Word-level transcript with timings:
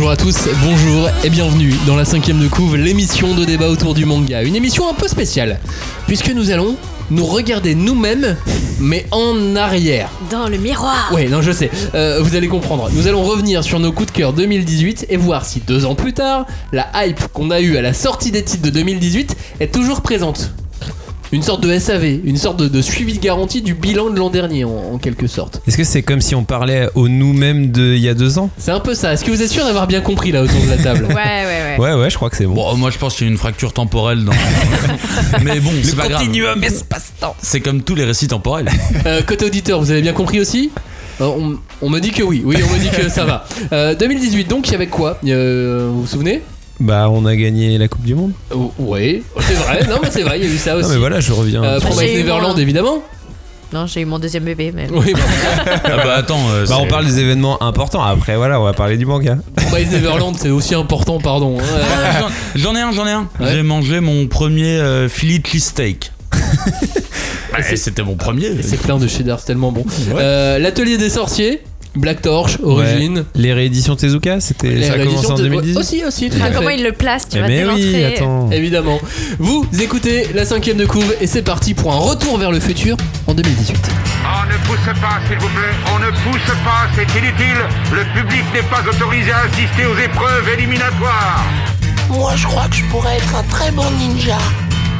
Bonjour 0.00 0.12
à 0.12 0.16
tous, 0.16 0.48
bonjour 0.64 1.10
et 1.22 1.28
bienvenue 1.28 1.74
dans 1.86 1.94
la 1.94 2.06
cinquième 2.06 2.40
de 2.40 2.48
couve, 2.48 2.74
l'émission 2.74 3.34
de 3.34 3.44
débat 3.44 3.68
autour 3.68 3.92
du 3.92 4.06
manga. 4.06 4.42
Une 4.42 4.56
émission 4.56 4.88
un 4.88 4.94
peu 4.94 5.08
spéciale, 5.08 5.60
puisque 6.06 6.30
nous 6.30 6.50
allons 6.50 6.76
nous 7.10 7.26
regarder 7.26 7.74
nous-mêmes, 7.74 8.34
mais 8.80 9.04
en 9.10 9.54
arrière. 9.56 10.08
Dans 10.30 10.48
le 10.48 10.56
miroir. 10.56 11.12
Ouais, 11.12 11.28
non, 11.28 11.42
je 11.42 11.52
sais, 11.52 11.70
Euh, 11.94 12.22
vous 12.22 12.34
allez 12.34 12.48
comprendre. 12.48 12.88
Nous 12.94 13.08
allons 13.08 13.22
revenir 13.22 13.62
sur 13.62 13.78
nos 13.78 13.92
coups 13.92 14.10
de 14.10 14.16
cœur 14.16 14.32
2018 14.32 15.04
et 15.10 15.18
voir 15.18 15.44
si 15.44 15.60
deux 15.60 15.84
ans 15.84 15.94
plus 15.94 16.14
tard, 16.14 16.46
la 16.72 16.86
hype 17.04 17.20
qu'on 17.34 17.50
a 17.50 17.60
eue 17.60 17.76
à 17.76 17.82
la 17.82 17.92
sortie 17.92 18.30
des 18.30 18.42
titres 18.42 18.62
de 18.62 18.70
2018 18.70 19.36
est 19.60 19.70
toujours 19.70 20.00
présente. 20.00 20.50
Une 21.32 21.42
sorte 21.42 21.62
de 21.62 21.78
SAV, 21.78 22.20
une 22.24 22.36
sorte 22.36 22.58
de, 22.58 22.66
de 22.66 22.82
suivi 22.82 23.12
de 23.12 23.20
garantie 23.20 23.62
du 23.62 23.74
bilan 23.74 24.10
de 24.10 24.18
l'an 24.18 24.30
dernier, 24.30 24.64
en- 24.64 24.94
en 24.94 24.98
quelque 24.98 25.28
sorte. 25.28 25.62
Est-ce 25.68 25.76
que 25.76 25.84
c'est 25.84 26.02
comme 26.02 26.20
si 26.20 26.34
on 26.34 26.42
parlait 26.42 26.88
au 26.96 27.06
nous-mêmes 27.08 27.70
de 27.70 27.94
il 27.94 28.00
y 28.00 28.08
a 28.08 28.14
deux 28.14 28.38
ans 28.40 28.50
C'est 28.58 28.72
un 28.72 28.80
peu 28.80 28.94
ça. 28.94 29.12
Est-ce 29.12 29.24
que 29.24 29.30
vous 29.30 29.40
êtes 29.40 29.48
sûr 29.50 29.64
d'avoir 29.64 29.86
bien 29.86 30.00
compris 30.00 30.32
là 30.32 30.42
autour 30.42 30.60
de 30.60 30.68
la 30.68 30.76
table 30.76 31.04
Ouais, 31.08 31.14
ouais, 31.14 31.76
ouais. 31.78 31.78
Ouais, 31.78 31.94
ouais, 32.02 32.10
je 32.10 32.16
crois 32.16 32.30
que 32.30 32.36
c'est 32.36 32.46
bon. 32.46 32.54
Bon, 32.54 32.76
moi 32.76 32.90
je 32.90 32.98
pense 32.98 33.14
qu'il 33.14 33.26
y 33.26 33.30
a 33.30 33.32
une 33.32 33.38
fracture 33.38 33.72
temporelle 33.72 34.24
dans. 34.24 34.32
Mais 35.44 35.60
bon, 35.60 35.70
c'est 35.84 35.96
pas 35.96 36.08
grave. 36.08 36.26
espace-temps. 36.64 37.36
C'est 37.40 37.60
comme 37.60 37.82
tous 37.82 37.94
les 37.94 38.04
récits 38.04 38.28
temporels. 38.28 38.68
Euh, 39.06 39.22
côté 39.22 39.46
auditeur, 39.46 39.80
vous 39.80 39.90
avez 39.92 40.02
bien 40.02 40.12
compris 40.12 40.40
aussi 40.40 40.70
Euh, 41.20 41.24
on, 41.26 41.56
on 41.80 41.88
me 41.88 42.00
dit 42.00 42.10
que 42.10 42.22
oui, 42.22 42.42
oui, 42.44 42.56
on 42.68 42.74
me 42.74 42.78
dit 42.78 42.90
que 42.90 43.08
ça 43.08 43.24
va. 43.24 43.46
Euh, 43.72 43.94
2018, 43.94 44.44
donc, 44.48 44.68
il 44.68 44.72
y 44.72 44.74
avait 44.74 44.88
quoi 44.88 45.18
Euh, 45.26 45.88
Vous 45.92 46.02
vous 46.02 46.06
souvenez 46.06 46.42
Bah, 46.80 47.08
on 47.10 47.26
a 47.26 47.36
gagné 47.36 47.76
la 47.76 47.88
Coupe 47.88 48.04
du 48.04 48.14
Monde. 48.14 48.32
Oh, 48.54 48.72
Oui, 48.78 49.22
c'est 49.40 49.52
vrai, 49.54 49.86
non, 49.88 49.96
mais 50.02 50.08
c'est 50.10 50.22
vrai, 50.22 50.38
il 50.40 50.46
y 50.46 50.50
a 50.50 50.54
eu 50.54 50.56
ça 50.56 50.72
Non, 50.72 50.80
aussi. 50.80 50.88
mais 50.90 50.96
voilà, 50.96 51.20
je 51.20 51.32
reviens. 51.32 51.62
Euh, 51.62 51.78
J'ai 51.80 51.86
Promise 51.88 52.10
eu 52.14 52.16
Neverland, 52.18 52.58
évidemment. 52.58 53.02
Non, 53.72 53.86
j'ai 53.86 54.00
eu 54.00 54.04
mon 54.06 54.18
deuxième 54.18 54.44
bébé, 54.44 54.72
mais. 54.74 54.88
Oui, 54.90 55.12
bah, 55.12 55.20
Ah 55.84 55.96
bah 56.04 56.14
attends, 56.16 56.40
euh, 56.50 56.64
bah, 56.66 56.76
on 56.78 56.82
c'est- 56.84 56.88
parle 56.88 57.04
des 57.06 57.20
événements 57.20 57.62
importants. 57.62 58.02
Après, 58.02 58.34
voilà, 58.36 58.58
on 58.60 58.64
va 58.64 58.72
parler 58.72 58.96
du 58.96 59.04
manga. 59.06 59.36
Promise 59.56 59.90
Neverland, 59.92 60.34
c'est 60.40 60.48
aussi 60.50 60.74
important, 60.74 61.20
pardon. 61.20 61.58
hein. 61.60 61.64
Euh, 61.70 61.82
Ah, 62.04 62.20
j'en- 62.56 62.72
J'en 62.72 62.76
ai 62.76 62.80
un, 62.80 62.92
j'en 62.92 63.06
ai 63.06 63.12
un. 63.12 63.28
Ouais. 63.38 63.52
J'ai 63.52 63.62
mangé 63.62 64.00
mon 64.00 64.26
premier 64.26 64.78
euh, 64.78 65.08
Philly 65.08 65.40
steak. 65.60 66.10
c'est- 67.62 67.76
C'était 67.76 68.02
mon 68.02 68.16
premier. 68.16 68.50
c'est 68.62 68.80
plein 68.80 68.96
de 68.98 69.06
cheddar, 69.06 69.38
c'est 69.38 69.46
tellement 69.46 69.70
bon. 69.70 69.82
Ouais. 69.82 70.14
Euh, 70.20 70.58
L'atelier 70.58 70.96
des 70.98 71.10
sorciers, 71.10 71.62
Black 71.96 72.22
Torch, 72.22 72.58
Origine. 72.62 73.18
Ouais. 73.18 73.24
Les 73.34 73.52
rééditions 73.52 73.96
Tezuka, 73.96 74.38
c'était 74.40 74.68
Les 74.70 74.86
ça 74.86 74.92
a 74.94 74.98
commencé 74.98 75.08
rééditions 75.08 75.34
en 75.34 75.38
de- 75.38 75.42
2018. 75.42 75.76
Aussi, 75.78 76.04
aussi, 76.06 76.30
tout 76.30 76.36
Ah, 76.40 76.46
à 76.46 76.50
comment 76.50 76.70
il 76.70 76.84
le 76.84 76.92
place 76.92 77.28
Tu 77.28 77.38
Eh 77.38 77.40
vas 77.40 77.48
mais 77.48 77.64
oui, 77.64 78.04
attends. 78.04 78.48
Évidemment. 78.52 78.98
Vous 79.40 79.66
écoutez 79.80 80.28
la 80.34 80.44
cinquième 80.44 80.76
de 80.76 80.86
couve 80.86 81.12
et 81.20 81.26
c'est 81.26 81.42
parti 81.42 81.74
pour 81.74 81.92
un 81.92 81.98
retour 81.98 82.38
vers 82.38 82.52
le 82.52 82.60
futur 82.60 82.96
en 83.26 83.34
2018. 83.34 83.76
On 84.22 84.46
ne 84.46 84.56
pousse 84.68 85.00
pas, 85.00 85.18
s'il 85.28 85.38
vous 85.38 85.48
plaît. 85.48 85.74
On 85.94 85.98
ne 85.98 86.10
pousse 86.30 86.54
pas, 86.64 86.86
c'est 86.94 87.18
inutile. 87.18 87.58
Le 87.92 88.04
public 88.20 88.44
n'est 88.54 88.62
pas 88.70 88.82
autorisé 88.88 89.32
à 89.32 89.38
assister 89.40 89.84
aux 89.86 89.98
épreuves 89.98 90.48
éliminatoires. 90.56 91.44
Moi, 92.08 92.32
je 92.36 92.46
crois 92.46 92.68
que 92.68 92.76
je 92.76 92.84
pourrais 92.84 93.16
être 93.16 93.34
un 93.34 93.42
très 93.44 93.72
bon 93.72 93.90
ninja. 93.98 94.38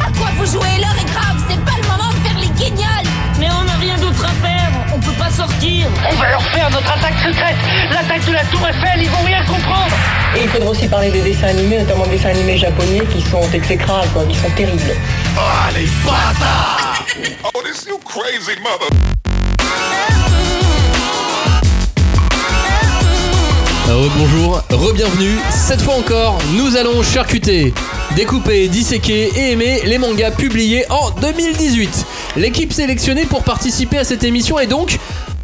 À 0.04 0.10
quoi 0.18 0.28
vous 0.38 0.46
jouez? 0.46 0.66
L'heure 0.80 0.96
est 1.00 1.10
grave, 1.12 1.36
c'est 1.48 1.60
pas 1.64 1.76
le 1.80 1.86
moment 1.88 2.10
de 2.10 2.26
faire 2.26 2.38
les 2.40 2.48
guignols 2.64 3.06
Mais 3.38 3.46
on 3.60 3.64
n'a 3.64 3.76
rien 3.80 3.96
d'autre 3.98 4.24
à 4.24 4.46
faire, 4.46 4.59
on 4.94 4.98
peut 5.00 5.12
pas 5.12 5.30
sortir. 5.30 5.86
On 6.10 6.14
va 6.16 6.30
leur 6.30 6.42
faire 6.42 6.70
notre 6.70 6.90
attaque 6.90 7.18
secrète 7.24 7.56
L'attaque 7.92 8.24
de 8.26 8.32
la 8.32 8.44
Tour 8.44 8.66
Eiffel, 8.66 9.02
ils 9.02 9.10
vont 9.10 9.24
rien 9.24 9.42
comprendre 9.44 9.94
Et 10.36 10.42
il 10.42 10.48
faudra 10.48 10.70
aussi 10.70 10.88
parler 10.88 11.10
des 11.10 11.22
dessins 11.22 11.48
animés, 11.48 11.78
notamment 11.78 12.04
des 12.04 12.16
dessins 12.16 12.30
animés 12.30 12.56
japonais 12.56 13.02
qui 13.12 13.20
sont 13.22 13.42
exécrables, 13.52 14.08
quoi, 14.12 14.24
qui 14.24 14.34
sont 14.36 14.50
terribles. 14.50 14.80
Oh, 17.54 17.62
this 17.62 17.86
you 17.86 17.98
crazy 18.04 18.58
mother. 18.60 18.88
Rebonjour, 23.90 24.62
re-bienvenue. 24.70 25.36
Cette 25.50 25.82
fois 25.82 25.96
encore, 25.96 26.38
nous 26.56 26.76
allons 26.76 27.02
charcuter, 27.02 27.74
découper, 28.14 28.68
disséquer 28.68 29.30
et 29.34 29.50
aimer 29.50 29.80
les 29.84 29.98
mangas 29.98 30.30
publiés 30.30 30.84
en 30.90 31.10
2018. 31.20 32.06
L'équipe 32.36 32.72
sélectionnée 32.72 33.24
pour 33.24 33.42
participer 33.42 33.98
à 33.98 34.04
cette 34.04 34.22
émission 34.22 34.60
est 34.60 34.68
donc 34.68 34.96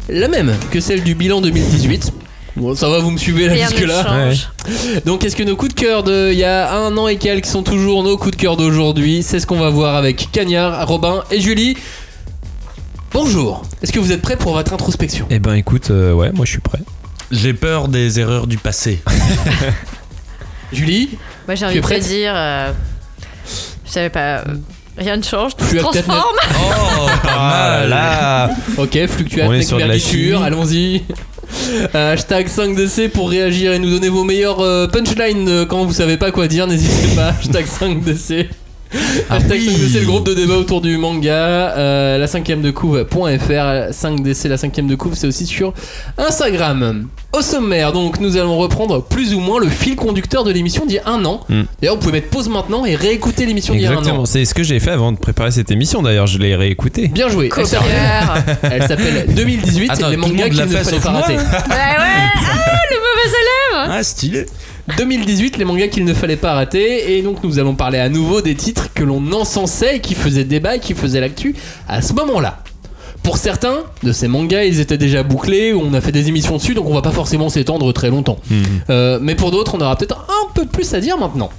la 0.07 0.29
même 0.29 0.55
que 0.71 0.79
celle 0.79 1.03
du 1.03 1.13
bilan 1.13 1.41
2018. 1.41 2.13
Bon, 2.55 2.73
ça 2.73 2.87
va, 2.87 2.99
vous 2.99 3.11
me 3.11 3.17
suivez 3.17 3.47
là 3.47 3.55
jusque-là. 3.55 4.31
Donc, 5.05 5.25
est-ce 5.25 5.35
que 5.35 5.43
nos 5.43 5.57
coups 5.57 5.75
de 5.75 5.79
cœur 5.79 6.03
de 6.03 6.31
il 6.31 6.39
y 6.39 6.45
a 6.45 6.73
un 6.73 6.95
an 6.95 7.09
et 7.09 7.17
quelques 7.17 7.47
sont 7.47 7.63
toujours 7.63 8.01
nos 8.01 8.17
coups 8.17 8.37
de 8.37 8.41
cœur 8.41 8.55
d'aujourd'hui? 8.55 9.23
C'est 9.23 9.41
ce 9.41 9.45
qu'on 9.45 9.59
va 9.59 9.69
voir 9.69 9.97
avec 9.97 10.29
Cagnard, 10.31 10.87
Robin 10.87 11.21
et 11.31 11.41
Julie. 11.41 11.75
Bonjour, 13.11 13.63
est-ce 13.83 13.91
que 13.91 13.99
vous 13.99 14.13
êtes 14.13 14.21
prêts 14.21 14.37
pour 14.37 14.53
votre 14.53 14.71
introspection? 14.71 15.25
Eh 15.29 15.39
ben, 15.39 15.55
écoute, 15.55 15.91
euh, 15.91 16.13
ouais, 16.13 16.31
moi 16.31 16.45
je 16.45 16.51
suis 16.51 16.61
prêt. 16.61 16.79
J'ai 17.31 17.53
peur 17.53 17.87
des 17.87 18.19
erreurs 18.19 18.47
du 18.47 18.57
passé. 18.57 19.01
Julie 20.73 21.17
Moi, 21.47 21.55
j'ai 21.55 21.65
envie 21.65 21.79
de 21.81 21.87
te 21.87 21.99
dire. 21.99 22.33
euh, 22.35 22.71
Je 23.85 23.91
savais 23.91 24.09
pas. 24.09 24.39
euh, 24.39 24.43
Rien 24.97 25.15
ne 25.17 25.21
change, 25.21 25.55
tout 25.55 25.63
se 25.63 25.71
Tu 25.71 25.79
as 25.79 25.83
peut-être 25.83 26.05
transforme. 26.07 26.37
Oh, 26.59 27.05
pas 27.23 27.35
mal. 27.81 27.89
là 27.89 28.49
Ok, 28.77 28.97
fluctuate, 29.07 29.47
On 29.47 29.53
est 29.53 29.61
sur 29.61 29.77
de 29.77 29.83
la 29.83 29.99
chimie. 29.99 30.33
allons-y. 30.43 31.03
Euh, 31.95 32.13
hashtag 32.13 32.47
5DC 32.47 33.09
pour 33.09 33.29
réagir 33.29 33.73
et 33.73 33.79
nous 33.79 33.91
donner 33.91 34.09
vos 34.09 34.23
meilleurs 34.23 34.59
euh, 34.61 34.87
punchlines 34.87 35.47
euh, 35.49 35.65
quand 35.65 35.85
vous 35.85 35.93
savez 35.93 36.17
pas 36.17 36.31
quoi 36.31 36.47
dire, 36.47 36.65
n'hésitez 36.65 37.15
pas. 37.15 37.29
Hashtag 37.39 37.65
5DC. 37.65 38.47
hashtag 39.29 39.59
oui. 39.59 39.69
5DC, 39.69 39.99
le 39.99 40.05
groupe 40.05 40.25
de 40.27 40.33
débat 40.33 40.55
autour 40.55 40.81
du 40.81 40.97
manga. 40.97 41.31
Euh, 41.31 42.17
la 42.17 42.27
cinquième 42.27 42.61
de 42.61 42.71
couve.fr. 42.71 43.91
5DC, 43.91 44.47
la 44.47 44.57
cinquième 44.57 44.87
de 44.87 44.95
couve, 44.95 45.15
c'est 45.15 45.27
aussi 45.27 45.45
sur 45.45 45.73
Instagram. 46.17 47.07
Au 47.33 47.41
sommaire, 47.41 47.91
donc, 47.91 48.19
nous 48.19 48.37
allons 48.37 48.57
reprendre 48.57 49.03
plus 49.03 49.33
ou 49.33 49.39
moins 49.39 49.59
le 49.59 49.69
fil 49.69 49.95
conducteur 49.95 50.43
de 50.43 50.51
l'émission 50.51 50.85
d'il 50.85 50.95
y 50.95 50.99
a 50.99 51.07
un 51.07 51.23
an. 51.25 51.41
Hmm. 51.49 51.63
D'ailleurs, 51.81 51.95
vous 51.95 52.01
pouvez 52.01 52.13
mettre 52.13 52.29
pause 52.29 52.49
maintenant 52.49 52.85
et 52.85 52.95
réécouter 52.95 53.45
l'émission 53.45 53.73
d'il 53.73 53.83
y 53.83 53.85
a 53.85 53.91
un 53.91 53.95
an. 53.95 53.99
Exactement. 53.99 54.25
C'est 54.25 54.45
ce 54.45 54.53
que 54.53 54.63
j'ai 54.63 54.79
fait 54.79 54.91
avant 54.91 55.11
de 55.11 55.17
préparer 55.17 55.51
cette 55.51 55.69
émission. 55.71 56.01
D'ailleurs, 56.01 56.27
je 56.27 56.39
l'ai 56.39 56.55
réécouté. 56.55 57.09
Bien 57.09 57.29
joué. 57.29 57.49
Elle 57.55 57.67
s'appelle-. 57.67 58.57
Elle 58.63 58.87
s'appelle 58.87 59.25
2018, 59.35 59.91
Attends, 59.91 60.09
les 60.09 60.17
mangas 60.17 60.49
qu'il 60.49 60.57
l'a 60.57 60.65
ne 60.65 60.71
fallait 60.71 60.99
pas 60.99 61.11
rater. 61.11 61.33
Ouais, 61.33 61.39
ouais. 61.41 61.43
Ah, 61.69 62.77
le 62.89 62.97
mauvais 62.97 63.37
élève. 63.37 63.91
Ah, 63.91 64.03
stylé. 64.03 64.45
2018, 64.95 65.57
les 65.57 65.65
mangas 65.65 65.87
qu'il 65.87 66.05
ne 66.05 66.13
fallait 66.13 66.37
pas 66.37 66.53
rater. 66.53 67.17
Et 67.17 67.21
donc, 67.21 67.43
nous 67.43 67.59
allons 67.59 67.75
parler 67.75 67.99
à 67.99 68.09
nouveau 68.09 68.41
des 68.41 68.55
titres 68.55 68.93
que 68.93 69.03
l'on 69.03 69.31
encensait 69.33 69.97
et 69.97 69.99
qui 69.99 70.15
faisaient 70.15 70.45
débat 70.45 70.77
et 70.77 70.79
qui 70.79 70.93
faisaient 70.93 71.19
l'actu 71.19 71.55
à 71.87 72.01
ce 72.01 72.13
moment-là. 72.13 72.59
Pour 73.23 73.37
certains 73.37 73.79
de 74.03 74.11
ces 74.13 74.27
mangas, 74.29 74.63
ils 74.63 74.79
étaient 74.79 74.97
déjà 74.97 75.23
bouclés, 75.23 75.73
on 75.73 75.93
a 75.93 75.99
fait 75.99 76.13
des 76.13 76.29
émissions 76.29 76.55
dessus, 76.55 76.73
donc 76.73 76.87
on 76.87 76.93
va 76.93 77.01
pas 77.01 77.11
forcément 77.11 77.49
s'étendre 77.49 77.91
très 77.91 78.09
longtemps. 78.09 78.37
Euh, 78.89 79.19
mais 79.21 79.35
pour 79.35 79.51
d'autres, 79.51 79.75
on 79.75 79.81
aura 79.81 79.97
peut-être 79.97 80.25
un 80.29 80.53
peu 80.53 80.65
plus 80.65 80.93
à 80.93 81.01
dire 81.01 81.17
maintenant. 81.17 81.49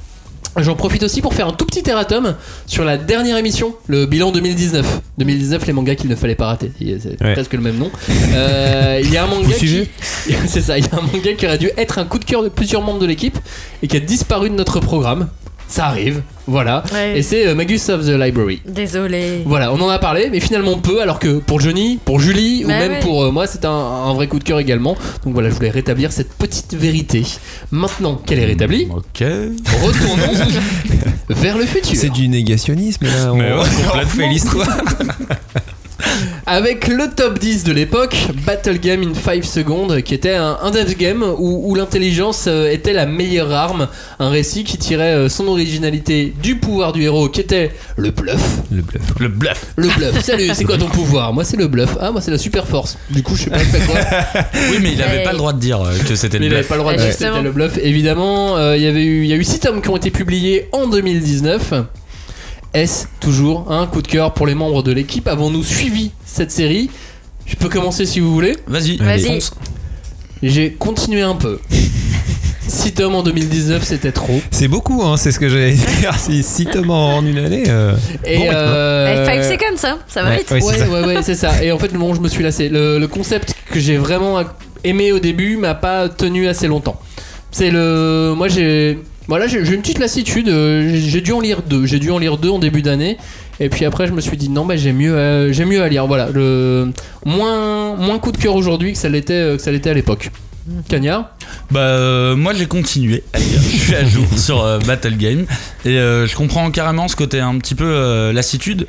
J'en 0.56 0.75
profite 0.75 1.03
aussi 1.04 1.20
pour 1.22 1.34
faire 1.34 1.47
un 1.47 1.53
tout 1.53 1.66
petit 1.66 1.88
erratum 1.88 2.34
sur 2.66 2.84
la 2.84 2.97
dernière 2.97 3.36
émission, 3.36 3.75
le 3.86 4.06
bilan 4.06 4.32
2019. 4.32 5.00
2019, 5.19 5.66
les 5.66 5.72
mangas 5.72 5.94
qu'il 5.94 6.10
ne 6.10 6.16
fallait 6.16 6.34
pas 6.34 6.47
rater. 6.47 6.72
C'est 6.78 7.22
Ouais. 7.22 7.32
presque 7.34 7.53
le 7.53 7.60
même 7.60 7.76
nom. 7.78 7.91
Euh, 8.34 9.00
Il 9.03 9.12
y 9.12 9.16
a 9.16 9.25
un 9.25 9.26
manga 9.28 9.54
qui... 9.54 9.88
C'est 10.48 10.60
ça, 10.60 10.78
il 10.78 10.84
y 10.84 10.88
a 10.88 10.97
un 10.98 11.03
manga 11.03 11.32
qui 11.34 11.47
aurait 11.47 11.58
dû 11.58 11.70
être 11.76 11.98
un 11.98 12.04
coup 12.04 12.19
de 12.19 12.25
cœur 12.25 12.42
de 12.42 12.48
plusieurs 12.48 12.82
membres 12.82 12.98
de 12.98 13.06
l'équipe 13.06 13.38
et 13.82 13.87
qui 13.88 13.97
a 13.97 14.00
disparu 14.00 14.50
de 14.50 14.54
notre 14.54 14.81
programme. 14.81 15.28
Ça 15.70 15.84
arrive, 15.86 16.22
voilà. 16.46 16.82
Ouais. 16.94 17.18
Et 17.18 17.22
c'est 17.22 17.46
euh, 17.46 17.54
Magus 17.54 17.90
of 17.90 18.02
the 18.06 18.08
Library. 18.18 18.62
Désolé. 18.66 19.42
Voilà, 19.44 19.70
on 19.70 19.78
en 19.82 19.88
a 19.90 19.98
parlé, 19.98 20.28
mais 20.32 20.40
finalement 20.40 20.78
peu, 20.78 21.02
alors 21.02 21.18
que 21.18 21.38
pour 21.40 21.60
Johnny, 21.60 21.98
pour 22.02 22.20
Julie, 22.20 22.64
ou 22.64 22.68
Bah 22.68 22.78
même 22.78 22.92
ouais. 22.92 23.00
pour 23.00 23.22
euh, 23.24 23.30
moi, 23.30 23.46
c'est 23.46 23.66
un, 23.66 23.70
un 23.70 24.14
vrai 24.14 24.28
coup 24.28 24.38
de 24.38 24.44
cœur 24.44 24.58
également. 24.58 24.96
Donc 25.24 25.34
voilà, 25.34 25.50
je 25.50 25.54
voulais 25.54 25.68
rétablir 25.70 26.10
cette 26.10 26.32
petite 26.32 26.72
vérité. 26.74 27.22
Maintenant 27.70 28.14
qu'elle 28.16 28.38
est 28.38 28.46
rétablie, 28.46 28.88
Ok. 28.90 29.20
retournons 29.84 30.32
vers 31.28 31.58
le 31.58 31.66
futur. 31.66 31.92
C'est 32.00 32.08
du 32.12 32.28
négationnisme 32.28 33.04
là. 33.04 33.32
On, 33.32 33.36
Mais 33.36 33.52
ouais, 33.52 33.58
on 33.94 34.06
fait 34.06 34.28
l'histoire. 34.28 34.66
Avec 36.47 36.88
le 36.88 37.10
top 37.14 37.38
10 37.38 37.64
de 37.64 37.72
l'époque, 37.72 38.16
Battle 38.47 38.78
Game 38.78 39.03
in 39.03 39.12
5 39.14 39.44
secondes, 39.44 40.00
qui 40.03 40.14
était 40.14 40.34
un, 40.34 40.56
un 40.62 40.70
death 40.70 40.97
game 40.97 41.22
où, 41.22 41.70
où 41.70 41.75
l'intelligence 41.75 42.44
euh, 42.49 42.70
était 42.70 42.93
la 42.93 43.05
meilleure 43.06 43.52
arme. 43.52 43.88
Un 44.19 44.31
récit 44.31 44.64
qui 44.64 44.78
tirait 44.78 45.14
euh, 45.14 45.28
son 45.28 45.46
originalité 45.49 46.32
du 46.43 46.56
pouvoir 46.56 46.93
du 46.93 47.02
héros, 47.02 47.28
qui 47.28 47.40
était 47.40 47.72
le 47.96 48.11
bluff. 48.11 48.58
Le 48.70 48.81
bluff. 48.82 49.02
Le 49.19 49.28
bluff. 49.28 49.67
Le 49.76 49.88
bluff, 49.88 50.20
salut, 50.25 50.50
c'est 50.55 50.64
quoi 50.64 50.78
ton 50.78 50.87
pouvoir? 50.88 51.32
Moi, 51.32 51.44
c'est 51.44 51.56
le 51.56 51.67
bluff. 51.69 51.96
Ah, 52.00 52.11
moi, 52.12 52.20
c'est 52.20 52.31
la 52.31 52.38
super 52.38 52.67
force. 52.67 52.96
Du 53.11 53.22
coup, 53.22 53.37
je 53.37 53.44
sais 53.44 53.50
pas 53.50 53.58
quoi. 53.87 54.00
Oui, 54.70 54.78
mais 54.81 54.93
il 54.93 55.02
avait 55.02 55.19
Ouais. 55.19 55.22
pas 55.25 55.32
le 55.32 55.38
droit 55.38 55.52
de 55.52 55.58
dire 55.61 55.81
euh, 55.82 55.93
que 56.08 56.14
c'était 56.14 56.38
Mais 56.38 56.46
il 56.46 56.50
le 56.50 56.56
avait 56.58 56.62
bluff. 56.62 56.69
pas 56.69 56.75
le 56.76 56.81
droit 56.81 56.93
de 56.93 56.99
dire 56.99 57.08
que 57.08 57.12
c'était 57.12 57.43
le 57.43 57.50
bluff. 57.52 57.78
Évidemment, 57.82 58.56
euh, 58.56 58.76
il 58.76 58.82
y 58.82 58.87
avait 58.87 59.05
eu, 59.05 59.22
il 59.25 59.28
y 59.28 59.32
a 59.32 59.37
eu 59.37 59.44
6 59.44 59.61
tomes 59.61 59.82
qui 59.82 59.88
ont 59.90 59.96
été 59.96 60.11
publiés 60.11 60.69
en 60.72 60.87
2019. 60.87 61.72
Est-ce 62.75 63.06
toujours 63.20 63.73
un 63.73 63.87
coup 63.87 64.03
de 64.03 64.09
cœur 64.09 64.35
pour 64.35 64.47
les 64.47 64.55
membres 64.55 64.82
de 64.82 64.93
l'équipe 64.93 65.26
Avons-nous 65.26 65.65
suivi 65.65 66.11
cette 66.26 66.50
série 66.50 66.91
Je 67.47 67.56
peux 67.56 67.69
commencer 67.69 68.05
si 68.06 68.20
vous 68.20 68.32
voulez. 68.32 68.56
Vas-y, 68.67 68.97
Vas-y. 68.99 69.41
J'ai 70.43 70.73
continué 70.73 71.23
un 71.23 71.35
peu. 71.35 71.59
6 72.69 72.93
tomes 72.93 73.15
en 73.15 73.23
2019, 73.23 73.82
c'était 73.82 74.12
trop. 74.12 74.41
C'est 74.50 74.69
beaucoup, 74.69 75.03
hein, 75.03 75.17
c'est 75.17 75.32
ce 75.32 75.41
que 75.41 75.49
j'allais 75.49 75.73
dire. 75.73 76.15
Si 76.19 76.43
6 76.43 76.67
tomes 76.67 76.91
en 76.91 77.23
une 77.25 77.38
année. 77.38 77.65
euh, 77.69 77.94
Et 78.26 78.37
bon 78.37 78.43
rythme. 78.43 78.55
euh, 78.55 79.25
5 79.26 79.43
seconds, 79.44 79.88
hein, 79.88 79.99
ça 80.06 80.23
va 80.23 80.29
Ouais, 80.31 80.37
vite. 80.38 80.50
ouais, 80.50 80.62
Ouais, 80.62 80.76
ça. 80.79 80.88
ouais, 80.88 81.05
ouais, 81.06 81.23
c'est 81.23 81.35
ça. 81.35 81.65
Et 81.65 81.73
en 81.73 81.79
fait, 81.79 81.93
bon, 81.94 82.15
je 82.15 82.20
me 82.20 82.29
suis 82.29 82.43
lassé. 82.44 82.69
Le, 82.69 82.99
le 82.99 83.09
concept 83.09 83.55
que 83.73 83.81
j'ai 83.81 83.97
vraiment 83.97 84.43
aimé 84.85 85.12
au 85.12 85.19
début 85.19 85.56
m'a 85.56 85.75
pas 85.75 86.11
tenu 86.11 86.47
assez 86.47 86.67
longtemps. 86.67 87.00
C'est 87.50 87.70
le. 87.70 88.35
Moi 88.37 88.49
j'ai. 88.49 88.99
Voilà, 89.28 89.46
j'ai 89.46 89.58
une 89.58 89.82
petite 89.82 89.98
lassitude. 89.98 90.48
euh, 90.48 90.90
J'ai 90.94 91.20
dû 91.20 91.32
en 91.32 91.40
lire 91.40 91.62
deux. 91.62 91.84
J'ai 91.86 91.98
dû 91.98 92.10
en 92.10 92.19
lire 92.19 92.38
deux 92.38 92.48
en 92.50 92.58
début 92.58 92.82
d'année. 92.82 93.19
Et 93.60 93.69
puis 93.69 93.84
après, 93.84 94.06
je 94.06 94.12
me 94.12 94.20
suis 94.20 94.36
dit 94.36 94.48
non, 94.48 94.64
mais 94.64 94.78
j'ai 94.78 94.92
mieux, 94.92 95.19
à- 95.19 95.52
j'ai 95.52 95.64
mieux 95.64 95.82
à 95.82 95.88
lire. 95.88 96.06
Voilà, 96.06 96.28
le 96.32 96.92
moins, 97.26 97.94
moins 97.96 98.19
coup 98.19 98.32
de 98.32 98.38
cœur 98.38 98.54
aujourd'hui 98.56 98.92
que 98.92 98.98
ça 98.98 99.08
l'était, 99.08 99.32
euh, 99.34 99.56
que 99.56 99.62
ça 99.62 99.70
l'était 99.70 99.90
à 99.90 99.94
l'époque. 99.94 100.30
Cagnard. 100.88 101.30
Bah 101.70 101.80
euh, 101.80 102.36
moi 102.36 102.52
j'ai 102.52 102.66
continué 102.66 103.25
à 103.32 103.38
lire. 103.38 103.58
je 103.62 103.78
suis 103.78 103.94
à 103.94 104.04
jour 104.04 104.26
sur 104.36 104.62
euh, 104.62 104.78
Battle 104.80 105.16
Game 105.16 105.46
et 105.86 105.98
euh, 105.98 106.26
je 106.26 106.36
comprends 106.36 106.70
carrément 106.70 107.08
ce 107.08 107.16
côté 107.16 107.40
un 107.40 107.56
petit 107.58 107.74
peu 107.74 108.31
lassitude. 108.32 108.86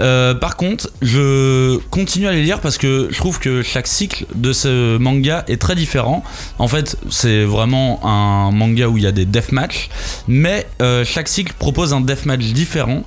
Euh, 0.00 0.34
par 0.34 0.56
contre, 0.56 0.90
je 1.02 1.78
continue 1.90 2.26
à 2.26 2.32
les 2.32 2.42
lire 2.42 2.60
parce 2.60 2.78
que 2.78 3.08
je 3.10 3.16
trouve 3.16 3.38
que 3.38 3.62
chaque 3.62 3.86
cycle 3.86 4.26
de 4.34 4.52
ce 4.52 4.96
manga 4.96 5.44
est 5.48 5.60
très 5.60 5.74
différent. 5.74 6.24
En 6.58 6.68
fait, 6.68 6.96
c'est 7.10 7.44
vraiment 7.44 8.04
un 8.06 8.50
manga 8.50 8.88
où 8.88 8.96
il 8.96 9.04
y 9.04 9.06
a 9.06 9.12
des 9.12 9.24
deathmatch, 9.24 9.90
mais 10.28 10.66
euh, 10.80 11.04
chaque 11.04 11.28
cycle 11.28 11.52
propose 11.58 11.92
un 11.92 12.00
deathmatch 12.00 12.44
différent. 12.52 13.04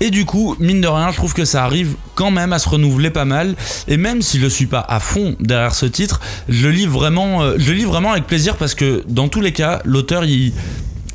Et 0.00 0.10
du 0.10 0.24
coup, 0.24 0.56
mine 0.58 0.80
de 0.80 0.88
rien, 0.88 1.10
je 1.10 1.16
trouve 1.16 1.32
que 1.32 1.44
ça 1.44 1.64
arrive 1.64 1.94
quand 2.14 2.30
même 2.30 2.52
à 2.52 2.58
se 2.58 2.68
renouveler 2.68 3.10
pas 3.10 3.24
mal. 3.24 3.54
Et 3.88 3.96
même 3.96 4.22
si 4.22 4.38
je 4.38 4.46
suis 4.46 4.66
pas 4.66 4.84
à 4.88 5.00
fond 5.00 5.36
derrière 5.40 5.74
ce 5.74 5.86
titre, 5.86 6.20
je 6.48 6.68
lis 6.68 6.86
vraiment, 6.86 7.42
euh, 7.42 7.56
lis 7.56 7.84
vraiment 7.84 8.12
avec 8.12 8.26
plaisir 8.26 8.56
parce 8.56 8.74
que 8.74 9.02
dans 9.08 9.28
tous 9.28 9.40
les 9.40 9.52
cas, 9.52 9.80
l'auteur 9.84 10.24
il 10.24 10.52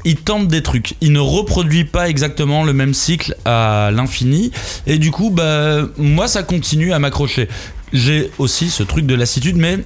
il 0.06 0.18
tente 0.18 0.48
des 0.48 0.64
trucs. 0.64 0.96
Il 1.02 1.12
ne 1.12 1.20
reproduit 1.20 1.86
pas 1.86 2.10
exactement 2.10 2.64
le 2.64 2.74
même 2.74 2.94
cycle 2.94 3.36
à 3.46 3.92
l'infini. 3.94 4.52
Et 4.88 4.98
du 4.98 5.12
coup, 5.12 5.30
bah, 5.30 5.82
moi, 5.98 6.28
ça 6.28 6.44
continue 6.44 6.94
à 6.94 7.00
m'accrocher. 7.00 7.48
J'ai 7.94 8.32
aussi 8.38 8.70
ce 8.70 8.84
truc 8.84 9.06
de 9.06 9.16
lassitude, 9.16 9.58
mais 9.58 9.80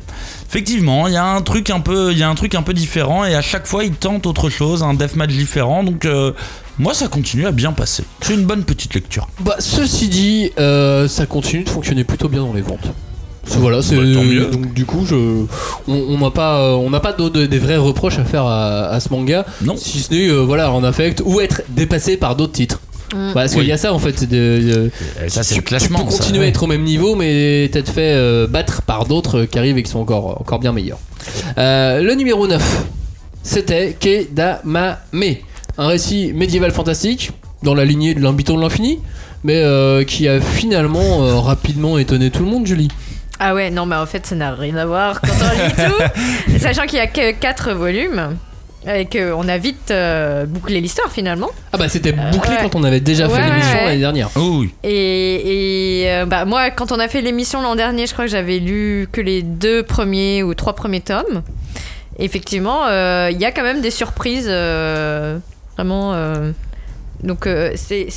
effectivement, 0.48 1.08
il 1.08 1.16
y 1.16 1.18
a 1.18 1.26
un 1.26 1.42
truc 1.42 1.72
un 1.72 1.80
peu, 1.80 2.12
il 2.12 2.18
y 2.20 2.24
a 2.24 2.30
un 2.30 2.36
truc 2.36 2.54
un 2.54 2.62
peu 2.62 2.74
différent. 2.74 3.26
Et 3.26 3.34
à 3.34 3.42
chaque 3.42 3.66
fois, 3.66 3.84
il 3.84 3.94
tente 3.94 4.28
autre 4.28 4.50
chose, 4.50 4.84
un 4.84 4.94
deathmatch 4.94 5.32
différent. 5.32 5.84
Donc, 5.84 6.06
euh, 6.06 6.32
moi, 6.78 6.94
ça 6.94 7.08
continue 7.08 7.48
à 7.48 7.52
bien 7.52 7.72
passer. 7.72 8.04
C'est 8.22 8.36
une 8.36 8.46
bonne 8.46 8.64
petite 8.64 8.94
lecture. 8.94 9.28
Bah, 9.40 9.56
ceci 9.60 10.08
dit, 10.08 10.52
euh, 10.60 11.08
ça 11.08 11.26
continue 11.26 11.64
de 11.64 11.70
fonctionner 11.70 12.04
plutôt 12.04 12.30
bien 12.30 12.42
dans 12.42 12.54
les 12.54 12.62
ventes. 12.62 12.94
Voilà, 13.48 13.82
c'est 13.82 13.96
Bah, 13.96 14.02
tant 14.14 14.24
mieux. 14.24 14.46
donc 14.48 14.74
du 14.74 14.86
coup, 14.86 15.06
je, 15.06 15.16
on 15.88 16.18
n'a 16.18 16.32
pas, 16.32 16.60
euh, 16.62 16.72
on 16.74 16.90
n'a 16.90 17.00
pas 17.00 17.14
de- 17.14 17.30
de- 17.30 17.46
des 17.46 17.60
vrais 17.60 17.78
reproches 17.78 18.18
à 18.20 18.26
faire 18.26 18.44
à, 18.46 18.88
à 18.88 19.00
ce 19.00 19.10
manga, 19.10 19.46
Non. 19.64 19.76
si 19.78 20.00
ce 20.00 20.14
n'est 20.14 20.28
euh, 20.28 20.40
voilà 20.42 20.72
en 20.72 20.84
affect 20.84 21.22
ou 21.26 21.40
être 21.40 21.62
dépassé 21.70 22.18
par 22.18 22.36
d'autres 22.36 22.54
titres. 22.54 22.82
Mm. 23.16 23.34
Parce 23.34 23.52
qu'il 23.52 23.62
Oui. 23.62 23.68
y 23.68 23.72
a 23.72 23.78
ça 23.78 23.94
en 23.94 24.00
fait, 24.00 24.14
c'est 24.18 24.30
de, 24.30 24.36
de- 24.36 24.92
ça, 25.30 25.44
c'est 25.44 25.54
tu, 25.56 25.60
le 25.62 25.66
classement. 25.66 26.00
tu 26.00 26.06
peux 26.06 26.12
ça. 26.12 26.18
continuer 26.18 26.46
à 26.46 26.48
être 26.48 26.64
au 26.64 26.68
même 26.68 26.84
niveau, 26.84 27.16
mais 27.16 27.70
t'être 27.72 27.92
fait 27.92 28.14
euh, 28.14 28.48
battre 28.48 28.82
par 28.82 29.06
d'autres 29.06 29.46
qui 29.46 29.60
arrivent 29.60 29.78
et 29.78 29.84
qui 29.84 29.92
sont 29.92 30.00
encore, 30.00 30.42
encore 30.42 30.60
bien 30.60 30.74
meilleurs. 30.74 31.00
Euh, 31.58 32.02
le 32.02 32.16
numéro 32.16 32.48
9, 32.48 32.84
c'était 33.44 33.96
Kedamame, 34.00 34.98
un 35.78 35.88
récit 35.88 36.34
médiéval 36.34 36.72
fantastique 36.72 37.32
dans 37.64 37.76
la 37.76 37.86
lignée 37.86 38.16
de 38.16 38.22
l'Imbiton 38.22 38.58
de 38.58 38.62
l'infini, 38.62 39.00
mais 39.44 39.58
euh, 39.58 40.04
qui 40.04 40.28
a 40.28 40.42
finalement 40.42 41.24
euh, 41.24 41.36
rapidement 41.36 41.98
étonné 41.98 42.32
tout 42.32 42.44
le 42.44 42.50
monde, 42.50 42.66
Julie. 42.66 42.88
Ah 43.40 43.54
ouais, 43.54 43.70
non, 43.70 43.86
mais 43.86 43.96
en 43.98 44.06
fait, 44.06 44.26
ça 44.26 44.36
n'a 44.36 44.54
rien 44.56 44.78
à 44.78 44.86
voir 44.86 45.20
quand 45.22 45.28
on 45.42 45.66
lit 45.66 45.74
tout. 45.74 46.58
Sachant 46.60 46.84
qu'il 46.86 46.98
y 46.98 47.02
a 47.02 47.08
que 47.08 47.32
4 47.32 47.72
volumes 47.74 48.38
et 48.88 49.06
qu'on 49.08 49.48
a 49.48 49.58
vite 49.58 49.90
euh, 49.92 50.46
bouclé 50.46 50.80
l'histoire 50.80 51.12
finalement. 51.12 51.50
Ah 51.74 51.78
bah 51.78 51.90
c'était 51.90 52.12
bouclé 52.12 52.52
ouais. 52.52 52.58
quand 52.62 52.76
on 52.76 52.84
avait 52.84 53.00
déjà 53.00 53.28
fait 53.28 53.34
Ouais, 53.36 53.50
l'émission 53.50 53.78
ouais. 53.80 53.86
l'année 53.86 54.00
dernière. 54.00 54.30
Oh 54.36 54.60
oui. 54.60 54.74
Et, 54.84 56.04
et, 56.04 56.12
euh, 56.12 56.26
bah, 56.26 56.46
moi, 56.46 56.70
quand 56.70 56.92
on 56.92 57.00
a 57.00 57.08
fait 57.08 57.22
l'émission 57.22 57.62
l'an 57.64 57.76
dernier, 57.76 58.06
je 58.06 58.14
crois 58.14 58.26
que 58.26 58.32
j'avais 58.32 58.60
lu 58.60 59.08
que 59.12 59.22
les 59.22 59.42
deux 59.42 59.82
premiers 59.82 60.44
ou 60.44 60.54
trois 60.54 60.74
premiers 60.76 61.02
tomes. 61.02 61.42
Effectivement, 62.20 62.86
euh, 62.86 63.30
il 63.32 63.42
y 63.42 63.46
a 63.46 63.52
quand 63.52 63.64
même 63.64 63.82
des 63.82 63.92
surprises. 63.92 64.48
euh, 64.48 65.40
vraiment. 65.76 66.14
euh, 66.14 66.52
donc, 67.24 67.48
euh, 67.48 67.72
c'est. 67.76 68.08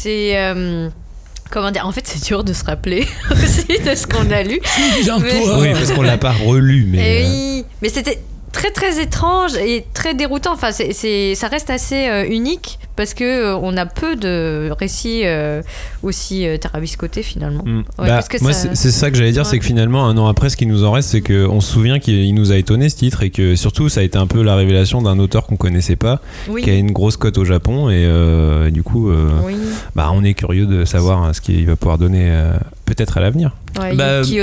Comment 1.50 1.70
dire 1.70 1.86
En 1.86 1.92
fait, 1.92 2.06
c'est 2.06 2.22
dur 2.24 2.44
de 2.44 2.52
se 2.52 2.64
rappeler 2.64 3.06
aussi 3.30 3.66
de 3.82 3.94
ce 3.94 4.06
qu'on 4.06 4.30
a 4.30 4.42
lu. 4.42 4.60
Mais- 5.20 5.40
Oui, 5.58 5.72
parce 5.72 5.92
qu'on 5.92 6.02
l'a 6.02 6.18
pas 6.18 6.32
relu, 6.32 6.84
mais. 6.86 6.98
Eh 6.98 7.24
euh, 7.24 7.28
oui, 7.30 7.64
mais 7.82 7.88
c'était 7.88 8.18
très 8.52 8.70
très 8.70 9.00
étrange 9.02 9.54
et 9.56 9.84
très 9.94 10.14
déroutant. 10.14 10.52
Enfin, 10.52 10.70
c'est, 10.72 10.92
c'est- 10.92 11.34
ça 11.34 11.48
reste 11.48 11.70
assez 11.70 12.08
euh, 12.08 12.24
unique 12.28 12.78
parce 12.96 13.14
que 13.14 13.24
euh, 13.24 13.56
on 13.62 13.76
a 13.76 13.86
peu 13.86 14.16
de 14.16 14.70
récits 14.78 15.22
euh, 15.24 15.62
aussi 16.02 16.46
euh, 16.46 16.56
tarabiscotés 16.56 17.22
finalement. 17.22 17.62
Mm. 17.64 17.78
Ouais, 17.78 17.84
Bah, 17.98 18.06
parce 18.08 18.28
que 18.28 18.42
moi, 18.42 18.52
ça- 18.52 18.68
c'est 18.70 18.76
c'est 18.76 18.90
ça 18.90 19.10
que 19.10 19.16
j'allais 19.16 19.32
dire, 19.32 19.42
Ouais. 19.42 19.48
c'est 19.48 19.58
que 19.58 19.64
finalement, 19.64 20.06
un 20.06 20.16
an 20.16 20.26
après, 20.26 20.48
ce 20.50 20.56
qui 20.56 20.66
nous 20.66 20.84
en 20.84 20.92
reste, 20.92 21.10
c'est 21.10 21.20
qu'on 21.20 21.60
se 21.60 21.72
souvient 21.72 21.98
qu'il 21.98 22.14
il 22.24 22.32
nous 22.34 22.50
a 22.52 22.56
étonné 22.56 22.88
ce 22.88 22.96
titre 22.96 23.22
et 23.22 23.30
que 23.30 23.54
surtout, 23.56 23.88
ça 23.88 24.00
a 24.00 24.02
été 24.02 24.18
un 24.18 24.26
peu 24.26 24.42
la 24.42 24.56
révélation 24.56 25.00
d'un 25.02 25.18
auteur 25.18 25.46
qu'on 25.46 25.56
connaissait 25.56 25.96
pas, 25.96 26.20
Oui. 26.48 26.62
qui 26.62 26.70
a 26.70 26.74
une 26.74 26.90
grosse 26.92 27.16
cote 27.16 27.38
au 27.38 27.44
Japon 27.44 27.90
et 27.90 28.04
euh, 28.06 28.70
du 28.70 28.82
coup, 28.82 29.10
euh, 29.10 29.28
Oui. 29.44 29.54
bah, 29.94 30.10
on 30.12 30.24
est 30.24 30.34
curieux 30.34 30.66
de 30.66 30.84
savoir 30.84 31.22
hein, 31.22 31.32
ce 31.32 31.40
qu'il 31.40 31.66
va 31.66 31.76
pouvoir 31.76 31.98
donner 31.98 32.28
euh, 32.30 32.52
peut-être 32.86 33.18
à 33.18 33.20
l'avenir. 33.20 33.52
Ouais, 33.80 33.94
Bah, 33.94 34.22
Yuki 34.22 34.40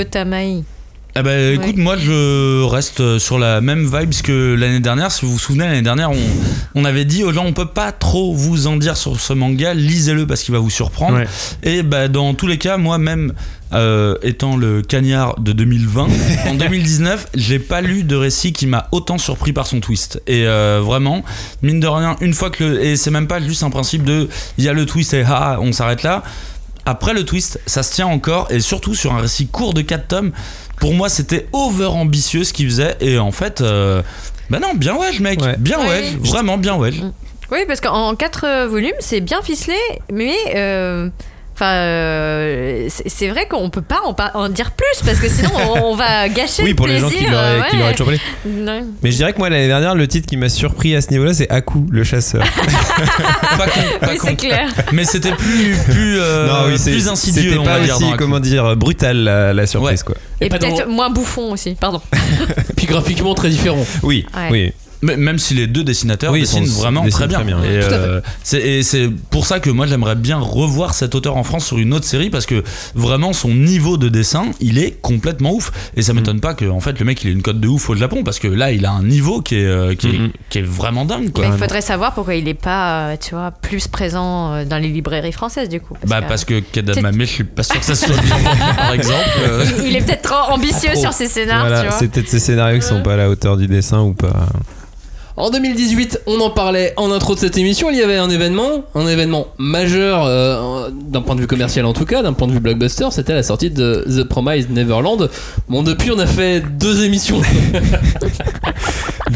Ah 1.18 1.22
bah 1.22 1.38
écoute, 1.38 1.78
moi 1.78 1.96
je 1.96 2.62
reste 2.62 3.18
sur 3.18 3.38
la 3.38 3.62
même 3.62 3.86
vibes 3.86 4.12
que 4.22 4.54
l'année 4.54 4.80
dernière. 4.80 5.10
Si 5.10 5.24
vous 5.24 5.32
vous 5.32 5.38
souvenez, 5.38 5.64
l'année 5.64 5.80
dernière, 5.80 6.10
on, 6.10 6.18
on 6.74 6.84
avait 6.84 7.06
dit 7.06 7.24
aux 7.24 7.32
gens 7.32 7.46
on 7.46 7.54
peut 7.54 7.64
pas 7.64 7.90
trop 7.90 8.34
vous 8.34 8.66
en 8.66 8.76
dire 8.76 8.98
sur 8.98 9.18
ce 9.18 9.32
manga, 9.32 9.72
lisez-le 9.72 10.26
parce 10.26 10.42
qu'il 10.42 10.52
va 10.52 10.60
vous 10.60 10.68
surprendre. 10.68 11.16
Ouais. 11.16 11.26
Et 11.62 11.82
bah 11.82 12.08
dans 12.08 12.34
tous 12.34 12.46
les 12.46 12.58
cas, 12.58 12.76
moi-même 12.76 13.32
euh, 13.72 14.16
étant 14.22 14.56
le 14.56 14.82
cagnard 14.82 15.40
de 15.40 15.52
2020, 15.52 16.06
en 16.48 16.54
2019, 16.54 17.28
j'ai 17.34 17.58
pas 17.58 17.80
lu 17.80 18.04
de 18.04 18.14
récit 18.14 18.52
qui 18.52 18.66
m'a 18.66 18.86
autant 18.92 19.16
surpris 19.16 19.54
par 19.54 19.66
son 19.66 19.80
twist. 19.80 20.22
Et 20.26 20.46
euh, 20.46 20.80
vraiment, 20.84 21.24
mine 21.62 21.80
de 21.80 21.86
rien, 21.86 22.16
une 22.20 22.34
fois 22.34 22.50
que 22.50 22.62
le, 22.62 22.84
et 22.84 22.96
c'est 22.96 23.10
même 23.10 23.26
pas 23.26 23.40
juste 23.40 23.62
un 23.62 23.70
principe 23.70 24.04
de 24.04 24.28
il 24.58 24.64
y 24.64 24.68
a 24.68 24.72
le 24.74 24.84
twist 24.84 25.14
et 25.14 25.24
ah 25.26 25.58
on 25.62 25.72
s'arrête 25.72 26.02
là. 26.02 26.22
Après 26.86 27.12
le 27.12 27.24
twist, 27.24 27.60
ça 27.66 27.82
se 27.82 27.92
tient 27.92 28.06
encore 28.06 28.46
et 28.50 28.60
surtout 28.60 28.94
sur 28.94 29.12
un 29.12 29.20
récit 29.20 29.48
court 29.48 29.74
de 29.74 29.82
4 29.82 30.06
tomes. 30.08 30.32
Pour 30.80 30.94
moi, 30.94 31.08
c'était 31.08 31.46
over 31.52 31.86
ambitieux 31.86 32.44
ce 32.44 32.52
qu'il 32.52 32.66
faisait 32.66 32.96
et 33.00 33.18
en 33.18 33.32
fait, 33.32 33.60
euh, 33.60 34.02
bah 34.50 34.58
non, 34.60 34.72
bien 34.74 34.96
ouais, 34.96 35.18
mec, 35.18 35.40
Ouais. 35.42 35.56
bien 35.58 35.80
Ouais. 35.80 35.86
ouais, 35.88 36.16
vraiment 36.20 36.56
bien 36.58 36.76
ouais. 36.76 36.92
Oui, 37.50 37.58
parce 37.66 37.80
qu'en 37.80 38.14
quatre 38.14 38.44
euh, 38.46 38.66
volumes, 38.68 38.94
c'est 39.00 39.20
bien 39.20 39.42
ficelé, 39.42 39.76
mais. 40.12 40.34
euh, 40.54 41.08
Enfin, 41.58 41.72
euh, 41.72 42.86
c'est 43.06 43.28
vrai 43.28 43.48
qu'on 43.48 43.70
peut 43.70 43.80
pas 43.80 44.00
en, 44.34 44.48
dire 44.50 44.72
plus 44.72 45.02
parce 45.06 45.18
que 45.18 45.26
sinon 45.26 45.48
on, 45.56 45.92
on 45.92 45.96
va 45.96 46.28
gâcher 46.28 46.62
Oui, 46.62 46.68
le 46.70 46.74
pour 46.76 46.86
les 46.86 46.98
gens 46.98 47.08
plaisir. 47.08 47.26
qui 47.28 47.32
l'auraient 47.32 47.62
qui 47.70 47.76
l'auraient 47.76 48.12
ouais. 48.12 48.20
Non. 48.44 48.86
Mais 49.02 49.10
je 49.10 49.16
dirais 49.16 49.32
que 49.32 49.38
moi, 49.38 49.48
l'année 49.48 49.66
dernière, 49.68 49.94
le 49.94 50.06
titre 50.06 50.26
qui 50.28 50.36
m'a 50.36 50.50
surpris 50.50 50.94
à 50.94 51.00
ce 51.00 51.08
niveau-là, 51.12 51.32
c'est 51.32 51.48
Aku, 51.50 51.86
le 51.90 52.04
chasseur. 52.04 52.42
Pas 53.56 53.66
con, 53.68 53.80
pas 54.00 54.08
Oui, 54.10 54.18
c'est 54.22 54.36
clair. 54.36 54.68
Mais 54.92 55.04
c'était 55.06 55.32
plus 55.32 55.74
plus 55.88 56.18
euh, 56.20 56.46
non, 56.46 56.68
oui, 56.68 56.78
c'est- 56.78 56.90
plus 56.90 57.08
insidieux, 57.08 57.52
C'était 57.52 57.64
pas 57.64 57.78
aussi, 57.80 58.12
comment 58.18 58.38
dire, 58.40 58.76
brutal 58.76 59.16
la, 59.16 59.54
la 59.54 59.66
surprise, 59.66 60.02
quoi. 60.02 60.14
Et, 60.42 60.50
peut-être 60.50 60.86
dans- 60.86 60.92
moins 60.92 61.08
bouffon 61.10 61.52
aussi, 61.52 61.74
pardon. 61.74 62.02
Puis 62.76 62.86
graphiquement 62.86 63.34
très 63.34 63.48
différent. 63.48 63.84
Oui, 64.02 64.26
Ouais. 64.36 64.48
oui. 64.50 64.72
Mais 65.02 65.16
même 65.16 65.38
si 65.38 65.54
les 65.54 65.66
deux 65.66 65.84
dessinateurs 65.84 66.32
Oui, 66.32 66.40
dessinent 66.40 66.64
vraiment 66.64 67.04
dessinent 67.04 67.18
très 67.18 67.26
bien. 67.28 67.38
très 67.38 67.46
bien. 67.46 67.58
Et, 67.62 67.80
euh, 67.82 68.20
c'est, 68.42 68.60
et 68.60 68.82
c'est 68.82 69.10
pour 69.30 69.46
ça 69.46 69.60
que 69.60 69.68
moi 69.70 69.86
j'aimerais 69.86 70.14
bien 70.14 70.38
revoir 70.38 70.94
cet 70.94 71.14
auteur 71.14 71.36
en 71.36 71.44
France 71.44 71.66
sur 71.66 71.78
une 71.78 71.92
autre 71.92 72.06
série 72.06 72.30
parce 72.30 72.46
que 72.46 72.62
vraiment 72.94 73.32
son 73.32 73.48
niveau 73.50 73.96
de 73.98 74.08
dessin 74.08 74.46
il 74.60 74.78
est 74.78 74.92
complètement 75.02 75.52
ouf. 75.52 75.70
Et 75.96 76.02
ça 76.02 76.12
m'étonne 76.14 76.40
pas 76.40 76.54
que 76.54 76.64
en 76.64 76.80
fait 76.80 76.98
le 76.98 77.04
mec 77.04 77.22
il 77.24 77.28
ait 77.30 77.32
une 77.32 77.42
cote 77.42 77.60
de 77.60 77.68
ouf 77.68 77.90
au 77.90 77.94
Japon 77.94 78.22
parce 78.24 78.38
que 78.38 78.48
là 78.48 78.72
il 78.72 78.86
a 78.86 78.90
un 78.92 79.02
niveau 79.02 79.42
qui 79.42 79.56
est, 79.56 79.64
euh, 79.66 79.94
qui 79.94 80.08
est, 80.08 80.18
Mhm. 80.18 80.30
qui 80.50 80.58
est 80.58 80.62
vraiment 80.66 81.04
dingue 81.04 81.30
quoi. 81.32 81.46
Mais 81.46 81.54
il 81.54 81.58
faudrait 81.58 81.80
savoir 81.82 82.14
pourquoi 82.14 82.34
il 82.34 82.48
est 82.48 82.54
pas, 82.54 83.08
euh, 83.10 83.16
tu 83.20 83.34
vois, 83.34 83.50
plus 83.50 83.88
présent 83.88 84.64
dans 84.64 84.78
les 84.78 84.88
librairies 84.88 85.32
françaises 85.32 85.68
du 85.68 85.80
coup. 85.80 85.94
bah 86.06 86.22
que- 86.22 86.28
parce 86.28 86.44
que 86.44 86.60
Kedamame 86.60 87.20
je 87.20 87.24
suis 87.24 87.44
pas 87.44 87.62
sûr 87.62 87.78
que 87.78 87.84
ça 87.86 87.94
soit 87.94 88.16
bien 88.22 88.36
par 88.76 88.92
exemple. 88.92 89.18
Il, 89.80 89.86
il 89.88 89.96
est 89.96 90.00
peut-être 90.00 90.22
trop 90.22 90.52
ambitieux 90.52 90.90
Trop. 90.92 91.00
sur 91.02 91.12
ses 91.12 91.26
scénars, 91.28 91.64
tu 91.66 91.72
Voilà, 91.72 91.90
c'est 91.92 92.08
peut-être 92.08 92.28
ces 92.28 92.38
scénarios 92.40 92.78
qui 92.80 92.86
sont 92.86 93.02
pas 93.02 93.14
à 93.14 93.16
la 93.16 93.28
hauteur 93.28 93.56
du 93.56 93.66
dessin 93.66 94.00
ou 94.00 94.14
pas. 94.14 94.46
En 95.38 95.50
2018, 95.50 96.22
on 96.26 96.40
en 96.40 96.48
parlait 96.48 96.94
en 96.96 97.10
intro 97.12 97.34
de 97.34 97.40
cette 97.40 97.58
émission, 97.58 97.90
il 97.90 97.98
y 97.98 98.02
avait 98.02 98.16
un 98.16 98.30
événement, 98.30 98.84
un 98.94 99.06
événement 99.06 99.48
majeur 99.58 100.24
euh, 100.24 100.88
d'un 100.90 101.20
point 101.20 101.34
de 101.34 101.42
vue 101.42 101.46
commercial 101.46 101.84
en 101.84 101.92
tout 101.92 102.06
cas, 102.06 102.22
d'un 102.22 102.32
point 102.32 102.48
de 102.48 102.52
vue 102.52 102.60
blockbuster, 102.60 103.08
c'était 103.10 103.34
la 103.34 103.42
sortie 103.42 103.68
de 103.68 104.02
The 104.08 104.24
Promised 104.24 104.70
Neverland. 104.70 105.28
Bon, 105.68 105.82
depuis 105.82 106.10
on 106.10 106.18
a 106.18 106.26
fait 106.26 106.60
deux 106.78 107.04
émissions. 107.04 107.40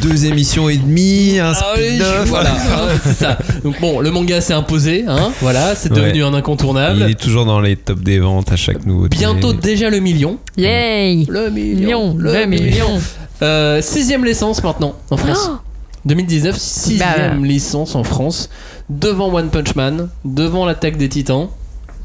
Deux 0.01 0.25
émissions 0.27 0.69
et 0.69 0.77
demie, 0.77 1.41
un 1.41 1.53
Ah 1.53 1.75
oui, 1.77 2.01
voilà, 2.27 2.51
Ah 2.73 2.87
c'est 3.03 3.13
ça. 3.13 3.37
Donc 3.65 3.81
bon, 3.81 3.99
le 3.99 4.11
manga 4.13 4.41
s'est 4.41 4.53
imposé, 4.55 5.05
hein, 5.09 5.33
voilà, 5.41 5.75
c'est 5.75 5.93
devenu 5.93 6.23
Ouais. 6.23 6.29
un 6.29 6.33
incontournable. 6.35 7.01
Il 7.05 7.11
est 7.11 7.21
toujours 7.21 7.45
dans 7.45 7.61
les 7.61 7.75
tops 7.75 8.01
des 8.01 8.21
ventes 8.21 8.53
à 8.53 8.57
chaque 8.57 8.87
nouveau. 8.87 9.09
Bientôt 9.09 9.53
déjà 9.53 9.91
le 9.91 9.99
million. 9.99 10.39
Yay 10.57 11.27
Le 11.29 11.51
Million, 11.51 12.15
million. 12.15 12.17
le 12.17 12.47
million. 12.47 13.01
Euh, 13.43 13.83
sixième 13.83 14.25
licence 14.25 14.63
maintenant 14.63 14.95
en 15.11 15.17
France. 15.17 15.51
Oh 15.51 15.57
2019, 16.05 16.57
sixième 16.57 17.41
Bah. 17.41 17.47
licence 17.47 17.95
en 17.95 18.05
France, 18.05 18.49
devant 18.89 19.33
One 19.33 19.51
Punch 19.51 19.75
Man, 19.75 20.09
devant 20.25 20.65
l'attaque 20.67 20.97
des 20.97 21.09
Titans. 21.09 21.49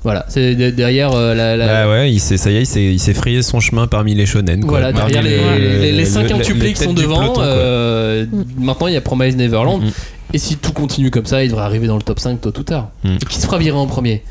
Voilà, 0.03 0.23
c'est 0.29 0.53
de- 0.53 0.69
derrière 0.69 1.13
euh, 1.13 1.33
la. 1.33 1.57
la- 1.57 1.65
Bah 1.85 1.89
ouais, 1.89 2.11
il 2.13 2.19
s'est, 2.19 2.37
ça 2.37 2.51
y 2.51 2.57
est, 2.57 2.75
il 2.75 2.99
s'est, 2.99 3.13
frayé 3.15 3.41
son 3.41 3.59
chemin 3.59 3.87
parmi 3.87 4.13
les 4.13 4.27
shonen. 4.27 4.59
quoi. 4.61 4.69
Voilà, 4.69 4.93
derrière 4.93 5.23
les, 5.23 5.37
le- 5.37 5.57
les, 5.79 5.91
les 5.93 5.99
le- 5.99 6.05
cinq 6.05 6.27
quintuplés 6.27 6.73
qui 6.73 6.83
sont 6.83 6.93
devant, 6.93 7.21
peloton, 7.21 7.41
euh, 7.41 8.25
maintenant 8.59 8.85
il 8.87 8.93
y 8.93 8.97
a 8.97 9.01
Promise 9.01 9.35
Neverland. 9.35 9.81
Mm. 9.81 9.89
Et 10.33 10.37
si 10.37 10.57
tout 10.57 10.73
continue 10.73 11.09
comme 11.09 11.25
ça, 11.25 11.43
il 11.43 11.49
devrait 11.49 11.63
arriver 11.65 11.87
dans 11.87 11.95
le 11.95 12.01
top 12.03 12.19
5 12.19 12.39
tôt 12.41 12.49
ou 12.55 12.63
tard. 12.63 12.89
Mm. 13.03 13.15
Et 13.21 13.25
qui 13.25 13.39
se 13.39 13.45
fera 13.47 13.57
virer 13.57 13.77
en 13.77 13.87
premier 13.87 14.21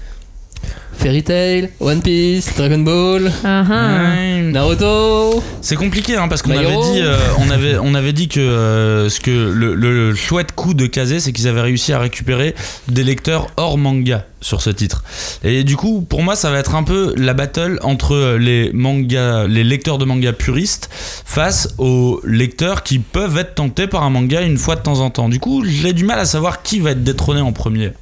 Fairy 0.96 1.22
Tail, 1.22 1.70
One 1.80 2.00
Piece, 2.00 2.54
Dragon 2.56 2.78
Ball, 2.78 3.30
Ah, 3.44 3.64
ah. 3.68 4.40
Naruto. 4.40 5.42
C'est 5.60 5.76
compliqué 5.76 6.16
hein, 6.16 6.28
parce 6.28 6.40
qu'on 6.40 6.52
avait 6.52 6.68
dit, 6.68 7.00
euh, 7.02 7.16
on 7.38 7.50
avait, 7.50 7.76
on 7.78 7.94
avait 7.94 8.12
dit 8.12 8.28
que 8.28 8.40
euh, 8.40 9.08
ce 9.10 9.20
que 9.20 9.30
le, 9.30 9.74
le 9.74 10.14
chouette 10.14 10.52
coup 10.54 10.72
de 10.72 10.86
Kazé, 10.86 11.20
c'est 11.20 11.32
qu'ils 11.32 11.48
avaient 11.48 11.60
réussi 11.60 11.92
à 11.92 11.98
récupérer 11.98 12.54
des 12.88 13.02
lecteurs 13.02 13.48
hors 13.56 13.76
manga 13.76 14.24
sur 14.40 14.62
ce 14.62 14.70
titre. 14.70 15.02
Et 15.42 15.64
du 15.64 15.76
coup, 15.76 16.00
pour 16.08 16.22
moi, 16.22 16.36
ça 16.36 16.50
va 16.50 16.58
être 16.58 16.74
un 16.74 16.84
peu 16.84 17.12
la 17.16 17.34
battle 17.34 17.78
entre 17.82 18.36
les 18.38 18.70
mangas, 18.72 19.46
les 19.46 19.64
lecteurs 19.64 19.98
de 19.98 20.04
manga 20.04 20.32
puristes 20.32 20.88
face 20.92 21.74
aux 21.78 22.20
lecteurs 22.24 22.82
qui 22.82 22.98
peuvent 22.98 23.36
être 23.36 23.54
tentés 23.56 23.88
par 23.88 24.04
un 24.04 24.10
manga 24.10 24.42
une 24.42 24.58
fois 24.58 24.76
de 24.76 24.82
temps 24.82 25.00
en 25.00 25.10
temps. 25.10 25.28
Du 25.28 25.40
coup, 25.40 25.64
j'ai 25.66 25.92
du 25.92 26.04
mal 26.04 26.18
à 26.18 26.24
savoir 26.24 26.62
qui 26.62 26.80
va 26.80 26.92
être 26.92 27.02
détrôné 27.04 27.40
en 27.40 27.52
premier. 27.52 27.92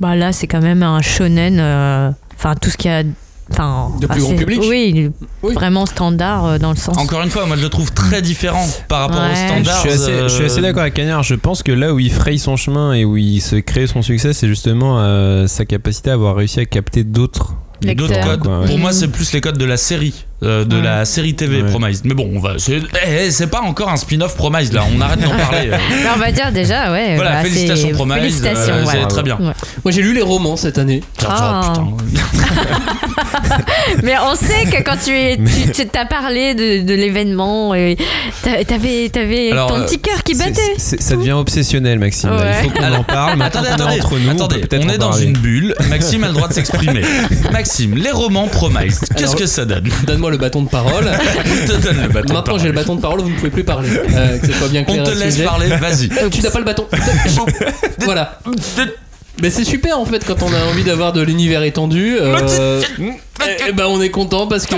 Bah 0.00 0.16
là, 0.16 0.32
c'est 0.32 0.46
quand 0.46 0.60
même 0.60 0.82
un 0.82 1.00
shonen. 1.02 1.58
euh, 1.60 2.10
Enfin, 2.36 2.54
tout 2.60 2.68
ce 2.70 2.76
qu'il 2.76 2.90
y 2.90 2.94
a. 2.94 3.02
Enfin, 3.50 3.90
De 4.00 4.06
plus 4.06 4.22
enfin, 4.22 4.30
grand 4.32 4.38
public. 4.38 4.60
Oui, 4.68 5.10
Oui. 5.42 5.52
vraiment 5.54 5.84
standard 5.84 6.44
euh, 6.46 6.58
dans 6.58 6.70
le 6.70 6.76
sens. 6.78 6.96
Encore 6.96 7.22
une 7.22 7.28
fois, 7.30 7.44
moi 7.44 7.56
je 7.58 7.62
le 7.62 7.68
trouve 7.68 7.92
très 7.92 8.22
différent 8.22 8.66
par 8.88 9.00
rapport 9.00 9.20
Ouais. 9.20 9.32
aux 9.32 9.34
Je 9.34 9.62
standards. 9.62 9.80
suis 9.80 9.90
assez, 9.90 10.18
je 10.22 10.28
suis 10.28 10.44
assez 10.46 10.58
euh, 10.58 10.62
d'accord 10.62 10.80
avec 10.82 10.94
Cagnard. 10.94 11.22
Je 11.22 11.34
pense 11.34 11.62
que 11.62 11.70
là 11.70 11.92
où 11.92 11.98
il 11.98 12.10
fraye 12.10 12.38
son 12.38 12.56
chemin 12.56 12.94
et 12.94 13.04
où 13.04 13.18
il 13.18 13.40
se 13.42 13.56
crée 13.56 13.86
son 13.86 14.00
succès, 14.00 14.32
c'est 14.32 14.48
justement 14.48 14.98
euh, 14.98 15.46
sa 15.46 15.66
capacité 15.66 16.08
à 16.10 16.14
avoir 16.14 16.36
réussi 16.36 16.58
à 16.60 16.64
capter 16.64 17.04
d'autres. 17.04 17.54
Codes. 17.84 18.40
Quoi, 18.40 18.60
ouais. 18.60 18.66
Pour 18.66 18.78
moi, 18.78 18.92
c'est 18.94 19.08
plus 19.08 19.30
les 19.34 19.42
codes 19.42 19.58
de 19.58 19.64
la 19.66 19.76
série, 19.76 20.24
euh, 20.42 20.64
de 20.64 20.76
Ouais. 20.76 20.82
la 20.82 21.04
série 21.04 21.34
TV 21.34 21.62
Ouais. 21.62 21.70
Promise. 21.70 22.02
Mais 22.04 22.14
bon, 22.14 22.30
on 22.34 22.38
va. 22.40 22.54
C'est 22.58 22.78
eh, 23.06 23.26
eh, 23.26 23.30
c'est 23.30 23.46
pas 23.46 23.60
encore 23.60 23.88
un 23.90 23.96
spin-off 23.96 24.36
Promise 24.36 24.72
là. 24.72 24.84
On 24.94 25.00
arrête 25.00 25.20
d'en 25.20 25.30
parler. 25.30 25.70
euh. 25.72 25.76
Mais 25.90 26.08
on 26.14 26.18
va 26.18 26.32
dire 26.32 26.52
déjà, 26.52 26.92
ouais. 26.92 27.14
Voilà, 27.16 27.32
bah, 27.32 27.42
félicitations 27.42 27.88
c'est- 27.88 27.94
Promise. 27.94 28.16
Félicitations, 28.18 28.74
euh, 28.74 28.84
ouais. 28.84 28.92
C'est 29.02 29.06
très 29.08 29.22
bien. 29.22 29.36
Ouais. 29.38 29.52
Moi 29.84 29.92
j'ai 29.92 30.02
lu 30.02 30.12
les 30.14 30.22
romans 30.22 30.56
cette 30.56 30.78
année. 30.78 31.02
Ah. 31.26 31.72
putain. 31.74 31.86
Mais 34.02 34.14
on 34.22 34.34
sait 34.34 34.64
que 34.70 34.82
quand 34.82 34.96
tu 35.02 35.10
es, 35.12 35.36
tu, 35.36 35.72
tu 35.72 35.86
t'as 35.88 36.06
parlé 36.06 36.54
de, 36.54 36.82
de 36.86 36.94
l'événement, 36.94 37.72
t'avais, 38.66 39.08
t'avais 39.08 39.52
Alors, 39.52 39.68
ton 39.68 39.76
euh, 39.76 39.84
petit 39.86 40.00
cœur 40.00 40.22
qui 40.24 40.34
battait. 40.34 40.74
c'est- 40.78 41.00
ça 41.00 41.16
devient 41.16 41.32
obsessionnel, 41.32 41.98
Maxime. 41.98 42.30
Il 42.34 42.64
faut 42.64 42.70
qu'on 42.70 42.92
en 42.92 43.04
parle. 43.04 43.36
Maintenant 43.38 43.62
Attendez, 43.62 43.68
qu'on 43.68 43.76
est 43.76 43.82
attendez, 43.82 44.00
entre 44.00 44.18
nous, 44.18 44.30
attendez, 44.30 44.64
on, 44.72 44.76
on 44.76 44.88
est 44.88 44.98
dans 44.98 45.10
parler. 45.10 45.24
une 45.26 45.32
bulle. 45.38 45.74
Maxime 45.88 46.24
a 46.24 46.28
le 46.28 46.34
droit 46.34 46.48
de 46.48 46.52
s'exprimer. 46.54 47.02
Maxime, 47.52 47.94
les 47.96 48.10
romans 48.10 48.48
Promise, 48.48 49.00
qu'est-ce 49.16 49.22
Alors- 49.24 49.36
que 49.36 49.46
ça 49.46 49.64
donne? 49.64 49.88
Donne-moi 50.24 50.30
le 50.30 50.36
bâton 50.38 50.62
de 50.62 50.68
parole. 50.68 51.04
Je 51.44 51.72
te 51.72 51.80
donne 51.82 52.02
le 52.02 52.08
bâton. 52.08 52.32
Maintenant 52.32 52.58
j'ai 52.58 52.68
le 52.68 52.72
parole. 52.72 52.84
bâton 52.86 52.94
de 52.96 53.00
parole, 53.00 53.20
vous 53.20 53.28
ne 53.30 53.34
pouvez 53.36 53.50
plus 53.50 53.64
parler. 53.64 53.88
Euh, 53.92 54.38
que 54.38 54.46
ce 54.46 54.52
soit 54.52 54.68
bien 54.68 54.84
On 54.88 54.92
clair. 54.92 55.04
te 55.04 55.10
à 55.10 55.14
ce 55.14 55.18
laisse 55.20 55.34
sujet. 55.34 55.44
parler, 55.44 55.66
vas-y. 55.68 56.08
Euh, 56.22 56.30
tu 56.30 56.40
n'as 56.40 56.50
pas 56.50 56.58
le 56.60 56.64
bâton. 56.64 56.86
voilà. 58.04 58.38
Mais 59.42 59.50
c'est 59.50 59.64
super 59.64 59.98
en 59.98 60.04
fait 60.06 60.24
quand 60.24 60.42
on 60.42 60.52
a 60.54 60.64
envie 60.70 60.84
d'avoir 60.84 61.12
de 61.12 61.20
l'univers 61.20 61.62
étendu. 61.64 62.16
euh, 62.18 62.80
et, 63.00 63.68
et 63.68 63.72
ben 63.72 63.84
on 63.88 64.00
est 64.00 64.10
content 64.10 64.46
parce 64.46 64.64
que 64.64 64.76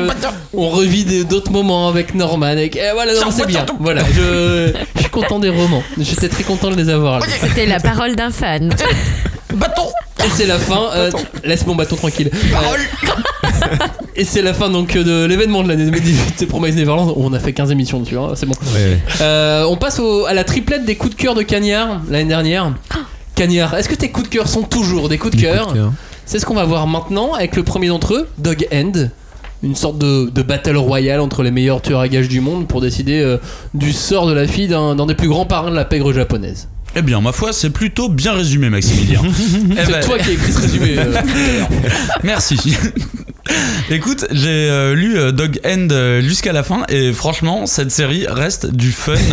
on 0.55 0.71
revit 0.71 1.25
d'autres 1.25 1.53
moments 1.53 1.89
avec 1.89 2.15
Norman. 2.15 2.57
Et, 2.57 2.65
et 2.77 2.91
voilà, 2.95 3.13
c'est 3.31 3.47
bien. 3.47 3.67
Voilà, 3.79 4.03
je, 4.17 4.73
je 4.97 5.01
suis 5.03 5.11
content 5.11 5.39
des 5.39 5.51
romans. 5.51 5.83
J'étais 5.99 6.29
très 6.29 6.43
content 6.43 6.71
de 6.71 6.77
les 6.77 6.89
avoir. 6.89 7.23
C'était 7.41 7.67
la 7.67 7.79
parole 7.81 8.17
d'un 8.17 8.31
fan. 8.31 8.75
Bâton 9.55 9.87
Et 10.25 10.29
c'est 10.35 10.47
la 10.47 10.59
fin. 10.59 10.91
euh, 10.95 11.11
laisse 11.45 11.67
mon 11.67 11.75
bâton 11.77 11.97
tranquille. 11.97 12.31
Euh, 12.35 12.77
et 14.15 14.25
c'est 14.25 14.43
la 14.43 14.53
fin 14.55 14.69
donc 14.71 14.95
de 14.97 15.25
l'événement 15.27 15.63
de 15.63 15.69
l'année 15.69 15.85
2018. 15.87 16.35
C'est 16.37 16.47
Promise 16.47 16.77
Neverland. 16.77 17.13
On 17.17 17.33
a 17.33 17.39
fait 17.39 17.53
15 17.53 17.71
émissions 17.71 18.01
dessus. 18.01 18.17
hein, 18.19 18.31
c'est 18.35 18.47
bon. 18.47 18.55
Ouais, 18.75 18.81
ouais. 18.93 18.99
Euh, 19.21 19.65
on 19.69 19.77
passe 19.77 19.99
au- 19.99 20.27
à 20.27 20.35
la 20.35 20.45
triplette 20.45 20.85
des 20.85 20.97
coups 20.97 21.15
de 21.17 21.21
cœur 21.21 21.35
de 21.35 21.43
Cagnard 21.43 22.01
l'année 22.11 22.29
dernière. 22.29 22.73
Cagnard, 23.35 23.75
est-ce 23.75 23.89
que 23.89 23.95
tes 23.95 24.11
coups 24.11 24.29
de 24.31 24.35
cœur 24.35 24.49
sont 24.49 24.63
toujours 24.63 25.09
des 25.09 25.19
coups 25.19 25.37
de 25.37 25.41
cœur. 25.41 25.75
C'est 26.25 26.39
ce 26.41 26.47
qu'on 26.47 26.55
va 26.55 26.65
voir 26.65 26.87
maintenant 26.87 27.35
avec 27.35 27.55
le 27.57 27.63
premier 27.63 27.89
d'entre 27.89 28.15
eux, 28.15 28.29
Dog 28.39 28.67
End. 28.73 28.93
Une 29.63 29.75
sorte 29.75 29.97
de, 29.99 30.29
de 30.29 30.43
battle 30.43 30.77
royale 30.77 31.21
entre 31.21 31.43
les 31.43 31.51
meilleurs 31.51 31.81
tueurs 31.81 32.01
à 32.01 32.09
gages 32.09 32.29
du 32.29 32.41
monde 32.41 32.67
pour 32.69 32.81
décider 32.83 33.21
euh, 33.21 33.39
du 33.75 33.93
sort 33.93 34.27
de 34.27 34.33
la 34.35 34.47
fille 34.47 34.69
d'un 34.69 34.95
d'un 34.95 35.07
des 35.07 35.15
plus 35.15 35.29
grands 35.29 35.47
parrains 35.47 35.71
de 35.71 35.77
la 35.77 35.85
pègre 35.87 36.13
japonaise. 36.13 36.69
Eh 36.95 37.03
bien, 37.03 37.21
ma 37.21 37.33
foi, 37.33 37.53
c'est 37.53 37.71
plutôt 37.71 38.09
bien 38.09 38.33
résumé, 38.33 38.69
Maximilien. 38.71 39.21
Eh 39.73 39.75
C'est 39.85 39.93
ben, 39.93 40.01
toi 40.01 40.19
qui 40.19 40.31
as 40.31 40.33
écrit 40.33 40.53
ce 40.53 40.61
résumé. 40.61 40.95
euh. 40.99 41.13
Merci. 42.23 42.59
Écoute, 43.91 44.27
j'ai 44.33 44.49
euh, 44.71 44.95
lu 44.95 45.19
euh, 45.19 45.33
Dog 45.33 45.61
End 45.65 45.89
euh, 45.91 46.21
jusqu'à 46.21 46.53
la 46.53 46.63
fin 46.63 46.85
et 46.89 47.13
franchement, 47.13 47.67
cette 47.67 47.91
série 47.91 48.27
reste 48.29 48.67
du 48.67 48.91
fun. 48.93 49.15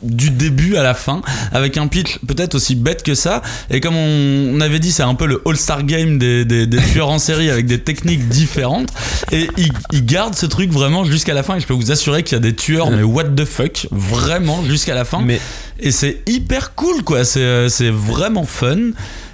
du 0.00 0.30
début 0.30 0.76
à 0.76 0.84
la 0.84 0.94
fin 0.94 1.22
avec 1.50 1.76
un 1.76 1.88
pitch 1.88 2.20
peut-être 2.28 2.54
aussi 2.54 2.76
bête 2.76 3.02
que 3.02 3.16
ça. 3.16 3.42
Et 3.68 3.80
comme 3.80 3.96
on, 3.96 4.52
on 4.54 4.60
avait 4.60 4.78
dit 4.78 4.92
c'est 4.92 5.02
un 5.02 5.16
peu 5.16 5.26
le 5.26 5.42
all-star 5.44 5.82
game 5.82 6.18
des, 6.18 6.44
des- 6.44 6.68
des 6.68 6.76
tueurs 6.92 7.08
en 7.08 7.18
série 7.18 7.50
avec 7.50 7.66
des 7.66 7.80
techniques 7.80 8.28
différentes. 8.28 8.90
Et 9.32 9.48
il, 9.56 9.72
il 9.90 10.06
garde 10.06 10.36
ce 10.36 10.46
truc 10.46 10.70
vraiment 10.70 11.04
jusqu'à 11.04 11.34
la 11.34 11.42
fin 11.42 11.56
et 11.56 11.60
je 11.60 11.66
peux 11.66 11.74
vous 11.74 11.90
assurer 11.90 12.22
qu'il 12.22 12.36
y 12.36 12.38
a 12.38 12.40
des 12.42 12.54
tueurs 12.54 12.92
mais 12.92 13.02
what 13.02 13.24
the 13.24 13.44
fuck 13.44 13.88
vraiment 13.90 14.62
jusqu'à 14.64 14.94
la 14.94 15.04
fin. 15.04 15.20
Mais 15.20 15.40
et 15.80 15.90
c'est 15.90 16.22
hyper 16.28 16.76
cool 16.76 17.02
quoi. 17.02 17.24
C'est 17.24 17.90
vraiment 17.90 18.44
fun 18.44 18.76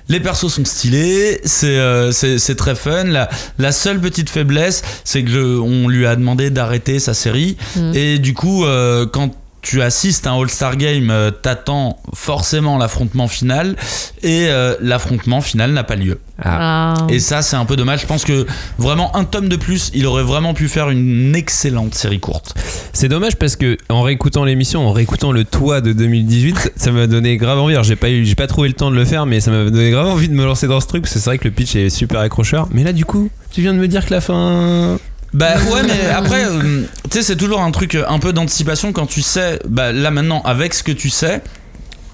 les 0.09 0.21
persos 0.21 0.49
sont 0.53 0.65
stylés, 0.65 1.41
c'est 1.45 1.79
euh, 1.79 2.13
c'est 2.13 2.57
très 2.57 2.75
fun. 2.75 3.05
La, 3.05 3.29
la 3.59 3.73
seule 3.73 4.01
petite 4.01 4.29
faiblesse, 4.31 4.83
c'est 5.05 5.23
que 5.25 5.31
je- 5.31 5.39
on 5.59 5.89
lui 5.89 6.07
a 6.07 6.15
demandé 6.17 6.51
d'arrêter 6.51 6.99
sa 6.99 7.15
série. 7.15 7.57
Et 7.95 8.19
du 8.19 8.35
coup, 8.35 8.65
euh, 8.65 9.07
quand 9.07 9.31
tu 9.65 9.83
assistes 9.83 10.27
à 10.27 10.31
un 10.33 10.41
All-Star 10.41 10.77
Game, 10.77 11.11
euh, 11.11 11.31
t'attends 11.31 11.99
forcément 12.15 12.79
l'affrontement 12.79 13.27
final. 13.29 13.77
Et 14.23 14.47
euh, 14.49 14.75
l'affrontement 14.81 15.41
final 15.41 15.73
n'a 15.73 15.83
pas 15.85 15.97
lieu. 15.97 16.21
Ah. 16.43 16.95
Et 17.09 17.19
ça, 17.21 17.43
c'est 17.43 17.57
un 17.57 17.65
peu 17.65 17.77
dommage. 17.77 18.01
Je 18.03 18.07
pense 18.07 18.25
que 18.25 18.47
vraiment 18.79 19.15
un 19.17 19.25
tome 19.25 19.49
de 19.49 19.57
plus, 19.57 19.91
il 19.95 20.07
aurait 20.07 20.23
vraiment 20.23 20.53
pu 20.55 20.69
faire 20.69 20.91
une 20.91 21.35
excellente 21.35 21.95
série 21.95 22.21
courte. 22.21 22.55
c'est 22.93 23.09
dommage 23.09 23.37
parce 23.37 23.57
que 23.57 23.77
en 23.89 24.03
réécoutant 24.03 24.45
l'émission, 24.45 24.87
en 24.87 24.93
réécoutant 24.93 25.33
le 25.33 25.45
toit 25.45 25.81
de 25.81 25.93
2018, 25.93 26.57
ça- 26.59 26.69
ça 26.77 26.93
m'a 26.93 27.07
donné 27.07 27.37
grave 27.37 27.59
envie. 27.59 27.75
Alors, 27.75 27.85
j'ai 27.85 27.97
pas 27.97 28.11
eu, 28.11 28.25
j'ai 28.25 28.35
pas 28.35 28.47
trouvé 28.47 28.69
le 28.69 28.75
temps 28.75 28.91
de 28.91 28.97
le 28.97 29.05
faire, 29.05 29.27
mais 29.27 29.41
ça 29.41 29.51
m'a 29.51 29.71
donné 29.71 29.91
grave 29.91 30.07
envie 30.09 30.29
de 30.29 30.35
me 30.35 30.45
lancer 30.45 30.67
dans 30.67 30.81
ce 30.81 30.87
truc 30.87 31.03
parce 31.03 31.15
que 31.15 31.19
c'est 31.21 31.31
vrai 31.31 31.39
que 31.39 31.45
le 31.45 31.51
pitch 31.53 31.75
est 31.77 31.89
super 31.91 32.21
accrocheur. 32.21 32.69
Mais 32.73 32.83
là, 32.85 32.93
du 32.93 33.05
coup, 33.05 33.31
tu 33.51 33.61
viens 33.63 33.73
de 33.75 33.79
me 33.79 33.89
dire 33.89 34.05
que 34.05 34.13
la 34.13 34.21
fin. 34.21 34.99
Bah 35.35 35.55
ouais, 35.73 35.83
mais 35.83 36.09
après, 36.15 36.45
euh, 36.45 36.83
tu 37.11 37.19
sais, 37.19 37.23
c'est 37.25 37.37
toujours 37.37 37.61
un 37.61 37.73
truc 37.73 37.97
euh, 37.97 38.05
un 38.09 38.21
peu 38.21 38.33
d'anticipation 38.33 38.93
quand 38.93 39.07
tu 39.07 39.21
sais, 39.21 39.59
bah 39.69 39.91
là 39.91 40.13
maintenant, 40.13 40.41
avec 40.43 40.73
ce 40.75 40.85
que 40.85 40.93
tu 40.93 41.11
sais, 41.11 41.43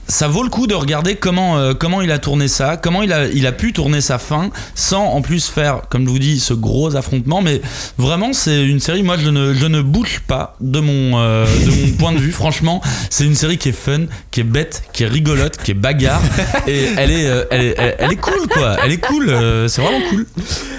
ça 0.09 0.27
vaut 0.27 0.43
le 0.43 0.49
coup 0.49 0.67
de 0.67 0.75
regarder 0.75 1.17
comment, 1.17 1.59
euh, 1.59 1.75
comment 1.75 2.01
il 2.01 2.11
a 2.13 2.19
tourné 2.19 2.49
ça, 2.49 2.79
comment 2.79 3.03
il 3.03 3.13
a, 3.13 3.27
il 3.27 3.47
a 3.47 3.53
pu 3.53 3.75
tourner 3.75 4.01
sa 4.01 4.17
fin 4.17 4.49
sans 4.75 5.05
en 5.05 5.21
plus 5.21 5.49
faire, 5.49 5.83
comme 5.91 6.07
je 6.07 6.11
vous 6.11 6.19
dis, 6.19 6.41
ce 6.41 6.55
gros 6.55 6.97
affrontement. 6.97 7.43
Mais 7.43 7.61
vraiment, 7.99 8.33
c'est 8.33 8.65
une 8.65 8.81
série, 8.81 9.03
moi 9.03 9.19
je 9.23 9.29
ne, 9.29 9.53
je 9.53 9.67
ne 9.67 9.83
bouge 9.83 10.23
pas 10.27 10.57
de 10.63 10.81
mon, 10.81 11.21
de 11.21 11.71
mon 11.87 11.93
point 11.99 12.13
de 12.13 12.19
vue. 12.19 12.33
Franchement, 12.33 12.81
c'est 13.11 13.25
une 13.27 13.35
série 13.37 13.59
qui 13.59 13.69
est 13.69 13.73
fun, 13.73 14.07
qui 14.31 14.41
est 14.41 14.45
bête, 14.45 14.83
qui 14.95 15.03
est 15.03 15.09
rigolote, 15.09 15.59
qui 15.59 15.73
est 15.73 15.75
bagarre. 15.75 16.23
Et 16.67 16.87
elle 16.97 17.11
est, 17.11 17.29
elle 17.51 17.61
est, 17.61 17.75
elle- 17.77 17.97
elle 17.99 18.13
est 18.13 18.17
cool 18.17 18.49
quoi. 18.49 18.79
Elle 18.83 18.93
est 18.93 18.97
cool, 19.07 19.27
c'est 19.69 19.83
vraiment 19.83 20.09
cool. 20.09 20.27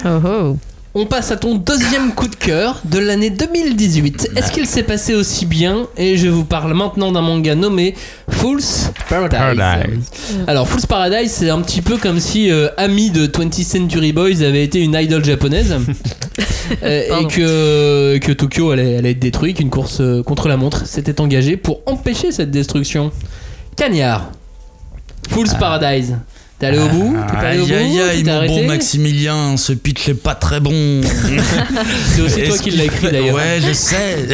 Oh, 0.04 0.08
oh. 0.26 0.58
On 0.94 1.06
passe 1.06 1.30
à 1.30 1.38
ton 1.38 1.54
deuxième 1.54 2.12
coup 2.14 2.28
de 2.28 2.36
cœur 2.36 2.82
de 2.84 2.98
l'année 2.98 3.30
2018. 3.30 4.32
Est-ce 4.36 4.52
qu'il 4.52 4.66
s'est 4.66 4.82
passé 4.82 5.14
aussi 5.14 5.46
bien 5.46 5.86
Et 5.96 6.18
je 6.18 6.28
vous 6.28 6.44
parle 6.44 6.74
maintenant 6.74 7.10
d'un 7.12 7.22
manga 7.22 7.54
nommé 7.54 7.94
Fool's 8.28 8.90
Paradise. 9.08 9.38
Paradise. 9.38 10.10
Alors 10.46 10.68
Fool's 10.68 10.84
Paradise, 10.84 11.30
c'est 11.30 11.48
un 11.48 11.62
petit 11.62 11.80
peu 11.80 11.96
comme 11.96 12.20
si 12.20 12.50
euh, 12.50 12.68
Ami 12.76 13.10
de 13.10 13.26
20th 13.26 13.64
Century 13.64 14.12
Boys 14.12 14.42
avait 14.42 14.64
été 14.64 14.80
une 14.80 14.94
idole 14.94 15.24
japonaise 15.24 15.76
Euh, 16.82 17.20
et 17.20 17.26
que, 17.26 18.18
que 18.18 18.32
Tokyo 18.32 18.70
allait, 18.70 18.96
allait 18.96 19.10
être 19.10 19.18
détruit, 19.18 19.52
qu'une 19.52 19.68
course 19.68 20.00
euh, 20.00 20.22
contre 20.22 20.48
la 20.48 20.56
montre 20.56 20.86
s'était 20.86 21.20
engagée 21.20 21.58
pour 21.58 21.80
empêcher 21.84 22.32
cette 22.32 22.50
destruction. 22.50 23.12
Cagnard, 23.76 24.30
Fool's 25.28 25.54
Paradise. 25.54 26.16
T'es 26.62 26.68
allé 26.68 26.78
au 26.78 26.88
bout 26.90 27.16
T'es 27.26 27.32
pas 27.32 27.38
allé 27.40 27.58
au 27.58 27.66
bout 27.66 27.72
Aïe 27.72 27.78
aïe 27.80 28.00
aïe, 28.00 28.22
t'es 28.22 28.30
mon 28.30 28.36
arrêté 28.36 28.54
bon 28.62 28.66
Maximilien, 28.68 29.56
ce 29.56 29.72
pitch 29.72 30.08
est 30.08 30.14
pas 30.14 30.36
très 30.36 30.60
bon. 30.60 30.70
C'est 32.14 32.20
aussi 32.22 32.34
toi 32.36 32.44
Est-ce 32.44 32.62
qui 32.62 32.70
qu'il 32.70 32.78
l'as 32.78 32.84
écrit 32.84 32.98
fait- 33.06 33.10
d'ailleurs. 33.10 33.34
Ouais, 33.34 33.60
je 33.66 33.72
sais. 33.72 34.28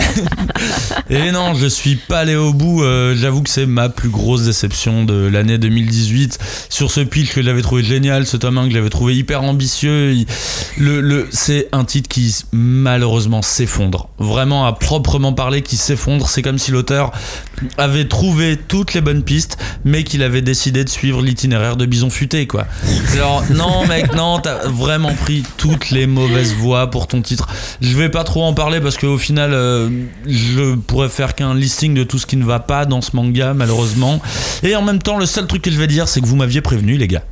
Et 1.11 1.31
non, 1.33 1.55
je 1.55 1.67
suis 1.67 1.97
pas 1.97 2.19
allé 2.21 2.35
au 2.37 2.53
bout. 2.53 2.83
euh, 2.83 3.17
J'avoue 3.17 3.43
que 3.43 3.49
c'est 3.49 3.65
ma 3.65 3.89
plus 3.89 4.11
grosse 4.11 4.43
déception 4.45 5.05
de 5.05 5.27
l'année 5.27 5.57
2018 5.57 6.39
sur 6.69 6.91
ce 6.91 7.01
pitch 7.01 7.33
que 7.33 7.43
j'avais 7.43 7.63
trouvé 7.63 7.83
génial, 7.83 8.27
ce 8.27 8.37
tome 8.37 8.59
1 8.59 8.69
que 8.69 8.75
j'avais 8.75 8.91
trouvé 8.91 9.17
hyper 9.17 9.43
ambitieux. 9.43 10.13
Il- 10.13 10.27
Le, 10.77 11.01
le, 11.01 11.29
c'est 11.31 11.69
un 11.73 11.85
titre 11.85 12.09
qui 12.11 12.37
malheureusement 12.53 13.41
s'effondre. 13.41 14.11
Vraiment 14.19 14.67
à 14.67 14.75
proprement 14.75 15.33
parler, 15.33 15.63
qui 15.63 15.77
s'effondre. 15.79 16.29
C'est 16.29 16.43
comme 16.43 16.59
si 16.59 16.73
l'auteur 16.73 17.11
avait 17.79 18.07
trouvé 18.07 18.59
toutes 18.69 18.93
les 18.93 19.01
bonnes 19.01 19.23
pistes, 19.23 19.57
mais 19.87 20.05
qu'il 20.05 20.23
avait 20.23 20.43
décidé 20.43 20.85
de 20.85 20.91
suivre 20.91 21.23
l'itinéraire 21.23 21.77
de 21.77 21.87
Bison 21.87 22.11
futé 22.19 22.49
quoi. 22.49 22.67
Genre 23.17 23.45
non 23.51 23.87
mec 23.87 24.13
non 24.17 24.41
t'as 24.41 24.67
vraiment 24.67 25.13
pris 25.15 25.45
toutes 25.57 25.91
les 25.91 26.09
mauvaises 26.09 26.53
voies 26.53 26.91
pour 26.91 27.07
ton 27.07 27.23
titre. 27.23 27.47
Je 27.81 27.97
vais 27.97 28.09
pas 28.09 28.25
trop 28.25 28.43
en 28.45 28.55
parler 28.55 28.81
parce 28.81 28.97
qu'au 28.97 29.19
final 29.19 29.51
euh, 29.53 29.89
je 30.27 30.75
pourrais 30.75 31.09
faire 31.09 31.37
qu'un 31.37 31.55
listing 31.55 31.95
de 31.95 32.03
tout 32.03 32.19
ce 32.19 32.27
qui 32.27 32.37
ne 32.37 32.45
va 32.45 32.59
pas 32.59 32.87
dans 32.87 33.01
ce 33.03 33.15
manga 33.15 33.55
malheureusement. 33.55 34.21
Et 34.65 34.75
en 34.75 34.83
même 34.83 35.01
temps 35.01 35.17
le 35.17 35.27
seul 35.27 35.47
truc 35.47 35.63
que 35.63 35.71
je 35.71 35.79
vais 35.79 35.87
dire 35.87 36.09
c'est 36.09 36.21
que 36.21 36.27
vous 36.27 36.35
m'aviez 36.37 36.61
prévenu 36.61 36.97
les 36.97 37.07
gars. 37.07 37.23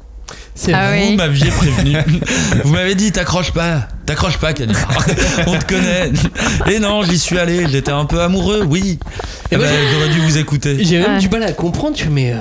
C'est 0.55 0.73
Ah 0.73 0.91
oui. 0.93 1.11
Vous 1.11 1.17
m'aviez 1.17 1.51
prévenu. 1.51 1.97
Vous 2.65 2.73
m'avez 2.73 2.95
dit 2.95 3.13
t'accroches 3.13 3.51
pas, 3.53 3.89
t'accroches 4.07 4.39
pas 4.39 4.53
Cagnard. 4.55 4.89
On 5.47 5.57
te 5.59 5.65
connaît. 5.67 6.11
Et 6.73 6.79
non, 6.79 7.03
j'y 7.03 7.19
suis 7.19 7.39
allé, 7.39 7.67
j'étais 7.71 7.93
un 7.93 8.07
peu 8.07 8.21
amoureux, 8.23 8.65
oui. 8.67 8.99
Et 9.51 9.55
Eh 9.55 9.57
ben, 9.57 9.69
j'aurais 9.93 10.09
dû 10.09 10.21
vous 10.21 10.39
écouter. 10.39 10.79
J'ai 10.83 10.99
même 10.99 11.15
Ouais. 11.15 11.19
du 11.21 11.29
mal 11.29 11.43
à 11.43 11.53
comprendre, 11.53 11.95
tu 11.97 12.09
mais 12.09 12.33
euh, 12.33 12.39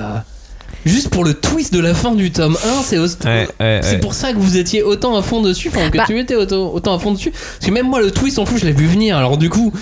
juste 0.86 1.10
pour 1.10 1.24
le 1.24 1.34
twist 1.34 1.74
de 1.74 1.80
la 1.80 1.92
fin 1.94 2.14
du 2.14 2.30
tome 2.30 2.56
1, 2.78 2.82
c'est 2.82 2.98
Ouais, 2.98 3.06
ouais, 3.28 3.46
c'est 3.82 3.90
ouais. 3.92 3.98
pour 3.98 4.14
ça 4.14 4.32
que 4.32 4.38
vous 4.38 4.56
étiez 4.56 4.82
autant 4.82 5.16
à 5.16 5.22
fond 5.22 5.42
dessus, 5.42 5.68
enfin 5.74 5.90
que 5.90 5.98
Bah. 5.98 6.04
tu 6.06 6.18
étais 6.18 6.34
autant, 6.36 6.72
autant 6.72 6.94
à 6.96 6.98
fond 6.98 7.12
dessus. 7.12 7.30
Parce 7.32 7.66
que 7.66 7.70
même 7.70 7.86
moi, 7.88 8.00
le 8.00 8.10
twist, 8.10 8.38
en 8.38 8.44
plus, 8.44 8.58
je 8.58 8.64
l'ai 8.66 8.72
vu 8.72 8.86
venir. 8.86 9.16
Alors 9.18 9.36
du 9.36 9.50
coup, 9.50 9.72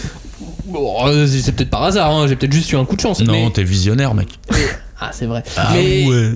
bon, 0.66 1.06
euh, 1.06 1.26
c'est 1.26 1.52
peut-être 1.52 1.70
par 1.70 1.84
hasard, 1.84 2.10
hein, 2.10 2.26
j'ai 2.26 2.36
peut-être 2.36 2.52
juste 2.52 2.72
eu 2.72 2.76
un 2.76 2.84
coup 2.84 2.96
de 2.96 3.00
chance. 3.00 3.20
Non, 3.20 3.32
mais- 3.32 3.50
t'es 3.52 3.62
visionnaire, 3.62 4.14
mec. 4.14 4.28
Ah, 5.00 5.10
c'est 5.12 5.26
vrai. 5.26 5.42
Ah 5.56 5.68
mais, 5.74 6.06
ouais. 6.06 6.30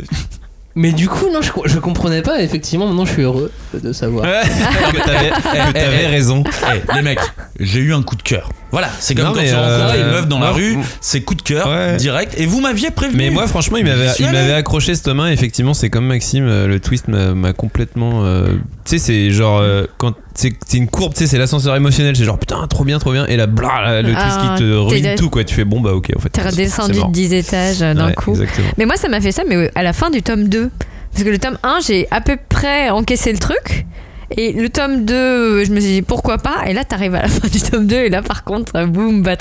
mais 0.74 0.92
du 0.92 1.08
coup, 1.08 1.26
non, 1.32 1.40
je, 1.40 1.50
je 1.64 1.78
comprenais 1.78 2.20
pas. 2.22 2.42
Effectivement, 2.42 2.86
maintenant, 2.86 3.06
je 3.06 3.12
suis 3.12 3.22
heureux 3.22 3.50
de 3.72 3.92
savoir. 3.92 4.24
Ouais, 4.24 4.42
que 4.92 4.98
t'avais 5.06 5.30
t'avais 5.72 6.06
raison. 6.08 6.42
Eh, 6.74 6.94
les 6.96 7.02
mecs, 7.02 7.20
j'ai 7.58 7.80
eu 7.80 7.92
un 7.94 8.02
coup 8.02 8.16
de 8.16 8.22
cœur. 8.22 8.50
Voilà, 8.70 8.88
c'est 9.00 9.14
comme 9.14 9.26
Non, 9.26 9.32
quand 9.32 9.40
tu 9.42 9.54
rencontres 9.54 9.94
euh, 9.94 10.00
une 10.04 10.10
meuf 10.12 10.28
dans 10.28 10.38
la 10.38 10.50
rue, 10.50 10.74
m- 10.74 10.82
c'est 11.00 11.22
coup 11.22 11.34
de 11.34 11.42
cœur 11.42 11.68
Ouais. 11.68 11.96
direct. 11.96 12.34
Et 12.38 12.46
vous 12.46 12.60
m'aviez 12.60 12.90
prévenu. 12.90 13.16
Mais 13.18 13.30
moi, 13.30 13.46
franchement, 13.46 13.78
il 13.78 13.84
m'avait, 13.84 14.08
il 14.18 14.26
m'avait 14.26 14.52
accroché 14.52 14.94
ce 14.94 15.02
tome 15.02 15.20
1. 15.20 15.30
Effectivement, 15.30 15.74
c'est 15.74 15.88
comme 15.90 16.06
Maxime, 16.06 16.44
euh, 16.46 16.66
le 16.66 16.78
twist 16.80 17.08
m'a, 17.08 17.34
m'a 17.34 17.52
complètement. 17.52 18.24
euh, 18.24 18.48
tu 18.84 18.90
sais, 18.90 18.98
c'est 18.98 19.30
genre. 19.30 19.58
euh, 19.58 19.84
quand 19.98 20.14
c'est, 20.34 20.52
c'est 20.66 20.76
une 20.78 20.88
courbe, 20.88 21.14
tu 21.14 21.20
sais, 21.20 21.26
c'est 21.26 21.38
l'ascenseur 21.38 21.74
émotionnel. 21.76 22.14
C'est 22.16 22.24
genre 22.24 22.38
putain, 22.38 22.66
trop 22.68 22.84
bien, 22.84 22.98
trop 22.98 23.12
bien. 23.12 23.26
Et 23.26 23.36
là, 23.36 23.46
blah, 23.46 23.80
là, 23.82 24.02
le 24.02 24.12
Ah, 24.16 24.22
twist 24.22 24.40
qui 24.40 24.62
te 24.62 24.74
ruine 24.74 25.14
tout, 25.16 25.30
quoi. 25.30 25.42
Tu 25.44 25.54
fais 25.54 25.64
bon, 25.64 25.80
bah 25.80 25.92
ok, 25.94 26.10
en 26.16 26.20
fait. 26.20 26.28
T'es 26.28 26.42
c'est- 26.42 26.48
redescendu 26.50 26.92
c'est 26.92 26.98
de 26.98 27.02
mort. 27.04 27.10
10 27.10 27.32
étages 27.34 27.78
d'un 27.80 28.06
Ouais, 28.08 28.14
coup. 28.14 28.30
Exactement. 28.32 28.68
Mais 28.76 28.84
moi, 28.86 28.96
ça 28.96 29.08
m'a 29.08 29.20
fait 29.20 29.32
ça, 29.32 29.42
mais 29.48 29.70
à 29.74 29.82
la 29.82 29.92
fin 29.92 30.10
du 30.10 30.22
tome 30.22 30.48
2. 30.48 30.70
Parce 31.12 31.24
que 31.24 31.30
le 31.30 31.38
tome 31.38 31.58
1, 31.62 31.78
j'ai 31.86 32.06
à 32.10 32.20
peu 32.20 32.36
près 32.48 32.90
encaissé 32.90 33.32
le 33.32 33.38
truc. 33.38 33.86
Et 34.36 34.52
le 34.52 34.68
tome 34.68 35.06
2, 35.06 35.64
je 35.64 35.70
me 35.72 35.80
suis 35.80 35.92
dit 35.92 36.02
pourquoi 36.02 36.36
pas? 36.36 36.56
Et 36.66 36.74
là, 36.74 36.84
t'arrives 36.84 37.14
à 37.14 37.22
la 37.22 37.28
fin 37.28 37.48
du 37.48 37.60
tome 37.62 37.86
2. 37.86 37.96
Et 37.96 38.08
là, 38.10 38.20
par 38.20 38.44
contre, 38.44 38.84
boum, 38.84 39.24
s'est 39.24 39.38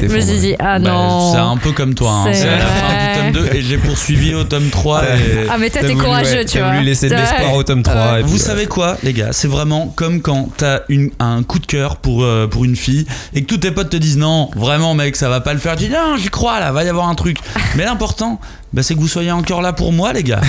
Je 0.00 0.06
me 0.06 0.20
suis 0.20 0.38
dit, 0.38 0.54
ah 0.60 0.78
Bah, 0.78 0.90
non. 0.90 1.32
c'est 1.32 1.38
un 1.38 1.56
peu 1.56 1.72
comme 1.72 1.94
toi. 1.94 2.10
hein. 2.12 2.24
C'est 2.32 2.42
C'est 2.42 2.48
à 2.48 2.58
la 2.58 2.64
fin 2.66 3.30
du 3.30 3.32
tome 3.32 3.44
2 3.48 3.54
et 3.56 3.62
j'ai 3.62 3.78
poursuivi 3.78 4.34
au 4.34 4.44
tome 4.44 4.68
3. 4.70 5.02
et- 5.02 5.06
Ah, 5.50 5.56
mais 5.58 5.70
toi, 5.70 5.80
T'as 5.82 5.88
t'es 5.88 5.94
courageux, 5.94 6.36
ouais, 6.36 6.44
tu 6.44 6.58
vois. 6.58 6.70
voulu 6.70 6.84
laisser 6.84 7.08
de 7.08 7.14
l'espoir 7.16 7.54
au 7.54 7.62
tome 7.64 7.82
3. 7.82 7.94
Ouais. 8.12 8.20
et 8.20 8.22
puis, 8.22 8.30
Vous 8.30 8.38
savez 8.38 8.66
quoi, 8.66 8.96
les 9.02 9.12
gars? 9.12 9.32
C'est 9.32 9.48
vraiment 9.48 9.88
comme 9.96 10.20
quand 10.22 10.50
t'as 10.56 10.80
une, 10.88 11.10
un 11.18 11.42
coup 11.42 11.58
de 11.58 11.66
cœur 11.66 11.96
pour, 11.96 12.22
euh, 12.22 12.46
pour 12.46 12.64
une 12.64 12.76
fille 12.76 13.06
et 13.34 13.42
que 13.42 13.46
tous 13.46 13.58
tes 13.58 13.72
potes 13.72 13.90
te 13.90 13.96
disent 13.96 14.18
non, 14.18 14.50
vraiment, 14.54 14.94
mec, 14.94 15.16
ça 15.16 15.28
va 15.28 15.40
pas 15.40 15.52
le 15.52 15.58
faire. 15.58 15.74
Tu 15.74 15.86
dis 15.86 15.90
non, 15.90 16.16
j'y 16.16 16.28
crois 16.28 16.60
là, 16.60 16.70
va 16.70 16.84
y 16.84 16.88
avoir 16.88 17.08
un 17.08 17.14
truc. 17.16 17.38
Mais 17.76 17.84
l'important, 17.84 18.40
bah, 18.72 18.82
c'est 18.82 18.94
que 18.94 19.00
vous 19.00 19.08
soyez 19.08 19.30
encore 19.30 19.60
là 19.60 19.72
pour 19.72 19.92
moi, 19.92 20.12
les 20.12 20.22
gars. 20.22 20.40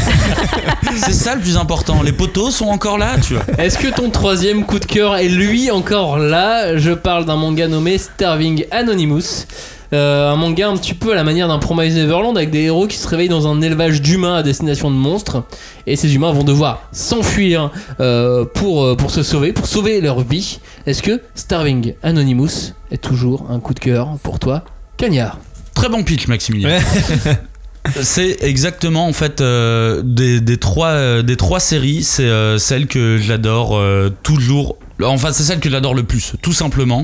c'est 0.95 1.11
ça 1.11 1.35
le 1.35 1.41
plus 1.41 1.57
important. 1.57 2.01
Les 2.03 2.13
potos 2.13 2.51
sont 2.55 2.67
encore 2.67 2.97
là, 2.97 3.17
tu 3.19 3.33
vois. 3.33 3.43
Est-ce 3.57 3.77
que 3.77 3.87
ton 3.87 4.09
troisième 4.09 4.65
coup 4.65 4.79
de 4.79 4.85
cœur 4.85 5.17
est 5.17 5.27
lui 5.27 5.71
encore 5.71 6.17
là? 6.17 6.77
Je 6.77 6.91
parle 6.91 7.25
d'un 7.25 7.35
manga 7.35 7.67
nommé 7.67 7.97
Starving 7.97 8.65
Anonymous. 8.71 9.45
Euh, 9.93 10.31
un 10.31 10.37
manga 10.37 10.69
un 10.69 10.75
petit 10.75 10.95
peu 10.95 11.11
à 11.11 11.15
la 11.15 11.23
manière 11.23 11.47
d'un 11.47 11.59
Promise 11.59 11.95
Neverland 11.95 12.35
avec 12.35 12.49
des 12.49 12.61
héros 12.61 12.87
qui 12.87 12.97
se 12.97 13.07
réveillent 13.07 13.29
dans 13.29 13.47
un 13.47 13.61
élevage 13.61 14.01
d'humains 14.01 14.35
à 14.35 14.43
destination 14.43 14.89
de 14.89 14.95
monstres. 14.95 15.43
Et 15.85 15.95
ces 15.95 16.15
humains 16.15 16.31
vont 16.31 16.43
devoir 16.43 16.87
s'enfuir 16.91 17.71
euh, 17.99 18.45
pour, 18.45 18.85
euh, 18.85 18.95
pour 18.95 19.11
se 19.11 19.21
sauver, 19.21 19.53
pour 19.53 19.67
sauver 19.67 20.01
leur 20.01 20.21
vie. 20.21 20.59
Est-ce 20.87 21.03
que 21.03 21.21
Starving 21.35 21.93
Anonymous 22.01 22.73
est 22.91 23.01
toujours 23.01 23.51
un 23.51 23.59
coup 23.59 23.73
de 23.73 23.79
cœur 23.79 24.17
pour 24.23 24.39
toi, 24.39 24.63
Cagnard? 24.97 25.39
Très 25.75 25.89
bon 25.89 26.03
pitch, 26.03 26.27
Maximilien. 26.27 26.79
C'est 28.01 28.37
exactement 28.41 29.07
en 29.07 29.13
fait 29.13 29.41
euh, 29.41 30.01
des, 30.03 30.39
des 30.39 30.57
trois, 30.57 30.89
euh, 30.89 31.21
des 31.21 31.35
trois 31.35 31.59
séries, 31.59 32.03
c'est 32.03 32.23
euh, 32.23 32.57
celle 32.57 32.87
que 32.87 33.17
j'adore 33.17 33.77
euh, 33.77 34.09
toujours. 34.23 34.77
Enfin, 35.01 35.33
c'est 35.33 35.43
celle 35.43 35.59
que 35.59 35.69
j'adore 35.69 35.95
le 35.95 36.03
plus, 36.03 36.33
tout 36.41 36.53
simplement. 36.53 37.03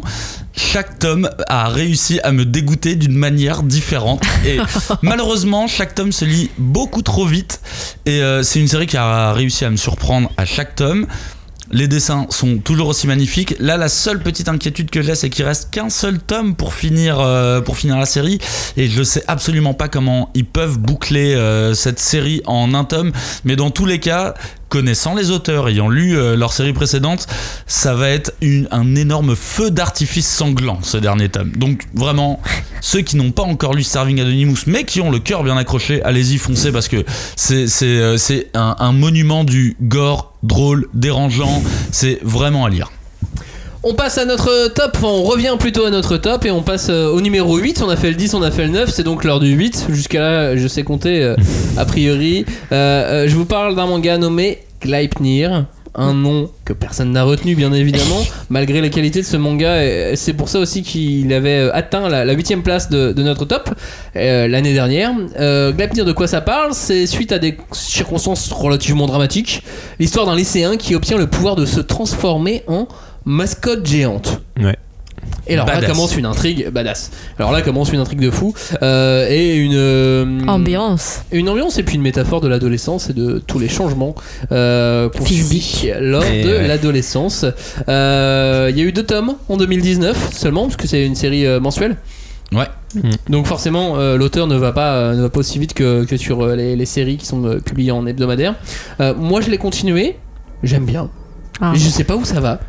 Chaque 0.55 0.99
tome 0.99 1.29
a 1.47 1.67
réussi 1.67 2.19
à 2.23 2.31
me 2.31 2.45
dégoûter 2.45 2.95
d'une 2.95 3.17
manière 3.17 3.63
différente. 3.63 4.23
Et 4.45 4.57
malheureusement, 5.01 5.67
chaque 5.67 5.95
tome 5.95 6.11
se 6.11 6.23
lit 6.23 6.49
beaucoup 6.57 7.01
trop 7.01 7.25
vite. 7.25 7.61
Et 8.05 8.21
euh, 8.21 8.43
c'est 8.43 8.59
une 8.59 8.67
série 8.67 8.87
qui 8.87 8.95
a 8.95 9.33
réussi 9.33 9.65
à 9.65 9.69
me 9.69 9.75
surprendre 9.75 10.31
à 10.37 10.45
chaque 10.45 10.75
tome. 10.75 11.07
Les 11.71 11.87
dessins 11.87 12.25
sont 12.29 12.57
toujours 12.57 12.87
aussi 12.87 13.07
magnifiques. 13.07 13.55
Là, 13.59 13.77
la 13.77 13.89
seule 13.89 14.19
petite 14.21 14.49
inquiétude 14.49 14.89
que 14.89 15.01
j'ai, 15.01 15.15
c'est 15.15 15.29
qu'il 15.29 15.45
reste 15.45 15.69
qu'un 15.71 15.89
seul 15.89 16.19
tome 16.19 16.55
pour 16.55 16.73
finir, 16.73 17.19
euh, 17.19 17.61
pour 17.61 17.77
finir 17.77 17.97
la 17.97 18.05
série. 18.05 18.39
Et 18.77 18.87
je 18.87 19.03
sais 19.03 19.23
absolument 19.27 19.73
pas 19.73 19.87
comment 19.87 20.31
ils 20.33 20.45
peuvent 20.45 20.79
boucler 20.79 21.35
euh, 21.35 21.73
cette 21.73 21.99
série 21.99 22.41
en 22.45 22.73
un 22.73 22.85
tome. 22.85 23.11
Mais 23.45 23.55
dans 23.55 23.69
tous 23.69 23.85
les 23.85 23.99
cas, 23.99 24.33
connaissant 24.69 25.15
les 25.15 25.31
auteurs, 25.31 25.67
ayant 25.67 25.89
lu 25.89 26.17
euh, 26.17 26.35
leur 26.35 26.53
série 26.53 26.73
précédente, 26.73 27.27
ça 27.67 27.93
va 27.93 28.09
être 28.09 28.31
un 28.71 28.95
énorme 28.95 29.35
feu 29.35 29.71
d'artifice 29.71 30.27
sanglant, 30.27 30.79
ce 30.81 30.97
dernier 30.97 31.29
tome. 31.29 31.51
Donc 31.51 31.83
vraiment, 31.93 32.39
ceux 32.81 33.01
qui 33.01 33.17
n'ont 33.17 33.31
pas 33.31 33.43
encore 33.43 33.73
lu 33.73 33.83
Starving 33.83 34.21
Anonymous, 34.21 34.59
mais 34.67 34.85
qui 34.85 35.01
ont 35.01 35.11
le 35.11 35.19
cœur 35.19 35.43
bien 35.43 35.57
accroché, 35.57 36.01
allez-y, 36.03 36.37
foncez, 36.37 36.71
parce 36.71 36.87
que 36.87 37.03
c'est 37.35 37.67
euh, 37.83 38.17
un 38.53 38.91
monument 38.93 39.43
du 39.43 39.75
gore, 39.81 40.33
drôle, 40.43 40.87
dérangeant. 40.93 41.61
C'est 41.91 42.19
vraiment 42.23 42.65
à 42.65 42.69
lire. 42.69 42.89
On 43.81 43.93
passe 43.93 44.17
à 44.17 44.25
notre 44.25 44.67
top, 44.73 44.91
enfin 44.95 45.07
on 45.07 45.23
revient 45.23 45.55
plutôt 45.57 45.85
à 45.85 45.89
notre 45.89 46.17
top 46.17 46.43
et 46.43 46.51
on 46.51 46.61
passe 46.63 46.87
euh, 46.89 47.13
au 47.13 47.21
numéro 47.21 47.55
8. 47.55 47.81
On 47.81 47.87
a 47.87 47.95
fait 47.95 48.09
le 48.09 48.15
10, 48.15 48.33
on 48.33 48.41
a 48.41 48.51
fait 48.51 48.63
le 48.63 48.71
9, 48.71 48.89
c'est 48.89 49.03
donc 49.03 49.23
l'heure 49.23 49.39
du 49.39 49.53
8. 49.53 49.87
Jusqu'à 49.91 50.19
là, 50.19 50.57
je 50.57 50.67
sais 50.67 50.83
compter 50.83 51.23
euh, 51.23 51.37
a 51.77 51.85
priori. 51.85 52.45
Euh, 52.73 52.75
euh, 52.75 53.27
je 53.29 53.35
vous 53.37 53.45
parle 53.45 53.77
d'un 53.77 53.85
manga 53.85 54.17
nommé 54.17 54.59
Gleipnir. 54.81 55.65
Un 55.95 56.13
nom 56.13 56.49
que 56.65 56.73
personne 56.73 57.13
n'a 57.13 57.23
retenu, 57.23 57.55
bien 57.55 57.71
évidemment, 57.71 58.21
malgré 58.49 58.81
la 58.81 58.89
qualité 58.89 59.21
de 59.21 59.25
ce 59.25 59.37
manga. 59.37 60.15
C'est 60.15 60.33
pour 60.33 60.49
ça 60.49 60.59
aussi 60.59 60.83
qu'il 60.83 61.33
avait 61.33 61.69
atteint 61.71 62.09
la, 62.09 62.31
8 62.33 62.57
place 62.57 62.89
de, 62.89 63.13
de 63.13 63.23
notre 63.23 63.45
top 63.45 63.69
l'année 64.13 64.73
dernière. 64.73 65.13
Gleipnir, 65.35 66.05
de 66.05 66.11
quoi 66.11 66.27
ça 66.27 66.41
parle? 66.41 66.73
C'est 66.73 67.07
suite 67.07 67.31
à 67.31 67.39
des 67.39 67.57
circonstances 67.71 68.51
relativement 68.51 69.07
dramatiques. 69.07 69.63
L'histoire 69.99 70.25
d'un 70.27 70.35
lycéen 70.35 70.77
qui 70.77 70.95
obtient 70.95 71.17
le 71.17 71.27
pouvoir 71.27 71.55
de 71.55 71.65
se 71.65 71.79
transformer 71.79 72.63
en 72.67 72.87
mascotte 73.29 73.85
géante. 73.85 74.41
Ouais. 74.59 74.75
Et 75.47 75.53
alors 75.53 75.65
là 75.67 75.81
commence 75.81 76.15
une 76.15 76.25
intrigue 76.25 76.69
badass. 76.69 77.11
Alors 77.37 77.51
là 77.51 77.61
commence 77.61 77.91
une 77.91 77.99
intrigue 77.99 78.21
de 78.21 78.31
fou 78.31 78.53
euh, 78.81 79.27
et 79.29 79.55
une 79.55 79.73
euh, 79.75 80.39
Ambiance. 80.47 81.21
une 81.31 81.49
ambiance 81.49 81.77
et 81.77 81.83
puis 81.83 81.95
une 81.95 82.01
métaphore 82.01 82.39
de 82.41 82.47
l'adolescence 82.47 83.09
et 83.09 83.13
de 83.13 83.39
tous 83.45 83.59
les 83.59 83.67
changements 83.67 84.15
euh, 84.51 85.09
qu'on 85.09 85.25
subit 85.25 85.89
lors 85.99 86.23
Et 86.23 86.43
de 86.43 86.49
ouais. 86.49 86.67
l'adolescence. 86.67 87.45
Euh, 87.87 88.67
Il 88.71 88.77
y 88.77 88.81
a 88.81 88.85
eu 88.85 88.91
deux 88.91 89.05
tomes 89.05 89.35
en 89.49 89.57
2019 89.57 90.33
seulement 90.33 90.63
parce 90.63 90.77
que 90.77 90.87
c'est 90.87 91.05
une 91.05 91.15
série 91.15 91.45
euh, 91.45 91.59
mensuelle. 91.59 91.97
Ouais. 92.51 92.67
Donc 93.29 93.45
forcément, 93.45 93.97
euh, 93.99 94.17
l'auteur 94.17 94.47
ne 94.47 94.55
va 94.55 94.71
pas 94.71 94.93
euh, 94.95 95.15
ne 95.15 95.21
va 95.23 95.29
pas 95.29 95.39
aussi 95.39 95.59
vite 95.59 95.73
que, 95.75 96.05
que 96.05 96.17
sur 96.17 96.41
euh, 96.43 96.55
les, 96.55 96.75
les 96.75 96.85
séries 96.85 97.17
qui 97.17 97.25
sont 97.27 97.43
euh, 97.45 97.59
publiées 97.59 97.91
en 97.91 98.05
hebdomadaire. 98.07 98.55
Euh, 99.01 99.13
moi, 99.15 99.41
je 99.41 99.49
l'ai 99.51 99.59
continué. 99.59 100.15
J'aime 100.63 100.85
bien. 100.85 101.09
Ah. 101.61 101.71
Mais 101.73 101.79
je 101.79 101.87
sais 101.89 102.03
pas 102.03 102.15
où 102.15 102.25
ça 102.25 102.39
va. 102.39 102.59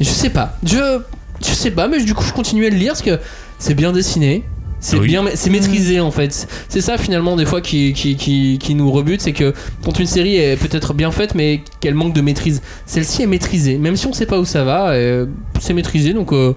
Je 0.00 0.04
sais 0.04 0.30
pas. 0.30 0.56
Je 0.64 1.00
je 1.40 1.50
sais 1.52 1.70
pas, 1.70 1.88
mais 1.88 2.02
du 2.02 2.14
coup, 2.14 2.24
je 2.24 2.32
continue 2.32 2.64
à 2.66 2.70
le 2.70 2.76
lire 2.76 2.92
parce 2.92 3.02
que 3.02 3.18
c'est 3.58 3.74
bien 3.74 3.92
dessiné. 3.92 4.44
C'est 4.80 4.98
Oui. 4.98 5.08
bien, 5.08 5.24
c'est 5.34 5.50
maîtrisé 5.50 5.98
en 6.00 6.10
fait. 6.10 6.46
C'est 6.68 6.80
ça 6.82 6.98
finalement 6.98 7.36
des 7.36 7.46
fois 7.46 7.60
qui, 7.62 7.92
qui, 7.94 8.16
qui, 8.16 8.58
qui 8.60 8.74
nous 8.74 8.90
rebute, 8.90 9.20
c'est 9.22 9.32
que 9.32 9.54
quand 9.82 9.98
une 9.98 10.06
série 10.06 10.36
est 10.36 10.56
peut-être 10.56 10.92
bien 10.94 11.10
faite, 11.10 11.34
mais 11.34 11.62
qu'elle 11.80 11.94
manque 11.94 12.12
de 12.12 12.20
maîtrise. 12.20 12.60
Celle-ci 12.86 13.22
est 13.22 13.26
maîtrisée, 13.26 13.78
même 13.78 13.96
si 13.96 14.06
on 14.06 14.12
sait 14.12 14.26
pas 14.26 14.38
où 14.38 14.44
ça 14.44 14.62
va, 14.64 14.90
euh, 14.90 15.26
c'est 15.60 15.72
maîtrisé. 15.72 16.12
Donc 16.12 16.32
euh, 16.32 16.54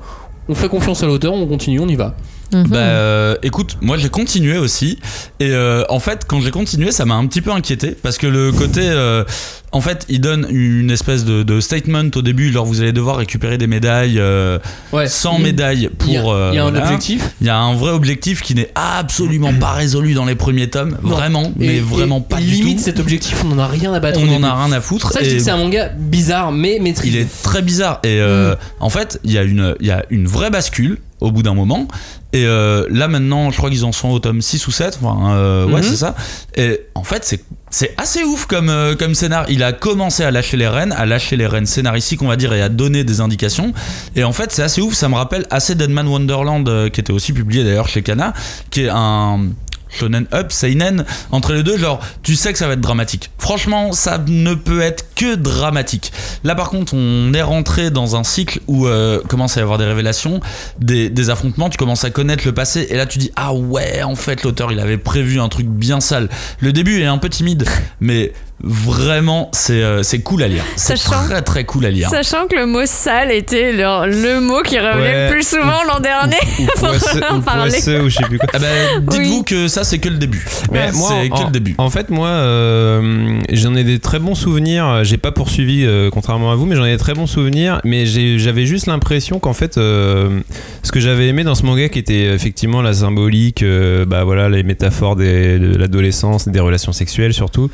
on 0.50 0.56
fait 0.56 0.68
confiance 0.70 1.04
à 1.04 1.06
l'auteur, 1.08 1.34
on 1.34 1.48
continue, 1.48 1.80
on 1.80 1.88
y 1.88 1.96
va. 1.96 2.16
Mhm. 2.54 2.68
Bah 2.70 2.78
euh, 2.78 3.36
écoute, 3.44 3.78
moi 3.82 3.98
j'ai 3.98 4.08
continué 4.10 4.58
aussi 4.58 5.00
et 5.42 5.50
euh, 5.52 5.84
en 5.90 6.00
fait 6.00 6.24
quand 6.26 6.40
j'ai 6.40 6.52
continué 6.52 6.92
ça 6.92 7.04
m'a 7.06 7.16
un 7.16 7.26
petit 7.28 7.42
peu 7.42 7.52
inquiété 7.52 7.96
parce 8.02 8.18
que 8.18 8.26
le 8.28 8.54
côté 8.54 8.82
euh, 8.84 9.26
en 9.74 9.82
fait 9.82 10.06
il 10.08 10.22
donne 10.22 10.48
une 10.50 10.90
espèce 10.90 11.26
de, 11.26 11.44
de 11.44 11.60
statement 11.60 12.06
au 12.16 12.22
début 12.22 12.54
genre 12.54 12.66
vous 12.66 12.80
allez 12.82 12.94
devoir 12.94 13.18
récupérer 13.18 13.58
des 13.58 13.68
médailles 13.68 14.18
euh, 14.18 14.60
Ouais. 14.94 15.08
100 15.08 15.38
Il- 15.40 15.44
médailles 15.44 15.90
Il 16.08 16.14
y 16.14 16.18
a, 16.18 16.22
pour 16.22 16.38
il 16.52 16.56
y 16.56 16.58
a 16.58 16.64
un 16.66 16.70
voilà. 16.72 16.86
objectif. 16.86 17.30
Il 17.42 17.48
y 17.48 17.50
a 17.50 17.58
un 17.58 17.74
vrai 17.76 17.92
objectif 17.92 18.42
qui 18.42 18.56
n'est 18.56 18.72
absolument 18.76 19.54
pas 19.54 19.72
résolu 19.74 20.14
dans 20.14 20.24
les 20.26 20.36
premiers 20.36 20.70
tomes 20.70 20.98
Non. 21.04 21.10
vraiment 21.10 21.44
Et- 21.60 21.68
mais 21.68 21.80
vraiment 21.80 22.20
et 22.20 22.34
pas 22.34 22.38
du 22.40 22.46
limite 22.48 22.78
tout 22.78 22.84
cet 22.86 23.00
objectif, 23.02 23.44
on 23.46 23.52
en 23.52 23.60
a 23.60 23.68
rien 23.68 23.94
à 23.94 24.00
battre. 24.00 24.20
on 24.24 24.34
en 24.34 24.44
a 24.44 24.64
rien 24.66 24.72
à 24.72 24.80
foutre 24.80 25.12
ça 25.12 25.20
je 25.22 25.26
dis 25.28 25.36
et 25.36 25.38
que 25.40 25.44
c'est 25.44 25.52
un 25.52 25.58
manga 25.58 25.90
bizarre 25.98 26.54
mais 26.54 26.80
maîtrisé. 26.80 27.18
il 27.18 27.22
est 27.22 27.44
très 27.44 27.62
bizarre 27.62 28.00
et 28.04 28.22
euh, 28.22 28.54
Mm. 28.54 28.58
en 28.80 28.90
fait 28.90 29.20
il 29.26 29.32
y 29.34 29.38
a 29.38 29.44
une 29.44 29.76
il 29.82 29.88
y 29.88 29.92
a 29.92 30.06
une 30.10 30.28
vraie 30.28 30.50
bascule 30.50 30.98
au 31.20 31.32
bout 31.32 31.42
d'un 31.44 31.54
moment 31.56 31.88
et 32.32 32.46
euh, 32.46 32.86
là 32.90 33.08
maintenant 33.08 33.50
je 33.50 33.58
crois 33.58 33.70
qu'ils 33.70 33.86
en 33.86 33.92
sont 33.92 34.10
au 34.10 34.20
tome 34.20 34.42
6 34.42 34.68
ou 34.68 34.72
7 34.72 35.00
enfin 35.02 35.32
euh, 35.36 35.66
ouais 35.66 35.82
Mhm. 35.82 35.84
c'est 35.84 35.96
ça 35.96 36.16
et 36.56 36.82
en 36.96 37.04
fait 37.04 37.24
c'est 37.26 37.44
c'est 37.70 37.94
assez 37.98 38.24
ouf 38.24 38.46
comme, 38.46 38.70
euh, 38.70 38.96
comme 38.96 39.14
scénar. 39.14 39.46
Il 39.50 39.62
a 39.62 39.74
commencé 39.74 40.24
à 40.24 40.32
lâcher 40.32 40.56
les 40.56 40.70
rênes, 40.70 40.94
à 40.94 41.06
lâcher 41.06 41.36
les 41.36 41.46
rênes 41.48 41.66
scénaristiques, 41.66 42.22
on 42.22 42.28
va 42.30 42.38
dire, 42.38 42.54
et 42.54 42.62
à 42.62 42.70
donner 42.70 43.04
des 43.04 43.20
indications. 43.20 43.74
Et 44.16 44.24
en 44.24 44.32
fait, 44.32 44.54
c'est 44.54 44.64
assez 44.64 44.80
ouf. 44.80 44.94
Ça 44.94 45.10
me 45.10 45.16
rappelle 45.16 45.46
assez 45.50 45.76
Deadman 45.76 46.08
Wonderland, 46.08 46.70
euh, 46.70 46.88
qui 46.88 47.02
était 47.02 47.12
aussi 47.12 47.34
publié 47.34 47.66
d'ailleurs 47.66 47.90
chez 47.90 48.04
Kana, 48.04 48.32
qui 48.72 48.84
est 48.84 48.90
un 48.90 49.48
shonen 49.90 50.28
up, 50.34 50.52
seinen, 50.52 51.06
entre 51.32 51.54
les 51.54 51.64
deux, 51.64 51.78
genre, 51.78 52.00
tu 52.24 52.36
sais 52.36 52.52
que 52.54 52.60
ça 52.60 52.68
va 52.68 52.74
être 52.74 52.82
dramatique. 52.82 53.32
Franchement, 53.38 53.94
ça 53.94 54.18
ne 54.28 54.54
peut 54.54 54.82
être 54.82 55.06
que 55.16 55.36
dramatique. 55.36 56.12
Là, 56.44 56.56
par 56.56 56.70
contre, 56.70 56.94
on 56.94 57.34
est 57.34 57.42
rentré 57.42 57.90
dans 57.90 58.16
un 58.16 58.24
cycle 58.24 58.60
où 58.68 58.88
euh, 58.88 59.22
commence 59.28 59.58
à 59.58 59.62
y 59.62 59.64
avoir 59.64 59.78
des 59.78 59.86
révélations, 59.86 60.40
des, 60.80 61.10
des 61.10 61.30
affrontements, 61.30 61.70
tu 61.70 61.78
commences 61.78 62.04
à 62.04 62.10
connaître 62.10 62.46
le 62.46 62.54
passé, 62.54 62.88
et 62.90 62.96
là, 62.96 63.06
tu 63.06 63.20
dis, 63.20 63.32
ah 63.36 63.54
ouais, 63.54 64.04
en 64.04 64.16
fait, 64.16 64.44
l'auteur, 64.44 64.72
il 64.72 64.80
avait 64.80 64.98
prévu 64.98 65.40
un 65.40 65.50
truc 65.50 65.68
bien 65.68 66.00
sale. 66.00 66.30
Le 66.60 66.74
début 66.74 67.02
est 67.02 67.06
un 67.06 67.18
peu 67.18 67.30
timide, 67.30 67.66
mais 68.00 68.34
vraiment, 68.64 69.50
c'est 69.54 69.84
euh, 69.84 70.04
c'est 70.04 70.20
cool 70.20 70.44
à 70.44 70.48
lire. 70.48 70.64
C'est 70.76 70.96
Sachant- 70.98 71.26
très 71.28 71.42
très 71.42 71.64
cool 71.66 71.86
à 71.86 71.92
lire. 71.92 72.10
Sachant 72.10 72.48
que 72.48 72.56
le 72.56 72.66
mot 72.66 72.86
sale 72.86 73.32
était 73.32 73.72
le, 73.72 74.10
le 74.10 74.40
mot 74.42 74.62
qui 74.64 74.78
revenait 74.80 74.98
Ouais. 74.98 75.26
le 75.28 75.32
plus 75.32 75.48
souvent 75.48 75.84
l'an 75.88 76.00
dernier. 76.00 76.38
Ou 76.60 76.66
Pour 76.80 76.90
en 77.32 77.38
ou 77.38 77.42
parler. 77.42 77.72
poisseux, 77.72 78.02
ou 78.02 78.10
je 78.10 78.16
sais 78.18 78.24
plus 78.24 78.40
quoi. 78.40 78.50
Ah 78.54 78.60
bah, 78.60 78.66
dites-vous 79.02 79.38
Oui. 79.40 79.44
que 79.46 79.68
ça, 79.68 79.84
c'est 79.84 80.00
que 80.00 80.10
le 80.10 80.18
début. 80.18 80.46
Mais 80.72 80.92
moi, 80.92 81.10
c'est 81.22 81.30
que 81.30 81.34
en, 81.36 81.46
le 81.46 81.52
début. 81.52 81.76
En 81.78 81.90
fait, 81.90 82.10
moi, 82.10 82.28
euh, 82.30 83.40
j'en 83.54 83.76
ai 83.76 83.84
des 83.84 84.00
très 84.00 84.20
bons 84.20 84.36
souvenirs. 84.36 85.02
J'ai 85.04 85.18
pas 85.18 85.32
poursuivi, 85.32 85.84
euh, 85.86 86.10
contrairement 86.12 86.52
à 86.52 86.56
vous, 86.56 86.66
mais 86.66 86.76
j'en 86.76 86.86
ai 86.86 86.92
des 86.92 86.98
très 86.98 87.14
bons 87.14 87.28
souvenirs. 87.28 87.80
Mais 87.84 88.06
j'avais 88.06 88.66
juste 88.66 88.88
l'impression 88.88 89.40
qu'en 89.40 89.54
fait, 89.54 89.78
euh, 89.78 90.40
ce 90.84 90.92
que 90.92 91.00
j'avais 91.00 91.28
aimé 91.28 91.44
dans 91.44 91.56
ce 91.56 91.64
manga, 91.66 91.90
qui 91.90 92.00
était 92.00 92.26
effectivement 92.34 92.82
la 92.82 92.94
symbolique, 92.94 93.62
euh, 93.64 94.06
bah 94.06 94.24
voilà, 94.24 94.50
les 94.50 94.64
métaphores 94.64 95.16
des- 95.16 95.60
de 95.60 95.78
l'adolescence, 95.78 96.48
des 96.48 96.60
relations 96.60 96.92
sexuelles 96.92 97.34
surtout. 97.34 97.70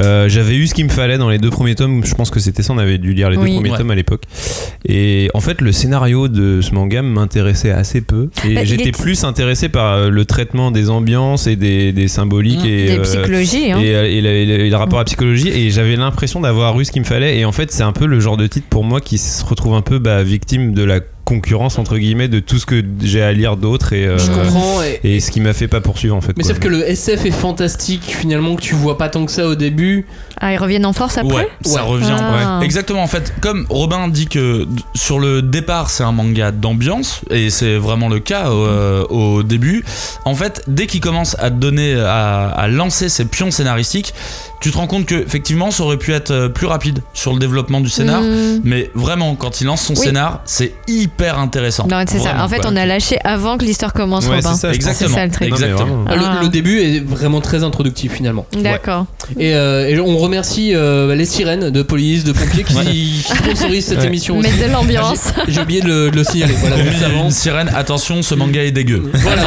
euh, 0.00 0.21
j'avais 0.28 0.56
eu 0.56 0.66
ce 0.66 0.74
qu'il 0.74 0.84
me 0.84 0.90
fallait 0.90 1.18
dans 1.18 1.28
les 1.30 1.38
deux 1.38 1.50
premiers 1.50 1.74
tomes. 1.74 2.04
Je 2.04 2.14
pense 2.14 2.30
que 2.30 2.40
c'était 2.40 2.62
ça. 2.62 2.72
On 2.72 2.78
avait 2.78 2.98
dû 2.98 3.12
lire 3.12 3.30
les 3.30 3.36
Oui. 3.36 3.50
deux 3.50 3.54
premiers 3.56 3.70
Ouais. 3.70 3.78
tomes 3.78 3.90
à 3.90 3.94
l'époque. 3.94 4.22
Et 4.86 5.28
en 5.34 5.40
fait, 5.40 5.60
le 5.60 5.72
scénario 5.72 6.28
de 6.28 6.60
ce 6.60 6.72
manga 6.74 7.02
m'intéressait 7.02 7.70
assez 7.70 8.00
peu. 8.00 8.28
Et 8.48 8.54
Bah, 8.54 8.64
j'étais 8.64 8.88
est- 8.88 8.98
plus 9.00 9.24
intéressé 9.24 9.68
par 9.68 9.94
euh, 9.94 10.10
le 10.10 10.24
traitement 10.24 10.70
des 10.70 10.90
ambiances 10.90 11.46
et 11.46 11.56
des, 11.56 11.92
des 11.92 12.08
symboliques 12.08 12.64
Mmh. 12.64 12.66
et, 12.66 12.84
Des 12.86 12.98
euh, 12.98 13.02
psychologies. 13.02 13.72
Hein. 13.72 13.80
et, 13.80 13.94
euh, 13.94 14.04
et 14.04 14.20
le, 14.20 14.28
et 14.30 14.46
le- 14.46 14.64
et 14.66 14.70
le 14.70 14.76
rapport 14.76 14.98
à 14.98 15.02
la 15.02 15.06
psychologie 15.06 15.48
et 15.48 15.70
j'avais 15.70 15.96
l'impression 15.96 16.40
d'avoir 16.40 16.78
eu 16.80 16.84
ce 16.84 16.92
qu'il 16.92 17.02
me 17.02 17.06
fallait 17.06 17.38
et 17.38 17.44
en 17.44 17.52
fait 17.52 17.70
c'est 17.72 17.82
un 17.82 17.92
peu 17.92 18.06
le 18.06 18.20
genre 18.20 18.36
de 18.36 18.46
titre 18.46 18.66
pour 18.68 18.84
moi 18.84 19.00
qui 19.00 19.18
se 19.18 19.44
retrouve 19.44 19.74
un 19.74 19.80
peu 19.82 19.98
bah, 19.98 20.22
victime 20.22 20.72
de 20.74 20.82
la 20.84 21.00
concurrence 21.24 21.78
entre 21.78 21.96
guillemets 21.98 22.28
de 22.28 22.40
tout 22.40 22.58
ce 22.58 22.66
que 22.66 22.82
j'ai 23.00 23.22
à 23.22 23.32
lire 23.32 23.56
d'autres 23.56 23.92
et, 23.92 24.06
euh, 24.06 24.18
Je 24.18 24.30
comprends. 24.30 24.82
Et, 24.82 25.16
et 25.16 25.20
ce 25.20 25.30
qui 25.30 25.40
m'a 25.40 25.52
fait 25.52 25.68
pas 25.68 25.80
poursuivre 25.80 26.16
en 26.16 26.20
fait 26.20 26.32
mais 26.36 26.42
quoi. 26.42 26.52
sauf 26.52 26.58
que 26.60 26.68
le 26.68 26.82
SF 26.88 27.24
est 27.26 27.30
fantastique 27.30 28.02
finalement 28.18 28.56
que 28.56 28.60
tu 28.62 28.74
vois 28.74 28.98
pas 28.98 29.08
tant 29.08 29.24
que 29.24 29.32
ça 29.32 29.46
au 29.46 29.54
début. 29.54 30.06
Ah, 30.40 30.52
ils 30.52 30.56
reviennent 30.58 30.86
en 30.86 30.92
force 30.92 31.18
après 31.18 31.32
Ouais, 31.34 31.48
ça 31.64 31.84
Ouais. 31.84 31.88
revient. 31.90 32.16
Ah. 32.18 32.60
Exactement, 32.62 33.02
en 33.02 33.06
fait, 33.06 33.32
comme 33.40 33.66
Robin 33.70 34.08
dit 34.08 34.26
que 34.26 34.66
sur 34.94 35.20
le 35.20 35.42
départ 35.42 35.90
c'est 35.90 36.02
un 36.02 36.10
manga 36.12 36.50
d'ambiance, 36.50 37.20
et 37.30 37.50
c'est 37.50 37.76
vraiment 37.76 38.08
le 38.08 38.18
cas 38.18 38.48
euh, 38.50 39.04
au 39.08 39.42
début, 39.44 39.84
en 40.24 40.34
fait, 40.34 40.62
dès 40.66 40.86
qu'il 40.86 41.00
commence 41.00 41.36
à 41.38 41.50
te 41.50 41.56
donner, 41.56 41.94
à, 41.94 42.48
à 42.48 42.66
lancer 42.68 43.08
ses 43.08 43.24
pions 43.24 43.50
scénaristiques, 43.52 44.12
tu 44.60 44.70
te 44.70 44.76
rends 44.76 44.86
compte 44.86 45.06
que 45.06 45.14
effectivement 45.16 45.70
ça 45.72 45.82
aurait 45.84 45.96
pu 45.96 46.12
être 46.12 46.30
euh, 46.30 46.48
plus 46.48 46.66
rapide 46.66 47.00
sur 47.14 47.32
le 47.32 47.38
développement 47.38 47.80
du 47.80 47.88
scénar, 47.90 48.22
Hmm. 48.22 48.60
mais 48.64 48.90
vraiment, 48.94 49.34
quand 49.36 49.60
il 49.60 49.66
lance 49.66 49.82
son 49.82 49.94
Oui. 49.94 50.00
scénar, 50.00 50.40
c'est 50.44 50.74
hyper 50.88 51.11
intéressant. 51.20 51.86
Non, 51.88 52.02
c'est 52.08 52.18
ça. 52.18 52.42
En 52.42 52.48
fait, 52.48 52.60
on 52.66 52.74
a 52.76 52.84
lâché 52.86 53.18
avant 53.24 53.56
que 53.56 53.64
l'histoire 53.64 53.92
commence, 53.92 54.24
Ouais, 54.26 54.36
Robin. 54.36 54.54
c'est 54.54 54.82
ça, 54.82 54.92
ça 55.08 55.24
le 55.24 55.30
truc. 55.30 55.48
Mais 55.50 55.54
Exactement. 55.56 56.04
Ah, 56.08 56.16
le- 56.16 56.22
Ah. 56.24 56.38
Le, 56.42 56.48
début 56.48 56.80
est 56.80 57.00
vraiment 57.00 57.40
très 57.40 57.62
introductif 57.64 58.12
finalement. 58.12 58.46
D'accord. 58.52 59.06
Et, 59.38 59.54
euh, 59.54 59.88
et 59.88 59.98
on 60.00 60.16
remercie 60.18 60.74
euh, 60.74 61.14
les 61.14 61.24
sirènes 61.24 61.70
de 61.70 61.82
police, 61.82 62.24
de 62.24 62.32
pompiers 62.32 62.64
qui, 62.64 62.74
qui 62.74 63.22
sponsorisent 63.22 63.86
cette 63.86 63.98
Ouais. 64.00 64.06
émission 64.06 64.38
aussi. 64.38 64.50
Mettre 64.50 64.66
de 64.68 64.72
l'ambiance. 64.72 65.24
J'ai 65.48 65.60
oublié 65.60 65.80
de 65.80 65.86
le, 65.86 66.10
de 66.10 66.16
le 66.16 66.24
signaler. 66.24 66.54
Voilà, 66.58 66.76
Une- 66.78 67.30
sirène, 67.30 67.70
attention, 67.74 68.22
ce 68.22 68.34
manga 68.34 68.62
est 68.62 68.72
dégueu. 68.72 69.10
Voilà. 69.14 69.42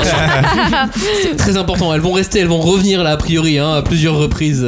C'est 1.22 1.36
très 1.36 1.58
important. 1.58 1.94
Elles 1.94 2.02
vont 2.02 2.12
rester, 2.14 2.40
elles 2.40 2.48
vont 2.48 2.62
revenir 2.62 3.04
là 3.04 3.12
a 3.12 3.18
priori 3.18 3.60
hein, 3.60 3.74
à 3.74 3.82
plusieurs 3.82 4.16
reprises. 4.18 4.66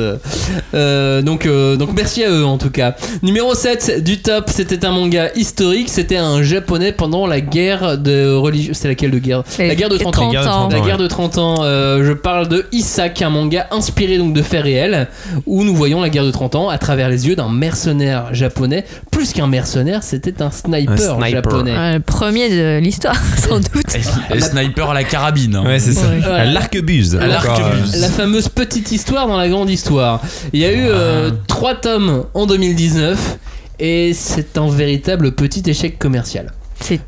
Euh, 0.73 1.21
donc, 1.21 1.45
euh, 1.45 1.75
donc 1.75 1.89
merci 1.95 2.23
à 2.23 2.29
eux 2.29 2.45
en 2.45 2.57
tout 2.57 2.69
cas. 2.69 2.95
Numéro 3.23 3.53
7 3.55 4.03
du 4.03 4.19
top, 4.21 4.49
c'était 4.53 4.85
un 4.85 4.91
manga 4.91 5.29
historique. 5.35 5.89
C'était 5.89 6.17
un 6.17 6.43
japonais 6.43 6.86
pendant 6.91 7.27
la 7.27 7.41
guerre 7.41 7.97
de 7.97 8.31
religion. 8.33 8.73
C'est 8.75 8.87
laquelle 8.87 9.11
de 9.11 9.19
guerre? 9.19 9.43
La 9.59 9.75
guerre 9.75 9.89
de 9.89 9.97
30 9.97 10.17
ans. 10.19 10.31
La 10.31 10.31
guerre 10.31 10.41
de 10.41 10.47
30 10.47 10.71
La 10.73 10.79
ans, 10.79 10.85
guerre 10.85 10.97
ouais. 10.97 11.03
de 11.03 11.07
30 11.07 11.37
ans, 11.37 11.55
euh, 11.63 12.05
je 12.05 12.13
parle 12.13 12.47
de 12.47 12.65
Isaac, 12.71 13.21
un 13.21 13.29
manga 13.29 13.67
inspiré 13.71 14.17
donc 14.17 14.33
de 14.33 14.41
faits 14.41 14.63
réels, 14.63 15.07
où 15.45 15.63
nous 15.63 15.75
voyons 15.75 16.01
la 16.01 16.09
guerre 16.09 16.25
de 16.25 16.31
30 16.31 16.55
ans 16.55 16.69
à 16.69 16.77
travers 16.77 17.09
les 17.09 17.27
yeux 17.27 17.35
d'un 17.35 17.49
mercenaire 17.49 18.33
japonais. 18.33 18.85
Plus 19.11 19.33
qu'un 19.33 19.47
mercenaire, 19.47 20.03
c'était 20.03 20.41
un 20.41 20.51
sniper, 20.51 20.93
Un 20.93 20.97
sniper. 20.97 21.29
japonais. 21.31 21.93
Le 21.93 21.99
premier 21.99 22.49
de 22.49 22.79
l'histoire, 22.79 23.15
sans 23.37 23.57
doute. 23.59 23.95
Et, 24.31 24.35
et 24.37 24.41
sniper 24.41 24.89
à 24.89 24.93
la 24.93 25.03
carabine. 25.03 25.55
hein. 25.55 25.65
ouais 25.65 25.79
c'est 25.79 25.93
ça 25.93 26.07
Ouais. 26.07 26.23
à 26.25 26.45
l'arquebuse. 26.45 27.15
euh, 27.15 27.27
La 27.27 28.09
fameuse 28.09 28.49
petite 28.49 28.91
histoire 28.91 29.27
dans 29.27 29.37
la 29.37 29.49
grande 29.49 29.69
histoire. 29.69 30.21
Il 30.53 30.59
y 30.59 30.65
a 30.65 30.71
eu 30.71 30.85
euh, 30.87 31.31
trois 31.47 31.75
tomes 31.75 32.25
en 32.33 32.45
2019 32.45 33.37
et 33.79 34.13
c'est 34.13 34.57
un 34.57 34.69
véritable 34.69 35.31
petit 35.33 35.63
échec 35.69 35.99
commercial. 35.99 36.51
C'est 36.79 37.01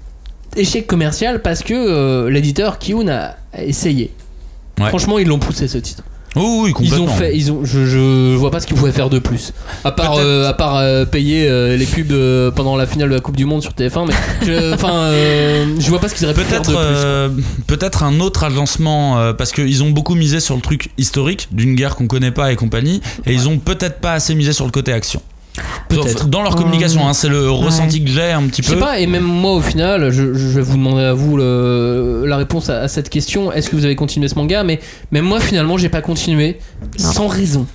Échec 0.55 0.87
commercial 0.87 1.41
parce 1.41 1.61
que 1.61 1.73
euh, 1.73 2.29
l'éditeur 2.29 2.79
Kiun 2.79 3.07
a 3.07 3.35
essayé. 3.63 4.11
Ouais. 4.79 4.89
Franchement, 4.89 5.19
ils 5.19 5.27
l'ont 5.27 5.37
poussé 5.39 5.67
ce 5.67 5.77
titre. 5.77 6.03
Oh, 6.35 6.61
oui, 6.63 6.69
Ils 6.69 6.73
complètement. 6.73 7.05
ont 7.05 7.07
fait, 7.07 7.35
ils 7.35 7.51
ont, 7.51 7.65
je, 7.65 7.85
je 7.85 8.35
vois 8.35 8.51
pas 8.51 8.59
ce 8.59 8.67
qu'ils 8.67 8.75
pouvaient 8.75 8.91
faire 8.91 9.09
de 9.09 9.17
plus. 9.19 9.51
À 9.83 9.91
part, 9.91 10.13
euh, 10.17 10.47
à 10.47 10.53
part 10.53 10.77
euh, 10.77 11.03
payer 11.05 11.47
euh, 11.47 11.75
les 11.75 11.85
pubs 11.87 12.53
pendant 12.55 12.75
la 12.77 12.85
finale 12.85 13.09
de 13.09 13.15
la 13.15 13.19
Coupe 13.19 13.35
du 13.35 13.45
Monde 13.45 13.63
sur 13.63 13.71
TF1, 13.73 14.07
mais 14.07 14.13
je- 14.45 14.73
enfin, 14.75 15.11
je 15.79 15.89
vois 15.89 15.99
pas 15.99 16.07
ce 16.07 16.13
qu'ils 16.15 16.25
auraient 16.25 16.35
pu 16.35 16.41
faire 16.41 16.61
de 16.61 17.35
plus. 17.35 17.43
peut-être 17.65 18.03
un 18.03 18.19
autre 18.19 18.43
agencement 18.43 19.33
parce 19.33 19.51
qu'ils 19.51 19.83
ont 19.83 19.89
beaucoup 19.89 20.13
misé 20.15 20.39
sur 20.39 20.55
le 20.55 20.61
truc 20.61 20.89
historique 20.99 21.47
d'une 21.51 21.73
guerre 21.75 21.95
qu'on 21.95 22.07
connaît 22.07 22.31
pas 22.31 22.51
et 22.51 22.55
compagnie 22.55 23.01
et 23.25 23.33
ils 23.33 23.49
ont 23.49 23.57
peut-être 23.57 23.99
pas 23.99 24.13
assez 24.13 24.35
misé 24.35 24.53
sur 24.53 24.65
le 24.65 24.71
côté 24.71 24.93
action. 24.93 25.21
Peut-être. 25.89 26.27
Dans 26.27 26.41
leur 26.43 26.55
communication, 26.55 27.07
hein, 27.07 27.13
c'est 27.13 27.29
le 27.29 27.49
Ouais. 27.49 27.57
ressenti 27.65 28.03
que 28.03 28.09
j'ai 28.09 28.31
un 28.31 28.43
petit 28.47 28.61
Je 28.61 28.67
sais 28.69 28.73
peu. 28.75 28.79
pas, 28.79 28.99
et 28.99 29.07
même 29.07 29.23
moi 29.23 29.53
au 29.53 29.61
final, 29.61 30.11
je, 30.11 30.33
je 30.33 30.47
vais 30.49 30.61
vous 30.61 30.77
demander 30.77 31.03
à 31.03 31.13
vous 31.13 31.35
le- 31.37 32.25
la 32.27 32.37
réponse 32.37 32.69
à, 32.69 32.81
à 32.81 32.87
cette 32.87 33.09
question. 33.09 33.51
Est-ce 33.51 33.69
que 33.69 33.75
vous 33.75 33.85
avez 33.85 33.95
continué 33.95 34.27
ce 34.27 34.35
manga? 34.35 34.63
Mais 34.63 34.79
même 35.11 35.25
moi 35.25 35.39
finalement, 35.39 35.77
j'ai 35.77 35.89
pas 35.89 36.01
continué 36.01 36.59
Non. 36.99 37.11
sans 37.11 37.27
raison. 37.27 37.65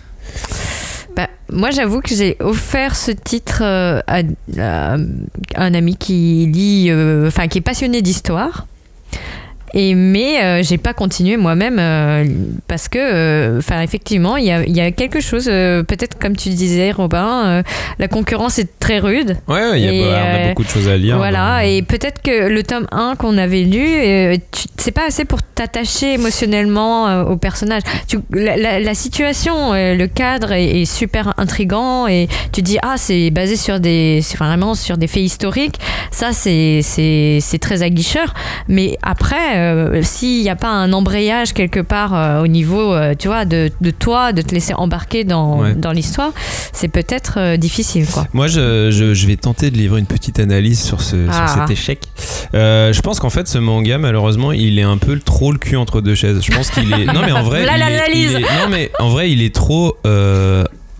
Bah, 1.16 1.28
moi, 1.52 1.70
j'avoue 1.70 2.00
que 2.00 2.14
j'ai 2.14 2.36
offert 2.40 2.96
ce 2.96 3.10
titre 3.12 3.62
euh, 3.62 4.00
à, 4.06 4.22
à 4.58 4.96
un 5.56 5.74
ami 5.74 5.96
qui 5.96 6.46
lit, 6.52 6.86
euh, 6.90 7.28
enfin, 7.28 7.46
qui 7.48 7.58
est 7.58 7.62
passionné 7.62 8.02
d'histoire. 8.02 8.66
Et 9.76 9.94
mais 9.94 10.40
euh, 10.42 10.62
j'ai 10.62 10.78
pas 10.78 10.94
continué 10.94 11.36
moi-même 11.36 11.78
euh, 11.80 12.24
parce 12.68 12.88
que, 12.88 12.98
euh, 13.00 13.58
enfin, 13.58 13.80
effectivement, 13.82 14.36
il 14.36 14.44
y 14.44 14.52
a, 14.52 14.64
il 14.64 14.74
y 14.76 14.80
a 14.80 14.90
quelque 14.92 15.20
chose. 15.20 15.46
euh, 15.48 15.82
Peut-être 15.82 16.16
comme 16.18 16.36
tu 16.36 16.48
disais, 16.50 16.92
Robin, 16.92 17.62
la 17.98 18.08
concurrence 18.08 18.58
est 18.60 18.78
très 18.78 19.00
rude. 19.00 19.36
ouais 19.48 19.80
il 19.80 19.84
y 19.84 19.88
a, 19.88 19.92
Et, 19.92 20.04
on 20.04 20.44
a 20.44 20.48
beaucoup 20.48 20.62
de 20.64 20.68
choses 20.68 20.88
à 20.88 20.96
lire 20.96 21.16
Voilà, 21.16 21.58
donc. 21.60 21.68
et 21.68 21.82
peut-être 21.82 22.22
que 22.22 22.48
le 22.48 22.62
tome 22.62 22.86
1 22.92 23.16
qu'on 23.16 23.36
avait 23.36 23.62
lu, 23.62 24.40
c'est 24.78 24.92
pas 24.92 25.06
assez 25.08 25.24
pour 25.24 25.42
t'attacher 25.42 26.14
émotionnellement 26.14 27.22
au 27.24 27.36
personnage. 27.36 27.82
Tu- 28.06 28.18
la, 28.32 28.56
la- 28.56 28.80
la 28.80 28.94
situation, 28.94 29.72
le 29.72 30.06
cadre 30.06 30.52
est, 30.52 30.82
est 30.82 30.84
super 30.84 31.34
intrigant 31.36 32.06
et 32.06 32.28
tu 32.52 32.62
dis 32.62 32.78
ah 32.82 32.94
c'est 32.96 33.30
basé 33.30 33.56
sur 33.56 33.80
des, 33.80 34.20
vraiment 34.38 34.74
sur 34.74 34.96
des 34.98 35.06
faits 35.08 35.22
historiques. 35.22 35.80
Ça 36.10 36.30
c'est 36.32 37.58
très 37.60 37.82
aguicheur. 37.82 38.34
Mais 38.68 38.96
après, 39.02 39.63
euh, 39.64 40.00
s'il 40.02 40.42
n'y 40.42 40.50
a 40.50 40.56
pas 40.56 40.68
un 40.68 40.92
embrayage 40.92 41.52
quelque 41.54 41.80
part 41.80 42.14
euh, 42.14 42.42
au 42.42 42.46
niveau, 42.46 42.92
euh, 42.94 43.14
tu 43.18 43.28
vois, 43.28 43.44
de, 43.44 43.70
de 43.80 43.90
toi, 43.90 44.32
de 44.32 44.42
te 44.42 44.54
laisser 44.54 44.74
embarquer 44.74 45.24
dans 45.24 45.58
Ouais. 45.60 45.74
dans 45.74 45.92
l'histoire, 45.92 46.32
c'est 46.72 46.88
peut-être 46.88 47.56
difficile 47.56 48.06
quoi. 48.06 48.26
Moi, 48.32 48.46
je, 48.48 48.90
je- 48.90 49.14
je 49.14 49.26
vais 49.26 49.36
tenter 49.36 49.70
de 49.70 49.76
livrer 49.76 50.00
une 50.00 50.06
petite 50.06 50.38
analyse 50.38 50.82
sur, 50.82 51.00
ce, 51.00 51.16
Ah. 51.30 51.46
sur 51.48 51.60
cet 51.62 51.70
échec. 51.70 52.00
Je 52.52 53.00
pense 53.00 53.20
qu'en 53.20 53.30
fait, 53.30 53.48
ce 53.48 53.58
manga, 53.58 53.98
malheureusement, 53.98 54.52
il 54.52 54.78
est 54.78 54.82
un 54.82 54.98
peu 54.98 55.18
trop 55.18 55.52
le 55.52 55.58
cul 55.58 55.76
entre 55.76 56.00
deux 56.00 56.14
chaises. 56.14 56.40
Je 56.42 56.52
pense 56.54 56.70
qu'il 56.70 56.92
est. 56.92 57.04
Non, 57.14 57.20
mais 57.24 57.32
en 57.32 57.42
vrai. 57.42 57.60
Voilà 57.64 57.76
il 57.76 57.82
est- 57.82 57.96
l'analyse. 57.96 58.30
il 58.32 58.36
est- 58.38 58.40
Non, 58.62 58.68
mais 58.70 58.90
en 58.98 59.08
vrai, 59.08 59.30
il 59.30 59.42
est 59.42 59.54
trop. 59.54 59.96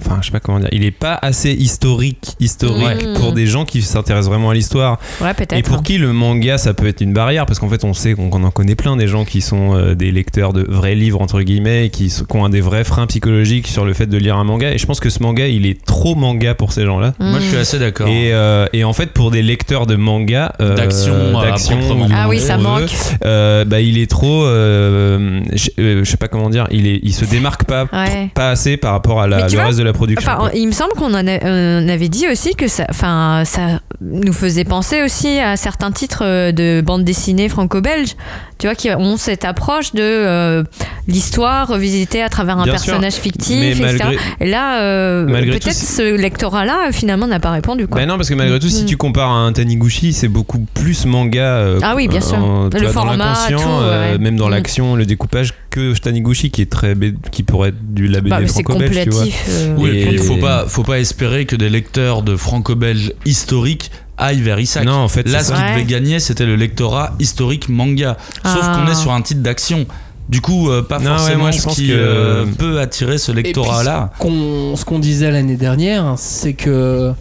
Euh, 0.00 0.04
Enfin, 0.04 0.18
je 0.20 0.26
sais 0.26 0.32
pas 0.32 0.40
comment 0.40 0.58
dire. 0.60 0.68
Il 0.72 0.84
est 0.84 0.90
pas 0.90 1.18
assez 1.20 1.52
historique, 1.52 2.34
historique 2.40 2.84
Ouais. 2.84 3.14
pour 3.14 3.32
des 3.32 3.46
gens 3.46 3.64
qui 3.64 3.82
s'intéressent 3.82 4.28
vraiment 4.30 4.50
à 4.50 4.54
l'histoire. 4.54 4.98
Ouais, 5.20 5.32
peut-être. 5.34 5.52
Et 5.56 5.62
pour 5.62 5.82
qui 5.82 5.98
le 5.98 6.12
manga, 6.12 6.58
ça 6.58 6.74
peut 6.74 6.86
être 6.86 7.00
une 7.00 7.12
barrière 7.12 7.46
Parce 7.46 7.58
qu'en 7.58 7.68
fait, 7.68 7.84
on 7.84 7.94
sait 7.94 8.14
qu'on 8.14 8.30
en 8.44 8.50
connaît 8.50 8.74
plein 8.74 8.96
des 8.96 9.06
gens 9.06 9.24
qui 9.24 9.40
sont 9.40 9.74
euh, 9.76 9.94
des 9.94 10.10
lecteurs 10.10 10.52
de 10.52 10.62
vrais 10.68 10.94
livres, 10.94 11.20
entre 11.20 11.40
guillemets, 11.42 11.86
et 11.86 11.90
qui, 11.90 12.12
ont 12.30 12.44
un 12.44 12.48
des 12.50 12.60
vrais 12.60 12.84
freins 12.84 13.06
psychologiques 13.06 13.68
sur 13.68 13.84
le 13.84 13.92
fait 13.94 14.06
de 14.06 14.16
lire 14.18 14.36
un 14.36 14.44
manga. 14.44 14.72
Et 14.72 14.78
je 14.78 14.86
pense 14.86 15.00
que 15.00 15.10
ce 15.10 15.22
manga, 15.22 15.46
il 15.46 15.66
est 15.66 15.82
trop 15.84 16.14
manga 16.14 16.54
pour 16.54 16.72
ces 16.72 16.84
gens-là. 16.84 17.14
Moi, 17.20 17.38
je 17.40 17.46
suis 17.46 17.56
assez 17.56 17.78
d'accord. 17.78 18.08
Et, 18.08 18.32
euh, 18.32 18.66
et 18.72 18.84
en 18.84 18.92
fait, 18.92 19.10
pour 19.12 19.30
des 19.30 19.42
lecteurs 19.42 19.86
de 19.86 19.96
manga, 19.96 20.52
euh, 20.60 20.74
D'action, 20.74 21.38
à 21.38 21.46
d'action, 21.46 21.78
Ah 22.14 22.28
oui, 22.28 22.40
ça 22.40 22.56
manque. 22.58 22.90
euh, 23.24 23.64
bah, 23.64 23.80
il 23.80 23.98
est 23.98 24.10
trop. 24.10 24.44
euh, 24.44 25.40
je, 25.52 25.68
euh, 25.78 26.04
je 26.04 26.10
sais 26.10 26.16
pas 26.16 26.28
comment 26.28 26.50
dire. 26.50 26.66
Il, 26.70 26.86
est, 26.86 27.00
il 27.02 27.12
se 27.14 27.24
démarque 27.24 27.64
pas, 27.64 27.84
Ouais. 27.92 28.30
pas 28.34 28.50
assez 28.50 28.76
par 28.76 28.92
rapport 28.92 29.20
à 29.20 29.26
la, 29.26 29.46
le 29.46 29.58
reste 29.60 29.78
de 29.78 29.83
la 29.84 29.92
production. 29.92 30.30
Enfin, 30.30 30.50
il 30.54 30.66
me 30.66 30.72
semble 30.72 30.92
qu'on 30.94 31.14
en 31.14 31.26
a- 31.26 31.44
on 31.44 31.88
avait 31.88 32.08
dit 32.08 32.26
aussi 32.30 32.54
que 32.54 32.68
ça, 32.68 32.84
enfin, 32.90 33.42
ça 33.44 33.80
nous 34.00 34.32
faisait 34.32 34.64
penser 34.64 35.02
aussi 35.02 35.38
à 35.38 35.56
certains 35.56 35.92
titres 35.92 36.22
euh, 36.24 36.52
de 36.52 36.80
bande 36.84 37.04
dessinée 37.04 37.48
franco-belge, 37.48 38.16
tu 38.58 38.66
vois, 38.66 38.74
qui 38.74 38.90
ont 38.90 39.16
cette 39.16 39.44
approche 39.44 39.92
de 39.92 40.02
euh, 40.02 40.62
l'histoire 41.06 41.68
revisitée 41.68 42.22
à 42.22 42.28
travers 42.28 42.58
un 42.58 42.64
Bien 42.64 42.76
sûr. 42.76 42.86
personnage 42.86 43.14
fictif, 43.14 43.58
Mais 43.60 43.70
etc. 43.72 43.96
malgré- 44.04 44.18
Et 44.40 44.50
là, 44.50 44.80
euh, 44.82 45.26
peut-être 45.26 45.72
ce 45.72 46.16
lectorat-là, 46.16 46.90
finalement, 46.92 47.26
n'a 47.26 47.40
pas 47.40 47.50
répondu. 47.50 47.86
Quoi. 47.86 48.00
Bah 48.00 48.06
non, 48.06 48.16
parce 48.16 48.28
que 48.28 48.34
malgré 48.34 48.58
tout, 48.58 48.68
si 48.68 48.82
Mm. 48.84 48.86
tu 48.86 48.96
compares 48.96 49.30
à 49.30 49.34
un 49.34 49.52
Taniguchi, 49.52 50.12
c'est 50.12 50.28
beaucoup 50.28 50.60
plus 50.74 51.06
manga. 51.06 51.40
euh, 51.42 51.78
Ah 51.82 51.94
oui, 51.96 52.08
bien 52.08 52.20
sûr. 52.20 52.38
en- 52.38 52.68
Le 52.72 52.80
vois, 52.80 52.90
format, 52.90 53.16
l'inconscient, 53.16 53.58
tout, 53.58 53.84
ouais. 53.84 54.18
même 54.18 54.36
dans 54.36 54.48
Mm. 54.48 54.52
l'action, 54.52 54.96
le 54.96 55.06
découpage, 55.06 55.54
que 55.74 55.98
Taniguchi 55.98 56.50
qui 56.52 56.62
est 56.62 56.70
très, 56.70 56.94
qui 57.32 57.42
pourrait 57.42 57.70
être 57.70 57.92
du 57.94 58.06
la 58.06 58.20
BD 58.20 58.30
Bah, 58.30 58.38
c'est 58.46 58.62
franco-belge, 58.62 59.00
tu 59.02 59.10
vois. 59.10 59.24
euh, 59.48 59.74
Oui, 59.76 59.90
et 59.90 60.08
il 60.12 60.18
faut 60.20 60.36
pas, 60.36 60.66
faut 60.68 60.84
pas 60.84 61.00
espérer 61.00 61.46
que 61.46 61.56
des 61.56 61.68
lecteurs 61.68 62.22
de 62.22 62.36
franco-belge 62.36 63.12
historiques 63.24 63.90
aillent 64.16 64.40
vers 64.42 64.60
Isaac. 64.60 64.84
Non, 64.84 64.92
en 64.92 65.08
fait, 65.08 65.28
Là, 65.28 65.42
ce 65.42 65.52
qui 65.52 65.58
devait 65.60 65.84
gagner, 65.84 66.20
c'était 66.20 66.46
le 66.46 66.54
lectorat 66.54 67.14
historique 67.18 67.68
manga. 67.68 68.16
Sauf 68.44 68.60
Ah. 68.62 68.76
qu'on 68.84 68.90
est 68.92 68.94
sur 68.94 69.12
un 69.12 69.20
titre 69.22 69.40
d'action. 69.42 69.86
Du 70.28 70.40
coup, 70.40 70.70
euh, 70.70 70.82
pas 70.82 71.00
Non, 71.00 71.10
ouais, 71.10 71.16
forcément 71.18 71.38
moi, 71.42 71.50
je 71.50 71.58
ce 71.58 71.64
pense 71.64 71.74
qui 71.74 71.88
que- 71.88 71.92
euh, 71.94 72.46
peut 72.46 72.78
attirer 72.80 73.18
ce 73.18 73.32
lectorat-là. 73.32 74.12
ce 74.16 74.22
qu'on- 74.22 74.76
ce 74.76 74.84
qu'on 74.84 74.98
disait 75.00 75.30
l'année 75.32 75.56
dernière, 75.56 76.14
c'est 76.16 76.54
que 76.54 77.12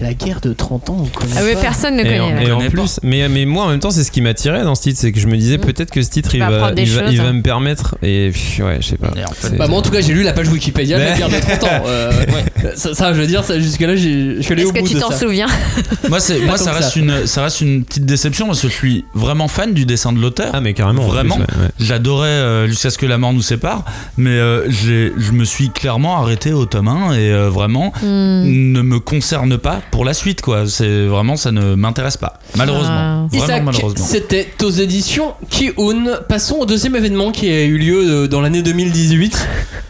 la 0.00 0.12
guerre 0.14 0.40
de 0.40 0.52
30 0.52 0.90
ans, 0.90 0.96
on 1.02 1.06
connaît 1.06 1.32
Ah 1.36 1.40
oui, 1.44 1.54
pas. 1.54 1.60
personne 1.60 1.94
ne 1.96 2.00
Et, 2.00 2.04
connaît. 2.04 2.20
en, 2.20 2.26
ouais. 2.34 2.46
et 2.46 2.52
en 2.52 2.56
connaît 2.58 2.70
pas. 2.70 2.76
plus, 2.82 3.00
mais, 3.02 3.28
mais 3.28 3.44
moi 3.44 3.64
en 3.64 3.68
même 3.68 3.80
temps, 3.80 3.90
c'est 3.90 4.02
ce 4.04 4.10
qui 4.10 4.20
m'attirait 4.20 4.64
dans 4.64 4.74
ce 4.74 4.82
titre, 4.82 4.98
c'est 5.00 5.12
que 5.12 5.20
je 5.20 5.26
me 5.26 5.36
disais 5.36 5.58
Mm. 5.58 5.60
peut-être 5.60 5.90
que 5.90 6.02
ce 6.02 6.10
titre 6.10 6.30
Tu 6.30 6.36
il 6.38 6.42
va, 6.42 6.72
il 6.76 7.20
va 7.20 7.28
hein. 7.28 7.32
me 7.32 7.42
permettre. 7.42 7.96
Et 8.02 8.30
pff, 8.32 8.60
ouais, 8.64 8.78
je 8.80 8.88
sais 8.88 8.96
pas. 8.96 9.10
Et 9.16 9.24
en 9.24 9.30
fait, 9.32 9.56
Bah, 9.56 9.68
moi 9.68 9.78
en 9.78 9.82
tout 9.82 9.90
cas 9.90 10.00
j'ai 10.00 10.12
lu 10.12 10.22
la 10.22 10.32
page 10.32 10.48
Wikipédia 10.48 10.98
de 10.98 11.04
la 11.04 11.16
guerre 11.16 11.28
de 11.28 11.38
30 11.40 11.64
ans. 11.64 11.68
Euh, 11.86 12.10
ouais. 12.10 12.72
ça, 12.76 12.94
ça, 12.94 13.12
je 13.14 13.20
veux 13.20 13.26
dire, 13.26 13.44
ça, 13.44 13.58
jusque-là 13.58 13.94
je 13.94 14.40
suis 14.40 14.52
allé 14.52 14.62
Est-ce 14.62 14.70
au 14.70 14.72
que 14.72 14.80
bout 14.80 14.88
tu 14.88 14.94
de 14.94 15.00
t'en 15.00 15.10
ça. 15.10 15.18
souviens? 15.18 15.46
Moi, 16.08 16.18
c'est, 16.18 16.38
ça, 16.56 16.70
que 16.70 16.76
reste 16.76 16.94
ça. 16.94 16.98
Une, 17.00 17.26
ça 17.26 17.42
reste 17.42 17.60
une 17.60 17.84
petite 17.84 18.06
déception 18.06 18.46
parce 18.46 18.60
que 18.62 18.68
je 18.68 18.72
suis 18.72 19.04
vraiment 19.14 19.48
fan 19.48 19.74
du 19.74 19.84
dessin 19.86 20.12
de 20.12 20.18
l'auteur. 20.20 20.50
Ah, 20.54 20.60
mais 20.60 20.72
carrément. 20.72 21.02
en 21.02 21.04
plus, 21.04 21.12
Vraiment 21.14 21.36
ouais, 21.36 21.42
ouais. 21.42 21.68
J'adorais 21.78 22.28
euh, 22.28 22.66
jusqu'à 22.66 22.90
ce 22.90 22.98
que 22.98 23.06
la 23.06 23.18
mort 23.18 23.32
nous 23.32 23.42
sépare, 23.42 23.84
mais 24.16 24.30
euh, 24.30 24.68
je 24.70 25.32
me 25.32 25.44
suis 25.44 25.70
clairement 25.70 26.18
arrêté 26.20 26.52
au 26.52 26.64
tome 26.66 26.88
1 26.88 27.12
et 27.14 27.30
euh, 27.32 27.48
vraiment 27.50 27.92
Hmm. 28.02 28.44
ne 28.72 28.82
me 28.82 28.98
concerne 28.98 29.58
pas 29.58 29.80
pour 29.90 30.04
la 30.04 30.14
suite 30.14 30.40
quoi. 30.40 30.64
C'est 30.66 31.06
vraiment 31.06 31.36
ça 31.36 31.52
ne 31.52 31.74
m'intéresse 31.74 32.16
pas. 32.16 32.38
Malheureusement, 32.56 32.88
Ah. 32.90 33.26
vraiment 33.30 33.44
Isaac, 33.44 33.62
malheureusement. 33.64 34.04
c'était 34.04 34.48
aux 34.62 34.70
éditions 34.70 35.34
Ki-Un. 35.50 36.20
Passons 36.28 36.56
au 36.56 36.66
deuxième 36.66 36.96
événement 36.96 37.30
qui 37.32 37.48
a 37.50 37.62
eu 37.64 37.78
lieu 37.78 37.98
euh, 38.24 38.26
dans 38.28 38.40
l'année 38.40 38.62
2018. 38.62 39.46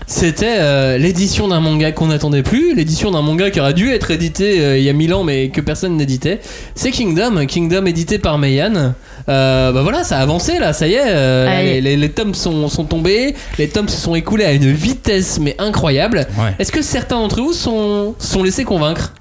C'était 0.06 0.56
euh, 0.58 0.98
l'édition 0.98 1.48
d'un 1.48 1.60
manga 1.60 1.90
qu'on 1.92 2.08
n'attendait 2.08 2.42
plus, 2.42 2.74
l'édition 2.74 3.10
d'un 3.10 3.22
manga 3.22 3.50
qui 3.50 3.58
aurait 3.58 3.72
dû 3.72 3.88
être 3.90 4.10
édité 4.10 4.60
euh, 4.60 4.76
il 4.78 4.84
y 4.84 4.90
a 4.90 4.92
1000 4.92 5.14
ans 5.14 5.24
mais 5.24 5.48
que 5.48 5.62
personne 5.62 5.96
n'éditait. 5.96 6.40
C'est 6.74 6.90
Kingdom, 6.90 7.46
Kingdom 7.46 7.86
édité 7.86 8.18
par 8.18 8.36
Meian. 8.36 8.92
Euh, 9.30 9.72
bah 9.72 9.80
voilà, 9.82 10.04
ça 10.04 10.18
a 10.18 10.20
avancé 10.20 10.58
là, 10.58 10.74
ça 10.74 10.86
y 10.86 10.92
est. 10.92 11.02
euh, 11.06 11.62
les, 11.62 11.80
les- 11.80 11.96
les 11.96 12.10
tomes 12.10 12.34
sont, 12.34 12.68
sont 12.68 12.84
tombés, 12.84 13.34
les 13.58 13.68
tomes 13.68 13.88
se 13.88 13.96
sont 13.98 14.14
écoulés 14.14 14.44
à 14.44 14.52
une 14.52 14.70
vitesse 14.70 15.38
mais 15.40 15.56
incroyable. 15.58 16.26
Ouais. 16.38 16.54
Est-ce 16.58 16.70
que 16.70 16.82
certains 16.82 17.16
d'entre 17.16 17.40
vous 17.40 17.54
sont, 17.54 18.14
sont 18.18 18.42
laissés 18.42 18.64
convaincre? 18.64 19.12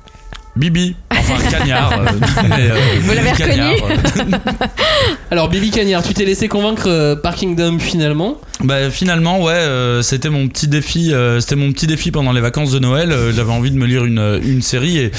Bibi, 0.55 0.95
enfin 1.11 1.33
Cagnard. 1.49 1.91
euh, 1.93 2.05
mais, 2.47 2.69
euh, 2.69 2.75
Vous 3.01 3.11
l'avez 3.13 3.31
reconnu 3.31 3.61
euh. 3.61 4.37
Alors 5.31 5.49
Bibi 5.49 5.71
Cagnard, 5.71 6.03
tu 6.03 6.13
t'es 6.13 6.25
laissé 6.25 6.47
convaincre 6.47 6.83
euh, 6.87 7.15
par 7.15 7.35
Kingdom 7.35 7.79
finalement? 7.79 8.37
Bah 8.63 8.91
finalement 8.91 9.41
ouais, 9.41 9.51
euh, 9.53 10.03
c'était 10.03 10.29
mon 10.29 10.47
petit 10.47 10.67
défi. 10.67 11.11
euh, 11.11 11.39
c'était 11.39 11.55
mon 11.55 11.71
petit 11.71 11.87
défi 11.87 12.11
pendant 12.11 12.31
les 12.31 12.39
vacances 12.39 12.71
de 12.71 12.77
Noël. 12.77 13.11
euh, 13.11 13.33
J'avais 13.33 13.51
envie 13.51 13.71
de 13.71 13.77
me 13.77 13.87
lire 13.87 14.05
une, 14.05 14.39
une 14.45 14.61
série 14.61 14.99
et 14.99 15.11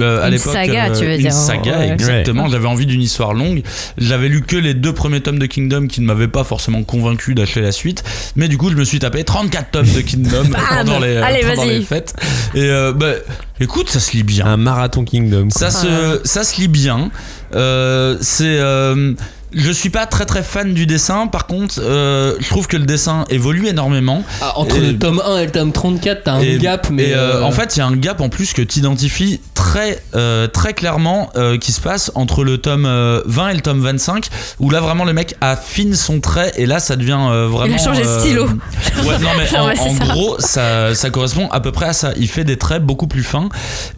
euh, 0.00 0.22
à 0.22 0.26
Une 0.26 0.32
l'époque 0.34 0.52
saga, 0.52 0.90
tu 0.90 1.06
veux 1.06 1.14
une 1.14 1.18
dire, 1.20 1.32
saga 1.32 1.78
ouais. 1.78 1.88
exactement. 1.88 2.48
J'avais 2.48 2.66
envie 2.68 2.84
d'une 2.86 3.00
histoire 3.02 3.32
longue. 3.32 3.62
J'avais 3.96 4.28
lu 4.28 4.42
que 4.42 4.56
les 4.56 4.74
deux 4.74 4.92
premiers 4.92 5.20
tomes 5.22 5.38
de 5.38 5.46
Kingdom 5.46 5.86
qui 5.86 6.02
ne 6.02 6.06
m'avaient 6.06 6.28
pas 6.28 6.44
forcément 6.44 6.82
convaincu 6.82 7.34
d'acheter 7.34 7.62
la 7.62 7.72
suite. 7.72 8.04
Mais 8.36 8.48
du 8.48 8.58
coup 8.58 8.70
je 8.70 8.76
me 8.76 8.84
suis 8.84 8.98
tapé 8.98 9.24
34 9.24 9.70
tomes 9.70 9.86
de 9.94 10.00
Kingdom 10.02 10.44
pendant 10.68 11.00
les, 11.00 11.16
Allez, 11.16 11.40
pendant 11.40 11.62
vas-y. 11.64 11.78
les 11.78 11.84
fêtes. 11.84 12.14
Et 12.54 12.64
euh, 12.64 12.92
bah 12.92 13.12
écoute 13.60 13.88
ça 13.88 13.98
se 13.98 14.12
lit 14.12 14.24
bien. 14.24 14.44
Un 14.46 14.56
marathon 14.74 15.04
Kingdom. 15.04 15.48
quoi. 15.48 15.70
Ça 15.70 15.70
se, 15.70 16.20
ça 16.24 16.44
se 16.44 16.60
lit 16.60 16.68
bien. 16.68 17.10
Euh, 17.54 18.16
c'est. 18.20 18.58
euh, 18.58 19.12
je 19.54 19.70
suis 19.70 19.90
pas 19.90 20.06
très 20.06 20.24
très 20.26 20.42
fan 20.42 20.74
du 20.74 20.86
dessin, 20.86 21.26
par 21.26 21.46
contre, 21.46 21.76
euh, 21.80 22.34
je 22.40 22.48
trouve 22.48 22.66
que 22.66 22.76
le 22.76 22.84
dessin 22.86 23.24
évolue 23.30 23.66
énormément. 23.68 24.22
Ah, 24.40 24.52
Entre 24.56 24.76
Et- 24.76 24.80
le 24.92 24.98
tome 24.98 25.22
1 25.24 25.38
et 25.38 25.44
le 25.46 25.50
tome 25.52 25.72
34, 25.72 26.22
t'as 26.24 26.32
un 26.34 26.40
et, 26.40 26.58
gap, 26.58 26.88
mais. 26.90 27.08
et, 27.10 27.14
euh, 27.14 27.36
euh, 27.40 27.42
en 27.42 27.50
fait, 27.52 27.76
il 27.76 27.78
y 27.78 27.82
a 27.82 27.86
un 27.86 27.96
gap 27.96 28.20
en 28.20 28.28
plus 28.28 28.52
que 28.52 28.62
tu 28.62 28.78
identifies 28.78 29.40
très, 29.54 30.02
euh, 30.14 30.46
très 30.46 30.74
clairement 30.74 31.30
euh, 31.36 31.56
qui 31.58 31.72
se 31.72 31.80
passe 31.80 32.10
entre 32.14 32.44
le 32.44 32.58
tome 32.58 32.84
euh, 32.86 33.22
20 33.26 33.48
et 33.50 33.54
le 33.54 33.60
tome 33.60 33.80
25, 33.80 34.26
où 34.60 34.70
là 34.70 34.80
vraiment 34.80 35.04
le 35.04 35.12
mec 35.12 35.34
affine 35.40 35.94
son 35.94 36.20
trait 36.20 36.52
et 36.56 36.66
là 36.66 36.80
ça 36.80 36.96
devient 36.96 37.18
euh, 37.30 37.46
vraiment. 37.48 37.74
Il 37.76 37.80
a 37.80 37.84
changé 37.84 38.02
de 38.02 38.06
euh, 38.06 38.20
stylo. 38.20 38.44
Ouais, 38.46 39.18
non, 39.20 39.28
mais 39.38 39.56
en, 39.58 39.66
ouais, 39.66 39.74
c'est 39.76 39.82
en 39.82 39.94
ça. 39.96 40.04
gros, 40.04 40.36
ça, 40.40 40.94
ça 40.94 41.10
correspond 41.10 41.48
à 41.50 41.60
peu 41.60 41.72
près 41.72 41.86
à 41.86 41.92
ça. 41.92 42.12
Il 42.16 42.28
fait 42.28 42.44
des 42.44 42.56
traits 42.56 42.82
beaucoup 42.82 43.06
plus 43.06 43.22
fins. 43.22 43.48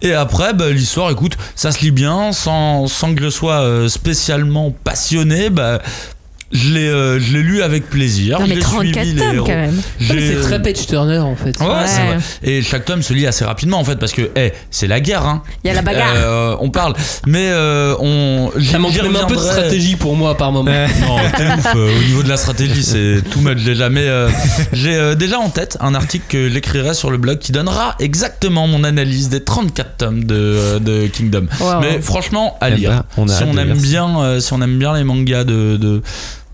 Et 0.02 0.12
après, 0.14 0.52
bah, 0.54 0.70
l'histoire, 0.70 1.10
écoute, 1.10 1.36
ça 1.54 1.72
se 1.72 1.80
lit 1.80 1.90
bien, 1.90 2.32
sans, 2.32 2.86
sans 2.88 3.14
que 3.14 3.22
je 3.22 3.30
sois 3.30 3.60
euh, 3.62 3.88
spécialement 3.88 4.72
passionné. 4.84 5.45
Bah, 5.50 5.82
je 6.52 6.72
l'ai 6.74 6.88
euh, 6.88 7.18
je 7.18 7.32
l'ai 7.32 7.42
lu 7.42 7.62
avec 7.62 7.90
plaisir. 7.90 8.38
Non, 8.40 8.46
mais 8.46 8.54
J'ai 8.54 8.61
34 8.61 9.02
suivi 9.04 9.12
les 9.14 9.20
tomes 9.20 9.38
quand 9.38 9.46
même. 9.48 9.82
J'ai- 10.00 10.35
c'est 10.35 10.40
très 10.40 10.62
page 10.62 10.87
turner 10.87 11.18
en 11.18 11.35
fait. 11.35 11.59
Ouais, 11.61 11.66
Ouais. 11.66 11.74
c'est 11.87 12.06
vrai. 12.06 12.18
Et 12.44 12.62
chaque 12.62 12.85
tome 12.85 13.02
se 13.02 13.12
lit 13.12 13.26
assez 13.26 13.44
rapidement 13.44 13.78
en 13.80 13.85
fait 13.85 13.96
parce 13.96 14.12
que 14.12 14.30
eh, 14.37 14.52
c'est 14.70 14.87
la 14.87 15.00
guerre 15.00 15.24
hein. 15.26 15.42
Il 15.64 15.68
y 15.68 15.70
a 15.70 15.74
la 15.74 15.82
bagarre. 15.82 16.12
Euh, 16.16 16.56
on 16.61 16.70
parle 16.70 16.94
mais 17.26 17.48
euh, 17.50 17.94
on 17.98 18.50
Ça 18.70 18.78
manque 18.78 18.94
même 19.02 19.16
un 19.16 19.24
peu 19.24 19.35
de 19.37 19.40
stratégie 19.40 19.96
pour 19.96 20.14
moi 20.16 20.37
par 20.37 20.52
moment. 20.52 20.70
Non, 21.00 21.16
t'es 21.37 21.44
ouf. 21.46 21.66
euh, 21.74 21.90
au 21.98 22.02
niveau 22.04 22.22
de 22.22 22.28
la 22.28 22.37
stratégie, 22.37 22.82
c'est 22.85 23.22
tout 23.30 23.40
much 23.40 23.62
déjà. 23.64 23.88
Mais 23.90 24.06
euh, 24.06 24.28
j'ai 24.72 24.94
euh, 24.96 25.14
déjà 25.14 25.38
en 25.40 25.48
tête 25.50 25.76
un 25.80 25.94
article 25.94 26.24
que 26.28 26.48
j'écrirai 26.48 26.94
sur 26.94 27.11
le 27.11 27.18
blog 27.18 27.38
qui 27.38 27.52
donnera 27.52 27.96
exactement 27.98 28.66
mon 28.68 28.85
analyse 28.85 29.28
des 29.28 29.42
34 29.42 29.96
tomes 29.96 30.24
de, 30.24 30.78
de 30.78 31.06
Kingdom. 31.09 31.46
Wow. 31.61 31.80
Mais 31.80 32.00
franchement, 32.00 32.56
à 32.61 32.70
Eh 32.70 32.74
lire. 32.76 32.90
ben, 32.90 33.04
on 33.16 33.28
a 33.28 33.32
si 33.37 33.42
on 33.44 33.56
aime 33.59 33.76
bien, 33.78 34.20
euh, 34.20 34.40
si 34.40 34.52
on 34.52 34.62
aime 34.62 34.78
bien 34.78 34.94
les 34.96 35.04
mangas 35.04 35.44
de, 35.44 35.76
de 35.76 36.02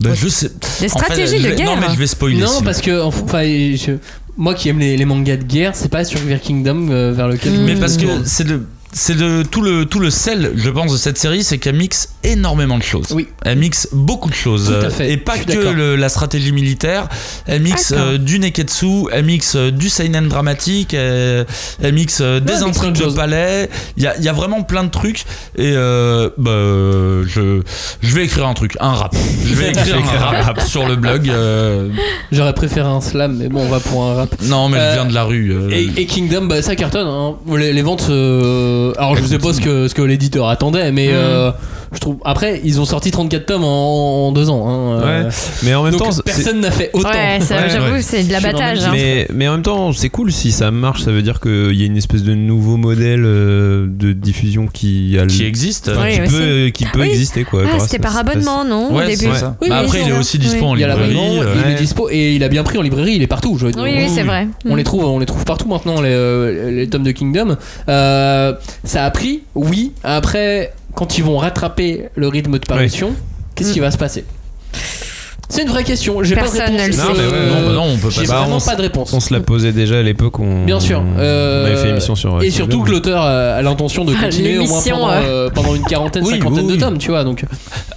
bah, 0.02 0.14
je 0.14 0.28
sais. 0.28 0.48
Des 0.48 0.54
En 0.54 0.78
fait, 0.80 0.88
stratégies 0.88 1.42
de 1.42 1.50
guerre. 1.54 1.66
Non, 1.66 1.76
mais 1.80 1.86
je 1.92 1.98
vais 1.98 2.06
spoiler. 2.06 2.38
Non, 2.40 2.46
sinon. 2.48 2.62
parce 2.62 2.80
que 2.80 3.00
enfin, 3.02 3.42
je- 3.44 3.96
moi 4.36 4.54
qui 4.54 4.68
aime 4.68 4.78
les, 4.78 4.96
les 4.96 5.04
mangas 5.04 5.36
de 5.36 5.44
guerre, 5.44 5.72
c'est 5.74 5.90
pas 5.90 6.04
sur 6.04 6.20
Kingdom 6.40 6.88
euh, 6.90 7.12
vers 7.12 7.28
lequel. 7.28 7.52
je 7.54 7.58
me 7.60 7.66
Mais 7.66 7.76
parce 7.76 7.96
que 7.96 8.02
tourne. 8.04 8.22
c'est 8.24 8.46
le 8.48 8.66
c'est 8.92 9.14
le 9.14 9.42
tout 9.44 9.62
le 9.62 9.86
tout 9.86 9.98
le 10.00 10.10
sel, 10.10 10.52
je 10.54 10.68
pense, 10.70 10.92
de 10.92 10.96
cette 10.98 11.16
série, 11.18 11.42
c'est 11.44 11.58
qu'elle 11.58 11.76
mixe 11.76 12.10
énormément 12.24 12.76
de 12.78 12.82
choses. 12.82 13.06
Oui. 13.12 13.28
Elle 13.44 13.58
mixe 13.58 13.88
beaucoup 13.92 14.28
de 14.28 14.34
choses 14.34 14.66
Tout 14.80 14.86
à 14.86 14.90
fait, 14.90 15.10
et 15.12 15.16
pas 15.16 15.38
que 15.38 15.52
le- 15.58 15.96
la 15.96 16.08
stratégie 16.08 16.52
militaire. 16.52 17.08
Elle 17.46 17.62
mixe 17.62 17.92
euh, 17.96 18.18
du 18.18 18.38
neketsu, 18.38 19.04
elle 19.12 19.24
mixe 19.24 19.54
euh, 19.56 19.70
du 19.70 19.88
seinen 19.88 20.28
dramatique, 20.28 20.94
elle, 20.94 21.46
elle 21.82 21.94
mixe 21.94 22.18
euh, 22.20 22.38
des 22.40 22.52
plein 22.52 22.62
intrigues 22.66 22.92
de 22.98 23.06
de 23.06 23.10
palais. 23.14 23.68
Il 23.96 24.02
y 24.02 24.06
a, 24.06 24.16
il 24.18 24.24
y 24.24 24.28
a 24.28 24.32
vraiment 24.32 24.62
plein 24.62 24.84
de 24.84 24.90
trucs 24.90 25.24
et 25.56 25.72
euh, 25.74 26.28
bah, 26.38 26.50
je 27.26 27.62
je 28.02 28.14
vais 28.14 28.24
écrire 28.24 28.46
un 28.46 28.54
truc, 28.54 28.76
un 28.80 28.92
rap. 28.92 29.16
Je 29.46 29.54
vais 29.54 29.70
écrire 29.70 29.96
un 29.96 30.42
rap 30.42 30.60
sur 30.60 30.86
le 30.86 30.96
blog. 30.96 31.28
euh, 31.30 31.88
J'aurais 32.30 32.52
préféré 32.54 32.88
un 32.88 33.00
slam, 33.00 33.36
mais 33.38 33.48
bon, 33.48 33.62
on 33.62 33.68
va 33.68 33.80
pour 33.80 34.04
un 34.04 34.14
rap. 34.14 34.34
non, 34.42 34.68
mais 34.68 34.78
Euh, 34.78 34.90
je 34.90 35.00
viens 35.00 35.08
de 35.08 35.14
la 35.14 35.24
rue. 35.24 35.50
euh, 35.52 35.70
Et, 35.70 36.02
et 36.02 36.06
Kingdom, 36.06 36.44
bah, 36.46 36.60
ça 36.62 36.76
cartonne. 36.76 37.06
hein. 37.08 37.36
Les, 37.56 37.72
les 37.72 37.82
ventes. 37.82 38.06
Euh, 38.90 38.92
alors, 38.98 39.16
je 39.16 39.24
sais 39.24 39.38
pas 39.38 39.52
ce 39.52 39.60
que, 39.60 39.88
ce 39.88 39.94
que 39.94 40.02
l'éditeur 40.02 40.48
attendait, 40.48 40.92
mais 40.92 41.08
Mm. 41.12 41.52
Euh, 41.92 41.94
je 41.94 42.00
trouve. 42.00 42.16
Après, 42.24 42.60
ils 42.64 42.80
ont 42.80 42.84
sorti 42.84 43.10
34 43.10 43.46
tomes 43.46 43.64
en, 43.64 44.28
en 44.28 44.32
deux 44.32 44.50
ans. 44.50 44.68
hein, 44.68 45.00
euh, 45.02 45.22
Ouais, 45.24 45.28
mais 45.64 45.74
en 45.74 45.82
même 45.84 45.92
donc 45.92 46.02
temps, 46.02 46.22
personne 46.24 46.60
n'a 46.60 46.70
fait 46.70 46.90
autant. 46.92 47.08
Ouais, 47.10 47.40
ça, 47.40 47.56
Ouais, 47.56 47.70
j'avoue, 47.70 47.92
ouais. 47.94 48.02
c'est 48.02 48.24
de 48.24 48.32
l'abattage. 48.32 48.84
hein. 48.84 48.90
Mais, 48.92 49.26
mais 49.32 49.48
en 49.48 49.52
même 49.52 49.62
temps, 49.62 49.92
c'est 49.92 50.08
cool 50.08 50.32
si 50.32 50.52
ça 50.52 50.70
marche. 50.70 51.02
Ça 51.02 51.10
veut 51.12 51.22
dire 51.22 51.40
qu'il 51.40 51.74
y 51.74 51.82
a 51.82 51.86
une 51.86 51.96
espèce 51.96 52.22
de 52.22 52.34
nouveau 52.34 52.76
modèle 52.76 53.22
euh, 53.24 53.86
de 53.88 54.12
diffusion 54.12 54.66
qui, 54.72 55.16
a 55.18 55.22
le- 55.22 55.26
Qui 55.28 55.44
existe. 55.44 55.88
enfin, 55.88 56.02
Oui, 56.04 56.12
qui, 56.14 56.20
peut, 56.36 56.70
qui 56.74 56.84
peut 56.86 57.00
Oui. 57.00 57.08
exister. 57.08 57.44
Quoi, 57.44 57.62
Ah, 57.72 57.78
c'était 57.80 57.98
par 57.98 58.16
abonnement, 58.16 58.64
non 58.64 58.92
Ouais, 58.94 59.04
au 59.04 59.08
c'est 59.10 59.16
début 59.26 59.34
ça. 59.36 59.56
Oui, 59.60 59.68
Bah 59.68 59.78
après, 59.78 60.00
il 60.02 60.08
est 60.08 60.18
aussi 60.18 60.38
dispo 60.38 60.64
en 60.66 60.74
Il 60.76 60.80
y 60.80 60.84
a 60.84 60.88
librairie. 60.88 61.16
euh, 61.40 61.54
il 61.56 61.60
est 61.70 61.74
ouais. 61.74 61.80
dispo 61.80 62.08
et 62.10 62.34
il 62.34 62.44
a 62.44 62.48
bien 62.48 62.62
pris 62.62 62.78
en 62.78 62.82
librairie, 62.82 63.14
il 63.16 63.22
est 63.22 63.26
partout. 63.26 63.56
Je 63.58 63.66
veux 63.66 63.72
dire. 63.72 63.82
Oui, 63.82 63.90
oui, 63.96 64.08
c'est 64.08 64.22
vrai. 64.22 64.46
On 64.68 64.74
Mm. 64.74 64.76
les 64.76 64.84
trouve, 64.84 65.04
on 65.04 65.18
les 65.18 65.26
trouve 65.26 65.44
partout 65.44 65.68
maintenant 65.68 66.00
les, 66.00 66.10
euh, 66.10 66.70
les 66.70 66.88
tomes 66.88 67.02
de 67.02 67.10
Kingdom. 67.12 67.56
Euh, 67.88 68.52
ça 68.84 69.04
a 69.04 69.10
pris, 69.10 69.42
oui. 69.54 69.92
Après, 70.04 70.72
quand 70.94 71.18
ils 71.18 71.24
vont 71.24 71.38
rattraper 71.38 72.08
le 72.14 72.28
rythme 72.28 72.58
de 72.58 72.66
parution, 72.66 73.14
qu'est-ce 73.54 73.72
qui 73.72 73.80
va 73.80 73.90
se 73.90 73.98
passer? 73.98 74.24
C'est 75.48 75.62
une 75.64 75.68
vraie 75.68 75.84
question. 75.84 76.22
J'ai 76.22 76.34
pas 76.34 76.48
de 76.48 76.48
réponse. 76.48 76.96
Non, 76.96 77.14
sait. 77.14 77.20
mais 77.20 77.26
ouais, 77.26 77.46
Non, 77.50 77.66
bah 77.68 77.72
non, 77.74 77.82
on 77.92 77.98
peut 77.98 78.08
pas. 78.08 78.22
Bah, 78.26 78.38
vraiment 78.40 78.56
on 78.56 78.60
pas 78.60 78.74
de 78.74 78.80
réponse. 78.80 79.12
On 79.12 79.20
se 79.20 79.34
la 79.34 79.40
posait 79.40 79.72
déjà 79.72 79.98
à 79.98 80.02
l'époque. 80.02 80.38
On, 80.38 80.64
Bien 80.64 80.80
sûr. 80.80 81.02
On, 81.04 81.18
Euh, 81.20 81.66
avait 81.66 81.76
fait 81.76 81.90
émission 81.90 82.14
sur. 82.14 82.42
Et 82.42 82.50
surtout 82.50 82.80
que 82.82 82.90
l'auteur 82.90 83.20
a 83.22 83.60
l'intention 83.60 84.06
de 84.06 84.14
Ah, 84.18 84.22
continuer 84.24 84.56
au 84.56 84.62
moins 84.64 84.70
l'émission, 84.70 84.96
pendant, 84.96 85.10
euh. 85.10 85.20
euh, 85.24 85.50
pendant 85.50 85.74
une 85.74 85.84
quarantaine, 85.84 86.24
Oui, 86.24 86.30
cinquantaine 86.38 86.64
oui, 86.66 86.76
de 86.76 86.80
tomes, 86.80 86.96
tu 86.96 87.10
vois. 87.10 87.22
Donc, 87.24 87.44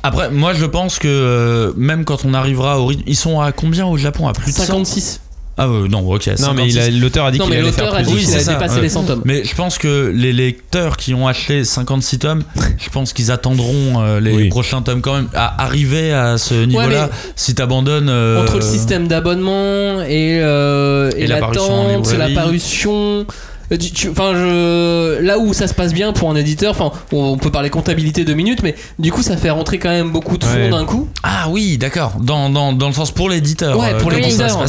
Après, 0.03 0.29
moi, 0.31 0.53
je 0.53 0.65
pense 0.65 0.99
que 0.99 1.08
euh, 1.08 1.71
même 1.77 2.03
quand 2.03 2.25
on 2.25 2.34
arrivera 2.34 2.81
au 2.81 2.88
rythme, 2.88 3.03
ils 3.08 3.15
sont 3.15 3.39
à 3.39 3.53
combien 3.53 3.86
au 3.86 3.95
Japon? 3.95 4.27
À 4.27 4.34
plus 4.34 4.51
de 4.51 4.58
100 4.58 4.65
56. 4.65 5.21
Ah 5.57 5.69
ouais, 5.69 5.87
non, 5.87 5.99
ok. 6.11 6.27
Non, 6.39 6.53
mais 6.53 6.67
il 6.67 6.77
a- 6.77 6.83
56. 6.83 6.99
l'auteur 6.99 7.25
a 7.25 7.31
dit 7.31 7.39
qu'il 7.39 7.53
allait 7.53 7.71
faire 7.71 7.89
plus. 7.95 8.07
Oui, 8.13 8.25
c'est 8.25 8.45
dépassé 8.51 8.75
ouais. 8.75 8.81
les 8.81 8.89
100 8.89 9.03
tomes. 9.05 9.21
Mais 9.23 9.45
je 9.45 9.55
pense 9.55 9.77
que 9.77 10.11
les 10.13 10.33
lecteurs 10.33 10.97
qui 10.97 11.13
ont 11.13 11.27
acheté 11.27 11.63
56 11.63 12.19
tomes, 12.19 12.43
je 12.77 12.89
pense 12.89 13.13
qu'ils 13.13 13.31
attendront 13.31 14.01
euh, 14.01 14.19
les 14.19 14.33
Oui. 14.33 14.49
prochains 14.49 14.81
tomes 14.81 14.99
quand 15.01 15.13
même. 15.15 15.29
À 15.33 15.63
arriver 15.63 16.11
à 16.11 16.37
ce 16.37 16.65
niveau-là, 16.65 17.09
si 17.37 17.55
t'abandonnes. 17.55 18.09
euh, 18.09 18.41
Entre 18.41 18.55
le 18.55 18.61
système 18.61 19.07
d'abonnement 19.07 20.01
et, 20.01 20.39
euh, 20.41 21.11
et, 21.15 21.23
Et 21.23 21.27
la 21.27 21.39
l'attente, 21.39 22.03
parution. 22.35 23.25
Euh, 23.71 23.78
Enfin, 24.12 24.32
je... 24.34 25.21
là 25.21 25.39
où 25.39 25.54
ça 25.54 25.67
se 25.67 25.73
passe 25.73 25.93
bien 25.93 26.13
pour 26.13 26.30
un 26.30 26.36
éditeur, 26.36 26.71
enfin, 26.71 26.91
on 27.12 27.38
peut 27.38 27.51
parler 27.51 27.69
comptabilité 27.69 28.23
deux 28.25 28.34
minutes, 28.34 28.62
mais 28.63 28.75
du 28.99 29.12
coup, 29.12 29.21
ça 29.21 29.38
fait 29.38 29.49
rentrer 29.49 29.80
quand 29.80 29.89
même 29.89 30.12
beaucoup 30.12 30.38
de 30.38 30.43
fonds 30.43 30.56
Ouais. 30.56 30.69
d'un 30.69 30.86
coup. 30.86 31.08
Ah 31.23 31.47
oui, 31.49 31.78
d'accord. 31.78 32.13
Dans, 32.21 32.49
dans, 32.49 32.71
dans 32.73 32.88
le 32.88 32.93
sens 32.93 33.12
pour 33.12 33.30
l'éditeur. 33.30 33.78
Ouais, 33.78 33.93
euh, 33.93 33.99
pour 33.99 34.12
l'éditeur. 34.12 34.63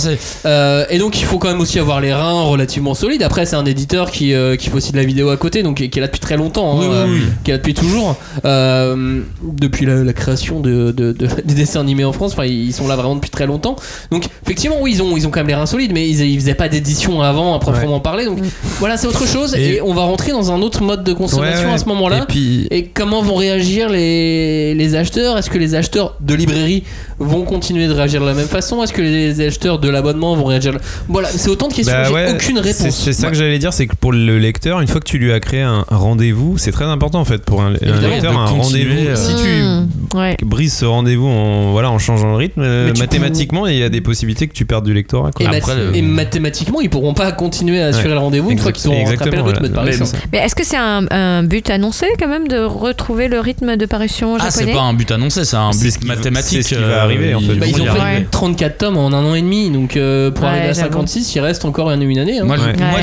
Euh, 0.47 0.85
et 0.91 0.99
donc, 0.99 1.19
il 1.21 1.25
faut 1.25 1.39
quand 1.39 1.49
même 1.49 1.61
aussi 1.61 1.79
avoir 1.79 2.01
les 2.01 2.13
reins 2.13 2.43
relativement 2.43 2.95
solides. 2.95 3.23
Après, 3.23 3.47
c'est 3.47 3.57
un 3.57 3.65
éditeur 3.67 4.11
qui, 4.11 4.33
euh, 4.35 4.57
qui 4.57 4.69
fait 4.71 4.77
aussi 4.77 4.93
de 4.93 4.97
la 4.97 5.05
vidéo 5.05 5.29
à 5.31 5.37
côté, 5.37 5.63
donc 5.63 5.77
qui 5.77 5.99
est 5.99 6.01
là 6.01 6.07
depuis 6.07 6.21
très 6.21 6.37
longtemps, 6.37 6.73
hein, 6.73 6.79
Oui, 6.81 6.87
oui, 6.89 6.95
euh, 6.97 7.07
oui. 7.09 7.21
qui 7.45 7.51
est 7.51 7.55
là 7.55 7.59
depuis 7.59 7.75
toujours, 7.75 8.17
euh, 8.45 9.21
depuis 9.43 9.87
la, 9.87 10.03
la 10.05 10.13
création 10.13 10.61
de, 10.61 10.93
de- 10.93 11.13
de- 11.13 11.29
des 11.45 11.55
dessins 11.55 11.81
animés 11.81 12.05
en 12.05 12.13
France. 12.13 12.33
Enfin, 12.33 12.45
ils 12.47 12.73
sont 12.73 12.89
là 12.89 12.97
vraiment 12.97 13.17
depuis 13.17 13.31
très 13.31 13.47
longtemps. 13.47 13.77
Donc, 14.11 14.27
effectivement, 14.45 14.77
oui, 14.81 14.93
ils 14.95 15.03
ont, 15.03 15.17
ils 15.17 15.27
ont 15.27 15.31
quand 15.31 15.41
même 15.41 15.49
les 15.49 15.55
reins 15.55 15.67
solides, 15.67 15.93
mais 15.93 16.09
ils, 16.09 16.21
ils 16.21 16.39
faisaient 16.39 16.55
pas 16.55 16.69
d'édition 16.69 17.21
avant, 17.23 17.55
à 17.55 17.59
proprement 17.59 18.01
parler. 18.01 18.25
Donc, 18.25 18.39
voilà, 18.79 18.86
c'est 18.96 19.07
autre 19.07 19.27
chose. 19.27 19.55
Et, 19.55 19.77
Et- 19.77 19.83
on 19.83 19.92
va 19.94 20.03
rentrer 20.03 20.33
dans 20.33 20.53
un 20.53 20.62
autre 20.62 20.83
mode 20.83 21.03
de 21.03 21.12
consommation 21.12 21.62
Ouais, 21.62 21.66
ouais. 21.68 21.75
à 21.75 21.79
ce 21.79 21.87
moment-là. 21.87 22.18
Et 22.18 22.27
puis, 22.29 22.66
Et 22.70 22.85
comment 22.87 23.22
vont 23.22 23.35
réagir 23.35 23.88
les, 23.88 24.75
les 24.75 24.94
acheteurs? 24.94 25.37
Est-ce 25.38 25.51
que 25.51 25.59
les 25.59 25.75
acheteurs 25.75 26.14
de 26.20 26.35
librairie 26.35 26.85
vont 27.19 27.43
continuer 27.43 27.87
de 27.89 27.93
réagir 27.93 28.21
de 28.21 28.27
la 28.27 28.35
même 28.35 28.47
façon? 28.49 28.83
Est-ce 28.83 28.93
que 28.93 29.03
les 29.03 29.41
acheteurs 29.47 29.79
de 29.79 29.89
l'abonnement 29.89 30.35
vont 30.37 30.45
réagir 30.45 30.73
de- 30.75 30.79
Voilà, 31.09 31.29
c'est 31.29 31.49
autant 31.51 31.69
de 31.69 31.75
questions. 31.75 31.95
Bah 31.97 32.05
J'ai 32.09 32.13
ouais, 32.15 32.33
aucune 32.33 32.59
réponse. 32.59 32.95
c'est 32.95 33.13
ça 33.13 33.29
que 33.29 33.35
j'allais 33.35 33.59
dire, 33.59 33.73
c'est 33.73 33.87
que 33.87 33.97
pour 33.97 34.13
le 34.13 34.39
lecteur, 34.39 34.81
une 34.81 34.89
fois 34.89 35.01
que 35.01 35.07
tu 35.07 35.19
lui 35.19 35.33
as 35.33 35.41
créé 35.41 35.63
un, 35.63 35.85
rendez-vous, 35.91 36.59
c'est 36.59 36.73
très 36.73 36.85
important 36.85 37.21
en 37.21 37.25
fait 37.25 37.45
pour 37.45 37.63
un, 37.63 37.71
lecteur, 37.71 38.39
un 38.39 38.47
rendez-vous. 38.47 39.09
euh, 39.09 39.17
Si. 39.17 40.17
Ouais. 40.17 40.37
tu 40.39 40.45
brises 40.45 40.73
ce 40.75 40.85
rendez-vous 40.85 41.27
en, 41.27 41.73
voilà, 41.73 41.91
en 41.91 41.99
changeant 41.99 42.31
le 42.31 42.37
rythme, 42.37 42.61
euh, 42.63 42.93
mathématiquement, 42.99 43.67
il 43.67 43.77
y 43.77 43.83
a 43.83 43.89
des 43.89 44.01
possibilités 44.01 44.47
que 44.49 44.55
tu 44.55 44.65
perdes 44.65 44.85
du 44.85 44.95
lectorat. 44.95 45.31
quoi. 45.33 45.45
Et, 45.47 45.49
mat- 45.49 45.57
Après, 45.57 45.75
le- 45.77 45.97
et 45.97 46.03
mathématiquement, 46.03 46.81
ils 46.81 46.91
pourront 46.91 47.15
pas 47.15 47.33
continuer 47.33 47.81
à 47.83 47.87
assurer 47.87 48.09
Ouais. 48.09 48.15
le 48.15 48.21
rendez-vous 48.21 48.51
une 48.51 48.59
fois 48.59 48.73
qu'ils 48.73 48.89
auront 48.91 49.05
rattrapé 49.05 49.37
le 49.37 49.43
rythme 49.43 49.69
de 49.69 49.73
parution. 49.75 50.07
Mais 50.33 50.39
est-ce 50.39 50.55
que 50.55 50.65
c'est 50.65 50.77
un, 50.77 51.07
un 51.11 51.43
but 51.43 51.69
annoncé 51.71 52.07
quand 52.19 52.29
même 52.29 52.49
de 52.49 52.59
retrouver 52.59 53.29
le 53.29 53.41
rythme 53.41 53.77
de 53.77 53.87
parution 53.87 54.37
Ah, 54.39 54.51
c'est 54.51 54.61
japonais? 54.61 54.77
pas 54.77 54.83
un 54.85 54.95
but 54.95 55.11
annoncé, 55.11 55.45
c'est 55.45 55.57
un 55.57 55.73
C'est 55.73 55.91
ce 55.91 55.95
but 55.99 56.03
qui 56.03 56.09
va- 56.09 56.15
mathématique. 56.17 56.75
Arriver, 57.07 57.35
en 57.35 57.40
fait. 57.40 57.55
Bah, 57.55 57.66
ils 57.66 57.81
ont 57.81 57.85
fait 57.87 57.99
arriver. 57.99 58.27
34 58.31 58.79
tomes 58.79 58.97
en 58.99 59.07
un 59.09 59.25
an 59.25 59.35
et 59.35 59.40
demi, 59.42 59.71
donc 59.71 59.97
euh, 59.97 60.31
pour 60.31 60.45
Ouais, 60.45 60.51
arriver 60.51 60.66
à 60.69 60.73
j'avoue. 60.75 60.88
56, 60.88 61.35
il 61.35 61.40
reste 61.40 61.64
encore 61.64 61.90
une, 61.90 62.03
une 62.03 62.19
année. 62.19 62.38
hein. 62.38 62.45
Moi, 62.45 62.57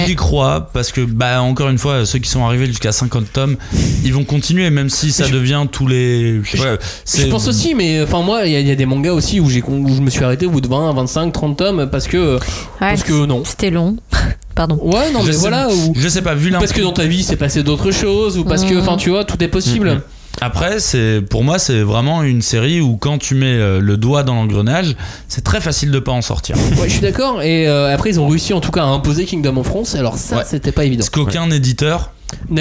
j'y 0.06 0.16
crois 0.16 0.70
parce 0.74 0.92
que, 0.92 1.02
bah, 1.02 1.42
encore 1.42 1.70
une 1.70 1.78
fois, 1.78 2.06
ceux 2.06 2.20
qui 2.20 2.30
sont 2.30 2.46
arrivés 2.46 2.66
jusqu'à 2.68 2.92
50 2.92 3.34
tomes, 3.34 3.58
ils 4.04 4.14
vont 4.14 4.24
continuer, 4.24 4.70
même 4.70 4.90
si 4.90 5.12
ça 5.12 5.26
Je- 5.26 5.34
devient 5.34 5.66
tous 5.72 5.88
les. 5.88 6.42
Je, 6.44 7.28
pense 7.30 7.48
aussi, 7.48 7.74
mais 7.76 8.02
enfin 8.04 8.22
moi, 8.22 8.46
il 8.46 8.52
y, 8.52 8.56
a- 8.56 8.60
il 8.60 8.68
y 8.68 8.72
a 8.72 8.76
des 8.76 8.86
mangas 8.86 9.14
aussi 9.14 9.40
où, 9.40 9.50
j'ai, 9.50 9.64
où 9.68 9.88
je 9.96 10.02
me 10.02 10.10
suis 10.10 10.24
arrêté 10.24 10.46
au 10.46 10.50
bout 10.52 10.62
de 10.62 10.68
20, 10.68 10.94
25, 10.94 11.32
30 11.34 11.58
tomes 11.58 11.90
parce 11.92 12.08
que, 12.08 12.36
Ouais, 12.36 12.40
parce 12.80 13.04
que 13.04 13.26
non. 13.26 13.44
C'était 13.46 13.70
long. 13.72 13.98
Pardon. 14.56 14.78
Ouais, 14.84 15.12
non, 15.12 15.22
Je 15.22 15.28
mais 15.28 15.32
sais- 15.34 15.40
voilà. 15.40 15.68
Ou, 15.70 15.94
Je 15.96 16.08
sais 16.08 16.22
pas, 16.22 16.36
vu 16.36 16.52
parce 16.52 16.72
que 16.74 16.82
dans 16.82 16.92
ta 16.92 17.06
vie, 17.06 17.24
c'est 17.24 17.36
passé 17.38 17.64
d'autres 17.64 17.92
choses, 17.92 18.38
ou 18.38 18.44
parce 18.44 18.64
que, 18.64 18.74
Mhm. 18.76 18.82
enfin, 18.82 18.98
tu 18.98 19.10
vois, 19.10 19.26
tout 19.26 19.42
est 19.44 19.48
possible. 19.48 19.90
Mhm. 19.90 20.02
Après, 20.42 20.80
c'est 20.80 21.22
pour 21.22 21.44
moi, 21.44 21.60
c'est 21.60 21.82
vraiment 21.82 22.24
une 22.24 22.42
série 22.42 22.82
où 22.82 22.98
quand 22.98 23.18
tu 23.18 23.36
mets 23.36 23.46
euh, 23.54 23.80
le 23.80 23.98
doigt 23.98 24.24
dans 24.24 24.36
l'engrenage, 24.36 24.96
c'est 25.28 25.44
très 25.44 25.62
facile 25.62 25.92
de 25.92 26.00
pas 26.00 26.12
en 26.12 26.22
sortir. 26.22 26.56
Ouais, 26.80 26.88
je 26.88 26.94
suis 26.94 27.02
d'accord. 27.02 27.42
Et 27.42 27.68
euh, 27.68 27.94
après, 27.94 28.10
ils 28.10 28.20
ont 28.20 28.28
réussi 28.28 28.52
en 28.54 28.60
tout 28.60 28.72
cas 28.72 28.82
à 28.82 28.88
imposer 28.88 29.26
Kingdom 29.26 29.58
en 29.58 29.64
France. 29.64 29.96
Alors 29.96 30.18
ça, 30.18 30.38
Ouais. 30.38 30.44
c'était 30.46 30.72
pas 30.72 30.86
évident. 30.86 31.00
Parce 31.02 31.10
qu'aucun 31.12 31.50
éditeur 31.52 32.12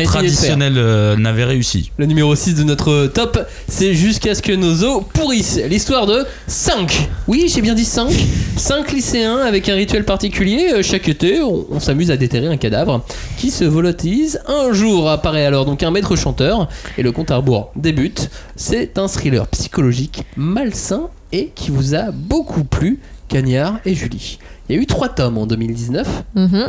Traditionnel 0.05 0.75
euh, 0.77 1.17
n'avait 1.17 1.45
réussi. 1.45 1.91
Le 1.97 2.07
numéro 2.07 2.35
6 2.35 2.55
de 2.55 2.63
notre 2.63 3.07
top, 3.09 3.39
c'est 3.69 3.95
jusqu'à 3.95 4.35
ce 4.35 4.43
que 4.43 4.53
nos 4.53 4.85
os 4.85 5.03
pourrissent. 5.13 5.61
L'histoire 5.69 6.07
de 6.07 6.25
5. 6.47 7.09
Oui, 7.29 7.51
j'ai 7.53 7.61
bien 7.63 7.75
dit 7.75 7.85
5. 7.85 8.09
5 8.57 8.93
lycéens 8.93 9.39
avec 9.39 9.69
un 9.69 9.75
rituel 9.75 10.05
particulier. 10.05 10.73
Euh, 10.75 10.83
Chaque 10.83 11.09
été, 11.09 11.41
on, 11.41 11.67
on 11.71 11.81
s'amuse 11.81 12.11
à 12.11 12.17
déterrer 12.17 12.47
un 12.47 12.57
cadavre 12.57 13.05
qui 13.39 13.51
se 13.51 13.65
volatilise. 13.65 14.41
Un 14.47 14.73
jour 14.73 15.11
apparaît 15.11 15.45
alors 15.47 15.65
donc 15.65 15.83
un 15.83 15.91
maître 15.91 16.17
chanteur 16.17 16.69
et 16.97 17.03
le 17.03 17.13
compte 17.13 17.31
à 17.31 17.37
rebours 17.37 17.73
débute. 17.77 18.31
C'est 18.57 18.99
un 18.99 19.09
thriller 19.09 19.47
psychologique 19.49 20.25
malsain 20.37 21.09
et 21.33 21.51
qui 21.55 21.71
vous 21.71 21.95
a 21.95 22.11
beaucoup 22.13 22.65
plu, 22.65 23.01
Cagnard 23.29 23.79
et 23.85 23.95
Julie. 23.95 24.39
Il 24.69 24.77
y 24.77 24.79
a 24.79 24.83
eu 24.83 24.87
3 24.87 25.09
tomes 25.11 25.39
en 25.39 25.47
2019. 25.47 26.07
Mhm. 26.35 26.69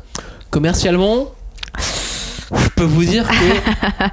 Commercialement, 0.49 1.31
je 2.55 2.69
peux 2.75 2.83
vous 2.83 3.03
dire 3.05 3.27
que 3.27 4.05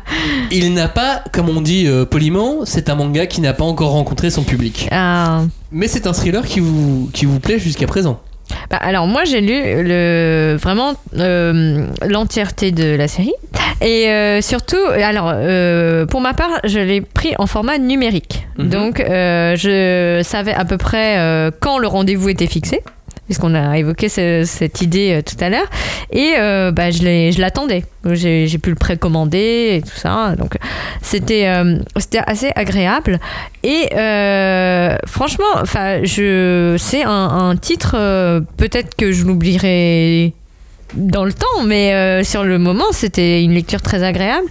il 0.50 0.72
n'a 0.74 0.88
pas, 0.88 1.22
comme 1.33 1.48
on 1.48 1.61
dit 1.61 1.87
euh, 1.87 2.05
poliment, 2.05 2.64
c'est 2.64 2.88
un 2.88 2.94
manga 2.94 3.26
qui 3.26 3.40
n'a 3.40 3.53
pas 3.53 3.64
encore 3.64 3.90
rencontré 3.90 4.31
son 4.31 4.42
public. 4.42 4.88
Ah. 4.90 5.42
Mais 5.72 5.88
c'est 5.88 6.07
un 6.07 6.12
thriller 6.12 6.44
qui 6.46 6.61
vous, 6.61 7.11
qui 7.12 7.24
vous 7.26 7.40
plaît 7.40 7.59
jusqu'à 7.59 7.87
présent. 7.87 8.20
Bah, 8.68 8.79
alors 8.81 9.07
moi 9.07 9.22
j'ai 9.24 9.40
lu 9.40 9.55
le 9.85 10.57
vraiment 10.61 10.94
euh, 11.16 11.87
l'entièreté 12.05 12.72
de 12.72 12.96
la 12.96 13.07
série 13.07 13.33
et 13.81 14.09
euh, 14.09 14.40
surtout 14.40 14.76
alors 14.92 15.31
euh, 15.33 16.05
pour 16.05 16.20
ma 16.20 16.35
part 16.35 16.59
je 16.64 16.81
l'ai 16.81 17.00
pris 17.00 17.33
en 17.38 17.46
format 17.46 17.79
numérique 17.79 18.48
Mhm. 18.59 18.68
donc 18.68 19.00
euh, 19.00 19.57
je 19.57 20.20
savais 20.24 20.53
à 20.53 20.64
peu 20.64 20.76
près 20.76 21.18
euh, 21.18 21.50
quand 21.61 21.79
le 21.79 21.87
rendez-vous 21.87 22.29
était 22.29 22.46
fixé 22.46 22.83
puisqu'on 23.31 23.55
a 23.55 23.79
évoqué 23.79 24.09
ce- 24.09 24.43
cette 24.45 24.83
idée 24.83 25.12
euh, 25.12 25.23
tout 25.23 25.37
à 25.43 25.49
l'heure 25.51 25.71
et 26.11 26.33
euh, 26.37 26.73
bah, 26.73 26.90
je 26.90 27.40
l'attendais 27.40 27.85
j'ai 28.12 28.59
pu 28.59 28.71
le 28.71 28.75
précommander 28.75 29.77
et 29.77 29.83
tout 29.83 29.97
ça 29.97 30.35
donc 30.37 30.57
c'était 31.01 31.47
euh, 31.47 31.79
assez 32.27 32.51
agréable 32.57 33.21
et 33.62 33.87
franchement, 35.07 35.45
c'est 35.64 37.03
un, 37.05 37.55
titre 37.61 37.93
peut-être 38.57 38.97
que 38.97 39.12
je 39.12 39.25
l'oublierai 39.25 40.33
dans 40.95 41.25
le 41.25 41.33
temps, 41.33 41.62
mais 41.64 42.25
sur 42.25 42.43
le 42.43 42.59
moment, 42.59 42.90
c'était 42.90 43.45
une 43.45 43.53
lecture 43.53 43.83
très 43.83 44.03
agréable. 44.03 44.47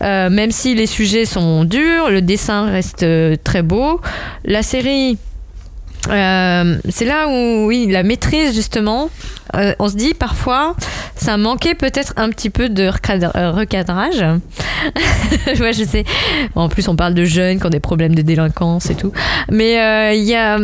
Même 0.00 0.50
si 0.52 0.74
les 0.74 0.86
sujets 0.86 1.24
sont 1.24 1.64
durs, 1.64 2.08
le 2.08 2.22
dessin 2.22 2.70
reste 2.70 3.04
très 3.42 3.62
beau. 3.62 4.00
La 4.44 4.62
série, 4.62 5.18
euh, 6.10 6.78
c'est 6.88 7.04
là 7.04 7.28
où, 7.28 7.66
oui, 7.66 7.86
la 7.90 8.02
maîtrise 8.02 8.54
justement. 8.54 9.10
euh, 9.54 9.74
on 9.78 9.88
se 9.88 9.94
dit 9.96 10.14
parfois, 10.14 10.74
ça 11.14 11.36
manquait 11.36 11.74
peut-être 11.74 12.12
un 12.16 12.30
petit 12.30 12.50
peu 12.50 12.68
de 12.68 12.84
euh, 12.84 13.50
recadrage. 13.52 14.20
ouais, 15.60 15.72
je 15.72 15.84
sais. 15.84 16.04
En 16.54 16.68
plus, 16.68 16.88
on 16.88 16.96
parle 16.96 17.14
de 17.14 17.24
jeunes 17.24 17.60
qui 17.60 17.66
ont 17.66 17.70
des 17.70 17.80
problèmes 17.80 18.14
de 18.14 18.22
délinquance 18.22 18.90
et 18.90 18.94
tout. 18.94 19.12
Mais 19.50 19.80
euh, 19.80 20.12
il 20.14 20.24
y 20.24 20.34
a. 20.34 20.58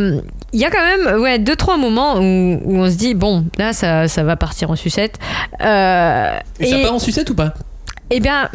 Il 0.51 0.59
y 0.59 0.65
a 0.65 0.71
quand 0.71 0.81
même 0.83 1.21
ouais, 1.21 1.37
deux, 1.37 1.55
trois 1.55 1.77
moments 1.77 2.15
où, 2.17 2.59
où 2.65 2.77
on 2.79 2.89
se 2.89 2.95
dit, 2.95 3.13
bon, 3.13 3.45
là, 3.59 3.71
ça, 3.71 4.07
ça 4.07 4.23
va 4.23 4.35
partir 4.35 4.71
en 4.71 4.75
sucette. 4.75 5.19
Euh, 5.61 6.39
Et, 6.59 6.65
ça 6.71 6.77
part 6.79 6.95
en 6.95 6.97
sucette 6.97 7.29
ou 7.29 7.35
pas? 7.35 7.53
Eh 8.09 8.19
bien, 8.19 8.49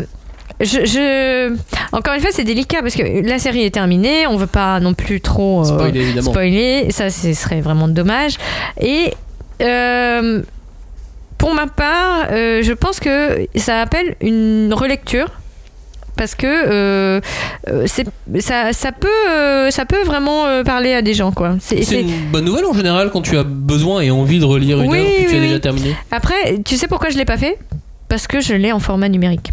je, 0.60 0.84
je- 0.84 1.56
encore 1.92 2.14
une 2.14 2.20
fois, 2.20 2.30
c'est 2.32 2.44
délicat 2.44 2.80
parce 2.82 2.94
que 2.94 3.26
la 3.26 3.38
série 3.38 3.64
est 3.64 3.70
terminée, 3.74 4.26
on 4.26 4.36
veut 4.36 4.46
pas 4.46 4.80
non 4.80 4.94
plus 4.94 5.20
trop 5.20 5.60
euh, 5.62 5.64
Spoiler, 5.64 6.00
évidemment. 6.00 6.30
spoiler. 6.30 6.86
ça 6.90 7.10
ce 7.10 7.32
serait 7.34 7.60
vraiment 7.60 7.88
dommage. 7.88 8.36
Et 8.80 9.12
euh, 9.62 10.42
pour 11.38 11.54
ma 11.54 11.66
part, 11.66 12.26
euh, 12.30 12.62
je 12.62 12.72
pense 12.72 13.00
que 13.00 13.46
ça 13.56 13.80
appelle 13.80 14.16
une 14.20 14.72
relecture 14.72 15.26
parce 16.16 16.36
que 16.36 17.20
ça, 18.40 18.72
ça 18.72 18.92
peut 18.92 19.70
ça 19.70 19.84
peut 19.84 20.02
vraiment 20.04 20.62
parler 20.62 20.92
à 20.94 21.02
des 21.02 21.14
gens 21.14 21.32
quoi. 21.32 21.56
C'est- 21.60 21.82
une 22.00 22.30
bonne 22.30 22.44
nouvelle 22.44 22.64
en 22.66 22.72
général 22.72 23.10
quand 23.10 23.22
tu 23.22 23.36
as 23.36 23.42
besoin 23.42 24.00
et 24.00 24.10
envie 24.12 24.38
de 24.38 24.44
relire 24.44 24.80
une 24.80 24.90
Oui, 24.90 24.98
œuvre 25.00 25.08
que 25.10 25.22
tu 25.22 25.30
oui, 25.30 25.36
as 25.36 25.40
déjà 25.40 25.60
terminée. 25.60 25.96
Après, 26.12 26.58
tu 26.64 26.76
sais 26.76 26.86
pourquoi 26.86 27.10
je 27.10 27.18
l'ai 27.18 27.24
pas 27.24 27.36
fait? 27.36 27.58
Parce 28.08 28.28
que 28.28 28.40
je 28.40 28.54
l'ai 28.54 28.70
en 28.70 28.78
format 28.78 29.08
numérique. 29.08 29.50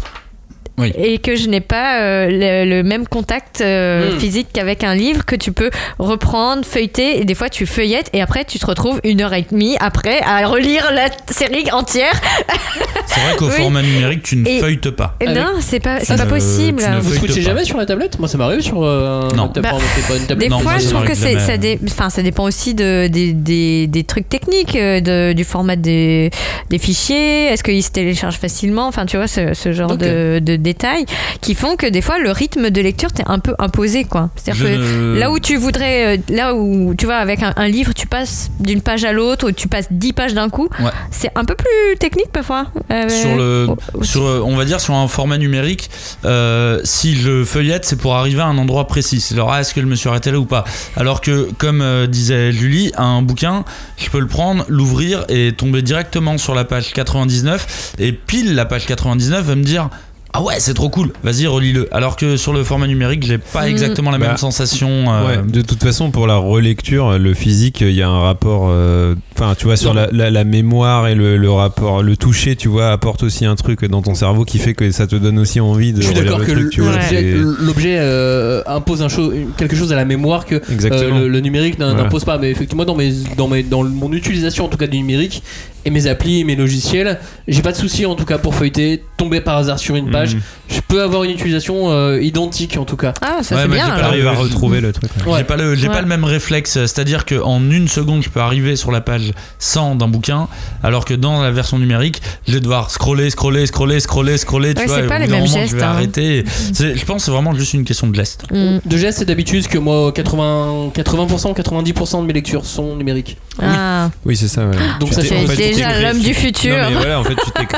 Oui. 0.78 0.90
Et 0.96 1.18
que 1.18 1.36
je 1.36 1.48
n'ai 1.48 1.60
pas 1.60 2.00
euh, 2.00 2.28
le, 2.30 2.68
le 2.76 2.82
même 2.82 3.06
contact 3.06 3.60
euh, 3.60 4.10
Hmm. 4.14 4.18
physique 4.18 4.48
qu'avec 4.52 4.84
un 4.84 4.94
livre 4.94 5.24
que 5.26 5.36
tu 5.36 5.52
peux 5.52 5.70
reprendre, 5.98 6.64
feuilleter, 6.64 7.20
et 7.20 7.24
des 7.24 7.34
fois 7.34 7.48
tu 7.50 7.66
feuillettes, 7.66 8.08
et 8.14 8.22
après 8.22 8.44
tu 8.44 8.58
te 8.58 8.64
retrouves 8.66 8.98
une 9.04 9.20
heure 9.20 9.34
et 9.34 9.44
demie 9.50 9.76
après 9.80 10.20
à 10.22 10.46
relire 10.46 10.90
la 10.92 11.08
série 11.30 11.70
entière. 11.72 12.12
C'est 13.06 13.20
vrai 13.20 13.36
qu'au 13.36 13.46
Oui. 13.46 13.52
format 13.58 13.82
numérique, 13.82 14.22
tu 14.22 14.36
ne 14.36 14.48
Et- 14.48 14.60
feuillettes 14.60 14.90
pas. 14.90 15.16
Et 15.20 15.26
Avec- 15.26 15.36
non, 15.42 15.50
c'est 15.60 15.80
pas, 15.80 16.00
c'est 16.00 16.16
pas 16.16 16.24
ne- 16.24 16.30
possible. 16.30 16.82
tu 16.82 16.88
ne 16.88 16.96
Vous 16.96 17.02
feuilletes 17.10 17.18
switchez 17.18 17.42
jamais 17.42 17.64
sur 17.64 17.76
la 17.76 17.84
tablette? 17.86 18.18
Moi 18.18 18.28
ça 18.28 18.38
m'arrive 18.38 18.60
sur 18.62 18.82
euh, 18.82 19.28
Non. 19.36 19.50
Bah, 19.54 19.60
pas 19.62 20.14
une 20.16 20.22
Des 20.22 20.26
tablette. 20.28 20.50
Non, 20.50 20.58
fois, 20.60 20.78
je 20.78 20.88
trouve 20.88 21.04
que 21.04 21.14
jamais. 21.14 21.38
ça, 21.40 21.56
dé- 21.58 21.78
enfin, 21.84 22.08
ça 22.10 22.22
dépend 22.22 22.44
aussi 22.44 22.74
de, 22.74 23.08
des, 23.08 23.32
des, 23.34 23.86
des 23.88 24.04
trucs 24.04 24.28
techniques, 24.28 24.74
euh, 24.76 25.00
de- 25.00 25.32
du 25.34 25.44
format 25.44 25.76
des, 25.76 26.30
des 26.70 26.78
fichiers. 26.78 27.46
Est-ce 27.46 27.62
qu'ils 27.62 27.82
se 27.82 27.90
téléchargent 27.90 28.38
facilement? 28.38 28.86
Enfin, 28.86 29.04
tu 29.06 29.16
vois, 29.18 29.26
ce, 29.26 29.52
ce 29.54 29.72
genre 29.72 29.96
de 29.96 30.40
détails 30.62 31.04
qui 31.40 31.54
font 31.54 31.76
que 31.76 31.86
des 31.86 32.00
fois, 32.02 32.18
le 32.18 32.30
rythme 32.30 32.70
de 32.70 32.80
lecture 32.80 33.12
t'est 33.12 33.24
un 33.26 33.38
peu 33.38 33.54
imposé, 33.58 34.04
quoi. 34.04 34.30
C'est-à-dire 34.36 34.64
que 34.64 34.68
ne- 35.14 35.18
là 35.18 35.30
où 35.30 35.38
tu 35.38 35.56
voudrais, 35.56 36.16
euh, 36.16 36.20
là 36.30 36.54
où 36.54 36.94
tu 36.94 37.04
vois, 37.06 37.16
avec 37.16 37.42
un, 37.42 37.52
un 37.56 37.68
livre, 37.68 37.92
tu 37.94 38.06
passes 38.06 38.50
d'une 38.60 38.80
page 38.80 39.04
à 39.04 39.12
l'autre, 39.12 39.48
ou 39.48 39.52
tu 39.52 39.68
passes 39.68 39.88
10 39.90 40.12
pages 40.12 40.34
d'un 40.34 40.48
coup, 40.48 40.68
Ouais. 40.80 40.90
c'est 41.10 41.30
un 41.34 41.44
peu 41.44 41.54
plus 41.54 41.96
technique 41.98 42.30
parfois. 42.32 42.66
Euh, 42.90 43.08
sur 43.08 43.36
le 43.36 43.66
oh, 43.68 44.02
sur 44.04 44.22
euh, 44.26 44.42
on 44.44 44.56
va 44.56 44.64
dire 44.64 44.80
sur 44.80 44.94
un 44.94 45.08
format 45.08 45.38
numérique 45.38 45.90
euh, 46.24 46.80
si 46.84 47.14
je 47.14 47.44
feuillette 47.44 47.84
c'est 47.84 47.96
pour 47.96 48.14
arriver 48.14 48.40
à 48.40 48.46
un 48.46 48.58
endroit 48.58 48.86
précis 48.86 49.20
c'est 49.20 49.34
genre 49.36 49.50
ah, 49.52 49.60
est-ce 49.60 49.74
que 49.74 49.80
je 49.80 49.86
me 49.86 49.94
suis 49.94 50.08
arrêté 50.08 50.30
là 50.30 50.38
ou 50.38 50.44
pas? 50.44 50.64
Alors 50.96 51.20
que 51.20 51.48
comme 51.58 51.80
euh, 51.82 52.06
disait 52.06 52.52
Julie 52.52 52.92
un 52.96 53.22
bouquin 53.22 53.64
je 53.96 54.08
peux 54.10 54.20
le 54.20 54.26
prendre 54.26 54.64
l'ouvrir 54.68 55.24
et 55.28 55.52
tomber 55.56 55.82
directement 55.82 56.38
sur 56.38 56.54
la 56.54 56.64
page 56.64 56.92
99 56.92 57.94
et 57.98 58.12
pile 58.12 58.54
la 58.54 58.64
page 58.64 58.86
99 58.86 59.44
va 59.44 59.54
me 59.54 59.64
dire 59.64 59.88
ah 60.34 60.42
ouais 60.42 60.54
c'est 60.58 60.74
trop 60.74 60.88
cool 60.88 61.12
vas-y 61.22 61.46
relis-le 61.46 61.88
alors 61.94 62.16
que 62.16 62.36
sur 62.38 62.52
le 62.54 62.64
format 62.64 62.86
numérique 62.86 63.22
j'ai 63.26 63.38
pas 63.38 63.64
Mm. 63.66 63.68
exactement 63.68 64.10
la 64.10 64.18
Bah, 64.18 64.28
même 64.28 64.36
sensation 64.36 64.88
euh, 65.12 65.26
Ouais, 65.26 65.38
de 65.46 65.60
toute 65.62 65.82
façon, 65.82 66.10
pour 66.10 66.26
la 66.26 66.36
relecture, 66.36 67.18
le 67.18 67.34
physique, 67.34 67.80
il 67.82 67.92
y 67.92 68.02
a 68.02 68.08
un 68.08 68.20
rapport. 68.20 68.66
euh, 68.70 69.14
Enfin, 69.36 69.54
tu 69.58 69.64
vois, 69.64 69.76
sur 69.76 69.92
la, 69.94 70.08
la- 70.12 70.30
la 70.30 70.44
mémoire 70.44 71.08
et 71.08 71.14
le, 71.14 71.36
le 71.36 71.50
rapport, 71.50 72.02
le 72.02 72.16
toucher, 72.16 72.54
tu 72.54 72.68
vois, 72.68 72.90
apporte 72.92 73.22
aussi 73.24 73.44
un 73.44 73.56
truc 73.56 73.84
dans 73.86 74.02
ton 74.02 74.14
cerveau 74.14 74.44
qui 74.44 74.58
fait 74.58 74.74
que 74.74 74.90
ça 74.92 75.06
te 75.06 75.16
donne 75.16 75.38
aussi 75.38 75.58
envie 75.60 75.92
de 75.92 76.00
Je 76.00 76.06
suis 76.06 76.14
d'accord 76.14 76.44
que 76.44 76.52
l'objet- 76.52 77.96
euh, 77.98 78.62
impose 78.66 79.02
un 79.02 79.08
cho- 79.08 79.32
quelque 79.56 79.74
chose 79.76 79.92
à 79.92 79.96
la 79.96 80.04
mémoire 80.04 80.44
que. 80.46 80.56
Euh, 80.56 81.20
le, 81.22 81.28
le 81.28 81.40
numérique 81.40 81.76
Voilà. 81.78 81.94
n'impose 81.94 82.24
pas. 82.24 82.38
Mais 82.38 82.50
effectivement, 82.50 82.84
dans, 82.84 82.94
mes, 82.96 83.12
dans, 83.36 83.48
mes, 83.48 83.62
dans 83.62 83.82
mon 83.84 84.12
utilisation 84.12 84.64
en 84.66 84.68
tout 84.68 84.78
cas 84.78 84.86
du 84.86 84.98
numérique 84.98 85.42
et 85.84 85.90
mes 85.90 86.06
applis 86.06 86.40
et 86.40 86.44
mes 86.44 86.54
logiciels, 86.56 87.18
j'ai 87.48 87.62
pas 87.62 87.72
de 87.72 87.76
souci 87.76 88.06
en 88.06 88.14
tout 88.14 88.24
cas 88.24 88.38
pour 88.38 88.54
feuilleter, 88.54 89.02
tomber 89.16 89.40
par 89.40 89.56
hasard 89.56 89.78
sur 89.78 89.96
une 89.96 90.10
page. 90.10 90.21
Mhm. 90.26 90.40
Je 90.68 90.80
peux 90.88 91.02
avoir 91.02 91.24
une 91.24 91.32
utilisation 91.32 91.90
euh, 91.92 92.20
identique 92.22 92.76
en 92.78 92.84
tout 92.84 92.96
cas. 92.96 93.12
Ah, 93.20 93.42
ça 93.42 93.54
Ouais, 93.56 93.62
c'est 93.62 93.68
mais 93.68 93.74
bien. 93.76 93.84
j'ai 93.86 93.92
pas. 93.92 93.98
T'arrives 94.00 94.26
à 94.26 94.32
retrouver 94.32 94.80
le 94.80 94.92
truc. 94.92 95.10
ouais. 95.26 95.38
J'ai 95.38 95.44
pas 95.44 95.56
le 95.56 95.74
j'ai 95.74 95.88
Ouais. 95.88 95.94
pas 95.94 96.00
le 96.00 96.06
même 96.08 96.24
réflexe, 96.24 96.72
c'est-à-dire 96.72 97.24
que 97.24 97.34
en 97.40 97.70
une 97.70 97.88
seconde 97.88 98.22
je 98.22 98.28
peux 98.30 98.40
arriver 98.40 98.76
sur 98.76 98.90
la 98.92 99.00
page 99.00 99.32
100 99.58 99.96
d'un 99.96 100.08
bouquin, 100.08 100.48
alors 100.82 101.04
que 101.04 101.14
dans 101.14 101.42
la 101.42 101.50
version 101.50 101.78
numérique, 101.78 102.22
je 102.46 102.52
vais 102.54 102.60
devoir 102.60 102.90
scroller, 102.90 103.30
scroller, 103.30 103.66
scroller, 103.66 104.00
scroller, 104.00 104.38
scroller. 104.38 104.74
Tu 104.74 104.80
Ouais, 104.80 104.86
vois, 104.86 104.96
c'est 104.96 105.02
et 105.02 105.06
au 105.06 105.08
pas 105.08 105.16
bout 105.16 105.22
les 105.22 105.28
d'un 105.28 105.34
mêmes 105.34 105.44
moment, 105.44 105.54
gestes, 105.58 105.70
Je 105.72 105.76
vais 105.76 105.82
hein. 105.82 105.88
arrêter. 105.90 106.44
C'est- 106.72 106.96
Je 106.96 107.04
pense 107.04 107.16
que 107.16 107.22
c'est 107.26 107.30
vraiment 107.30 107.54
juste 107.54 107.74
une 107.74 107.84
question 107.84 108.06
de 108.06 108.14
geste. 108.14 108.44
Mm. 108.50 108.78
De 108.84 108.96
geste, 108.96 109.18
c'est 109.18 109.24
d'habitude 109.24 109.66
que 109.68 109.78
moi 109.78 110.12
80, 110.12 110.90
80% 110.94 111.52
90% 111.54 112.22
de 112.22 112.26
mes 112.26 112.32
lectures 112.32 112.64
sont 112.64 112.96
numériques. 112.96 113.36
Ah, 113.60 114.10
Oui, 114.24 114.36
c'est 114.36 114.48
ça. 114.48 114.66
ouais. 114.66 114.76
Donc 114.98 115.10
Tu 115.10 115.14
ça 115.16 115.22
tu 115.22 115.56
déjà 115.56 116.00
l'homme 116.00 116.20
du 116.20 116.28
Non, 116.28 116.34
futur. 116.34 116.74
mais 116.74 116.94
voilà, 116.94 117.20
en 117.20 117.24
fait, 117.24 117.34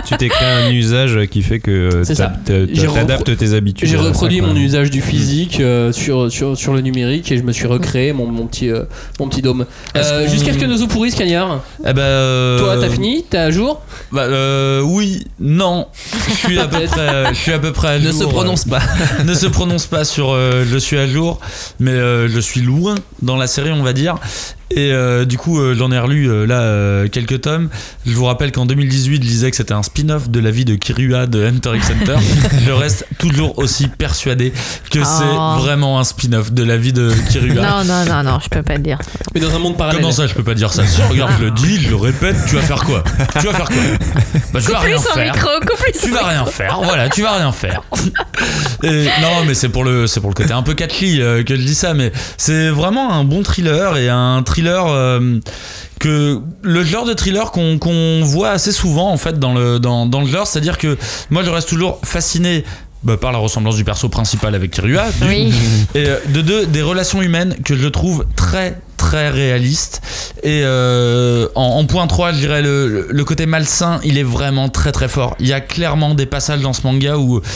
tu 0.07 0.17
t'es- 0.17 0.29
créé 0.29 0.49
un 0.49 0.71
usage 0.71 1.27
qui 1.31 1.43
fait 1.43 1.59
que 1.59 1.71
euh, 1.71 2.05
C'est 2.05 2.15
t'adaptes 2.15 3.37
tes 3.37 3.55
habitudes. 3.55 3.89
J'ai 3.89 3.97
ça, 3.97 4.03
reproduit 4.05 4.41
mon 4.41 4.55
usage 4.55 4.91
du 4.91 5.01
physique 5.03 5.61
euh, 5.61 5.93
sur, 5.93 6.31
sur, 6.31 6.57
sur 6.57 6.73
le 6.75 6.81
numérique 6.81 7.31
et 7.33 7.39
je 7.39 7.43
me 7.43 7.53
suis 7.53 7.67
recréé 7.67 8.13
mon, 8.13 8.27
mon, 8.27 8.47
petit, 8.47 8.71
euh, 8.71 8.85
mon 9.19 9.29
petit 9.29 9.43
dôme. 9.43 9.67
Euh, 9.97 10.29
Jusqu'à 10.29 10.53
ce 10.53 10.59
que 10.59 10.65
nos 10.65 10.81
eaux 10.81 10.87
pourrissent, 10.87 11.15
Cagnard. 11.17 11.61
Eh 11.81 11.93
ben, 11.93 12.03
euh, 12.03 12.59
Toi, 12.59 12.77
t'as 12.81 12.89
fini 12.91 13.25
T'es 13.29 13.39
à 13.39 13.51
jour 13.51 13.83
bah, 14.13 14.23
euh, 14.23 14.81
Oui, 14.81 15.25
non. 15.41 15.87
Je 16.29 16.35
suis 16.35 16.59
à 16.59 16.67
peu 16.69 16.81
près, 16.87 17.35
je 17.35 17.39
suis 17.39 17.53
à 17.53 17.59
peu 17.59 17.73
près 17.73 17.89
à 17.89 17.99
Ne 17.99 18.11
jour. 18.11 18.21
se 18.23 18.25
prononce 18.25 18.65
pas. 18.65 18.81
ne 19.25 19.35
se 19.35 19.47
prononce 19.47 19.87
pas 19.87 20.05
sur 20.05 20.31
euh, 20.33 20.65
je 20.71 20.79
suis 20.79 20.99
à 20.99 21.07
jour, 21.07 21.41
mais 21.81 21.91
euh, 21.91 22.29
je 22.29 22.41
suis 22.41 22.61
loin 22.61 22.95
dans 23.23 23.37
la 23.37 23.47
série, 23.47 23.73
on 23.73 23.83
va 23.83 23.93
dire. 23.93 24.17
Et 24.77 24.93
euh, 24.93 25.25
du 25.25 25.39
coup, 25.39 25.61
euh, 25.61 25.75
j'en 25.77 25.93
ai 25.93 25.99
relu 25.99 26.29
euh, 26.29 26.47
là 26.47 26.61
euh, 26.63 27.09
quelques 27.09 27.43
tomes. 27.43 27.69
Je 28.07 28.13
vous 28.15 28.25
rappelle 28.25 28.51
qu'en 28.51 28.67
2018, 28.67 29.17
je 29.17 29.21
disais 29.29 29.51
que 29.51 29.57
c'était 29.57 29.73
un 29.75 29.83
spin-off 29.85 30.29
de 30.29 30.41
la 30.41 30.51
vie 30.51 30.65
de 30.65 30.75
Kirua 30.75 31.27
de 31.27 31.45
Hunter 31.45 31.73
x 31.77 31.91
Hunter. 31.91 32.17
je 32.67 32.73
reste 32.73 33.07
toujours 33.19 33.59
aussi 33.59 33.87
persuadé 33.89 34.53
que 34.91 34.99
Oh. 34.99 35.07
c'est 35.07 35.63
vraiment 35.63 36.01
un 36.01 36.05
spin-off 36.05 36.53
de 36.53 36.65
la 36.65 36.77
vie 36.77 36.93
de 36.93 37.13
Kirua. 37.31 37.63
Non, 37.63 37.85
non, 37.85 38.05
non, 38.05 38.23
non, 38.23 38.39
je 38.43 38.49
peux 38.49 38.63
pas 38.63 38.75
le 38.75 38.81
dire. 38.83 38.99
Mais 39.35 39.41
dans 39.41 39.55
un 39.55 39.59
monde 39.59 39.77
parallèle. 39.77 40.01
Comment 40.01 40.13
ça, 40.13 40.27
je 40.27 40.35
peux 40.35 40.43
pas 40.45 40.55
dire 40.55 40.73
ça 40.73 40.85
Si 40.87 41.01
regarde, 41.03 41.33
je 41.39 41.45
le 41.45 41.51
dis, 41.53 41.81
je 41.81 41.91
le 41.91 41.97
répète, 41.97 42.37
tu 42.49 42.55
vas 42.57 42.63
faire 42.63 42.83
quoi 42.85 43.05
Tu 43.39 43.47
vas 43.47 43.53
faire 43.53 43.69
quoi 43.69 43.77
Bah, 44.53 44.61
tu 44.65 44.71
vas 44.73 44.79
rien 44.81 44.99
son 44.99 45.11
faire. 45.15 45.35
micro, 45.35 45.49
Tu 46.03 46.11
vas 46.11 46.27
rien 46.27 46.45
faire, 46.47 46.81
voilà, 46.83 47.09
tu 47.11 47.23
vas 47.23 47.33
rien 47.37 47.53
faire. 47.53 47.83
Et 48.83 49.05
non, 49.23 49.45
mais 49.47 49.55
c'est 49.55 49.69
pour 49.69 49.85
le, 49.85 50.07
c'est 50.07 50.21
pour 50.21 50.31
le 50.31 50.35
côté 50.35 50.53
un 50.53 50.63
peu 50.63 50.75
catchy 50.75 51.21
euh, 51.21 51.43
que 51.45 51.55
je 51.57 51.63
dis 51.63 51.75
ça, 51.75 51.95
mais 51.95 52.13
c'est 52.37 52.69
vraiment 52.71 53.13
un 53.13 53.25
bon 53.25 53.43
thriller 53.43 53.97
et 53.97 54.09
un 54.09 54.43
thriller 54.43 54.64
euh, 54.71 55.41
que 55.99 56.41
le 56.63 56.85
genre 56.85 57.05
de 57.05 57.15
thriller 57.15 57.51
qu'on 57.51 58.21
voit 58.23 58.51
assez 58.51 58.73
souvent 58.73 59.11
en 59.11 59.17
fait 59.17 59.39
dans 59.39 59.55
le 59.55 59.79
dans, 59.79 60.07
dans 60.07 60.21
le 60.21 60.27
genre, 60.27 60.47
c'est-à-dire 60.47 60.79
que 60.79 60.97
moi 61.31 61.43
je 61.43 61.51
reste 61.51 61.69
toujours 61.69 62.01
fasciné. 62.05 62.65
Bah, 63.05 63.17
par 63.17 63.33
la 63.33 63.39
ressemblance 63.39 63.77
du 63.77 63.85
perso 63.85 64.09
principal 64.09 64.55
avec 64.55 64.71
Kirua, 64.73 65.05
Oui. 65.29 65.53
et 65.95 66.07
euh, 66.07 66.17
de 66.29 66.41
deux 66.41 66.67
des 66.67 66.83
relations 66.83 67.23
humaines 67.23 67.57
que 67.65 67.77
je 67.77 67.89
trouve 67.89 68.27
très 68.37 68.79
très 68.97 69.29
réalistes. 69.29 70.01
Et 70.43 70.63
euh, 70.65 71.47
en, 71.55 71.63
en 71.79 71.85
point 71.85 72.07
3 72.07 72.33
je 72.33 72.39
dirais 72.39 72.63
le, 72.63 73.09
le 73.11 73.25
côté 73.25 73.45
malsain 73.45 74.01
il 74.05 74.17
est 74.17 74.23
vraiment 74.23 74.69
très 74.71 74.93
très 74.93 75.09
fort. 75.09 75.37
Il 75.41 75.47
y 75.47 75.53
a 75.53 75.61
clairement 75.61 76.15
des 76.15 76.25
passages 76.27 76.61
dans 76.61 76.73
ce 76.73 76.83
manga 76.85 77.19
où 77.19 77.41
tu 77.41 77.47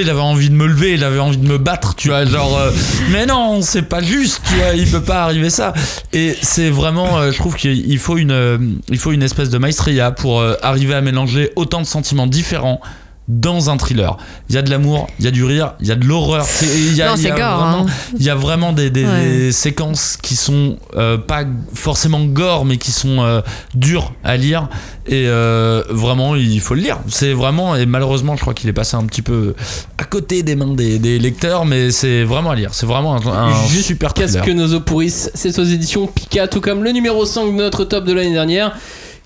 sais 0.00 0.04
j'avais 0.04 0.20
envie 0.20 0.50
de 0.50 0.54
me 0.54 0.66
lever 0.66 0.96
j'avais 0.98 1.20
envie 1.20 1.36
de 1.36 1.46
me 1.46 1.58
battre 1.58 1.94
tu 1.94 2.08
vois 2.08 2.24
genre 2.24 2.58
euh, 2.58 2.70
mais 3.12 3.24
non 3.26 3.60
c'est 3.62 3.82
pas 3.82 4.02
juste 4.02 4.40
tu 4.48 4.54
vois 4.56 4.74
il 4.74 4.90
peut 4.90 5.02
pas 5.02 5.22
arriver 5.22 5.50
ça. 5.50 5.72
Et 6.12 6.34
c'est 6.42 6.70
vraiment 6.70 7.18
euh, 7.18 7.30
je 7.30 7.36
trouve 7.38 7.54
qu'il 7.54 7.98
faut 7.98 8.16
une 8.16 8.80
il 8.88 8.98
faut 8.98 9.12
une 9.12 9.22
espèce 9.22 9.50
de 9.50 9.58
maestria 9.58 10.10
pour 10.10 10.42
arriver 10.62 10.94
à 10.94 11.00
mélanger 11.02 11.52
autant 11.56 11.80
de 11.80 11.86
sentiments 11.86 12.26
différents 12.26 12.80
dans 13.28 13.70
un 13.70 13.76
thriller. 13.76 14.16
Il 14.48 14.54
y 14.54 14.58
a 14.58 14.62
de 14.62 14.70
l'amour, 14.70 15.08
il 15.18 15.24
y 15.24 15.28
a 15.28 15.32
du 15.32 15.42
rire, 15.44 15.74
il 15.80 15.86
y 15.88 15.90
a 15.90 15.96
de 15.96 16.04
l'horreur. 16.06 16.44
C'est- 16.44 16.66
il 16.66 16.94
y 16.96 17.02
a- 17.02 17.10
Non, 17.10 17.16
y 17.16 17.26
a 17.26 17.30
gore, 17.30 17.58
vraiment- 17.58 17.86
hein. 17.88 17.92
il 18.18 18.22
y 18.24 18.30
a 18.30 18.34
vraiment 18.36 18.72
des, 18.72 18.88
des- 18.90 19.04
Ouais. 19.04 19.28
des 19.28 19.52
séquences 19.52 20.16
qui 20.22 20.36
sont 20.36 20.76
euh, 20.96 21.18
pas 21.18 21.42
forcément 21.74 22.24
gore, 22.24 22.64
mais 22.64 22.76
qui 22.76 22.92
sont 22.92 23.20
euh, 23.22 23.40
dures 23.74 24.12
à 24.22 24.36
lire. 24.36 24.68
Et 25.08 25.24
euh, 25.26 25.82
vraiment, 25.90 26.36
il 26.36 26.60
faut 26.60 26.74
le 26.74 26.82
lire. 26.82 26.98
C'est 27.08 27.32
vraiment, 27.32 27.74
et 27.76 27.84
malheureusement, 27.86 28.36
je 28.36 28.40
crois 28.42 28.54
qu'il 28.54 28.68
est 28.68 28.72
passé 28.72 28.96
un 28.96 29.04
petit 29.04 29.22
peu 29.22 29.54
à 29.98 30.04
côté 30.04 30.42
des 30.44 30.54
mains 30.56 30.74
des, 30.74 30.98
des 31.00 31.18
lecteurs, 31.18 31.64
mais 31.64 31.90
c'est 31.90 32.22
vraiment 32.24 32.50
à 32.50 32.54
lire. 32.54 32.70
C'est 32.74 32.86
vraiment 32.86 33.16
un, 33.16 33.26
un 33.26 33.66
Juste 33.68 33.86
super 33.86 34.14
Qu'est-ce 34.14 34.38
thriller. 34.38 34.46
que 34.46 34.50
nos 34.52 34.74
eaux 34.74 34.80
pourrissent 34.80 35.30
C'est 35.34 35.58
aux 35.58 35.64
éditions 35.64 36.06
Pika, 36.06 36.46
tout 36.48 36.60
comme 36.60 36.84
le 36.84 36.90
numéro 36.92 37.24
5 37.26 37.46
de 37.46 37.50
notre 37.52 37.84
top 37.84 38.04
de 38.04 38.12
l'année 38.12 38.32
dernière, 38.32 38.76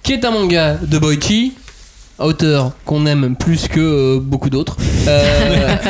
qui 0.02 0.12
est 0.14 0.24
un 0.24 0.30
manga 0.30 0.76
de 0.82 0.98
Boichi, 0.98 1.52
auteur 2.20 2.72
qu'on 2.84 3.06
aime 3.06 3.36
plus 3.36 3.68
que 3.68 3.80
euh, 3.80 4.20
beaucoup 4.20 4.50
d'autres. 4.50 4.76
Euh, 5.08 5.76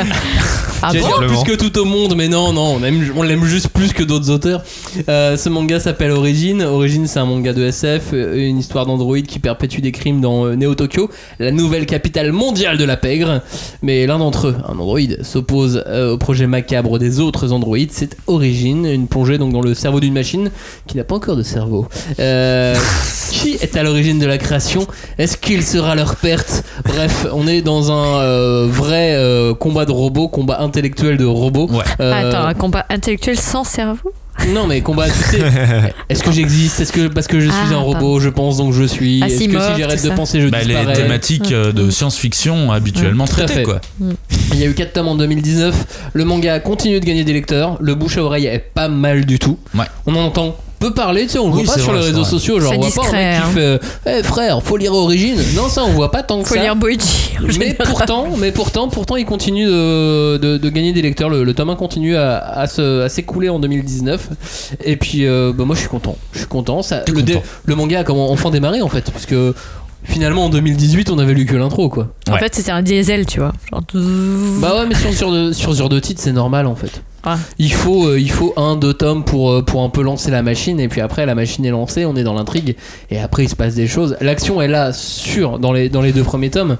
Ah 0.83 0.89
J'allais 0.93 1.01
bon 1.05 1.19
dire 1.19 1.27
plus 1.43 1.43
que 1.55 1.57
tout 1.63 1.77
au 1.79 1.85
monde, 1.85 2.15
mais 2.17 2.27
non, 2.27 2.53
non, 2.53 2.77
on 2.79 2.83
aime- 2.83 3.13
on 3.15 3.21
l'aime 3.21 3.45
juste 3.45 3.67
plus 3.67 3.93
que 3.93 4.01
d'autres 4.01 4.31
auteurs. 4.31 4.63
Euh, 5.09 5.37
ce 5.37 5.47
manga 5.47 5.79
s'appelle 5.79 6.09
Origin. 6.09 6.63
Origin, 6.63 7.05
c'est 7.05 7.19
un 7.19 7.25
manga 7.25 7.53
de 7.53 7.63
SF, 7.63 8.05
euh, 8.13 8.35
une 8.49 8.57
histoire 8.57 8.87
d'androïde 8.87 9.27
qui 9.27 9.37
perpétue 9.37 9.81
des 9.81 9.91
crimes 9.91 10.21
dans 10.21 10.47
euh, 10.47 10.55
Neo 10.55 10.73
Tokyo, 10.73 11.11
la 11.37 11.51
nouvelle 11.51 11.85
capitale 11.85 12.31
mondiale 12.31 12.79
de 12.79 12.83
la 12.83 12.97
pègre. 12.97 13.43
Mais 13.83 14.07
l'un 14.07 14.17
d'entre 14.17 14.47
eux, 14.47 14.55
un 14.67 14.73
androïde, 14.79 15.19
s'oppose 15.21 15.83
euh, 15.85 16.13
au 16.13 16.17
projet 16.17 16.47
macabre 16.47 16.97
des 16.97 17.19
autres 17.19 17.51
androïdes. 17.51 17.91
C'est 17.91 18.17
Origin, 18.25 18.83
une 18.87 19.07
plongée 19.07 19.37
donc 19.37 19.53
dans 19.53 19.61
le 19.61 19.75
cerveau 19.75 19.99
d'une 19.99 20.15
machine 20.15 20.49
qui 20.87 20.97
n'a 20.97 21.03
pas 21.03 21.13
encore 21.13 21.35
de 21.35 21.43
cerveau. 21.43 21.87
Euh, 22.19 22.75
qui 23.31 23.51
est 23.61 23.77
à 23.77 23.83
l'origine 23.83 24.17
de 24.17 24.25
la 24.25 24.39
création? 24.39 24.87
Est-ce 25.19 25.37
qu'il 25.37 25.61
sera 25.63 25.93
leur 25.93 26.15
perte 26.21 26.63
Bref, 26.85 27.27
on 27.33 27.47
est 27.47 27.61
dans 27.61 27.91
un 27.91 28.19
euh, 28.21 28.67
vrai 28.69 29.13
euh, 29.15 29.53
combat 29.53 29.85
de 29.85 29.91
robots, 29.91 30.27
combat 30.27 30.61
intellectuel 30.61 31.17
de 31.17 31.25
robots. 31.25 31.67
Ouais. 31.69 31.83
Euh, 31.99 32.13
Attends, 32.13 32.45
un 32.45 32.53
combat 32.53 32.85
intellectuel 32.89 33.37
sans 33.37 33.63
cerveau? 33.63 34.11
Non, 34.53 34.65
mais 34.65 34.81
combat, 34.81 35.07
tu 35.07 35.37
sais. 35.37 35.41
Est-ce 36.09 36.23
que 36.23 36.31
j'existe? 36.31 36.79
Est-ce 36.79 36.91
que 36.93 37.07
parce 37.07 37.27
que 37.27 37.39
je 37.39 37.49
suis 37.49 37.59
Ah, 37.71 37.75
un 37.75 37.79
robot, 37.79 38.19
je 38.19 38.29
pense 38.29 38.57
donc 38.57 38.73
je 38.73 38.83
suis 38.83 39.21
Est-ce 39.21 39.45
que 39.45 39.59
si 39.59 39.79
j'arrête 39.79 40.03
de 40.03 40.09
penser, 40.11 40.41
je 40.41 40.47
Bah, 40.47 40.59
les 40.61 40.73
disparais? 40.73 40.93
thématiques 40.93 41.51
euh, 41.51 41.71
de 41.71 41.91
science-fiction 41.91 42.71
habituellement 42.71 43.25
traitées 43.25 43.63
quoi. 43.63 43.81
Il 44.53 44.59
y 44.59 44.63
a 44.63 44.67
eu 44.67 44.73
4 44.73 44.93
tomes 44.93 45.09
en 45.09 45.15
2019. 45.15 46.09
Le 46.13 46.25
manga 46.25 46.55
a 46.55 46.59
continué 46.59 46.99
de 46.99 47.05
gagner 47.05 47.23
des 47.23 47.33
lecteurs. 47.33 47.77
Le 47.81 47.93
bouche 47.93 48.17
à 48.17 48.23
oreille 48.23 48.47
est 48.47 48.59
pas 48.73 48.87
mal 48.87 49.25
du 49.25 49.37
tout. 49.37 49.59
Ouais. 49.75 49.85
On 50.07 50.15
en 50.15 50.21
entend 50.25 50.55
peu 50.81 50.93
parler, 50.93 51.23
tu 51.23 51.29
sais, 51.29 51.39
on 51.39 51.47
le 51.49 51.55
Oui, 51.55 51.63
voit 51.63 51.75
pas 51.75 51.79
sur 51.79 51.91
vrai, 51.91 51.99
les 52.01 52.05
réseaux 52.07 52.21
vrai. 52.23 52.29
sociaux. 52.29 52.59
Genre, 52.59 52.73
on 52.75 52.79
voit 52.81 52.89
pas 53.03 53.09
un 53.09 53.11
mec 53.11 53.11
discret, 53.11 53.39
qui 53.53 53.59
hein. 53.59 53.79
fait 54.03 54.19
Eh 54.19 54.23
frère, 54.23 54.61
faut 54.63 54.75
lire 54.77 54.93
Origine. 54.93 55.37
Non, 55.55 55.69
ça, 55.69 55.83
on 55.85 55.91
voit 55.91 56.11
pas 56.11 56.23
tant 56.23 56.41
que 56.41 56.47
Faut 56.49 56.55
ça. 56.55 56.61
lire 56.61 56.75
Boichi. 56.75 57.31
Mais 57.59 57.73
pourtant, 57.75 58.27
mais 58.37 58.51
pourtant, 58.51 58.87
pourtant, 58.89 59.15
il 59.15 59.25
continue 59.25 59.65
de, 59.65 60.37
de- 60.37 60.57
de 60.57 60.69
gagner 60.69 60.91
des 60.93 61.01
lecteurs. 61.01 61.29
Le, 61.29 61.43
le 61.43 61.53
tome 61.53 61.69
1 61.69 61.75
continue 61.75 62.15
à, 62.17 62.37
à 62.39 62.67
se- 62.67 63.01
à 63.03 63.09
s'écouler 63.09 63.49
en 63.49 63.59
2019. 63.59 64.29
Et 64.83 64.97
puis, 64.97 65.25
euh, 65.25 65.53
bah, 65.55 65.63
moi, 65.65 65.75
je 65.75 65.81
suis 65.81 65.89
content. 65.89 66.17
Je 66.33 66.39
suis 66.39 66.47
content. 66.47 66.81
Ça, 66.81 67.03
le, 67.07 67.13
content. 67.13 67.43
le 67.65 67.75
manga 67.75 67.99
a 67.99 68.03
comment 68.03 68.31
enfin 68.31 68.49
démarré 68.49 68.81
en 68.81 68.89
fait, 68.89 69.11
parce 69.11 69.25
que 69.25 69.53
finalement 70.03 70.45
en 70.45 70.49
2018, 70.49 71.11
on 71.11 71.19
avait 71.19 71.33
lu 71.35 71.45
que 71.45 71.55
l'intro, 71.55 71.87
quoi. 71.89 72.07
En 72.27 72.33
Ouais. 72.33 72.39
fait, 72.39 72.55
c'était 72.55 72.71
un 72.71 72.81
diesel, 72.81 73.25
tu 73.27 73.39
vois. 73.39 73.51
Genre. 73.71 73.81
Bah 74.59 74.75
ouais, 74.79 74.85
mais 74.87 74.95
sur, 74.95 75.13
sur, 75.13 75.31
de, 75.31 75.51
sur 75.53 75.73
ce 75.73 75.77
genre 75.77 75.89
de 75.89 75.99
titre, 75.99 76.19
c'est 76.23 76.31
normal 76.31 76.65
en 76.65 76.75
fait. 76.75 77.03
Ah. 77.23 77.37
Il 77.59 77.71
faut, 77.71 78.07
euh, 78.07 78.19
il 78.19 78.31
faut 78.31 78.53
un, 78.57 78.75
deux 78.75 78.93
tomes 78.93 79.23
pour, 79.23 79.51
euh, 79.51 79.61
pour 79.61 79.83
un 79.83 79.89
peu 79.89 80.01
lancer 80.01 80.31
la 80.31 80.41
machine, 80.41 80.79
et 80.79 80.87
puis 80.87 81.01
après, 81.01 81.25
la 81.25 81.35
machine 81.35 81.63
est 81.65 81.71
lancée, 81.71 82.05
on 82.05 82.15
est 82.15 82.23
dans 82.23 82.33
l'intrigue, 82.33 82.75
et 83.09 83.19
après, 83.19 83.43
il 83.43 83.49
se 83.49 83.55
passe 83.55 83.75
des 83.75 83.87
choses. 83.87 84.17
L'action 84.21 84.61
est 84.61 84.67
là, 84.67 84.91
sûr, 84.93 85.59
dans 85.59 85.71
les, 85.71 85.89
dans 85.89 86.01
les 86.01 86.13
deux 86.13 86.23
premiers 86.23 86.49
tomes, 86.49 86.77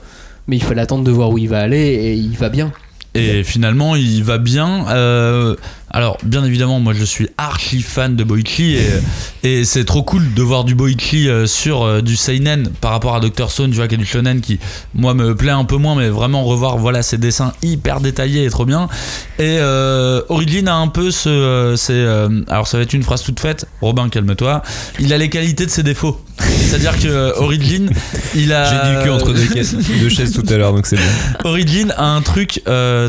mais 0.47 0.55
il 0.55 0.63
fallait 0.63 0.81
attendre 0.81 1.03
de 1.03 1.11
voir 1.11 1.29
où 1.29 1.37
il 1.37 1.49
va 1.49 1.59
aller, 1.59 1.77
et 1.77 2.13
il 2.13 2.35
va 2.37 2.49
bien. 2.49 2.71
Et 3.13 3.43
finalement, 3.43 3.95
il 3.95 4.23
va 4.23 4.37
bien. 4.37 4.87
Euh, 4.89 5.55
alors, 5.93 6.17
bien 6.23 6.43
évidemment, 6.45 6.79
moi 6.79 6.93
je 6.93 7.03
suis 7.03 7.27
archi 7.37 7.81
fan 7.81 8.15
de 8.15 8.23
Boichi 8.23 8.75
et, 8.75 8.89
et 9.43 9.65
c'est 9.65 9.83
trop 9.83 10.03
cool 10.03 10.33
de 10.33 10.41
voir 10.41 10.63
du 10.63 10.73
Boichi 10.73 11.27
euh, 11.27 11.45
sur 11.47 11.83
euh, 11.83 12.01
du 12.01 12.15
Seinen 12.15 12.69
par 12.79 12.91
rapport 12.91 13.13
à 13.13 13.19
Dr. 13.19 13.51
Stone, 13.51 13.71
tu 13.71 13.75
vois, 13.75 13.87
qui 13.89 13.95
est 13.95 13.97
du 13.97 14.05
Shonen 14.05 14.39
qui, 14.39 14.57
moi, 14.93 15.13
me 15.13 15.35
plaît 15.35 15.51
un 15.51 15.65
peu 15.65 15.75
moins, 15.75 15.95
mais 15.95 16.07
vraiment 16.07 16.43
revoir, 16.45 16.77
voilà, 16.77 17.01
ces 17.03 17.17
dessins 17.17 17.51
hyper 17.61 17.99
détaillés 17.99 18.45
et 18.45 18.49
trop 18.49 18.65
bien. 18.65 18.87
Et 19.37 19.57
euh, 19.59 20.21
Origin 20.29 20.67
a 20.69 20.75
un 20.75 20.87
peu 20.87 21.11
ce. 21.11 21.27
euh, 21.27 21.75
c'est, 21.75 21.91
euh, 21.93 22.41
alors, 22.47 22.67
ça 22.67 22.77
va 22.77 22.83
être 22.83 22.93
une 22.93 23.03
phrase 23.03 23.23
toute 23.23 23.39
faite, 23.39 23.65
Robin, 23.81 24.07
calme-toi. 24.07 24.61
Il 24.99 25.11
a 25.11 25.17
les 25.17 25.29
qualités 25.29 25.65
de 25.65 25.71
ses 25.71 25.83
défauts. 25.83 26.21
C'est-à-dire 26.39 26.97
que 26.97 27.37
Origin, 27.37 27.89
il 28.33 28.53
a. 28.53 28.63
J'ai 28.65 28.89
dit 28.89 28.95
le 28.95 29.03
cul 29.03 29.09
entre 29.09 29.33
deux, 29.33 29.47
caisses, 29.47 29.75
deux 29.75 30.09
chaises 30.09 30.31
tout 30.31 30.45
à 30.47 30.55
l'heure, 30.55 30.71
donc 30.71 30.85
c'est 30.85 30.95
bon. 30.95 31.49
Origin 31.49 31.93
a 31.97 32.05
un 32.05 32.21
truc 32.21 32.61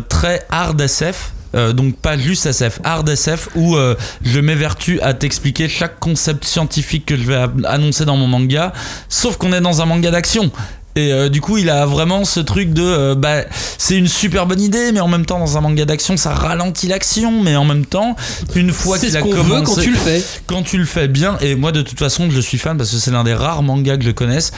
très 0.09 0.45
hard 0.51 0.81
SF. 0.81 1.33
Euh, 1.55 1.73
donc 1.73 1.97
pas 1.97 2.17
juste 2.19 2.47
SF, 2.47 2.81
hard 2.85 3.09
SF 3.09 3.49
où 3.55 3.77
euh, 3.77 3.95
je 4.23 4.41
m'évertue 4.41 5.01
à 5.01 5.15
t'expliquer 5.15 5.69
chaque 5.69 5.99
concept 6.01 6.45
scientifique 6.45 7.07
que 7.07 7.17
je 7.17 7.23
vais 7.23 7.47
annoncer 7.65 8.05
dans 8.05 8.17
mon 8.17 8.27
manga, 8.27 8.73
sauf 9.09 9.37
qu'on 9.37 9.53
est 9.53 9.61
dans 9.61 9.83
un 9.83 9.87
manga 9.87 10.11
d'action. 10.11 10.51
Et 10.95 11.13
euh, 11.13 11.31
du 11.31 11.41
coup, 11.41 11.57
il 11.57 11.71
a 11.71 11.87
vraiment 11.87 12.25
ce 12.25 12.41
truc 12.41 12.75
de 12.75 12.83
euh, 12.83 13.15
bah, 13.15 13.45
c'est 13.79 13.97
une 13.97 14.09
super 14.09 14.47
bonne 14.47 14.61
idée, 14.61 14.93
mais 14.93 15.01
en 15.01 15.09
même 15.09 15.25
temps, 15.25 15.39
dans 15.39 15.57
un 15.57 15.61
manga 15.63 15.85
d'action, 15.87 16.19
ça 16.19 16.35
ralentit 16.35 16.87
l'action, 16.87 17.43
mais 17.43 17.57
en 17.57 17.65
même 17.65 17.87
temps, 17.87 18.15
une 18.55 18.73
fois 18.73 18.99
qu'il 18.99 19.11
ce 19.11 19.17
a 19.17 19.23
commencé, 19.23 19.43
veut 19.43 19.63
quand 19.63 19.81
tu 19.81 19.91
le 19.91 19.97
fais. 19.97 20.23
quand 20.47 20.63
tu 20.63 20.79
le 20.79 20.85
fais 20.85 21.09
bien, 21.09 21.39
et 21.41 21.55
moi 21.55 21.73
de 21.73 21.81
toute 21.81 21.99
façon 21.99 22.31
je 22.31 22.41
suis 22.41 22.59
fan 22.59 22.77
parce 22.77 22.91
que 22.91 22.97
c'est 22.99 23.11
l'un 23.11 23.25
des 23.25 23.35
rares 23.35 23.63
mangas 23.63 23.97
que 23.97 24.05
je 24.05 24.11
connaisse, 24.11 24.53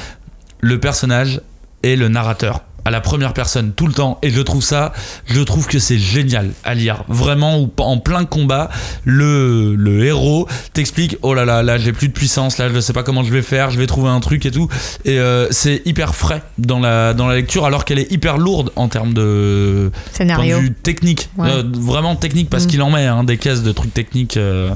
le 0.61 0.81
personnage 0.81 1.41
et 1.85 1.95
le 1.95 2.09
narrateur 2.09 2.63
à 2.85 2.91
la 2.91 3.01
première 3.01 3.33
personne 3.33 3.73
tout 3.73 3.87
le 3.87 3.93
temps 3.95 4.19
et 4.23 4.31
je 4.31 4.41
trouve 4.41 4.63
ça 4.63 4.93
je 5.27 5.41
trouve 5.41 5.67
que 5.67 5.79
c'est 5.79 5.99
génial 5.99 6.51
à 6.65 6.75
lire 6.75 7.05
vraiment 7.09 7.59
ou 7.59 7.71
en 7.79 7.99
plein 7.99 8.25
combat 8.25 8.69
le, 9.05 9.75
le 9.75 10.05
héros 10.05 10.47
t'explique 10.73 11.17
oh 11.23 11.35
là 11.35 11.45
là 11.45 11.63
là 11.63 11.79
j'ai 11.79 11.93
plus 11.93 12.09
de 12.09 12.13
puissance 12.13 12.59
là 12.59 12.69
je 12.73 12.81
sais 12.81 12.93
pas 12.93 13.03
comment 13.03 13.23
je 13.25 13.33
vais 13.33 13.43
faire 13.43 13.71
je 13.71 13.79
vais 13.79 13.87
trouver 13.87 14.09
un 14.11 14.21
truc 14.21 14.45
et 14.47 14.51
tout 14.51 14.69
et 15.05 15.19
euh, 15.19 15.47
c'est 15.51 15.83
hyper 15.85 16.15
frais 16.15 16.43
dans 16.59 16.79
la 16.81 17.15
dans 17.15 17.27
la 17.27 17.37
lecture 17.37 17.65
alors 17.65 17.85
qu'elle 17.85 17.99
est 17.99 18.11
hyper 18.13 18.39
lourde 18.39 18.71
en 18.77 18.89
termes 18.89 19.15
de 19.15 19.91
point 19.93 20.03
Scénario. 20.13 20.57
de 20.57 20.63
vue 20.63 20.73
technique 20.75 21.29
Ouais. 21.39 21.49
Euh, 21.51 21.63
vraiment 21.73 22.17
technique 22.17 22.49
parce 22.51 22.65
Mm. 22.65 22.69
qu'il 22.69 22.83
en 22.83 22.91
met 22.91 23.07
hein, 23.07 23.25
des 23.25 23.37
caisses 23.39 23.63
de 23.63 23.73
trucs 23.73 23.93
techniques 23.95 24.37
euh, 24.37 24.71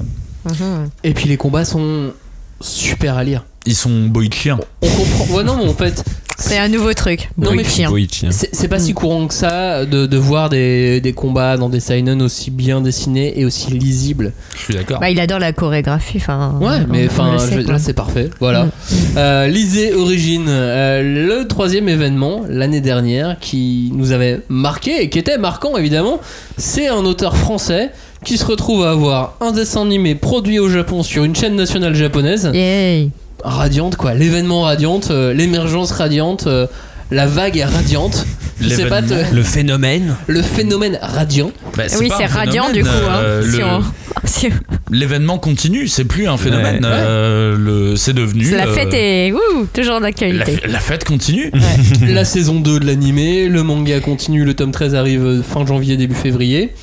Mhm. 0.44 0.88
Et 1.04 1.12
puis 1.14 1.28
les 1.28 1.36
combats 1.36 1.64
sont 1.64 2.12
super 2.60 3.16
à 3.16 3.24
lire. 3.24 3.44
ils 3.66 3.74
sont 3.74 4.06
boïchiens 4.06 4.58
On 4.82 4.88
comprend. 4.88 5.34
Ouais, 5.36 5.44
non, 5.44 5.56
mais 5.56 5.68
en 5.68 5.74
fait, 5.74 6.02
C'est 6.40 6.56
un 6.56 6.68
nouveau 6.68 6.94
truc. 6.94 7.30
Non, 7.36 7.50
mais 7.50 7.62
Boichi. 7.64 7.84
Boichi, 7.86 8.26
c'est 8.30 8.54
c'est 8.54 8.68
pas 8.68 8.78
si 8.78 8.94
courant 8.94 9.26
que 9.26 9.34
ça 9.34 9.84
de, 9.84 10.06
de 10.06 10.16
voir 10.16 10.48
des, 10.48 11.00
des 11.00 11.12
combats 11.12 11.56
dans 11.56 11.68
des 11.68 11.80
seinen 11.80 12.22
aussi 12.22 12.52
bien 12.52 12.80
dessinés 12.80 13.38
et 13.40 13.44
aussi 13.44 13.72
lisibles. 13.72 14.32
je 14.54 14.58
suis 14.60 14.74
d'accord 14.74 15.00
Bah, 15.00 15.10
il 15.10 15.18
adore 15.18 15.40
la 15.40 15.52
chorégraphie. 15.52 16.18
Enfin. 16.18 16.54
Ouais, 16.60 16.86
mais 16.88 17.06
enfin, 17.06 17.36
là 17.66 17.78
c'est 17.80 17.92
parfait. 17.92 18.30
Voilà. 18.38 18.66
Mm. 18.66 18.70
Euh, 19.16 19.46
lisez 19.48 19.94
Origine, 19.94 20.46
euh, 20.48 21.02
le 21.40 21.48
troisième 21.48 21.88
événement 21.88 22.42
l'année 22.48 22.80
dernière 22.80 23.38
qui 23.40 23.90
nous 23.94 24.12
avait 24.12 24.40
marqué 24.48 25.02
et 25.02 25.08
qui 25.10 25.18
était 25.18 25.38
marquant 25.38 25.76
évidemment. 25.76 26.20
C'est 26.56 26.86
un 26.86 27.04
auteur 27.04 27.36
français 27.36 27.90
qui 28.24 28.38
se 28.38 28.44
retrouve 28.44 28.84
à 28.84 28.90
avoir 28.90 29.34
un 29.40 29.50
dessin 29.50 29.82
animé 29.82 30.14
produit 30.14 30.60
au 30.60 30.68
Japon 30.68 31.02
sur 31.02 31.24
une 31.24 31.34
chaîne 31.34 31.56
nationale 31.56 31.94
japonaise. 31.94 32.50
Yay. 32.54 33.10
Radiante 33.44 33.96
quoi, 33.96 34.14
l'événement 34.14 34.62
radiante, 34.62 35.10
euh, 35.10 35.32
l'émergence 35.32 35.92
radiante. 35.92 36.46
euh, 36.46 36.66
la 37.10 37.26
vague 37.26 37.56
est 37.56 37.64
radiante. 37.64 38.26
Je 38.60 38.68
sais 38.68 38.86
pas, 38.86 39.00
te-. 39.02 39.32
Le 39.32 39.42
phénomène 39.44 40.16
le 40.26 40.42
phénomène 40.42 40.98
radiant. 41.00 41.52
Bah, 41.76 41.84
Oui, 42.00 42.08
pas 42.08 42.16
c'est 42.18 42.24
un 42.24 42.26
radiant 42.26 42.64
phénomène, 42.64 42.82
du 42.82 42.82
coup. 42.82 43.06
hein. 43.08 43.18
euh, 43.22 43.42
Si 43.50 43.58
le- 43.58 43.64
on- 43.64 43.82
si- 44.24 44.48
L'événement 44.90 45.38
continue, 45.38 45.86
c'est 45.86 46.04
plus 46.04 46.26
un 46.26 46.36
phénomène. 46.36 46.84
Ouais. 46.84 46.90
euh, 46.92 47.56
le- 47.56 47.96
c'est 47.96 48.12
devenu. 48.14 48.50
La 48.50 48.66
euh, 48.66 48.74
fête 48.74 48.92
est 48.92 49.32
ouh, 49.32 49.66
toujours 49.72 49.94
la, 49.94 50.00
d'actualité. 50.00 50.56
f- 50.56 50.68
la 50.70 50.80
fête 50.80 51.04
continue. 51.04 51.52
la 52.06 52.24
saison 52.24 52.58
2 52.60 52.80
de 52.80 52.86
l'animé, 52.86 53.48
le 53.48 53.62
manga 53.62 54.00
continue, 54.00 54.44
le 54.44 54.54
tome 54.54 54.72
13 54.72 54.94
arrive 54.96 55.24
euh, 55.24 55.42
fin 55.42 55.64
janvier, 55.64 55.96
début 55.96 56.16
février. 56.16 56.74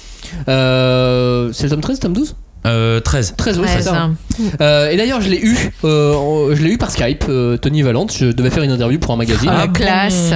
Euh, 0.47 1.49
c'est 1.53 1.63
le 1.63 1.69
tome 1.71 1.81
13, 1.81 1.99
tome 1.99 2.13
12 2.13 2.35
Euh, 2.65 2.99
13. 2.99 3.35
13, 3.37 3.57
oui, 3.57 3.63
Ouais, 3.63 3.69
c'est 3.77 3.83
ça. 3.83 3.91
ça. 3.91 4.09
Euh, 4.61 4.89
et 4.89 4.97
d'ailleurs, 4.97 5.21
je 5.21 5.29
l'ai 5.29 5.39
eu, 5.39 5.55
euh, 5.83 6.13
en- 6.13 6.53
je 6.55 6.61
l'ai 6.63 6.71
eu 6.71 6.77
par 6.77 6.91
Skype, 6.91 7.25
euh, 7.29 7.57
Tony 7.57 7.81
Valente. 7.83 8.11
Je 8.17 8.25
devais 8.27 8.49
faire 8.49 8.63
une 8.63 8.71
interview 8.71 8.99
pour 8.99 9.13
un 9.13 9.17
magazine. 9.17 9.49
Ah, 9.53 9.67
classe. 9.67 10.31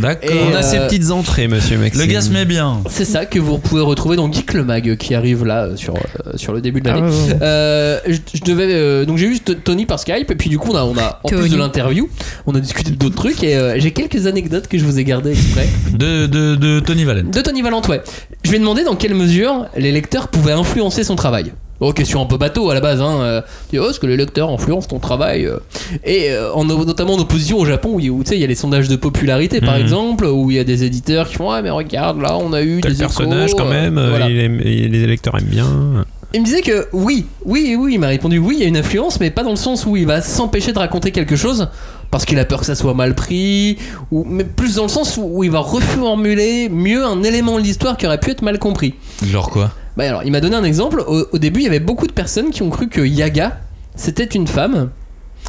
D'accord. 0.00 0.30
Et, 0.30 0.38
On 0.50 0.54
a 0.54 0.58
euh, 0.58 0.62
ces 0.62 0.78
petites 0.78 1.10
entrées, 1.10 1.48
monsieur 1.48 1.78
Maxime. 1.78 2.00
Le 2.00 2.06
gars 2.06 2.20
se 2.20 2.30
met 2.30 2.44
bien. 2.44 2.80
C'est 2.90 3.04
ça 3.04 3.26
que 3.26 3.38
vous 3.38 3.58
pouvez 3.58 3.80
retrouver 3.82 4.16
dans 4.16 4.30
Geek 4.30 4.52
le 4.54 4.64
Mag 4.64 4.96
qui 4.96 5.14
arrive 5.14 5.44
là 5.44 5.68
sur, 5.76 5.94
euh, 5.96 6.32
sur 6.36 6.52
le 6.52 6.60
début 6.60 6.80
de 6.80 6.88
l'année. 6.88 7.08
Euh, 7.42 7.98
je, 8.06 8.18
je 8.34 8.40
devais 8.44 8.66
euh, 8.70 9.04
donc 9.04 9.16
j'ai 9.18 9.26
eu 9.26 9.40
Tony 9.40 9.86
par 9.86 9.98
Skype 9.98 10.30
et 10.30 10.34
puis 10.34 10.48
du 10.50 10.58
coup 10.58 10.70
on 10.72 10.76
a, 10.76 10.84
on 10.84 10.96
a 10.98 11.20
en 11.24 11.28
plus 11.28 11.48
de 11.48 11.56
l'interview 11.56 12.08
on 12.46 12.54
a 12.54 12.60
discuté 12.60 12.90
d'autres 12.90 13.16
trucs 13.16 13.42
et 13.42 13.56
euh, 13.56 13.78
j'ai 13.78 13.90
quelques 13.92 14.26
anecdotes 14.26 14.68
que 14.68 14.78
je 14.78 14.84
vous 14.84 14.98
ai 14.98 15.04
gardées 15.04 15.32
exprès 15.32 15.68
De, 15.92 16.26
de, 16.26 16.54
de 16.56 16.80
Tony 16.80 17.04
Valent. 17.04 17.28
de 17.30 17.40
Tony 17.40 17.62
Valente 17.62 17.88
ouais 17.88 18.02
je 18.44 18.50
lui 18.50 18.56
ai 18.56 18.60
demandé 18.60 18.84
dans 18.84 18.96
quelle 18.96 19.14
mesure 19.14 19.66
les 19.76 19.92
lecteurs 19.92 20.28
pouvaient 20.28 20.52
influencer 20.52 21.04
son 21.04 21.16
travail 21.16 21.52
Oh, 21.82 21.92
question 21.94 22.20
un 22.20 22.26
peu 22.26 22.36
bateau 22.36 22.68
à 22.70 22.74
la 22.74 22.80
base, 22.80 23.00
hein. 23.00 23.20
euh, 23.22 23.40
dit, 23.72 23.78
oh, 23.78 23.88
est-ce 23.88 23.98
que 23.98 24.06
les 24.06 24.16
lecteurs 24.18 24.50
influencent 24.50 24.88
ton 24.88 24.98
travail 24.98 25.46
euh 25.46 25.56
Et 26.04 26.30
euh, 26.30 26.52
en, 26.52 26.64
notamment 26.64 27.14
en 27.14 27.18
opposition 27.18 27.58
au 27.58 27.64
Japon, 27.64 27.92
où, 27.94 28.00
il- 28.00 28.10
où, 28.10 28.22
tu 28.22 28.28
sais, 28.30 28.36
il 28.36 28.40
y 28.40 28.44
a 28.44 28.46
les 28.46 28.54
sondages 28.54 28.88
de 28.88 28.96
popularité 28.96 29.60
par 29.60 29.76
Mhm. 29.76 29.80
exemple, 29.82 30.24
où 30.26 30.50
il 30.50 30.56
y 30.58 30.60
a 30.60 30.64
des 30.64 30.84
éditeurs 30.84 31.28
qui 31.28 31.36
font, 31.36 31.50
ouais, 31.50 31.62
mais 31.62 31.70
regarde, 31.70 32.20
là, 32.20 32.36
on 32.36 32.52
a 32.52 32.62
eu 32.62 32.80
Tel 32.82 32.92
des 32.92 32.98
personnage, 32.98 33.50
échos, 33.50 33.58
quand 33.58 33.64
même, 33.70 33.96
euh, 33.96 34.10
voilà. 34.10 34.28
aime- 34.28 34.58
les 34.58 35.02
électeurs 35.02 35.36
aiment 35.38 35.44
bien. 35.44 36.04
Il 36.32 36.40
me 36.42 36.44
disait 36.44 36.60
que 36.60 36.86
oui, 36.92 37.26
oui, 37.44 37.74
oui, 37.76 37.94
il 37.94 37.98
m'a 37.98 38.06
répondu 38.06 38.38
oui, 38.38 38.54
il 38.58 38.60
y 38.60 38.64
a 38.64 38.68
une 38.68 38.76
influence, 38.76 39.18
mais 39.18 39.30
pas 39.30 39.42
dans 39.42 39.50
le 39.50 39.56
sens 39.56 39.84
où 39.84 39.96
il 39.96 40.06
va 40.06 40.20
s'empêcher 40.22 40.72
de 40.72 40.78
raconter 40.78 41.10
quelque 41.10 41.34
chose 41.34 41.68
parce 42.12 42.24
qu'il 42.24 42.38
a 42.38 42.44
peur 42.44 42.60
que 42.60 42.66
ça 42.66 42.76
soit 42.76 42.94
mal 42.94 43.14
pris, 43.16 43.78
ou, 44.12 44.24
mais 44.28 44.44
plus 44.44 44.76
dans 44.76 44.84
le 44.84 44.88
sens 44.88 45.16
où, 45.16 45.22
où 45.28 45.42
il 45.44 45.50
va 45.50 45.58
reformuler 45.58 46.68
mieux 46.68 47.04
un 47.04 47.22
élément 47.24 47.56
de 47.58 47.62
l'histoire 47.64 47.96
qui 47.96 48.06
aurait 48.06 48.18
pu 48.20 48.30
être 48.30 48.42
mal 48.42 48.58
compris. 48.60 48.94
Genre 49.24 49.50
quoi? 49.50 49.72
Bah 49.96 50.04
alors, 50.08 50.22
il 50.24 50.30
m'a 50.30 50.40
donné 50.40 50.56
un 50.56 50.64
exemple. 50.64 51.00
Au, 51.06 51.26
au 51.32 51.38
début, 51.38 51.60
il 51.60 51.64
y 51.64 51.68
avait 51.68 51.80
beaucoup 51.80 52.06
de 52.06 52.12
personnes 52.12 52.50
qui 52.50 52.62
ont 52.62 52.70
cru 52.70 52.88
que 52.88 53.00
Yaga 53.00 53.60
c'était 53.96 54.24
une 54.24 54.46
femme, 54.46 54.90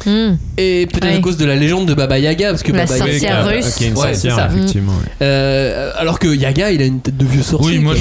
Hmm. 0.04 0.34
et 0.58 0.86
peut-être 0.90 1.04
Ouais. 1.04 1.14
à 1.16 1.20
cause 1.20 1.36
de 1.36 1.44
la 1.44 1.54
légende 1.54 1.86
de 1.86 1.94
Baba 1.94 2.18
Yaga, 2.18 2.50
parce 2.50 2.62
que 2.64 2.72
La 2.72 2.84
Baba 2.86 2.98
Yaga- 2.98 3.06
sorcière 3.12 3.44
Ok, 3.46 3.52
russe. 3.52 3.66
ok, 3.76 3.80
une 3.86 3.92
Ouais, 3.94 4.00
c'est 4.14 4.28
sorcière, 4.30 4.36
ça. 4.36 4.48
effectivement. 4.52 4.92
ouais. 4.92 5.12
Euh, 5.22 5.92
alors 5.96 6.18
que 6.18 6.26
Yaga, 6.28 6.70
il 6.72 6.82
a 6.82 6.84
une 6.86 7.00
tête 7.00 7.16
de 7.16 7.24
vieux 7.24 7.42
sorcier. 7.42 7.78
Oui, 7.78 7.84
moi 7.84 7.94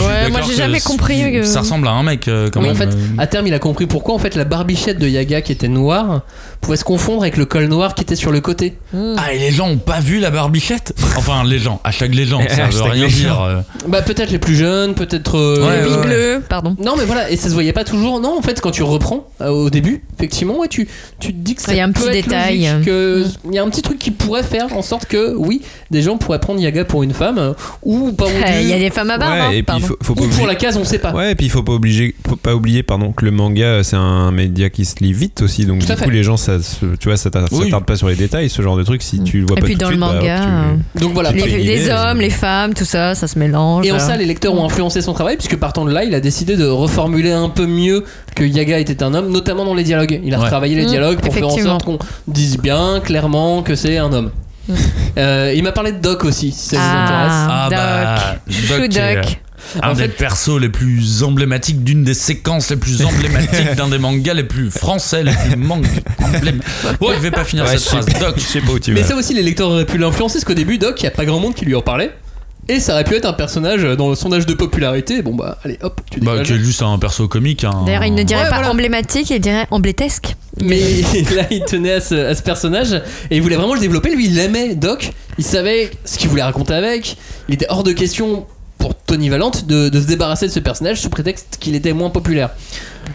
j'ai 0.47 0.55
jamais 0.55 0.79
compris 0.79 1.21
que- 1.31 1.43
Ça 1.43 1.59
ressemble 1.61 1.87
à 1.87 1.91
un 1.91 2.03
mec 2.03 2.27
euh, 2.27 2.49
quand 2.51 2.59
Oui, 2.61 2.67
même. 2.67 2.75
en 2.75 2.79
fait, 2.79 2.89
à 3.17 3.27
terme, 3.27 3.47
il 3.47 3.53
a 3.53 3.59
compris 3.59 3.85
pourquoi 3.85 4.15
en 4.15 4.19
fait 4.19 4.35
la 4.35 4.45
barbichette 4.45 4.97
de 4.99 5.07
Yaga 5.07 5.41
qui 5.41 5.51
était 5.51 5.67
noire 5.67 6.21
pouvait 6.61 6.77
se 6.77 6.83
confondre 6.83 7.21
avec 7.21 7.37
le 7.37 7.45
col 7.45 7.65
noir 7.65 7.93
qui 7.95 8.01
était 8.03 8.15
sur 8.15 8.31
le 8.31 8.39
côté. 8.41 8.77
Ah, 9.17 9.33
et 9.33 9.39
les 9.39 9.51
gens 9.51 9.67
ont 9.69 9.77
pas 9.77 9.99
vu 9.99 10.19
la 10.19 10.29
barbichette? 10.31 10.93
Enfin, 11.17 11.43
les 11.43 11.59
gens, 11.59 11.81
hashtag 11.83 12.13
les 12.13 12.25
gens, 12.25 12.41
ça 12.49 12.67
veut 12.67 12.81
rien 12.83 13.07
dire. 13.07 13.41
euh. 13.41 13.61
Bah 13.87 14.01
peut-être 14.01 14.31
les 14.31 14.39
plus 14.39 14.55
jeunes, 14.55 14.95
peut-être. 14.95 15.37
euh, 15.37 15.67
Ouais, 15.67 15.83
Le 15.83 16.01
bleu, 16.01 16.43
pardon. 16.47 16.75
Non 16.79 16.95
mais 16.97 17.05
voilà, 17.05 17.29
et 17.29 17.35
ça 17.35 17.49
se 17.49 17.53
voyait 17.53 17.73
pas 17.73 17.83
toujours. 17.83 18.19
Non, 18.19 18.37
en 18.37 18.41
fait, 18.41 18.59
quand 18.61 18.71
tu 18.71 18.83
reprends 18.83 19.27
euh, 19.41 19.49
au 19.49 19.69
début, 19.69 20.03
effectivement, 20.17 20.57
ouais, 20.59 20.67
tu, 20.67 20.87
tu 21.19 21.33
te 21.33 21.37
dis 21.39 21.55
que 21.55 21.61
a 21.80 21.80
un 21.82 21.91
petit 21.91 22.09
détail. 22.09 22.67
que 22.86 23.23
Mm. 23.23 23.32
Il 23.49 23.53
y 23.55 23.59
a 23.59 23.63
un 23.63 23.69
petit 23.69 23.82
truc 23.82 23.99
qui 23.99 24.11
pourrait 24.11 24.43
faire 24.43 24.75
en 24.75 24.82
sorte 24.82 25.05
que, 25.05 25.36
oui, 25.36 25.61
des 25.91 26.01
gens 26.01 26.17
pourraient 26.17 26.39
prendre 26.39 26.59
Yaga 26.59 26.86
pour 26.86 27.03
une 27.03 27.13
femme 27.13 27.38
euh, 27.38 27.53
ou 27.84 28.11
pas 28.11 28.25
Il 28.61 28.67
y 28.67 28.73
a 28.73 28.79
des 28.79 28.89
femmes 28.89 29.09
à 29.11 29.17
barbe. 29.17 29.34
Ouais, 29.34 29.39
hein, 29.39 29.45
et 29.49 29.49
puis 29.51 29.57
il 29.59 29.63
pardon. 29.65 29.86
faut, 29.88 29.97
faut 30.01 30.15
pas 30.15 30.21
Ou 30.21 30.25
pour 30.25 30.34
oublier. 30.36 30.47
la 30.47 30.55
case, 30.55 30.77
on 30.77 30.84
sait 30.84 30.97
pas. 30.99 31.11
Ouais, 31.13 31.32
et 31.32 31.36
puis 31.36 31.45
il 31.47 31.49
faut 31.49 31.63
pas 31.63 31.73
obliger, 31.73 32.15
faut 32.27 32.36
pas 32.36 32.53
oublier, 32.55 32.84
pardon, 32.84 33.11
que 33.11 33.25
le 33.25 33.32
manga 33.32 33.63
euh, 33.65 33.84
c'est 33.84 33.95
un 33.95 34.32
média 34.32 34.69
qui 34.69 34.86
se 34.86 34.95
lit 35.01 35.13
vite 35.13 35.41
aussi, 35.41 35.65
donc 35.65 35.79
Tout 35.82 35.88
du 35.88 35.93
coup 35.93 36.03
fait. 36.05 36.09
les 36.11 36.23
gens, 36.23 36.38
ça, 36.38 36.53
tu 36.99 37.07
vois, 37.07 37.17
ça 37.17 37.29
t'a- 37.29 37.41
ça 37.47 37.47
Oui. 37.55 37.69
tarde 37.69 37.86
pas 37.86 37.95
sur 37.95 38.07
les 38.07 38.15
détails, 38.15 38.49
ce 38.49 38.61
genre 38.61 38.77
de 38.77 38.84
truc. 38.84 39.01
Si 39.01 39.21
tu 39.23 39.39
le 39.41 39.45
vois 39.47 39.57
Et 39.57 39.61
pas 39.61 39.65
puis 39.65 39.73
tout 39.75 39.82
dans 39.82 39.88
le 39.89 39.93
suite, 39.95 40.01
bah, 40.01 40.13
manga, 40.13 40.39
tu- 40.39 40.47
euh, 40.99 41.01
Donc 41.01 41.13
voilà. 41.13 41.32
Les, 41.32 41.63
les 41.63 41.89
hommes, 41.89 42.19
les 42.19 42.29
femmes, 42.29 42.73
tout 42.73 42.86
ça, 42.86 43.15
ça 43.15 43.27
se 43.27 43.38
mélange. 43.38 43.86
Et 43.86 43.91
en 43.91 43.99
ça, 43.99 44.17
les 44.17 44.25
lecteurs 44.25 44.53
ont 44.53 44.65
influencé 44.65 45.01
son 45.01 45.13
travail, 45.13 45.38
puisque 45.38 45.57
partant 45.57 45.86
de 45.86 45.91
là, 45.91 46.03
il 46.03 46.13
a 46.15 46.19
décidé 46.19 46.55
de 46.57 46.65
reformuler 46.65 47.32
un 47.32 47.49
peu 47.49 47.65
mieux 47.65 48.03
que 48.36 48.43
Yaga 48.43 48.79
était 48.79 49.03
un 49.03 49.13
homme, 49.13 49.29
notamment 49.32 49.65
dans 49.65 49.73
les 49.75 49.84
dialogues. 49.84 50.19
Il 50.23 50.34
a 50.34 50.38
Ouais. 50.38 50.43
retravaillé 50.45 50.75
les 50.75 50.84
Mmh, 50.86 50.89
dialogues 50.89 51.19
pour 51.19 51.34
faire 51.34 51.43
en 51.45 51.49
effectivement. 51.49 51.70
Sorte 51.80 51.86
qu'on 51.86 51.99
dise 52.28 52.57
bien, 52.57 52.99
clairement, 53.03 53.63
que 53.63 53.76
c'est 53.76 53.97
un 53.97 54.11
homme. 54.13 54.32
Euh, 55.17 55.51
il 55.53 55.61
m'a 55.63 55.74
parlé 55.74 55.91
de 55.91 55.97
Doc 55.99 56.24
aussi, 56.24 56.51
si 56.53 56.69
ça 56.69 56.78
vous 56.78 56.84
intéresse. 56.84 57.32
Ah, 57.34 57.67
bah, 57.69 58.15
Doc. 58.47 58.55
Chou 58.55 58.67
Doc, 58.69 58.80
est, 58.97 59.15
Doc. 59.15 59.26
euh, 59.76 59.80
un 59.84 59.89
En 59.89 59.93
des 59.93 60.03
fait- 60.03 60.07
persos 60.09 60.57
les 60.61 60.69
plus 60.69 61.24
emblématiques 61.24 61.84
d'une 61.84 62.05
des 62.05 62.13
séquences 62.13 62.69
les 62.69 62.78
plus 62.78 63.01
emblématiques 63.03 63.76
d'un 63.76 63.89
des 63.89 63.97
mangas 63.97 64.34
les 64.34 64.45
plus 64.45 64.72
français, 64.72 65.24
les 65.24 65.34
plus 65.34 65.57
manga 65.57 65.89
emblématiques. 66.24 66.63
Bon, 67.01 67.11
je 67.13 67.19
vais 67.19 67.32
pas 67.32 67.43
finir 67.43 67.65
Ouais, 67.65 67.72
cette 67.78 67.82
phrase. 67.89 68.05
Doc, 68.19 68.36
je 68.38 68.41
sais 68.41 68.61
pas 68.61 68.72
où 68.72 68.80
tu 68.80 68.93
Mais 68.93 69.01
vas. 69.01 69.07
ça 69.09 69.15
aussi, 69.17 69.34
les 69.34 69.43
lecteurs 69.43 69.67
auraient 69.69 69.86
pu 69.86 69.97
l'influencer, 69.97 70.36
parce 70.36 70.45
qu'au 70.45 70.53
début, 70.53 70.78
Doc, 70.78 71.01
il 71.01 71.03
n'y 71.03 71.07
a 71.07 71.11
pas 71.11 71.26
grand 71.26 71.39
monde 71.41 71.53
qui 71.55 71.65
lui 71.65 71.76
en 71.76 71.82
parlait. 71.82 72.11
Et 72.70 72.80
ça 72.80 72.93
aurait 72.93 73.03
pu 73.03 73.16
être 73.16 73.26
un 73.26 73.34
personnage 73.34 73.84
dans 73.84 74.09
le 74.09 74.16
sondage 74.16 74.45
de 74.45 74.53
popularité. 74.53 75.22
Bon, 75.22 75.34
bah, 75.36 75.57
allez, 75.64 75.78
hop, 75.82 75.99
tu 76.09 76.20
bah, 76.20 76.34
dégages. 76.34 76.47
qui 76.47 76.53
est 76.53 76.57
juste 76.59 76.82
un 76.84 76.97
perso 76.99 77.28
comique. 77.28 77.64
un- 77.64 77.84
D'ailleurs, 77.86 78.05
il 78.05 78.14
ne 78.14 78.24
dirait 78.24 78.43
Ouais, 78.43 78.49
pas 78.49 78.55
voilà. 78.57 78.72
emblématique, 78.72 79.30
il 79.30 79.39
dirait 79.39 79.68
emblétesque. 79.72 80.36
Mais 80.62 80.80
là, 81.36 81.43
il 81.49 81.64
tenait 81.66 81.93
à 81.93 82.01
ce, 82.01 82.16
à 82.16 82.36
ce 82.36 82.41
personnage 82.43 82.93
et 83.30 83.36
il 83.38 83.41
voulait 83.41 83.55
vraiment 83.55 83.74
le 83.74 83.80
développer. 83.80 84.14
Lui, 84.16 84.28
il 84.28 84.38
aimait 84.39 84.76
Doc. 84.76 85.12
Il 85.38 85.43
savait 85.43 85.91
ce 86.05 86.18
qu'il 86.18 86.30
voulait 86.30 86.43
raconter 86.43 86.74
avec. 86.74 87.18
Il 87.49 87.55
était 87.55 87.66
hors 87.70 87.84
de 87.84 87.91
question 87.93 88.45
pour 88.78 88.95
Tony 88.95 89.30
Valente 89.30 89.66
de, 89.66 89.89
de 89.89 89.99
se 90.01 90.05
débarrasser 90.07 90.47
de 90.47 90.51
ce 90.51 90.59
personnage 90.59 91.01
sous 91.01 91.09
prétexte 91.09 91.57
qu'il 91.59 91.76
était 91.76 91.93
moins 91.93 92.09
populaire. 92.09 92.51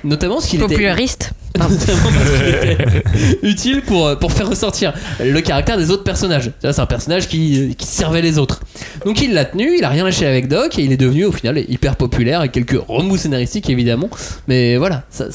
Notamment 0.05 0.35
parce 0.37 0.47
qu'il 0.49 0.61
était 0.61 0.75
Populariste. 0.75 1.33
notamment 1.69 2.11
parce 2.19 2.31
qu'il 2.39 2.49
était 2.49 3.03
utile 3.43 3.83
pour, 3.83 4.17
pour 4.19 4.33
faire 4.33 4.49
ressortir 4.49 4.93
le 5.21 5.41
caractère 5.41 5.77
des 5.79 5.91
autres 5.91 6.05
personnages. 6.05 6.51
C'est 6.61 6.79
un 6.79 6.87
personnage 6.87 7.29
qui, 7.29 7.75
qui 7.77 7.87
servait 7.87 8.23
les 8.23 8.39
autres. 8.39 8.61
Donc 9.05 9.21
il 9.23 9.33
l'a 9.35 9.45
tenu, 9.45 9.77
il 9.79 9.85
a 9.85 9.89
rien 9.89 10.05
lâché 10.05 10.27
avec 10.27 10.49
Doc 10.49 10.79
et 10.79 10.83
il 10.83 10.93
est 10.93 10.97
devenu 10.97 11.25
au 11.25 11.33
final 11.33 11.59
hyper 11.69 11.97
populaire 11.97 12.41
avec 12.41 12.53
quelques 12.53 12.79
remous 12.89 13.17
scénaristiques 13.17 13.71
évidemment. 13.71 14.09
Mais 14.49 14.77
voilà, 14.77 15.05
ça, 15.11 15.27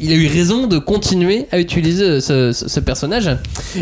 il 0.00 0.12
a 0.12 0.16
eu 0.16 0.26
raison 0.26 0.66
de 0.66 0.78
continuer 0.78 1.46
à 1.52 1.58
utiliser 1.58 2.20
ce, 2.20 2.52
ce- 2.52 2.68
ce 2.68 2.80
personnage. 2.80 3.30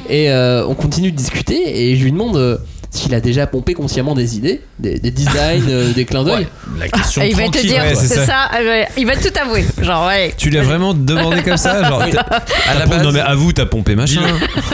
Et 0.08 0.30
euh, 0.30 0.66
on 0.66 0.74
continue 0.74 1.12
de 1.12 1.16
discuter 1.16 1.90
et 1.90 1.96
je 1.96 2.04
lui 2.04 2.12
demande 2.12 2.36
euh, 2.36 2.58
s'il 2.94 3.14
a 3.14 3.20
déjà 3.20 3.46
pompé 3.46 3.72
consciemment 3.72 4.14
des 4.14 4.36
idées, 4.36 4.60
des, 4.78 4.98
des 4.98 5.10
designs, 5.10 5.64
euh, 5.68 5.92
des 5.94 6.04
clins 6.04 6.24
d'œil. 6.24 6.42
Ouais, 6.44 6.78
la 6.78 6.88
question 6.88 7.22
Et 7.22 7.30
il 7.30 7.36
va 7.36 7.48
te 7.48 7.58
dire, 7.66 7.82
ouais, 7.82 7.94
c'est 7.94 8.06
ça. 8.06 8.26
ça, 8.26 8.50
euh, 8.60 8.64
ouais, 8.64 8.88
il 8.98 9.06
va 9.06 9.16
tout 9.16 9.30
avouer. 9.40 9.64
Genre, 9.80 10.06
ouais. 10.08 10.34
Tu 10.36 10.50
l'as 10.50 10.60
vraiment 10.62 10.92
demandé 10.92 11.42
comme 11.42 11.56
ça 11.56 11.82
genre, 11.88 12.02
À 12.02 12.06
la 12.08 12.12
t'as 12.12 12.74
pompé- 12.84 12.88
base, 12.90 13.02
Non 13.02 13.12
mais 13.12 13.20
avoue, 13.20 13.52
t'as 13.54 13.64
pompé 13.64 13.96
machin. 13.96 14.20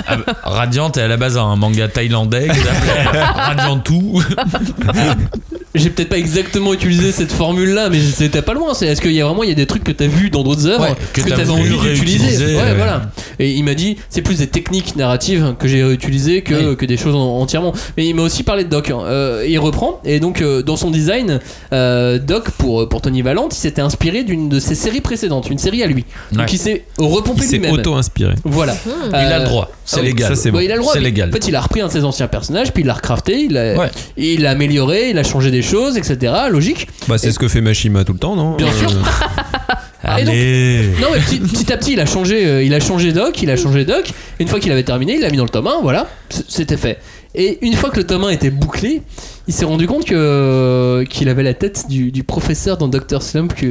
Ah 0.09 0.17
Radiant 0.43 0.91
est 0.91 1.01
à 1.01 1.07
la 1.09 1.17
base 1.17 1.39
un 1.39 1.55
manga 1.55 1.87
thaïlandais 1.87 2.49
qui 2.49 2.57
s'appelait 2.59 3.23
Radiant 3.37 3.79
tout. 3.79 4.21
J'ai 5.79 5.91
peut-être 5.91 6.09
pas 6.09 6.19
exactement 6.19 6.75
utilisé 6.75 7.13
cette 7.13 7.33
formule 7.33 7.71
là, 7.75 7.89
mais 7.91 7.99
c'était 8.01 8.43
pas 8.43 8.55
loin. 8.55 8.75
C'est 8.75 8.87
est-ce 8.87 9.01
qu'il 9.01 9.13
y 9.13 9.21
a 9.21 9.25
vraiment 9.27 9.43
il 9.45 9.49
y 9.49 9.53
a 9.53 9.55
des 9.57 9.67
trucs 9.67 9.85
que 9.85 9.93
t'as 9.93 10.07
vu 10.07 10.31
dans 10.31 10.43
d'autres 10.43 10.67
œuvres 10.67 10.83
Ouais, 10.83 10.95
que 11.13 11.21
que, 11.23 11.29
t'as 11.29 11.37
t'avais 11.37 11.51
envie 11.51 11.69
d'utiliser 11.71 11.89
réutiliser, 12.27 12.57
Ouais, 12.57 12.75
voilà. 12.77 13.11
Et 13.39 13.53
il 13.53 13.63
m'a 13.65 13.75
dit 13.75 13.97
c'est 14.11 14.23
plus 14.23 14.39
des 14.39 14.47
techniques 14.49 14.97
narratives 14.97 15.55
que 15.59 15.69
j'ai 15.69 15.85
réutilisées 15.85 16.43
que, 16.43 16.71
Oui. 16.71 16.77
que 16.77 16.87
des 16.87 16.97
choses 16.97 17.15
en- 17.15 17.39
entièrement. 17.41 17.73
Mais 17.97 18.07
il 18.07 18.15
m'a 18.15 18.23
aussi 18.23 18.43
parlé 18.43 18.65
de 18.65 18.69
Doc. 18.69 18.91
Euh, 18.91 19.45
il 19.49 19.59
reprend 19.59 20.01
et 20.05 20.21
donc 20.21 20.41
euh, 20.43 20.63
dans 20.63 20.77
son 20.77 20.91
design, 20.91 21.41
euh, 21.73 22.19
Doc 22.19 22.51
pour 22.51 22.89
pour 22.89 23.01
Tony 23.01 23.23
Valente, 23.23 23.55
il 23.55 23.61
s'était 23.61 23.81
inspiré 23.83 24.25
d'une 24.25 24.49
de 24.49 24.61
ses 24.61 24.75
séries 24.75 25.01
précédentes, 25.01 25.49
une 25.51 25.59
série 25.59 25.83
à 25.83 25.87
lui. 25.87 26.05
Ouais. 26.33 26.39
Donc 26.39 26.53
il 26.53 26.59
s'est 26.59 26.85
repompé 26.99 27.41
Il 27.43 27.49
s'est 27.49 27.57
lui-même. 27.59 27.73
auto-inspiré. 27.75 28.35
Voilà. 28.45 28.75
Il 29.11 29.15
a 29.15 29.39
le 29.39 29.45
droit, 29.45 29.71
c'est 29.85 30.01
ah 30.01 30.03
légal. 30.03 30.37
ça, 30.37 30.49
il 30.49 30.73
a 30.73 30.75
le 30.75 30.81
droit. 30.81 30.93
C'est 30.95 31.01
légal. 31.01 31.29
En 31.29 31.33
fait, 31.33 31.47
il 31.49 31.55
a 31.57 31.61
repris 31.61 31.81
un 31.81 31.87
de 31.89 31.93
ses 31.93 32.05
anciens 32.05 32.29
personnages, 32.29 32.73
puis 32.73 32.83
il 32.83 32.87
l'a 32.87 32.95
recrafté, 32.95 33.43
il 33.43 33.53
l'a 33.53 33.75
Ouais. 33.79 33.91
il 34.17 34.43
l'a 34.43 34.51
amélioré, 34.51 35.11
il 35.11 35.19
a 35.19 35.23
changé 35.23 35.51
des 35.51 35.63
choses, 35.63 35.68
etc. 35.97 36.33
Logique. 36.51 36.89
Bah 37.09 37.19
c'est 37.19 37.29
Et- 37.29 37.33
ce 37.33 37.39
que 37.39 37.49
fait 37.49 37.61
Mashima 37.61 38.05
tout 38.05 38.13
le 38.13 38.19
temps, 38.19 38.37
non 38.37 38.57
Bien 38.57 38.73
sûr. 38.73 38.91
Euh, 38.91 38.95
Et 40.19 40.25
donc- 40.25 40.35
Allez. 40.35 40.89
Non, 41.01 41.09
mais 41.13 41.19
petit, 41.21 41.39
petit 41.41 41.73
à 41.73 41.77
petit, 41.77 41.93
il 41.95 42.01
a 42.01 42.07
changé, 42.07 42.47
euh, 42.47 42.63
il 42.63 42.73
a 42.73 42.81
changé 42.81 43.13
Doc, 43.13 43.43
il 43.43 43.51
a 43.51 43.57
changé 43.57 43.85
Doc. 43.85 44.09
Et 44.39 44.43
une 44.43 44.49
fois 44.49 44.59
qu'il 44.61 44.71
avait 44.73 44.85
terminé, 44.85 45.15
il 45.17 45.21
l'a 45.21 45.29
mis 45.31 45.37
dans 45.37 45.43
le 45.45 45.51
tome 45.51 45.67
1, 45.67 45.81
voilà, 45.83 46.07
c'était 46.49 46.77
fait. 46.77 46.99
Et 47.35 47.59
une 47.67 47.75
fois 47.75 47.91
que 47.91 47.97
le 47.97 48.05
tome 48.07 48.25
1 48.25 48.31
était 48.31 48.51
bouclé, 48.51 49.03
il 49.49 49.53
s'est 49.55 49.65
rendu 49.67 49.87
compte 49.87 50.05
que 50.07 51.05
qu'il 51.11 51.29
avait 51.29 51.43
la 51.43 51.53
tête 51.53 51.85
du, 51.89 52.11
du 52.11 52.23
professeur 52.25 52.79
dans 52.79 52.89
Dr 52.89 53.23
Slump 53.23 53.53
que 53.55 53.67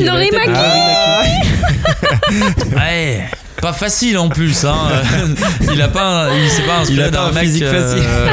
Norimaki. 0.00 0.48
Norimaki. 0.48 1.30
Ouais. 2.76 3.24
Pas 3.60 3.72
facile 3.72 4.16
en 4.18 4.28
plus, 4.28 4.64
hein. 4.64 4.74
il 5.72 5.80
a 5.82 5.88
pas, 5.88 6.24
un- 6.26 6.28
il 6.42 6.48
s'est 6.50 6.62
pas 6.62 6.78
inspiré 6.80 7.06
Il 7.06 7.10
d'un 7.10 7.24
un 7.26 7.32
mec, 7.32 7.44
physique 7.44 7.64
facile. 7.64 8.02
euh, 8.06 8.28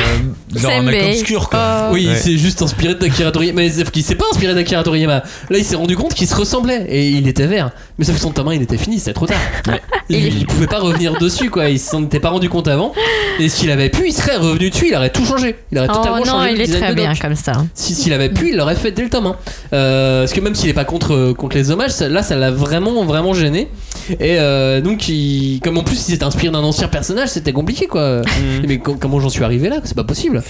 genre 0.55 0.71
un 0.71 0.81
mec 0.83 1.03
obscur 1.19 1.49
quoi. 1.49 1.87
Oh. 1.89 1.93
Oui, 1.93 2.03
il 2.03 2.09
Ouais. 2.09 2.15
s'est 2.15 2.37
juste 2.37 2.61
inspiré 2.61 2.95
d'Akira 2.95 3.31
Toriyama. 3.31 3.61
Mais 3.61 3.69
qu'il 3.91 4.03
s'est 4.03 4.15
pas 4.15 4.25
inspiré 4.31 4.53
d'Akira 4.53 4.83
Toriyama. 4.83 5.23
Là, 5.49 5.57
il 5.57 5.65
s'est 5.65 5.75
rendu 5.75 5.95
compte 5.97 6.13
qu'il 6.13 6.27
se 6.27 6.35
ressemblait 6.35 6.85
et 6.89 7.09
il 7.09 7.27
était 7.27 7.47
vert. 7.47 7.71
Mais 7.99 8.05
sauf 8.05 8.15
que 8.15 8.21
son 8.21 8.33
1, 8.47 8.53
il 8.53 8.61
était 8.61 8.77
fini, 8.77 8.99
c'était 8.99 9.13
trop 9.13 9.25
tard. 9.27 9.37
Il, 10.09 10.25
il 10.25 10.45
pouvait 10.47 10.67
pas 10.67 10.79
revenir 10.79 11.15
dessus, 11.19 11.49
quoi. 11.49 11.67
Il 11.67 11.79
s'en 11.81 12.01
était 12.05 12.21
pas 12.21 12.29
rendu 12.29 12.47
compte 12.47 12.69
avant. 12.69 12.93
Et 13.39 13.49
s'il 13.49 13.69
avait 13.71 13.89
pu, 13.89 14.07
il 14.07 14.13
serait 14.13 14.37
revenu 14.37 14.69
dessus, 14.69 14.87
il 14.87 14.95
aurait 14.95 15.09
tout 15.09 15.25
changé. 15.25 15.57
Il 15.69 15.77
aurait 15.79 15.89
Oh 15.91 15.95
totalement 15.97 16.19
non, 16.19 16.23
changé 16.25 16.51
il 16.51 16.57
le 16.59 16.63
est 16.63 16.79
très 16.79 16.95
bien 16.95 17.13
comme 17.13 17.35
ça. 17.35 17.51
Si 17.73 17.93
s'il 17.93 18.13
avait 18.13 18.29
pu, 18.29 18.51
il 18.51 18.55
l'aurait 18.55 18.77
fait 18.77 18.91
dès 18.91 19.01
le 19.03 19.09
tome 19.09 19.25
1. 19.25 19.35
Euh, 19.73 20.21
parce 20.21 20.31
que 20.31 20.39
même 20.39 20.55
s'il 20.55 20.69
est 20.69 20.73
pas 20.73 20.85
contre, 20.85 21.13
euh, 21.13 21.33
contre 21.33 21.57
les 21.57 21.71
hommages, 21.71 21.91
ça- 21.91 22.07
là 22.07 22.23
ça 22.23 22.37
l'a 22.37 22.51
vraiment 22.51 23.03
vraiment 23.03 23.33
gêné. 23.33 23.67
Et 24.11 24.37
euh, 24.39 24.79
donc, 24.79 25.09
il, 25.09 25.15
comme 25.63 25.77
en 25.77 25.83
plus 25.83 25.95
il 25.95 26.11
s'était 26.11 26.23
inspiré 26.23 26.51
d'un 26.51 26.59
ancien 26.59 26.87
personnage, 26.87 27.29
c'était 27.29 27.53
compliqué 27.53 27.87
quoi. 27.87 28.21
Mais 28.67 28.77
co- 28.79 28.95
comment 28.99 29.19
j'en 29.19 29.29
suis 29.29 29.43
arrivé 29.43 29.69
là? 29.69 29.77
C'est 29.83 29.95
pas 29.95 30.03
possible. 30.03 30.43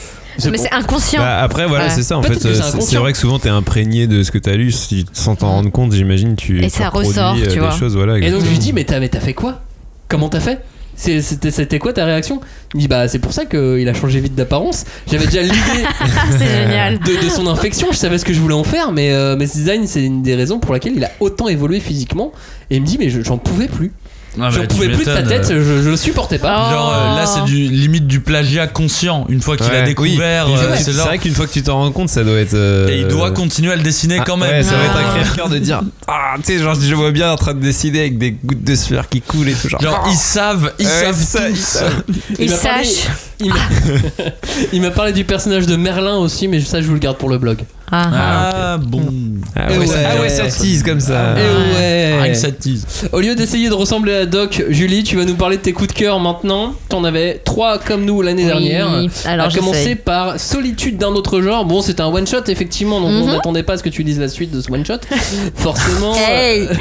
Mais 0.43 0.51
bon. 0.51 0.57
c'est 0.57 0.71
inconscient. 0.71 1.19
Bah, 1.21 1.39
après 1.41 1.67
voilà 1.67 1.85
Ouais. 1.85 1.91
c'est 1.91 2.03
ça 2.03 2.17
en 2.17 2.21
Peut-être 2.21 2.41
fait 2.41 2.49
que 2.49 2.53
c'est 2.55 2.59
euh, 2.59 2.63
c'est- 2.63 2.69
c'est 2.71 2.75
inconscient. 2.75 3.01
vrai 3.01 3.11
que 3.13 3.17
souvent 3.17 3.39
t'es 3.39 3.49
imprégné 3.49 4.07
de 4.07 4.23
ce 4.23 4.31
que 4.31 4.37
t'as 4.37 4.53
lu 4.55 4.71
si, 4.71 5.05
sans 5.13 5.35
t'en 5.35 5.49
rendre 5.49 5.71
compte 5.71 5.93
j'imagine 5.93 6.35
tu 6.35 6.63
Et 6.63 6.69
tu 6.69 6.77
ça 6.77 6.85
reproduis, 6.89 7.09
ressort, 7.09 7.35
euh, 7.35 7.41
tu 7.43 7.53
des 7.53 7.59
vois. 7.59 7.71
choses 7.71 7.95
voilà 7.95 8.17
Et 8.19 8.31
donc 8.31 8.43
je 8.43 8.49
lui 8.49 8.59
dis 8.59 8.73
mais 8.73 8.83
t'as 8.83 8.99
mais 8.99 9.09
t'as 9.09 9.19
fait 9.19 9.33
quoi? 9.33 9.61
Comment 10.07 10.29
t'as 10.29 10.39
fait? 10.39 10.63
C'est- 10.99 11.21
C'était 11.21 11.51
c'était 11.51 11.77
quoi 11.77 11.93
ta 11.93 12.05
réaction? 12.05 12.41
Il 12.73 12.77
me 12.77 12.81
dit 12.81 12.87
bah 12.87 13.07
c'est 13.07 13.19
pour 13.19 13.31
ça 13.33 13.45
qu'il 13.45 13.87
a 13.87 13.93
changé 13.93 14.19
vite 14.19 14.33
d'apparence. 14.35 14.83
J'avais 15.11 15.25
déjà 15.25 15.41
l'idée 15.43 15.55
c'est 16.31 16.63
génial. 16.63 16.97
de, 16.99 17.23
de 17.25 17.29
son 17.29 17.45
infection, 17.47 17.87
je 17.91 17.97
savais 17.97 18.17
ce 18.17 18.25
que 18.25 18.33
je 18.33 18.39
voulais 18.39 18.55
en 18.55 18.63
faire, 18.63 18.91
mais, 18.91 19.11
euh, 19.11 19.35
mais 19.37 19.45
ce 19.47 19.57
design 19.57 19.85
c'est 19.87 20.03
une 20.03 20.23
des 20.23 20.33
raisons 20.35 20.59
pour 20.59 20.73
laquelle 20.73 20.93
il 20.95 21.03
a 21.03 21.11
autant 21.19 21.47
évolué 21.49 21.79
physiquement. 21.79 22.31
Et 22.71 22.77
il 22.77 22.81
me 22.81 22.87
dit 22.87 22.97
mais 22.99 23.09
je- 23.09 23.21
j'en 23.21 23.37
pouvais 23.37 23.67
plus. 23.67 23.91
Ah 24.39 24.43
bah, 24.43 24.49
j'en 24.51 24.61
tu 24.61 24.67
pouvais 24.67 24.89
plus 24.89 25.05
de 25.05 25.11
sa 25.11 25.23
tête, 25.23 25.47
je, 25.49 25.61
je 25.83 25.89
le 25.89 25.97
supportais 25.97 26.37
pas. 26.37 26.69
Genre 26.71 26.93
euh, 26.93 27.15
là 27.15 27.25
c'est 27.25 27.43
du 27.45 27.55
limite 27.55 28.05
du 28.07 28.19
plagiat 28.19 28.67
conscient. 28.67 29.25
Une 29.29 29.41
fois 29.41 29.57
qu'il 29.57 29.71
a 29.73 29.81
découvert, 29.81 30.47
oui. 30.47 30.55
euh, 30.57 30.75
c'est 30.79 30.91
vrai 30.91 31.17
qu'une 31.17 31.33
fois 31.33 31.47
que 31.47 31.53
tu 31.53 31.63
t'en 31.63 31.77
rends 31.77 31.91
compte 31.91 32.09
ça 32.09 32.23
doit 32.23 32.37
être 32.39 32.53
euh, 32.53 32.87
Et 32.87 32.99
il 33.01 33.07
doit 33.07 33.31
continuer 33.31 33.71
à 33.71 33.75
le 33.75 33.81
dessiner 33.83 34.17
ah, 34.19 34.23
quand 34.25 34.37
même. 34.37 34.49
ouais, 34.49 34.63
ça 34.63 34.75
va 34.77 34.83
être 34.85 34.93
Ah. 34.95 34.99
un 35.09 35.13
crève-cœur 35.19 35.49
de 35.49 35.57
dire 35.57 35.81
ah 36.07 36.35
tu 36.37 36.53
sais 36.53 36.59
genre 36.59 36.75
je 36.79 36.93
vois 36.95 37.11
bien 37.11 37.31
en 37.31 37.35
train 37.35 37.53
de 37.53 37.59
dessiner 37.61 38.01
avec 38.01 38.17
des 38.17 38.31
gouttes 38.31 38.63
de 38.63 38.75
sueur 38.75 39.09
qui 39.09 39.21
coulent 39.21 39.49
et 39.49 39.53
tout 39.53 39.69
genre, 39.69 39.81
Genre 39.81 40.07
ils 40.11 40.15
savent, 40.15 40.71
ils 40.79 40.85
Ouais, 40.85 40.91
savent 41.03 41.15
ça, 41.23 41.39
tous. 41.41 41.49
ils 41.49 41.57
savent. 41.57 42.03
Il 42.39 42.49
m'a 42.51 42.57
parlé- 42.57 42.85
sache. 42.85 43.07
Il 43.39 43.49
m'a- 43.49 43.55
il 44.73 44.81
m'a 44.81 44.91
parlé 44.91 45.13
du 45.13 45.23
personnage 45.25 45.65
de 45.65 45.75
Merlin 45.75 46.17
aussi, 46.17 46.47
mais 46.47 46.59
ça 46.61 46.81
je 46.81 46.87
vous 46.87 46.93
le 46.93 46.99
garde 46.99 47.17
pour 47.17 47.29
le 47.29 47.37
blog. 47.37 47.57
Ah. 47.89 48.73
Ah 48.73 48.77
bon. 48.77 49.01
ah, 49.55 49.67
Eh 49.73 49.77
ouais, 49.77 49.87
ça, 49.87 49.93
ouais. 49.97 50.05
ah 50.17 50.21
ouais 50.21 50.29
ça 50.29 50.43
tease 50.47 50.83
comme 50.83 50.99
ça 50.99 51.35
Et 51.39 52.13
Rien 52.15 52.21
ouais. 52.21 52.33
ça 52.33 52.51
tease. 52.51 52.85
Au 53.13 53.21
lieu 53.21 53.33
d'essayer 53.33 53.69
de 53.69 53.73
ressembler 53.73 54.13
à 54.13 54.25
Doc, 54.25 54.61
Julie, 54.69 55.03
tu 55.03 55.15
vas 55.15 55.23
nous 55.23 55.35
parler 55.35 55.55
de 55.57 55.61
tes 55.61 55.71
coups 55.71 55.87
de 55.89 55.93
cœur 55.93 56.19
maintenant. 56.19 56.73
T'en 56.89 57.03
avais 57.05 57.41
trois 57.45 57.77
comme 57.77 58.03
nous 58.03 58.21
l'année 58.21 58.41
Oui. 58.43 58.47
dernière. 58.47 58.89
Alors, 59.25 59.47
à 59.47 59.49
commencer 59.51 59.95
par 59.95 60.37
Solitude 60.39 60.97
d'un 60.97 61.07
autre 61.09 61.41
genre. 61.41 61.63
Bon, 61.65 61.81
c'est 61.81 61.99
un 62.01 62.07
one 62.07 62.27
shot 62.27 62.43
effectivement, 62.47 62.99
donc 62.99 63.09
on 63.11 63.25
Mhm. 63.27 63.31
n'attendait 63.31 63.63
pas 63.63 63.73
à 63.73 63.77
ce 63.77 63.83
que 63.83 63.89
tu 63.89 64.03
lises 64.03 64.19
la 64.19 64.27
suite 64.27 64.51
de 64.51 64.59
ce 64.61 64.69
one 64.71 64.85
shot. 64.85 64.95
Forcément. 65.55 66.13
Hey. 66.15 66.63
euh, 66.67 66.73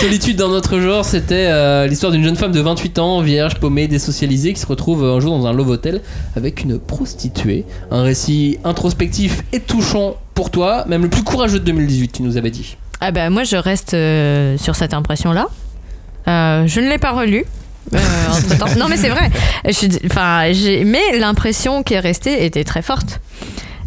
Solitude 0.00 0.36
d'un 0.36 0.46
autre 0.46 0.78
genre, 0.78 1.04
c'était 1.04 1.46
euh, 1.48 1.86
l'histoire 1.88 2.12
d'une 2.12 2.22
jeune 2.24 2.36
femme 2.36 2.52
de 2.52 2.60
28 2.60 2.98
ans, 3.00 3.20
vierge, 3.20 3.56
paumée, 3.56 3.88
désocialisée, 3.88 4.52
qui 4.52 4.60
se 4.60 4.66
retrouve 4.66 5.04
un 5.04 5.18
jour 5.18 5.36
dans 5.36 5.46
un 5.46 5.52
love 5.52 5.70
hotel 5.70 6.00
avec 6.36 6.62
une 6.62 6.78
prostituée. 6.78 7.64
Un 7.90 8.02
récit 8.02 8.58
introspectif 8.64 9.42
et 9.52 9.58
touchant 9.60 10.14
pour 10.34 10.50
toi, 10.50 10.84
même 10.86 11.02
le 11.02 11.10
plus 11.10 11.22
courageux 11.22 11.58
de 11.58 11.64
2018, 11.64 12.12
tu 12.12 12.22
nous 12.22 12.36
avais 12.36 12.50
dit. 12.50 12.76
Ah 13.00 13.10
bah 13.10 13.30
moi 13.30 13.44
je 13.44 13.56
reste 13.56 13.94
euh, 13.94 14.56
sur 14.58 14.76
cette 14.76 14.94
impression-là. 14.94 15.48
Euh, 16.28 16.66
je 16.66 16.80
ne 16.80 16.88
l'ai 16.88 16.98
pas 16.98 17.10
relu. 17.10 17.44
euh, 17.92 17.98
non 18.78 18.86
mais 18.88 18.96
c'est 18.96 19.08
vrai. 19.08 19.30
Je 19.64 20.84
mais 20.84 21.18
l'impression 21.18 21.82
qui 21.82 21.94
est 21.94 22.00
restée 22.00 22.44
était 22.44 22.64
très 22.64 22.82
forte. 22.82 23.20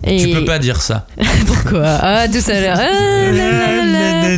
Et 0.06 0.18
Tu 0.18 0.30
peux 0.30 0.46
pas 0.46 0.60
dire 0.60 0.82
ça. 0.82 1.08
pourquoi? 1.48 1.84
Ah, 2.02 2.26
tout 2.28 2.52
à 2.52 2.60
l'heure. 2.62 2.78
Ah. 2.80 4.32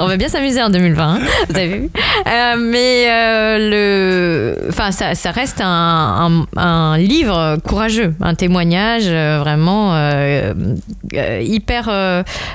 On 0.00 0.06
va 0.06 0.16
bien 0.16 0.28
s'amuser 0.28 0.62
en 0.62 0.70
2020, 0.70 1.14
hein, 1.14 1.18
vous 1.48 1.56
avez 1.56 1.68
vu. 1.68 1.90
Euh, 2.26 2.56
mais 2.58 3.06
euh, 3.08 3.58
le, 3.70 4.68
enfin, 4.68 4.90
ça, 4.90 5.14
ça 5.14 5.30
reste 5.30 5.60
un, 5.60 6.44
un- 6.56 6.60
un 6.60 6.98
livre 6.98 7.56
courageux, 7.66 8.14
un 8.20 8.34
témoignage 8.34 9.04
euh, 9.06 9.38
vraiment 9.40 9.94
euh, 9.94 10.52
hyper. 11.42 11.88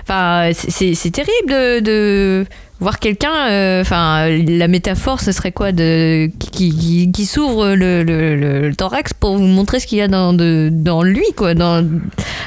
Enfin, 0.03 0.49
c'est 0.53 0.93
c'est 0.95 1.11
terrible 1.11 1.51
de. 1.51 1.79
de 1.79 2.45
voir 2.79 2.99
quelqu'un, 2.99 3.49
euh, 3.49 3.81
enfin, 3.81 4.29
la 4.29 4.67
métaphore, 4.67 5.19
ce 5.19 5.31
serait 5.31 5.51
quoi 5.51 5.71
de 5.71 6.29
qui, 6.39 6.75
qui, 6.75 7.11
qui 7.11 7.25
s'ouvre 7.25 7.73
le, 7.75 8.03
le, 8.03 8.73
thorax 8.75 9.13
pour 9.13 9.37
vous 9.37 9.45
montrer 9.45 9.79
ce 9.79 9.87
qu'il 9.87 9.97
y 9.97 10.01
a 10.01 10.07
dans, 10.07 10.33
de, 10.33 10.69
dans 10.71 11.03
lui, 11.03 11.25
quoi. 11.35 11.53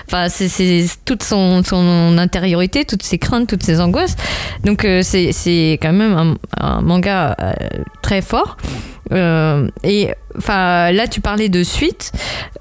Enfin, 0.07 0.29
c'est- 0.29 0.51
toute 1.05 1.23
son, 1.23 1.63
son 1.65 2.17
intériorité, 2.19 2.85
toutes 2.85 3.03
ses 3.03 3.19
craintes, 3.19 3.49
toutes 3.49 3.63
ses 3.63 3.81
angoisses. 3.81 4.17
Donc, 4.65 4.85
euh, 4.85 5.03
c'est 5.03 5.73
quand 5.83 5.93
même 5.93 6.17
un, 6.17 6.35
un 6.61 6.81
manga 6.81 7.37
euh, 7.41 7.53
très 8.03 8.23
fort. 8.23 8.57
Euh, 9.13 9.69
et 9.85 10.09
enfin, 10.39 10.91
là, 10.93 11.07
tu 11.07 11.21
parlais 11.21 11.49
de 11.49 11.63
suite. 11.63 12.13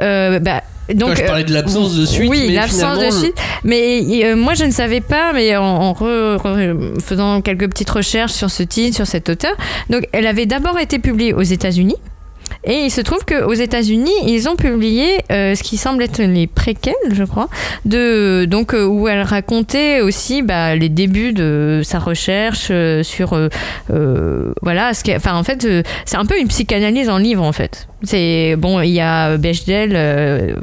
Euh, 0.02 0.40
bah, 0.40 0.62
donc, 0.94 1.16
je 1.16 1.24
parlais 1.24 1.44
de 1.46 1.54
l'absence 1.54 1.96
de 1.96 2.06
suite, 2.06 2.30
oui, 2.30 2.48
l'absence 2.54 2.98
de 3.00 3.10
suite. 3.12 3.36
Mais 3.64 4.02
euh, 4.26 4.36
moi, 4.36 4.56
je 4.56 4.66
ne 4.66 4.72
savais 4.72 5.00
pas, 5.00 5.32
mais 5.34 5.56
en, 5.56 5.64
en 5.64 5.94
re- 5.94 6.36
re- 6.38 7.00
faisant 7.02 7.40
quelques 7.42 7.70
petites 7.70 7.90
recherches 7.90 8.34
sur 8.34 8.50
ce 8.52 8.64
titre, 8.64 8.96
sur 8.98 9.08
cet 9.08 9.30
auteur, 9.30 9.54
donc 9.90 10.08
elle 10.12 10.28
avait 10.28 10.46
d'abord 10.48 10.78
été 10.80 11.00
publiée 11.00 11.34
aux 11.34 11.42
États-Unis. 11.44 11.96
Et 12.64 12.86
il 12.86 12.92
se 12.92 13.02
trouve 13.02 13.26
qu'aux 13.26 13.54
États-Unis, 13.54 14.12
ils 14.28 14.48
ont 14.48 14.56
publié 14.56 15.08
euh, 15.32 15.56
ce 15.56 15.64
qui 15.64 15.78
semble 15.78 16.04
être 16.04 16.22
les 16.22 16.48
préquels, 16.48 16.94
je 17.12 17.24
crois, 17.24 17.50
de, 17.86 18.46
donc, 18.46 18.74
euh, 18.74 18.86
où 18.86 19.08
elle 19.08 19.24
racontait 19.24 20.02
aussi 20.02 20.42
bah, 20.44 20.76
les 20.76 20.90
débuts 20.90 21.34
de 21.34 21.82
sa 21.84 22.00
recherche 22.00 22.68
euh, 22.70 23.04
sur. 23.04 23.38
voilà, 24.62 24.92
enfin, 25.16 25.36
en 25.36 25.44
fait, 25.44 25.68
c'est 26.06 26.18
un 26.18 26.26
peu 26.26 26.40
une 26.40 26.48
psychanalyse 26.48 27.10
en 27.10 27.18
livre, 27.18 27.44
en 27.44 27.52
fait. 27.52 27.88
C'est 28.04 28.56
bon, 28.58 28.82
il 28.82 28.90
y 28.90 29.00
a 29.00 29.38
Bechdel, 29.38 30.58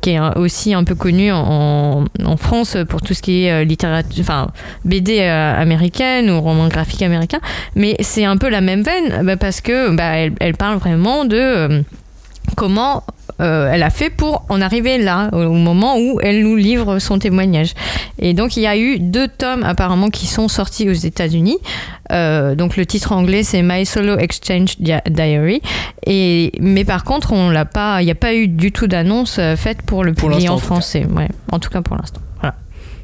qui 0.00 0.10
est 0.10 0.20
aussi 0.36 0.74
un 0.74 0.84
peu 0.84 0.94
connu 0.94 1.32
en, 1.32 2.04
France 2.36 2.76
pour 2.88 3.00
tout 3.00 3.14
ce 3.14 3.22
qui 3.22 3.44
est 3.44 3.64
littérature, 3.64 4.20
enfin 4.20 4.48
BD 4.84 5.20
américaine 5.20 6.30
ou 6.30 6.40
roman 6.40 6.68
graphique 6.68 7.02
américain, 7.02 7.38
mais 7.74 7.96
c'est 8.00 8.24
un 8.24 8.36
peu 8.36 8.48
la 8.48 8.60
même 8.60 8.82
veine 8.82 9.24
bah, 9.24 9.36
parce 9.36 9.60
que 9.60 9.94
bah, 9.94 10.16
elle, 10.16 10.32
elle 10.40 10.54
parle 10.54 10.78
de 11.24 11.36
euh, 11.36 11.82
comment 12.56 13.04
euh, 13.40 13.70
elle 13.72 13.82
a 13.82 13.90
fait 13.90 14.10
pour 14.10 14.44
en 14.50 14.60
arriver 14.60 14.98
là, 14.98 15.30
au 15.32 15.50
moment 15.52 15.96
où 15.98 16.20
elle 16.22 16.42
nous 16.42 16.54
livre 16.54 16.98
son 16.98 17.18
témoignage. 17.18 17.72
Et 18.18 18.34
donc 18.34 18.56
il 18.56 18.62
y 18.62 18.66
a 18.66 18.76
eu 18.76 18.98
deux 18.98 19.26
tomes 19.26 19.64
apparemment 19.64 20.10
qui 20.10 20.26
sont 20.26 20.48
sortis 20.48 20.88
aux 20.88 20.92
États-Unis. 20.92 21.58
Euh, 22.12 22.54
donc 22.54 22.76
le 22.76 22.84
titre 22.86 23.12
anglais 23.12 23.42
c'est 23.42 23.62
My 23.62 23.86
Solo 23.86 24.16
Exchange 24.18 24.78
Dia- 24.78 25.02
Diary. 25.08 25.60
Et 26.06 26.52
mais 26.60 26.84
par 26.84 27.04
contre 27.04 27.32
on 27.32 27.50
l'a 27.50 27.64
pas, 27.64 28.02
il 28.02 28.04
n'y 28.04 28.10
a 28.10 28.16
pas 28.16 28.34
eu 28.34 28.48
du 28.48 28.70
tout 28.70 28.86
d'annonce 28.86 29.40
faite 29.56 29.82
pour 29.82 30.04
le 30.04 30.12
publier 30.12 30.48
en 30.48 30.58
français. 30.58 31.06
Ouais, 31.16 31.28
en 31.50 31.58
tout 31.58 31.70
cas 31.70 31.80
pour 31.80 31.96
l'instant. 31.96 32.20
Voilà. 32.40 32.54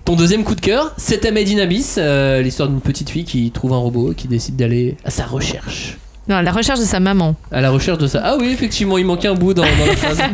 Ton 0.04 0.14
deuxième 0.14 0.44
coup 0.44 0.54
de 0.54 0.60
cœur, 0.60 0.92
c'est 0.98 1.28
Made 1.30 1.48
in 1.48 1.58
Abyss, 1.58 1.96
euh, 1.98 2.42
l'histoire 2.42 2.68
d'une 2.68 2.80
petite 2.80 3.10
fille 3.10 3.24
qui 3.24 3.50
trouve 3.50 3.72
un 3.72 3.78
robot 3.78 4.12
et 4.12 4.14
qui 4.14 4.28
décide 4.28 4.56
d'aller 4.56 4.96
à 5.04 5.10
sa 5.10 5.24
recherche. 5.24 5.96
Non, 6.28 6.40
la 6.42 6.52
recherche 6.52 6.78
de 6.80 6.84
sa 6.84 7.00
maman. 7.00 7.34
À 7.50 7.60
la 7.60 7.70
recherche 7.70 7.98
de 7.98 8.06
ça. 8.06 8.20
Ah 8.22 8.36
oui, 8.38 8.50
effectivement, 8.52 8.98
il 8.98 9.06
manquait 9.06 9.28
un 9.28 9.34
bout 9.34 9.54
dans, 9.54 9.62
dans 9.62 9.86
la 9.86 9.96
phrase. 9.96 10.18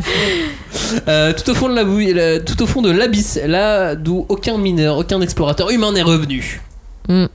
Euh, 1.07 1.33
tout, 1.33 1.49
au 1.49 1.55
fond 1.55 1.69
de 1.69 1.73
la 1.75 1.83
bouille- 1.85 2.13
la- 2.13 2.39
tout 2.41 2.61
au 2.61 2.67
fond 2.67 2.81
de 2.81 2.91
l'abysse, 2.91 3.39
là 3.45 3.95
d'où 3.95 4.25
aucun 4.29 4.57
mineur, 4.57 4.97
aucun 4.97 5.19
explorateur 5.21 5.71
humain 5.71 5.91
n'est 5.93 6.01
revenu. 6.01 6.61
Mm. 7.07 7.25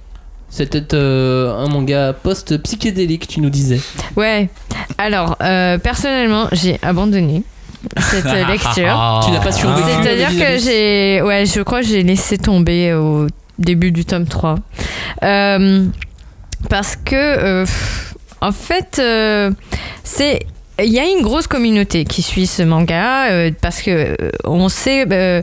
C'était 0.51 0.95
euh, 0.95 1.53
un 1.57 1.67
manga 1.69 2.13
post-psychédélique, 2.13 3.27
tu 3.27 3.41
nous 3.41 3.51
disais. 3.51 3.81
Ouais. 4.17 4.51
Alors 4.99 5.37
euh, 5.43 5.79
personnellement 5.79 6.49
j'ai 6.53 6.79
abandonné 6.83 7.43
cette 7.99 8.25
lecture. 8.49 9.23
Tu 9.25 9.31
n'as 9.33 9.41
pas 9.43 9.53
survécu. 9.53 9.89
à 9.91 10.03
C'est-à-dire 10.03 10.29
que 10.29 10.59
j'ai. 10.59 11.23
Ouais, 11.23 11.45
je 11.47 11.63
crois 11.63 11.81
que 11.81 11.87
j'ai 11.87 12.03
laissé 12.03 12.37
tomber 12.39 12.93
au 12.95 13.27
début 13.59 13.91
du 13.91 14.05
tome 14.05 14.27
3. 14.27 14.57
Euh, 15.23 15.87
parce 16.69 16.95
que, 16.97 17.15
euh, 17.17 17.67
en 18.41 18.53
fait, 18.53 18.99
euh, 18.99 19.51
c'est. 20.05 20.41
Il 20.83 20.91
y 20.91 20.99
a 20.99 21.05
une 21.05 21.21
grosse 21.21 21.47
communauté 21.47 22.05
qui 22.07 22.23
suit 22.23 22.47
ce 22.47 22.63
manga 22.63 23.31
euh, 23.31 23.51
parce 23.61 23.83
que 23.83 23.91
euh, 23.91 24.31
on 24.45 24.71
sait, 24.71 25.05
euh, 25.13 25.43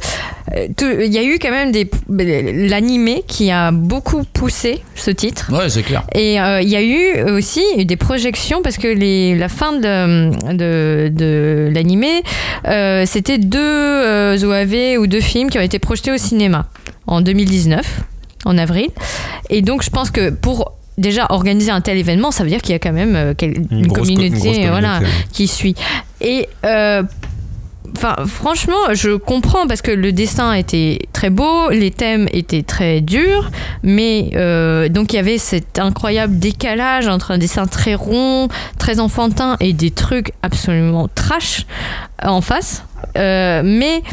il 0.81 1.13
y 1.13 1.19
a 1.19 1.23
eu 1.23 1.37
quand 1.37 1.51
même 1.51 1.71
des 1.71 1.87
l'animé 2.09 3.23
qui 3.27 3.51
a 3.51 3.69
beaucoup 3.69 4.23
poussé 4.23 4.81
ce 4.95 5.11
titre. 5.11 5.51
Ouais, 5.53 5.69
c'est 5.69 5.83
clair. 5.83 6.03
Et 6.15 6.37
il 6.37 6.69
y 6.69 6.75
a 6.75 6.81
eu 6.81 7.29
aussi 7.29 7.61
des 7.85 7.97
projections 7.97 8.63
parce 8.63 8.77
que 8.77 8.87
les, 8.87 9.35
la 9.35 9.47
fin 9.47 9.73
de, 9.73 10.31
de, 10.53 11.09
de 11.13 11.69
l'animé, 11.71 12.23
c'était 13.05 13.37
deux 13.37 14.43
OAV 14.43 14.97
ou 14.99 15.05
deux 15.05 15.21
films 15.21 15.51
qui 15.51 15.59
ont 15.59 15.61
été 15.61 15.77
projetés 15.77 16.11
au 16.11 16.17
cinéma 16.17 16.65
en 17.05 17.21
2019, 17.21 18.01
en 18.45 18.57
avril. 18.57 18.89
Et 19.51 19.61
donc 19.61 19.83
je 19.83 19.91
pense 19.91 20.09
que 20.09 20.31
pour 20.31 20.73
déjà 20.97 21.27
organiser 21.29 21.71
un 21.71 21.81
tel 21.81 21.97
événement, 21.97 22.31
ça 22.31 22.43
veut 22.43 22.49
dire 22.49 22.61
qu'il 22.61 22.71
y 22.71 22.75
a 22.75 22.79
quand 22.79 22.93
même 22.93 23.15
euh, 23.15 23.33
une, 23.41 23.87
grosse 23.87 24.07
co- 24.07 24.15
communauté, 24.15 24.49
une 24.63 24.69
voilà, 24.69 24.99
qui 25.31 25.47
suit. 25.47 25.75
Et 26.21 26.47
euh, 26.65 27.03
Enfin, 27.95 28.15
franchement, 28.27 28.93
je 28.93 29.15
comprends 29.15 29.65
parce 29.65 29.81
que 29.81 29.89
le 29.91 30.11
dessin 30.11 30.53
était 30.53 30.99
très 31.13 31.31
beau, 31.31 31.69
les 31.71 31.89
thèmes 31.89 32.27
étaient 32.31 32.61
très 32.61 33.01
durs, 33.01 33.49
mais 33.81 34.29
euh, 34.35 34.87
donc 34.89 35.13
il 35.13 35.15
y 35.15 35.19
avait 35.19 35.39
cet 35.39 35.79
incroyable 35.79 36.37
décalage 36.37 37.07
entre 37.07 37.31
un 37.31 37.39
dessin 37.39 37.65
très 37.65 37.95
rond, 37.95 38.49
très 38.77 38.99
enfantin 38.99 39.55
et 39.61 39.73
des 39.73 39.89
trucs 39.89 40.31
absolument 40.43 41.07
trash 41.15 41.65
en 42.21 42.41
face. 42.41 42.83
Euh, 43.17 43.61
mais 43.65 44.03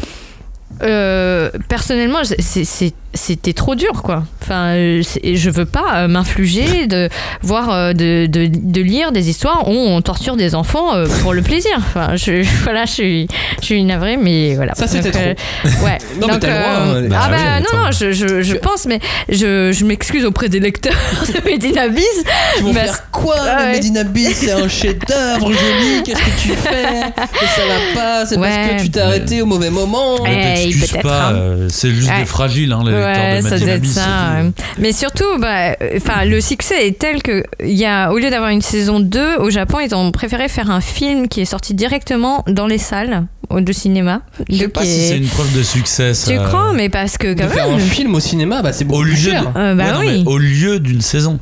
euh, 0.81 1.49
personnellement, 1.69 2.19
c'est- 2.39 2.93
c'était 3.15 3.53
trop 3.53 3.75
dur, 3.75 4.01
quoi. 4.03 4.23
Enfin, 4.41 4.75
euh, 4.75 5.01
je 5.23 5.49
veux 5.49 5.65
pas 5.65 6.03
euh, 6.03 6.07
m'infliger 6.07 6.85
de 6.87 7.09
voir, 7.41 7.71
euh, 7.71 7.93
de, 7.93 8.27
de, 8.27 8.47
de 8.47 8.81
lire 8.81 9.11
des 9.11 9.29
histoires 9.29 9.67
où 9.67 9.71
on 9.73 10.01
torture 10.01 10.35
des 10.35 10.53
enfants 10.53 10.91
pour 11.21 11.33
le 11.33 11.41
plaisir. 11.41 11.71
Enfin, 11.77 12.15
je, 12.15 12.43
voilà, 12.63 12.85
je 12.85 12.91
suis, 12.91 13.27
je 13.61 13.65
suis 13.65 13.83
navrée, 13.83 14.17
mais 14.17 14.55
voilà. 14.55 14.75
Ça, 14.75 14.87
c'était 14.87 15.35
euh, 15.65 15.69
Ouais. 15.83 15.97
Non, 16.19 16.27
mais 16.27 16.33
Donc, 16.33 16.39
t'as 16.41 16.47
le 16.47 16.53
droit, 16.53 16.71
euh, 16.71 17.05
hein. 17.05 17.07
Bah 17.09 17.19
ah 17.21 17.27
oui, 17.29 17.37
bah 17.37 17.53
attends. 17.55 17.77
non, 17.77 17.83
non, 17.85 17.91
je, 17.91 18.11
je, 18.11 18.41
je 18.41 18.55
pense, 18.55 18.85
mais 18.85 18.99
je, 19.29 19.71
je 19.73 19.85
m'excuse 19.85 20.25
auprès 20.25 20.47
des 20.49 20.59
lecteurs 20.59 20.93
de 21.27 21.49
Medina 21.49 21.83
Abyss. 21.83 22.23
Ils 22.57 22.63
vont 22.63 22.73
Mais- 22.73 22.81
faire 22.85 23.09
quoi 23.11 23.35
Ah 23.41 23.57
ouais. 23.57 23.73
Made 23.73 23.85
in 23.85 23.95
Abyss 24.01 24.33
C'est 24.37 24.51
un 24.51 24.67
chef-d'œuvre, 24.67 25.47
joli. 25.51 26.03
Qu'est-ce 26.05 26.19
que 26.21 26.41
tu 26.41 26.49
fais? 26.49 26.83
Et 26.83 27.47
ça 27.47 27.61
va 27.67 27.99
pas. 28.01 28.25
C'est 28.25 28.37
Ouais. 28.37 28.49
parce 28.69 28.81
que 28.81 28.85
tu 28.85 28.91
t'es 28.91 28.99
arrêté 29.01 29.41
au 29.41 29.45
mauvais 29.45 29.69
moment. 29.69 30.23
Ne 30.23 30.29
Hey, 30.29 30.65
t'excuse 30.65 30.91
peut-être, 30.91 31.03
pas, 31.07 31.29
hein. 31.33 31.67
c'est 31.69 31.89
juste 31.91 32.09
Ouais. 32.09 32.19
des 32.19 32.25
fragiles, 32.25 32.71
hein, 32.73 32.81
les 32.85 32.91
Ouais, 33.05 33.41
ça 33.41 33.59
doit 33.59 33.67
être 33.69 33.85
ça. 33.85 34.35
Mais 34.77 34.91
surtout, 34.91 35.37
bah, 35.39 35.75
enfin, 35.95 36.25
le 36.25 36.41
succès 36.41 36.87
est 36.87 36.99
tel 36.99 37.21
que 37.23 37.43
il 37.63 37.71
y 37.75 37.85
a, 37.85 38.11
au 38.11 38.17
lieu 38.17 38.29
d'avoir 38.29 38.49
une 38.49 38.61
saison 38.61 38.99
2 38.99 39.37
au 39.39 39.49
Japon, 39.49 39.79
ils 39.79 39.93
ont 39.95 40.11
préféré 40.11 40.47
faire 40.49 40.69
un 40.71 40.81
film 40.81 41.27
qui 41.27 41.41
est 41.41 41.45
sorti 41.45 41.73
directement 41.73 42.43
dans 42.47 42.67
les 42.67 42.77
salles 42.77 43.25
de 43.51 43.71
cinéma. 43.71 44.21
Je 44.49 44.57
sais 44.57 44.67
pas 44.67 44.83
si 44.83 44.89
est- 44.89 45.07
c'est 45.09 45.17
une 45.17 45.27
preuve 45.27 45.55
de 45.57 45.63
succès. 45.63 46.13
ça. 46.13 46.31
Tu 46.31 46.37
crois, 46.37 46.73
mais 46.73 46.89
parce 46.89 47.17
que 47.17 47.33
De 47.33 47.41
quand 47.43 47.49
faire 47.49 47.69
un 47.69 47.79
film 47.79 48.15
au 48.15 48.19
cinéma, 48.19 48.61
bah, 48.61 48.73
c'est 48.73 48.85
beaucoup 48.85 49.01
Au 49.01 49.03
plus 49.03 49.11
lieu 49.11 49.31
cher. 49.31 49.43
de- 49.53 49.59
Euh, 49.59 49.75
bah 49.75 49.83
Ouais, 49.85 49.91
non, 49.93 49.99
oui. 49.99 50.23
mais 50.25 50.31
au 50.31 50.37
lieu 50.37 50.79
d'une 50.79 51.01
saison. 51.01 51.39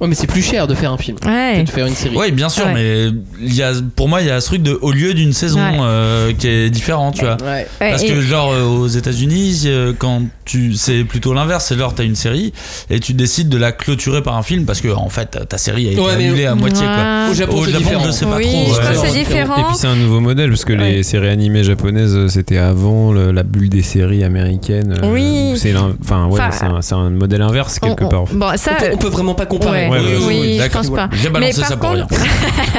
Ouais, 0.00 0.06
mais 0.06 0.14
c'est 0.14 0.28
plus 0.28 0.42
cher 0.42 0.66
de 0.68 0.74
faire 0.74 0.92
un 0.92 0.96
film 0.98 1.16
Ouais. 1.26 1.54
que 1.58 1.62
de 1.64 1.70
faire 1.70 1.86
une 1.86 1.94
série. 1.94 2.14
Oui, 2.16 2.30
bien 2.30 2.48
sûr, 2.48 2.66
Ouais. 2.66 2.74
mais 2.74 3.06
il 3.40 3.52
y 3.54 3.62
a, 3.62 3.72
pour 3.96 4.08
moi, 4.08 4.20
il 4.20 4.28
y 4.28 4.30
a 4.30 4.40
ce 4.40 4.46
truc 4.46 4.62
de 4.62 4.78
au 4.80 4.92
lieu 4.92 5.12
d'une 5.12 5.32
saison 5.32 5.58
Ouais. 5.58 5.76
euh, 5.80 6.32
qui 6.38 6.46
est 6.46 6.70
différent, 6.70 7.10
tu 7.10 7.24
vois. 7.24 7.36
Parce 7.80 8.02
que 8.04 8.20
genre 8.20 8.52
euh, 8.52 8.62
aux 8.64 8.86
États-Unis, 8.86 9.62
euh, 9.66 9.92
quand 9.98 10.22
tu 10.44 10.74
c'est 10.74 11.04
plutôt 11.04 11.34
l'inverse, 11.34 11.66
c'est 11.68 11.76
genre 11.78 11.94
t'as 11.94 12.04
une 12.04 12.14
série 12.14 12.52
et 12.90 13.00
tu 13.00 13.12
décides 13.12 13.48
de 13.48 13.58
la 13.58 13.72
clôturer 13.72 14.22
par 14.22 14.36
un 14.36 14.42
film 14.42 14.64
parce 14.64 14.80
que 14.80 14.88
en 14.88 15.08
fait 15.10 15.38
ta 15.48 15.58
série 15.58 15.88
a 15.88 15.92
été 15.92 16.00
Ouais, 16.00 16.12
mais- 16.16 16.26
annulée 16.28 16.46
à 16.46 16.54
moitié 16.54 16.86
quoi. 16.86 16.94
Ouais. 16.96 17.30
Au 17.30 17.34
Japon, 17.34 17.62
je 18.06 18.10
sais 18.12 18.24
pas 18.24 18.36
Oui, 18.36 18.46
trop. 18.46 19.04
c'est 19.04 19.12
différent. 19.18 19.56
Et 19.58 19.62
puis 19.64 19.74
c'est 19.76 19.88
un 19.88 19.96
nouveau 19.96 20.20
modèle 20.20 20.48
parce 20.50 20.64
que 20.64 20.72
Ouais. 20.72 20.92
les 20.92 21.02
séries 21.02 21.28
animées 21.28 21.64
japonaises 21.64 22.28
c'était 22.28 22.56
avant 22.58 23.12
le- 23.12 23.30
la 23.32 23.42
bulle 23.42 23.68
des 23.68 23.82
séries 23.82 24.24
américaines. 24.24 24.94
Oui. 25.02 25.52
C'est 25.56 25.72
l'in- 25.72 25.94
enfin 26.02 26.26
ouais, 26.26 26.40
Enfin, 26.40 26.78
c'est 26.80 26.94
un, 26.94 27.10
modèle 27.10 27.42
inverse 27.42 27.78
quelque 27.78 28.04
On- 28.04 28.06
on- 28.06 28.10
part. 28.10 28.24
Bon, 28.32 28.46
ça. 28.56 28.70
On 28.72 28.80
peut, 28.80 28.90
on 28.94 28.96
peut 28.98 29.08
vraiment 29.08 29.34
pas 29.34 29.46
comparer. 29.46 29.87
Ouais, 29.90 29.98
Ouais, 29.98 30.04
oui, 30.06 30.24
ouais, 30.24 30.40
oui, 30.40 30.60
je 30.62 30.68
pense 30.68 30.90
pas. 30.90 31.08
J'ai 31.12 31.28
balancé 31.30 31.52
Mais 31.54 31.60
par 31.60 31.68
ça 31.70 31.76
pour 31.76 31.90
contre- 31.90 32.08
rien. 32.10 32.28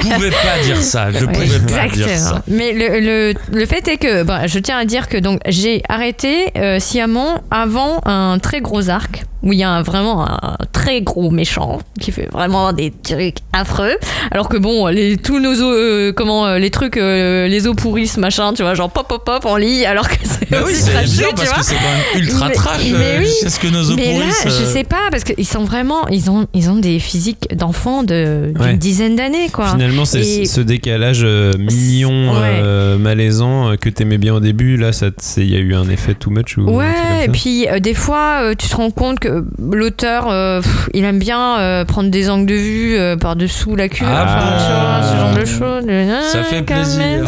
Je 0.02 0.10
pouvais 0.16 0.30
pas 0.32 0.64
dire 0.64 0.78
ça. 0.78 1.12
Je 1.12 1.26
pouvais 1.26 1.48
pas 1.48 1.88
dire 1.88 2.08
Exactement. 2.08 2.18
ça. 2.18 2.44
Mais 2.48 2.74
le, 2.74 3.00
le, 3.00 3.34
le 3.52 3.66
fait 3.66 3.88
est 3.88 3.98
que 3.98 4.24
bon, 4.24 4.48
je 4.48 4.60
tiens 4.60 4.78
à 4.78 4.86
dire 4.86 5.08
que 5.10 5.18
donc 5.18 5.40
j'ai 5.48 5.82
arrêté 5.90 6.52
euh, 6.58 6.80
sciemment 6.80 7.42
avant 7.52 8.00
un 8.06 8.38
très 8.40 8.62
gros 8.62 8.90
arc 8.90 9.26
où 9.44 9.54
il 9.54 9.60
y 9.60 9.64
a 9.64 9.70
un- 9.70 9.82
vraiment 9.82 10.28
un 10.28 10.58
très 10.74 11.02
gros 11.02 11.32
méchant 11.32 11.80
qui 12.00 12.12
fait 12.12 12.28
vraiment 12.32 12.74
des 12.74 12.92
trucs 12.92 13.38
affreux. 13.54 13.96
Alors 14.32 14.50
que 14.50 14.58
bon, 14.58 14.88
les, 14.88 15.18
tous 15.18 15.40
nos 15.40 15.52
os, 15.54 15.62
euh, 15.62 16.12
comment, 16.14 16.46
euh, 16.46 16.58
les 16.60 16.70
trucs, 16.72 16.98
euh, 16.98 17.48
les 17.48 17.68
os 17.68 17.76
pourrissent, 17.76 18.18
machin, 18.18 18.54
tu 18.54 18.64
vois, 18.64 18.74
genre 18.74 18.90
pop 18.92 19.08
pop 19.08 19.24
pop 19.24 19.46
en 19.46 19.56
lit, 19.56 19.86
alors 19.86 20.08
que 20.08 20.16
c'est 20.24 20.50
Bah 20.50 20.58
oui, 20.66 20.74
trashy, 20.74 21.18
tu 21.18 21.24
parce 21.36 21.48
vois. 21.50 21.58
que 21.60 21.64
c'est 21.66 21.76
quand 21.76 21.82
même 22.18 22.24
ultra 22.24 22.48
Mais- 22.48 22.54
trash. 22.54 22.82
mais 22.92 22.98
euh, 22.98 23.20
oui. 23.20 23.28
C'est 23.42 23.50
ce 23.50 23.60
que 23.60 23.68
nos 23.68 23.90
os 23.90 23.96
Mais 23.96 24.06
là, 24.14 24.20
pourrissent. 24.20 24.44
je 24.46 24.64
euh, 24.64 24.74
sais 24.74 24.84
pas, 24.84 25.10
parce 25.12 25.24
qu'ils 25.24 25.48
sont 25.48 25.64
vraiment, 25.64 26.08
ils 26.10 26.30
ont, 26.30 26.48
ils 26.54 26.70
ont 26.70 26.76
des 26.78 27.00
physiques 27.00 27.48
d'enfants 27.56 28.04
de, 28.04 28.52
d'une 28.56 28.62
Ouais. 28.62 28.74
dizaine 28.78 29.16
d'années, 29.16 29.50
quoi. 29.54 29.68
Finalement, 29.72 30.06
c'est 30.06 30.46
ce 30.46 30.62
décalage 30.62 31.22
euh, 31.24 31.54
mignon, 31.58 32.32
Ouais. 32.34 32.60
euh, 32.62 32.98
malaisant 32.98 33.76
que 33.80 33.90
t'aimais 33.90 34.18
bien 34.18 34.34
au 34.36 34.40
début. 34.40 34.78
Là, 34.78 34.92
il 35.38 35.50
y 35.52 35.56
a 35.56 35.60
eu 35.60 35.74
un 35.76 35.90
effet 35.90 36.14
too 36.14 36.30
much. 36.30 36.58
Ou 36.58 36.64
Ouais, 36.70 37.26
et 37.26 37.30
puis 37.30 37.68
des 37.82 37.94
fois, 37.94 38.54
tu 38.58 38.68
te 38.68 38.76
rends 38.76 38.92
compte 38.92 39.20
que 39.20 39.29
l'auteur, 39.72 40.28
euh, 40.30 40.62
il 40.94 41.04
aime 41.06 41.20
bien 41.20 41.60
euh, 41.60 41.86
prendre 41.86 42.10
des 42.10 42.30
angles 42.30 42.46
de 42.48 42.56
vue 42.56 42.98
euh, 42.98 43.16
par-dessous 43.18 43.76
la 43.76 43.90
queue, 43.90 44.06
Ah 44.08 44.24
enfin, 44.26 44.46
bon 44.46 44.66
tu 44.66 44.72
vois, 44.72 45.02
ce 45.04 45.18
genre 45.18 45.36
de 45.36 45.46
choses. 45.46 46.32
Ça 46.32 46.44
fait 46.44 46.64
Quand 46.66 46.76
plaisir. 46.76 47.26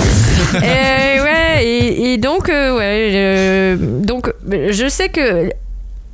et, 0.55 1.21
ouais, 1.21 1.65
et, 1.65 2.13
et 2.13 2.17
donc, 2.17 2.49
euh, 2.49 2.77
ouais, 2.77 3.11
euh, 3.15 3.77
donc, 3.79 4.31
je 4.69 4.87
sais 4.89 5.09
que 5.09 5.49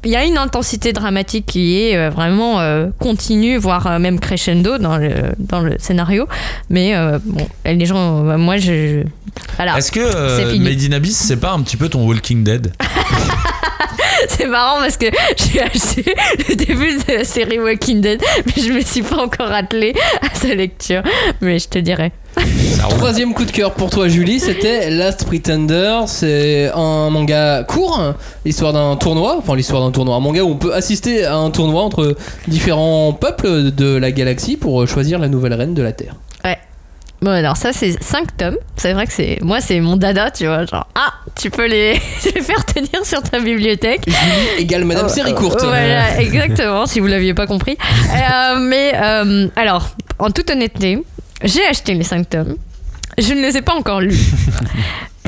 il 0.06 0.12
y 0.12 0.16
a 0.16 0.24
une 0.24 0.38
intensité 0.38 0.94
dramatique 0.94 1.48
qui 1.48 1.82
est 1.82 1.98
euh, 1.98 2.10
vraiment 2.10 2.60
euh, 2.62 2.88
continue, 3.00 3.58
voire 3.58 3.88
euh, 3.88 4.00
même 4.00 4.20
crescendo 4.20 4.78
dans 4.78 4.96
le, 4.98 5.10
dans 5.40 5.60
le 5.60 5.76
scénario. 5.80 6.28
Mais 6.70 6.96
euh, 6.96 7.18
bon, 7.26 7.46
les 7.66 7.86
gens, 7.86 8.26
euh, 8.26 8.38
moi, 8.38 8.58
je. 8.58 9.02
je- 9.02 9.04
voilà. 9.58 9.78
Est-ce 9.78 9.92
que 9.92 10.00
euh. 10.00 10.58
Made 10.60 10.82
in 10.88 10.96
Abyss, 10.96 11.18
c'est 11.18 11.38
pas 11.38 11.52
un 11.52 11.62
petit 11.62 11.78
peu 11.78 11.90
ton 11.90 12.08
Walking 12.08 12.44
Dead? 12.44 12.72
C'est 14.30 14.48
marrant 14.48 14.80
parce 14.80 14.98
que 14.98 15.08
j'ai 15.36 15.62
acheté 15.62 16.16
le 16.50 16.56
début 16.56 16.98
de 16.98 17.14
la 17.14 17.24
série 17.24 17.60
Walking 17.60 18.02
Dead, 18.02 18.22
mais 18.46 18.62
je 18.62 18.72
me 18.72 18.82
suis 18.82 19.02
pas 19.02 19.18
encore 19.18 19.52
attelée 19.52 19.94
à 20.22 20.34
sa 20.36 20.54
lecture. 20.54 21.04
Mais 21.42 21.60
je 21.60 21.68
te 21.68 21.80
dirai. 21.80 22.12
Troisième 22.90 23.34
coup 23.34 23.46
de 23.46 23.52
cœur 23.52 23.74
pour 23.74 23.90
toi, 23.90 24.08
Julie, 24.08 24.40
c'était 24.40 24.90
Last 24.90 25.26
Pretender. 25.26 26.02
C'est 26.08 26.70
un 26.74 27.10
manga 27.10 27.64
court, 27.64 28.14
l'histoire 28.46 28.74
d'un 28.74 28.96
tournoi, 28.96 29.36
enfin 29.38 29.56
l'histoire 29.56 29.82
d'un 29.82 29.92
tournoi, 29.92 30.16
un 30.16 30.20
manga 30.20 30.42
où 30.44 30.52
on 30.52 30.56
peut 30.56 30.74
assister 30.74 31.26
à 31.26 31.38
un 31.38 31.50
tournoi 31.50 31.84
entre 31.84 32.16
différents 32.48 33.14
peuples 33.14 33.72
de 33.72 33.96
la 33.96 34.12
galaxie 34.12 34.58
pour 34.58 34.88
choisir 34.88 35.20
la 35.20 35.28
nouvelle 35.28 35.54
reine 35.54 35.74
de 35.74 35.82
la 35.82 35.92
Terre. 35.92 36.16
Bon, 37.28 37.34
alors 37.34 37.58
ça, 37.58 37.74
c'est 37.74 38.02
5 38.02 38.38
tomes. 38.38 38.56
C'est 38.78 38.94
vrai 38.94 39.06
que 39.06 39.12
c'est. 39.12 39.40
Moi, 39.42 39.60
c'est 39.60 39.82
mon 39.82 39.98
dada, 39.98 40.32
tu 40.32 40.46
vois. 40.46 40.66
Genre, 40.66 40.88
ah, 40.96 41.14
tu 41.36 41.50
peux 41.50 41.66
les, 41.68 41.92
les 42.24 42.42
faire 42.42 42.66
tenir 42.66 43.04
sur 43.06 43.22
ta 43.22 43.42
bibliothèque. 43.42 44.04
Julie 44.08 44.62
égale 44.64 44.86
Madame 44.86 45.08
Oh, 45.10 45.14
Série 45.14 45.36
Courte. 45.36 45.62
Voilà, 45.62 46.18
exactement, 46.22 46.86
si 46.86 47.02
vous 47.02 47.08
l'aviez 47.08 47.34
pas 47.34 47.46
compris. 47.46 47.78
Euh, 47.82 48.60
mais 48.62 48.94
euh, 48.96 49.50
alors, 49.58 49.90
en 50.20 50.32
toute 50.32 50.50
honnêteté, 50.52 51.04
j'ai 51.44 51.66
acheté 51.66 51.96
les 51.96 52.04
5 52.04 52.30
tomes. 52.30 52.56
Je 53.18 53.34
ne 53.34 53.42
les 53.42 53.58
ai 53.58 53.62
pas 53.62 53.74
encore 53.74 54.00
lus. 54.02 54.18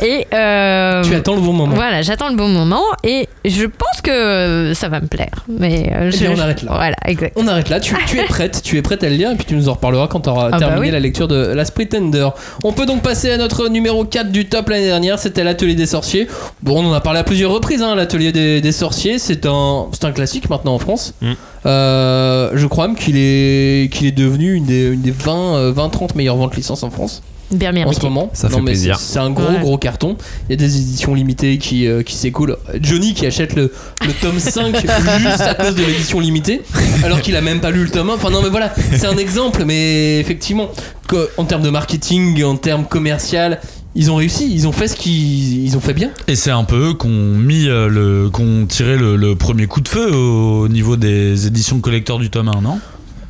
Et 0.02 0.26
euh, 0.34 1.04
Tu 1.04 1.14
attends 1.14 1.36
le 1.36 1.42
bon 1.42 1.52
moment. 1.52 1.76
Voilà, 1.76 2.02
j'attends 2.04 2.30
le 2.30 2.38
bon 2.38 2.48
moment 2.48 2.84
et 3.04 3.28
je 3.44 3.66
pense 3.66 4.00
que 4.02 4.72
ça 4.74 4.88
va 4.88 5.02
me 5.02 5.08
plaire. 5.08 5.44
Mais 5.50 5.92
euh, 5.94 6.06
Eh 6.08 6.12
je- 6.12 6.18
bien, 6.20 6.32
on 6.38 6.40
arrête 6.40 6.64
là. 6.64 6.72
Voilà, 6.74 6.96
exact. 7.06 7.34
On 7.36 7.46
arrête 7.50 7.68
là, 7.68 7.82
tu, 7.82 7.94
tu 8.08 8.18
es 8.18 8.24
prête, 8.24 8.62
tu 8.64 8.78
es 8.78 8.82
prête 8.82 9.04
à 9.04 9.10
le 9.10 9.16
lire 9.16 9.32
et 9.32 9.36
puis 9.36 9.44
tu 9.46 9.56
nous 9.56 9.68
en 9.68 9.74
reparleras 9.74 10.08
quand 10.08 10.22
tu 10.22 10.30
auras 10.30 10.46
Ah 10.48 10.50
bah 10.52 10.58
terminé 10.60 10.80
oui. 10.86 10.92
la 10.92 11.02
lecture 11.02 11.28
de 11.28 11.48
Last 11.54 11.74
Pretender. 11.74 12.30
On 12.64 12.72
peut 12.72 12.86
donc 12.86 13.02
passer 13.02 13.30
à 13.32 13.36
notre 13.38 13.68
numéro 13.68 14.06
4 14.06 14.32
du 14.32 14.46
top 14.48 14.70
l'année 14.70 14.86
dernière, 14.86 15.20
c'était 15.20 15.44
l'atelier 15.44 15.76
des 15.76 15.86
sorciers. 15.88 16.30
Bon, 16.64 16.82
on 16.82 16.90
en 16.90 16.94
a 16.94 17.02
parlé 17.02 17.20
à 17.20 17.26
plusieurs 17.26 17.52
reprises, 17.52 17.82
hein, 17.82 17.94
l'atelier 17.96 18.32
des, 18.32 18.62
des 18.62 18.72
sorciers, 18.72 19.20
c'est 19.20 19.46
un, 19.46 19.88
c'est 19.92 20.06
un 20.06 20.14
classique 20.14 20.50
maintenant 20.50 20.76
en 20.76 20.80
France. 20.80 21.14
Mm. 21.22 21.32
Euh, 21.66 22.52
je 22.54 22.66
crois 22.68 22.88
même 22.88 22.96
qu'il 22.96 23.18
est, 23.18 23.92
qu'il 23.92 24.08
est 24.08 24.14
devenu 24.14 24.54
une 24.54 24.66
des, 24.66 24.94
une 24.94 25.02
des 25.02 25.12
20, 25.12 25.56
euh, 25.56 25.74
20-30 25.74 26.16
meilleures 26.16 26.38
ventes 26.38 26.56
licences 26.56 26.84
en 26.84 26.90
France 26.90 27.22
Bien 27.52 27.76
en 27.86 27.92
ce 27.94 28.02
moment. 28.02 28.30
Ça 28.34 28.48
fait 28.50 28.58
mais 28.58 28.66
plaisir. 28.66 29.00
c'est- 29.00 29.18
un 29.20 29.32
gros 29.32 29.44
Ouais. 29.52 29.60
gros 29.60 29.78
carton. 29.78 30.16
Il 30.48 30.52
y 30.52 30.54
a 30.54 30.56
des 30.58 30.78
éditions 30.78 31.16
limitées 31.16 31.58
qui, 31.58 31.88
euh, 31.88 32.04
qui 32.04 32.16
s'écoulent. 32.16 32.58
Johnny 32.82 33.14
qui 33.14 33.26
achète 33.26 33.56
le, 33.56 33.72
le 34.06 34.14
tome 34.22 34.40
5 34.40 34.76
juste 34.76 35.42
à 35.42 35.56
cause 35.56 35.76
de 35.76 35.84
l'édition 35.84 36.20
limitée, 36.20 36.62
alors 37.04 37.22
qu'il 37.22 37.36
a 37.36 37.42
même 37.42 37.60
pas 37.60 37.72
lu 37.72 37.84
le 37.84 37.90
tome 37.90 38.10
1. 38.12 38.14
Enfin 38.14 38.30
non 38.30 38.42
mais 38.44 38.50
voilà, 38.50 38.74
c'est 38.92 39.08
un 39.08 39.18
exemple, 39.18 39.64
mais 39.66 40.20
effectivement, 40.20 40.70
que- 41.08 41.30
en 41.38 41.46
termes 41.46 41.64
de 41.64 41.70
marketing, 41.70 42.44
en 42.44 42.56
termes 42.56 42.86
commercial, 42.86 43.60
ils 43.96 44.12
ont 44.12 44.16
réussi, 44.16 44.48
ils 44.54 44.68
ont 44.68 44.72
fait 44.72 44.88
ce 44.88 44.96
qu'ils 44.96 45.66
ils 45.66 45.76
ont 45.76 45.80
fait 45.82 45.94
bien. 45.96 46.12
Et 46.28 46.36
c'est 46.36 46.52
un 46.52 46.64
peu 46.64 46.90
eux 46.90 46.94
qui 46.94 47.08
ont 47.08 47.10
mis 47.36 47.68
euh, 47.68 47.88
le, 47.90 48.30
qu'on 48.30 48.68
tiré 48.68 48.96
le, 48.98 49.16
le 49.16 49.36
premier 49.36 49.66
coup 49.66 49.82
de 49.82 49.88
feu 49.88 50.14
au 50.14 50.68
niveau 50.68 50.96
des 50.98 51.48
éditions 51.48 51.80
collector 51.80 52.20
du 52.20 52.30
tome 52.30 52.50
1, 52.50 52.62
non? 52.62 52.80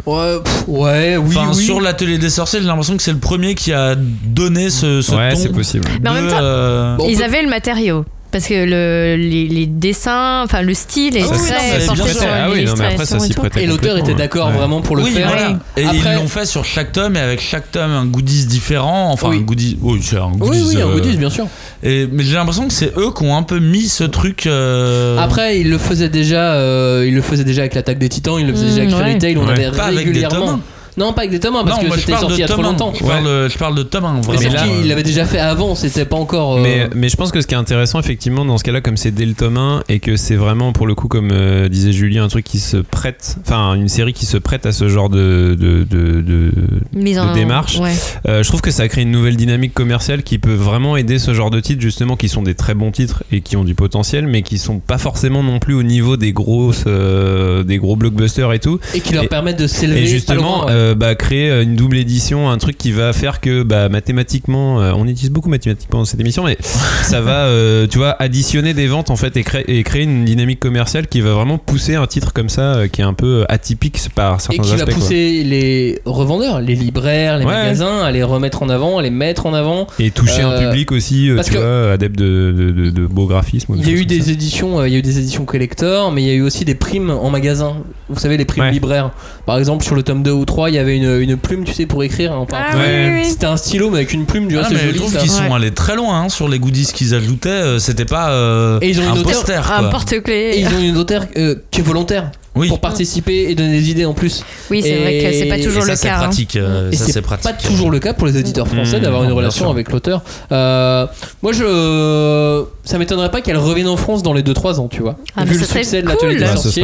Ouais, 0.05 0.39
pff, 0.43 0.63
ouais, 0.67 1.17
oui, 1.17 1.35
Enfin, 1.37 1.51
oui. 1.53 1.63
sur 1.63 1.81
l'atelier 1.81 2.17
des 2.17 2.29
sorciers, 2.29 2.61
j'ai 2.61 2.65
l'impression 2.67 2.95
que 2.97 3.03
c'est 3.03 3.11
le 3.11 3.19
premier 3.19 3.53
qui 3.53 3.73
a 3.73 3.95
donné 3.95 4.69
ce, 4.69 5.01
ce 5.01 5.13
Ouais, 5.13 5.33
ton. 5.33 5.39
c'est 5.39 5.49
possible. 5.51 5.87
Mais 6.01 6.09
en 6.09 6.13
même 6.13 6.29
temps, 6.29 6.37
euh, 6.41 6.97
Ils 7.07 7.21
avaient 7.21 7.43
le 7.43 7.49
matériau. 7.49 8.05
Parce 8.31 8.45
que 8.47 8.53
le, 8.53 9.15
les, 9.15 9.47
les 9.47 9.65
dessins, 9.65 10.43
enfin 10.43 10.61
le 10.61 10.75
style 10.75 11.17
est 11.17 11.23
Ah 11.23 11.31
oui, 11.31 11.37
très 11.47 11.85
porté 11.87 12.13
sur. 12.13 12.27
Ah 12.31 12.47
oui, 12.51 12.63
non, 12.63 12.73
mais 12.77 12.85
après, 12.85 13.05
ça 13.05 13.17
l'illustration 13.17 13.49
s'y 13.55 13.59
et 13.63 13.65
l'auteur 13.65 13.97
était 13.97 14.13
d'accord 14.13 14.49
Ouais. 14.49 14.53
vraiment 14.53 14.81
pour 14.81 14.95
le 14.97 15.03
oui, 15.03 15.11
faire. 15.13 15.27
voilà. 15.29 15.59
Et 15.77 15.83
Après- 15.83 16.13
ils 16.13 16.15
l'ont 16.21 16.27
fait 16.27 16.45
sur 16.45 16.63
chaque 16.63 16.91
tome 16.91 17.15
et 17.15 17.19
avec 17.19 17.41
chaque 17.41 17.71
tome 17.71 17.89
un 17.89 18.05
goodies 18.05 18.45
différent. 18.45 19.11
Enfin, 19.11 19.29
Oui. 19.29 19.37
un 19.37 19.41
goodies. 19.41 19.79
Oui, 19.81 19.99
c'est 20.03 20.17
un 20.17 20.27
Oui, 20.27 20.37
goodies. 20.37 20.63
oui, 20.75 20.81
un 20.81 20.87
euh, 20.87 20.93
goodies, 20.93 21.17
bien 21.17 21.31
sûr. 21.31 21.47
Et, 21.81 22.07
mais 22.11 22.23
j'ai 22.23 22.35
l'impression 22.35 22.67
que 22.67 22.73
c'est 22.73 22.95
eux 22.97 23.11
qui 23.17 23.23
ont 23.23 23.35
un 23.35 23.41
peu 23.43 23.57
mis 23.57 23.87
ce 23.89 24.03
truc. 24.03 24.45
euh, 24.45 25.17
Après, 25.17 25.59
il 25.59 25.69
le 25.71 25.79
faisait 25.79 26.09
déjà, 26.09 26.53
euh, 26.53 27.05
il 27.07 27.15
le 27.15 27.23
faisait 27.23 27.43
déjà 27.43 27.61
avec 27.61 27.73
l'attaque 27.73 27.97
des 27.97 28.09
Titans, 28.09 28.35
il 28.39 28.45
le 28.45 28.53
faisait 28.53 28.65
Mm, 28.65 28.69
déjà 28.69 28.81
avec 28.83 28.91
Fairy 28.95 29.11
ouais. 29.13 29.17
Tail, 29.17 29.37
on 29.37 29.47
Ouais. 29.47 29.53
avait 29.65 29.75
Pas 29.75 29.85
avec 29.85 29.97
des 30.01 30.05
régulièrement. 30.05 30.45
tomes. 30.45 30.61
Non, 30.99 31.13
pas 31.13 31.21
avec 31.21 31.31
des 31.31 31.39
tomes, 31.39 31.53
parce 31.65 31.81
non, 31.81 31.89
que 31.89 31.97
c'était 31.99 32.11
sorti 32.17 32.35
il 32.35 32.39
y 32.39 32.43
a 32.43 32.47
trop 32.47 32.57
tome 32.57 32.65
1. 32.65 32.69
longtemps. 32.71 32.93
Je 32.93 33.03
parle, 33.05 33.25
de- 33.25 33.47
je 33.49 33.57
parle 33.57 33.75
de 33.75 33.83
tome 33.83 34.05
1, 34.05 34.21
Mais 34.39 34.49
là- 34.49 34.63
qu'il 34.63 34.87
l'avait 34.87 35.03
déjà 35.03 35.25
fait 35.25 35.39
avant, 35.39 35.73
c'était 35.75 36.05
pas 36.05 36.17
encore. 36.17 36.57
euh, 36.57 36.61
Mais, 36.61 36.89
mais 36.95 37.07
je 37.09 37.15
pense 37.15 37.31
que 37.31 37.39
ce 37.41 37.47
qui 37.47 37.53
est 37.53 37.57
intéressant 37.57 37.99
effectivement 37.99 38.43
dans 38.45 38.57
ce 38.57 38.63
cas-là, 38.65 38.81
comme 38.81 38.97
c'est 38.97 39.11
dès 39.11 39.25
le 39.25 39.33
tome 39.33 39.57
1 39.57 39.83
et 39.89 39.99
que 39.99 40.17
c'est 40.17 40.35
vraiment 40.35 40.73
pour 40.73 40.85
le 40.87 40.95
coup, 40.95 41.07
comme 41.07 41.29
euh, 41.31 41.69
disait 41.69 41.91
Julie, 41.93 42.19
un 42.19 42.27
truc 42.27 42.43
qui 42.45 42.59
se 42.59 42.77
prête, 42.77 43.37
enfin 43.41 43.73
une 43.75 43.87
série 43.87 44.13
qui 44.13 44.25
se 44.25 44.37
prête 44.37 44.65
à 44.65 44.71
ce 44.71 44.89
genre 44.89 45.09
de, 45.09 45.55
de, 45.59 45.83
de, 45.83 46.21
de- 46.21 46.51
Mise 46.93 47.15
de 47.17 47.21
en- 47.21 47.33
démarche. 47.33 47.77
ouais. 47.79 47.93
Euh, 48.27 48.43
je 48.43 48.47
trouve 48.49 48.61
que 48.61 48.71
ça 48.71 48.87
crée 48.87 49.01
une 49.03 49.11
nouvelle 49.11 49.37
dynamique 49.37 49.73
commerciale 49.73 50.23
qui 50.23 50.37
peut 50.37 50.53
vraiment 50.53 50.97
aider 50.97 51.17
ce 51.19 51.33
genre 51.33 51.49
de 51.49 51.59
titres 51.61 51.81
justement 51.81 52.15
qui 52.17 52.27
sont 52.29 52.41
des 52.43 52.55
très 52.55 52.73
bons 52.73 52.91
titres 52.91 53.23
et 53.31 53.41
qui 53.41 53.55
ont 53.55 53.63
du 53.63 53.75
potentiel 53.75 54.27
mais 54.27 54.41
qui 54.41 54.57
sont 54.57 54.79
pas 54.79 54.97
forcément 54.97 55.43
non 55.43 55.59
plus 55.59 55.73
au 55.75 55.83
niveau 55.83 56.17
des 56.17 56.33
grosses 56.33 56.83
euh, 56.87 57.63
des 57.63 57.77
gros 57.77 57.95
blockbusters 57.95 58.51
et 58.53 58.59
tout 58.59 58.79
et 58.93 58.99
qui 58.99 59.13
leur 59.13 59.23
Et- 59.23 59.27
permettent 59.27 59.59
de 59.59 59.67
s'élever. 59.67 59.99
et 60.01 60.03
pas 60.03 60.09
justement 60.09 60.63
loin, 60.63 60.65
ouais. 60.65 60.88
Euh, 60.89 60.95
bah, 60.95 61.15
créer 61.15 61.61
une 61.61 61.75
double 61.75 61.97
édition 61.97 62.49
un 62.49 62.57
truc 62.57 62.77
qui 62.77 62.91
va 62.91 63.13
faire 63.13 63.39
que 63.41 63.63
bah, 63.63 63.89
mathématiquement 63.89 64.81
euh, 64.81 64.91
on 64.95 65.07
utilise 65.07 65.31
beaucoup 65.31 65.49
mathématiquement 65.49 65.99
dans 65.99 66.05
cette 66.05 66.19
émission 66.19 66.43
mais 66.43 66.57
ça 67.03 67.21
va 67.21 67.31
euh, 67.45 67.87
tu 67.87 67.97
vois 67.97 68.15
additionner 68.19 68.73
des 68.73 68.87
ventes 68.87 69.09
en 69.09 69.15
fait 69.15 69.35
et, 69.37 69.43
créer- 69.43 69.69
et 69.79 69.83
créer 69.83 70.03
une 70.03 70.25
dynamique 70.25 70.59
commerciale 70.59 71.07
qui 71.07 71.21
va 71.21 71.31
vraiment 71.33 71.57
pousser 71.57 71.95
un 71.95 72.07
titre 72.07 72.33
comme 72.33 72.49
ça 72.49 72.61
euh, 72.75 72.87
qui 72.87 73.01
est 73.01 73.05
un 73.05 73.13
peu 73.13 73.45
atypique 73.49 73.99
par 74.15 74.35
et 74.35 74.39
certains 74.39 74.63
qui 74.63 74.75
va 74.75 74.85
quoi. 74.85 74.93
pousser 74.93 75.43
les 75.43 75.99
revendeurs, 76.05 76.61
les 76.61 76.75
libraires, 76.75 77.37
les 77.37 77.45
Ouais. 77.45 77.53
magasins 77.53 78.01
à 78.03 78.11
les 78.11 78.23
remettre 78.23 78.61
en 78.63 78.69
avant, 78.69 78.97
à 78.97 79.01
les 79.01 79.09
mettre 79.09 79.45
en 79.45 79.53
avant. 79.53 79.87
et 79.99 80.11
toucher 80.11 80.41
un 80.41 80.51
Euh, 80.51 80.69
public 80.69 80.91
aussi 80.91 81.29
euh, 81.29 81.41
tu 81.43 81.53
vois 81.53 81.93
adepte 81.93 82.17
de, 82.19 82.53
de, 82.55 82.71
de- 82.71 82.89
de 82.89 83.07
beau 83.07 83.25
graphisme 83.27 83.73
Il 83.77 83.87
y 83.87 83.89
a 83.89 83.93
eu 83.93 83.99
ça. 83.99 84.05
des 84.05 84.31
éditions, 84.31 84.79
euh, 84.79 84.87
il 84.87 84.93
y 84.93 84.95
a 84.95 84.99
eu 84.99 85.01
des 85.01 85.17
éditions 85.19 85.45
collector, 85.45 86.11
mais 86.11 86.21
il 86.23 86.27
y 86.27 86.31
a 86.31 86.33
eu 86.33 86.41
aussi 86.41 86.65
des 86.65 86.75
primes 86.75 87.09
en 87.11 87.29
magasin. 87.29 87.77
Vous 88.09 88.19
savez 88.19 88.37
les 88.37 88.45
primes 88.45 88.63
Ouais. 88.65 88.71
libraires. 88.71 89.11
Par 89.45 89.57
exemple 89.57 89.83
sur 89.83 89.95
le 89.95 90.03
tome 90.03 90.23
2 90.23 90.31
ou 90.31 90.45
3, 90.45 90.68
il 90.69 90.75
y 90.75 90.77
avait 90.77 90.97
une, 90.97 91.19
une 91.21 91.37
plume, 91.37 91.63
tu 91.65 91.73
sais, 91.73 91.85
pour 91.85 92.03
écrire. 92.03 92.31
hein, 92.33 92.45
Ah 92.51 92.65
oui, 92.73 92.79
Ouais. 92.79 93.09
oui, 93.13 93.19
oui. 93.23 93.29
C'était 93.29 93.45
un 93.45 93.57
stylo 93.57 93.89
mais 93.89 93.97
avec 93.97 94.13
une 94.13 94.25
plume, 94.25 94.47
vois, 94.49 94.63
Ah, 94.65 94.69
je 94.71 94.95
trouve 94.97 95.15
qu'ils 95.17 95.29
sont 95.29 95.43
Ouais. 95.43 95.55
allés 95.55 95.71
très 95.71 95.95
loin 95.95 96.21
hein, 96.21 96.29
sur 96.29 96.47
les 96.47 96.59
goodies 96.59 96.91
qu'ils 96.93 97.13
ajoutaient. 97.15 97.49
euh, 97.49 97.79
C'était 97.79 98.05
pas 98.05 98.31
euh, 98.31 98.79
Et 98.81 98.89
ils 98.89 98.99
ont 98.99 99.03
une 99.03 99.09
un 99.09 99.13
auteur- 99.13 99.23
poster. 99.33 99.71
Un 99.71 99.83
porte-clés. 99.89 100.53
Ils 100.57 100.67
ont 100.67 100.79
une 100.81 100.97
auteur 100.97 101.25
euh, 101.37 101.55
qui 101.71 101.79
est 101.81 101.83
volontaire 101.83 102.31
Oui. 102.55 102.67
pour 102.67 102.79
participer 102.79 103.49
et 103.49 103.55
donner 103.55 103.79
des 103.79 103.89
idées 103.89 104.05
en 104.05 104.13
plus. 104.13 104.43
Oui, 104.69 104.81
c'est 104.81 104.95
vrai 104.97 105.19
que 105.23 105.33
c'est 105.37 105.45
pas 105.45 105.57
toujours 105.57 105.83
Et 105.83 105.85
ça, 105.85 105.91
le 105.91 105.95
c'est 105.97 106.07
cas. 106.07 106.15
hein. 106.15 106.19
pratique. 106.23 106.55
euh, 106.55 106.91
Et 106.91 106.95
ça, 106.95 107.05
c'est 107.05 107.11
c'est 107.13 107.21
pratique. 107.21 107.45
pas 107.45 107.53
toujours 107.53 107.91
le 107.91 107.99
cas 107.99 108.13
pour 108.13 108.27
les 108.27 108.37
éditeurs 108.37 108.67
français 108.67 108.99
Mmh, 108.99 109.03
d'avoir 109.03 109.23
une 109.23 109.31
relation 109.31 109.69
avec 109.69 109.91
l'auteur. 109.91 110.21
Euh, 110.51 111.05
moi, 111.41 111.51
je, 111.53 112.63
ça 112.83 112.97
m'étonnerait 112.97 113.31
pas 113.31 113.41
qu'elle 113.41 113.57
revienne 113.57 113.87
en 113.87 113.97
France 113.97 114.23
dans 114.23 114.33
les 114.33 114.41
2-3 114.43 114.79
ans, 114.79 114.87
tu 114.89 115.01
vois. 115.01 115.15
Ah, 115.35 115.45
Vu 115.45 115.57
le 115.57 115.65
succès 115.65 116.01
de 116.01 116.07
l'atelier 116.07 116.35
cool. 116.37 116.39
des 116.45 116.57
sorciers, 116.57 116.83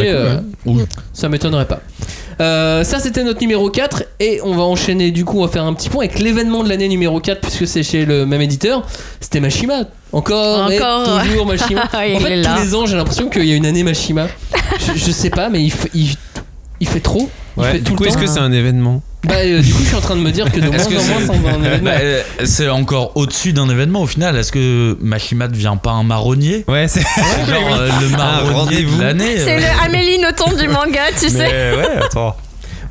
cool, 0.64 0.82
euh, 0.82 0.86
ça 1.14 1.30
m'étonnerait 1.30 1.66
pas. 1.68 1.82
Euh, 2.42 2.84
ça, 2.84 3.00
c'était 3.00 3.24
notre 3.24 3.40
numéro 3.42 3.70
4 3.70 4.04
et 4.20 4.40
on 4.44 4.56
va 4.56 4.64
enchaîner. 4.64 5.12
Du 5.12 5.24
coup, 5.26 5.40
on 5.40 5.46
va 5.46 5.52
faire 5.52 5.64
un 5.64 5.74
petit 5.74 5.90
point 5.90 6.06
avec 6.06 6.20
l'événement 6.20 6.64
de 6.64 6.70
l'année 6.70 6.88
numéro 6.88 7.20
4 7.20 7.40
puisque 7.42 7.68
c'est 7.68 7.84
chez 7.84 8.06
le 8.06 8.26
même 8.26 8.42
éditeur. 8.42 8.86
C'était 9.22 9.40
Mashima. 9.40 9.84
Encore, 10.12 10.72
et 10.72 10.80
Encore. 10.82 11.22
toujours 11.24 11.46
Mashima. 11.48 11.84
En 11.84 12.20
fait, 12.20 12.42
tous 12.42 12.62
les 12.62 12.76
ans, 12.76 12.86
j'ai 12.86 12.96
l'impression 12.96 13.30
qu'il 13.30 13.46
y 13.46 13.54
a 13.54 13.56
une 13.56 13.66
année 13.66 13.84
Mashima. 13.84 14.28
Je, 14.80 14.98
je 15.00 15.12
sais 15.12 15.30
pas, 15.30 15.50
mais 15.50 15.62
il, 15.64 15.74
il- 15.94 16.16
il 16.80 16.88
fait 16.88 17.00
trop. 17.00 17.30
Il 17.58 17.64
Ouais, 17.64 17.72
fait 17.72 17.78
du 17.80 17.84
tout 17.86 17.96
coup, 17.96 18.04
le 18.04 18.10
est-ce 18.10 18.18
temps. 18.18 18.22
que 18.24 18.28
c'est 18.30 18.40
un 18.40 18.52
événement 18.52 19.02
Bah, 19.24 19.36
euh, 19.38 19.62
du 19.62 19.72
coup, 19.74 19.80
je 19.82 19.88
suis 19.88 19.96
en 19.96 20.02
train 20.02 20.16
de 20.18 20.22
me 20.22 20.32
dire 20.32 20.52
que 20.52 20.60
de 20.60 20.68
moins 20.68 20.86
en 20.86 20.90
moins, 20.90 21.00
c'est- 21.00 21.26
ça 21.28 21.34
en 21.34 21.38
va 21.38 21.50
un 21.52 21.64
événement. 21.64 21.90
Bah, 21.90 21.98
euh, 22.02 22.22
c'est 22.44 22.68
encore 22.68 23.12
au-dessus 23.16 23.54
d'un 23.54 23.70
événement 23.70 24.02
au 24.02 24.08
final. 24.08 24.36
Est-ce 24.36 24.52
que 24.52 24.98
Machima 25.02 25.48
devient 25.48 25.76
pas 25.82 25.92
un 25.92 26.04
marronnier 26.04 26.66
Ouais, 26.68 26.88
c'est. 26.90 27.00
Genre 27.02 27.76
euh, 27.80 27.90
le 28.02 28.10
marronnier 28.18 28.54
rendez-vous. 28.54 28.98
de 28.98 29.04
l'année 29.04 29.38
C'est 29.38 29.56
euh. 29.56 29.60
le 29.60 29.86
Amélie 29.86 30.20
Nothomb 30.20 30.52
du 30.58 30.68
manga, 30.68 31.00
tu 31.18 31.30
sais. 31.30 31.38
Ouais, 31.48 31.88
attends. 32.04 32.36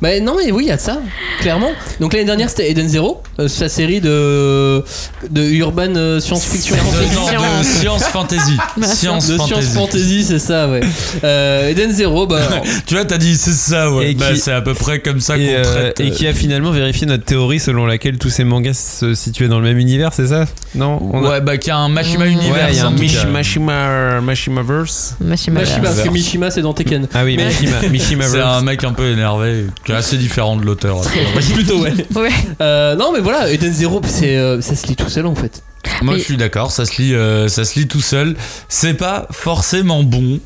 Bah 0.01 0.19
non 0.19 0.35
mais 0.37 0.51
oui 0.51 0.65
il 0.65 0.67
y 0.67 0.71
a 0.71 0.75
de 0.75 0.81
ça 0.81 0.99
clairement 1.39 1.71
donc 1.99 2.13
l'année 2.13 2.25
dernière 2.25 2.49
c'était 2.49 2.69
Eden 2.69 2.87
Zero 2.87 3.21
euh, 3.39 3.47
sa 3.47 3.69
série 3.69 4.01
de 4.01 4.83
de 5.29 5.41
urban 5.43 5.95
euh, 5.95 6.19
science-fiction 6.19 6.75
De- 6.75 7.15
non, 7.15 7.59
de 7.59 7.63
science 7.63 8.03
fantasy. 8.03 8.57
Science 8.83 9.27
de 9.27 9.37
fantasy. 9.37 9.61
science 9.61 9.73
fantasy 9.73 10.23
c'est 10.23 10.39
ça 10.39 10.67
ouais 10.69 10.81
euh, 11.23 11.69
Eden 11.69 11.91
Zero 11.91 12.27
bah 12.27 12.39
Tu 12.87 12.93
vois, 12.95 13.05
t'as 13.05 13.17
dit 13.17 13.35
c'est 13.35 13.51
ça, 13.51 13.91
ouais. 13.91 14.11
Et 14.11 14.15
Bah, 14.15 14.31
qui- 14.33 14.39
c'est 14.39 14.51
à 14.51 14.61
peu 14.61 14.73
près 14.73 14.99
comme 14.99 15.19
ça 15.19 15.35
qu'on 15.35 15.41
Et, 15.41 15.55
euh, 15.55 15.63
traite. 15.63 15.99
et 15.99 16.11
qui 16.11 16.27
a 16.27 16.33
finalement 16.33 16.71
vérifié 16.71 17.07
notre 17.07 17.23
théorie 17.25 17.59
selon 17.59 17.85
laquelle 17.85 18.17
tous 18.17 18.29
ces 18.29 18.43
mangas 18.43 18.73
se 18.99 19.13
situaient 19.13 19.47
dans 19.47 19.59
le 19.59 19.65
même 19.65 19.77
univers, 19.79 20.13
c'est 20.13 20.27
ça? 20.27 20.45
Non 20.75 20.99
On 21.13 21.23
a- 21.25 21.29
Ouais, 21.29 21.41
bah, 21.41 21.57
qui 21.57 21.71
a 21.71 21.77
un 21.77 21.89
Machima 21.89 22.25
Ouais, 22.25 22.31
univers. 22.31 22.53
Ouais, 22.53 22.71
il 22.71 22.77
y 22.77 22.79
a 22.79 22.85
en 22.85 22.89
un 22.89 22.91
tout 22.93 22.99
Mish- 23.01 23.21
cas. 23.21 23.27
Mashima, 23.27 24.21
Mashimaverse. 24.21 25.15
Machima. 25.19 25.61
Mishima 25.61 25.81
parce 25.83 26.01
que 26.01 26.09
Mishima 26.09 26.51
c'est 26.51 26.61
dans 26.61 26.73
Tekken 26.73 27.07
Ah 27.13 27.23
oui, 27.23 27.37
Mais- 27.37 27.89
Mishima, 27.89 28.25
C'est 28.27 28.39
un 28.41 28.61
mec 28.61 28.83
un 28.83 28.93
peu 28.93 29.07
énervé, 29.11 29.65
qui 29.85 29.91
est 29.91 29.95
assez 29.95 30.17
différent 30.17 30.55
de 30.57 30.65
l'auteur. 30.65 31.01
plutôt 31.53 31.79
ouais 31.81 31.93
Ouais. 32.15 32.29
Euh, 32.61 32.95
non 32.95 33.11
mais 33.13 33.19
voilà 33.19 33.49
Eden 33.51 33.71
Zero 33.73 34.01
c'est 34.05 34.35
euh, 34.37 34.59
ça 34.61 34.75
se 34.75 34.87
lit 34.87 34.95
tout 34.95 35.09
seul 35.09 35.25
en 35.25 35.35
fait 35.35 35.61
Moi, 36.01 36.13
Mais- 36.15 36.19
je 36.19 36.25
suis 36.25 36.37
d'accord, 36.37 36.71
ça 36.71 36.85
se 36.85 36.99
lit, 37.01 37.13
euh, 37.13 37.47
ça 37.47 37.63
se 37.63 37.77
lit 37.79 37.87
tout 37.87 38.01
seul. 38.01 38.35
C'est 38.69 38.95
pas 38.95 39.27
forcément 39.31 40.01
bon, 40.03 40.39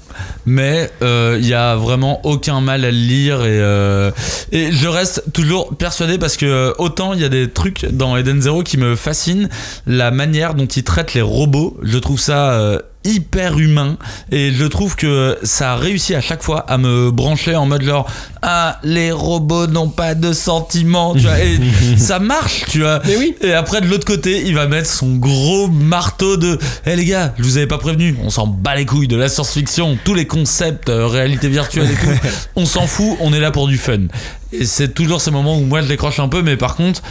mais 0.45 0.91
euh, 1.01 1.37
il 1.39 1.47
y 1.47 1.53
a 1.53 1.75
vraiment 1.77 2.19
aucun 2.25 2.59
mal 2.59 2.83
à 2.83 2.91
le 2.91 2.97
lire 2.97 3.41
et 3.45 3.59
euh, 3.61 4.11
et 4.51 4.71
je 4.73 4.87
reste 4.89 5.23
toujours 5.31 5.75
persuadé 5.77 6.17
parce 6.17 6.35
que 6.35 6.73
autant 6.77 7.13
il 7.13 7.21
y 7.21 7.23
a 7.23 7.29
des 7.29 7.49
trucs 7.49 7.85
dans 7.85 8.17
Eden 8.17 8.41
Zero 8.41 8.63
qui 8.63 8.77
me 8.77 8.95
fascinent, 8.97 9.47
la 9.87 10.11
manière 10.11 10.55
dont 10.55 10.65
il 10.67 10.83
traite 10.83 11.13
les 11.13 11.21
robots, 11.21 11.77
je 11.83 11.97
trouve 11.97 12.19
ça. 12.19 12.79
Hyper 13.03 13.57
humain. 13.57 13.97
Et 14.31 14.51
je 14.51 14.65
trouve 14.65 14.95
que 14.95 15.37
ça 15.43 15.73
a 15.73 15.75
réussi 15.75 16.15
à 16.15 16.21
chaque 16.21 16.43
fois 16.43 16.59
à 16.59 16.77
me 16.77 17.11
brancher 17.11 17.55
en 17.55 17.65
mode 17.65 17.83
genre 17.83 18.09
ah 18.41 18.79
les 18.83 19.11
robots 19.11 19.67
n'ont 19.67 19.89
pas 19.89 20.15
de 20.15 20.33
sentiments 20.33 21.13
tu 21.13 21.21
vois. 21.21 21.39
Et 21.39 21.59
ça 21.97 22.19
marche 22.19 22.65
tu 22.69 22.81
vois. 22.81 23.01
Mais 23.05 23.15
oui. 23.17 23.35
Et 23.41 23.53
après, 23.53 23.81
de 23.81 23.87
l'autre 23.87 24.05
côté, 24.05 24.43
il 24.45 24.55
va 24.55 24.67
mettre 24.67 24.89
son 24.89 25.15
gros 25.15 25.67
marteau 25.67 26.37
de 26.37 26.59
Eh 26.85 26.95
les 26.95 27.05
gars, 27.05 27.33
je 27.37 27.43
vous 27.43 27.57
avais 27.57 27.67
pas 27.67 27.77
prévenu, 27.77 28.17
on 28.23 28.29
s'en 28.29 28.47
bat 28.47 28.75
les 28.75 28.85
couilles 28.85 29.07
de 29.07 29.15
la 29.17 29.29
science-fiction, 29.29 29.97
tous 30.03 30.13
les 30.13 30.27
concepts, 30.27 30.89
euh, 30.89 31.07
réalité 31.07 31.47
virtuelle 31.47 31.89
et 31.91 31.95
tout, 31.95 32.27
on 32.55 32.65
s'en 32.65 32.87
fout, 32.87 33.17
on 33.21 33.33
est 33.33 33.39
là 33.39 33.51
pour 33.51 33.67
du 33.67 33.77
fun. 33.77 34.07
Et 34.51 34.65
c'est 34.65 34.93
toujours 34.93 35.21
ces 35.21 35.31
moments 35.31 35.57
où 35.57 35.61
moi 35.61 35.81
je 35.81 35.87
décroche 35.87 36.19
un 36.19 36.27
peu, 36.27 36.41
mais 36.41 36.57
par 36.57 36.75
contre, 36.75 37.01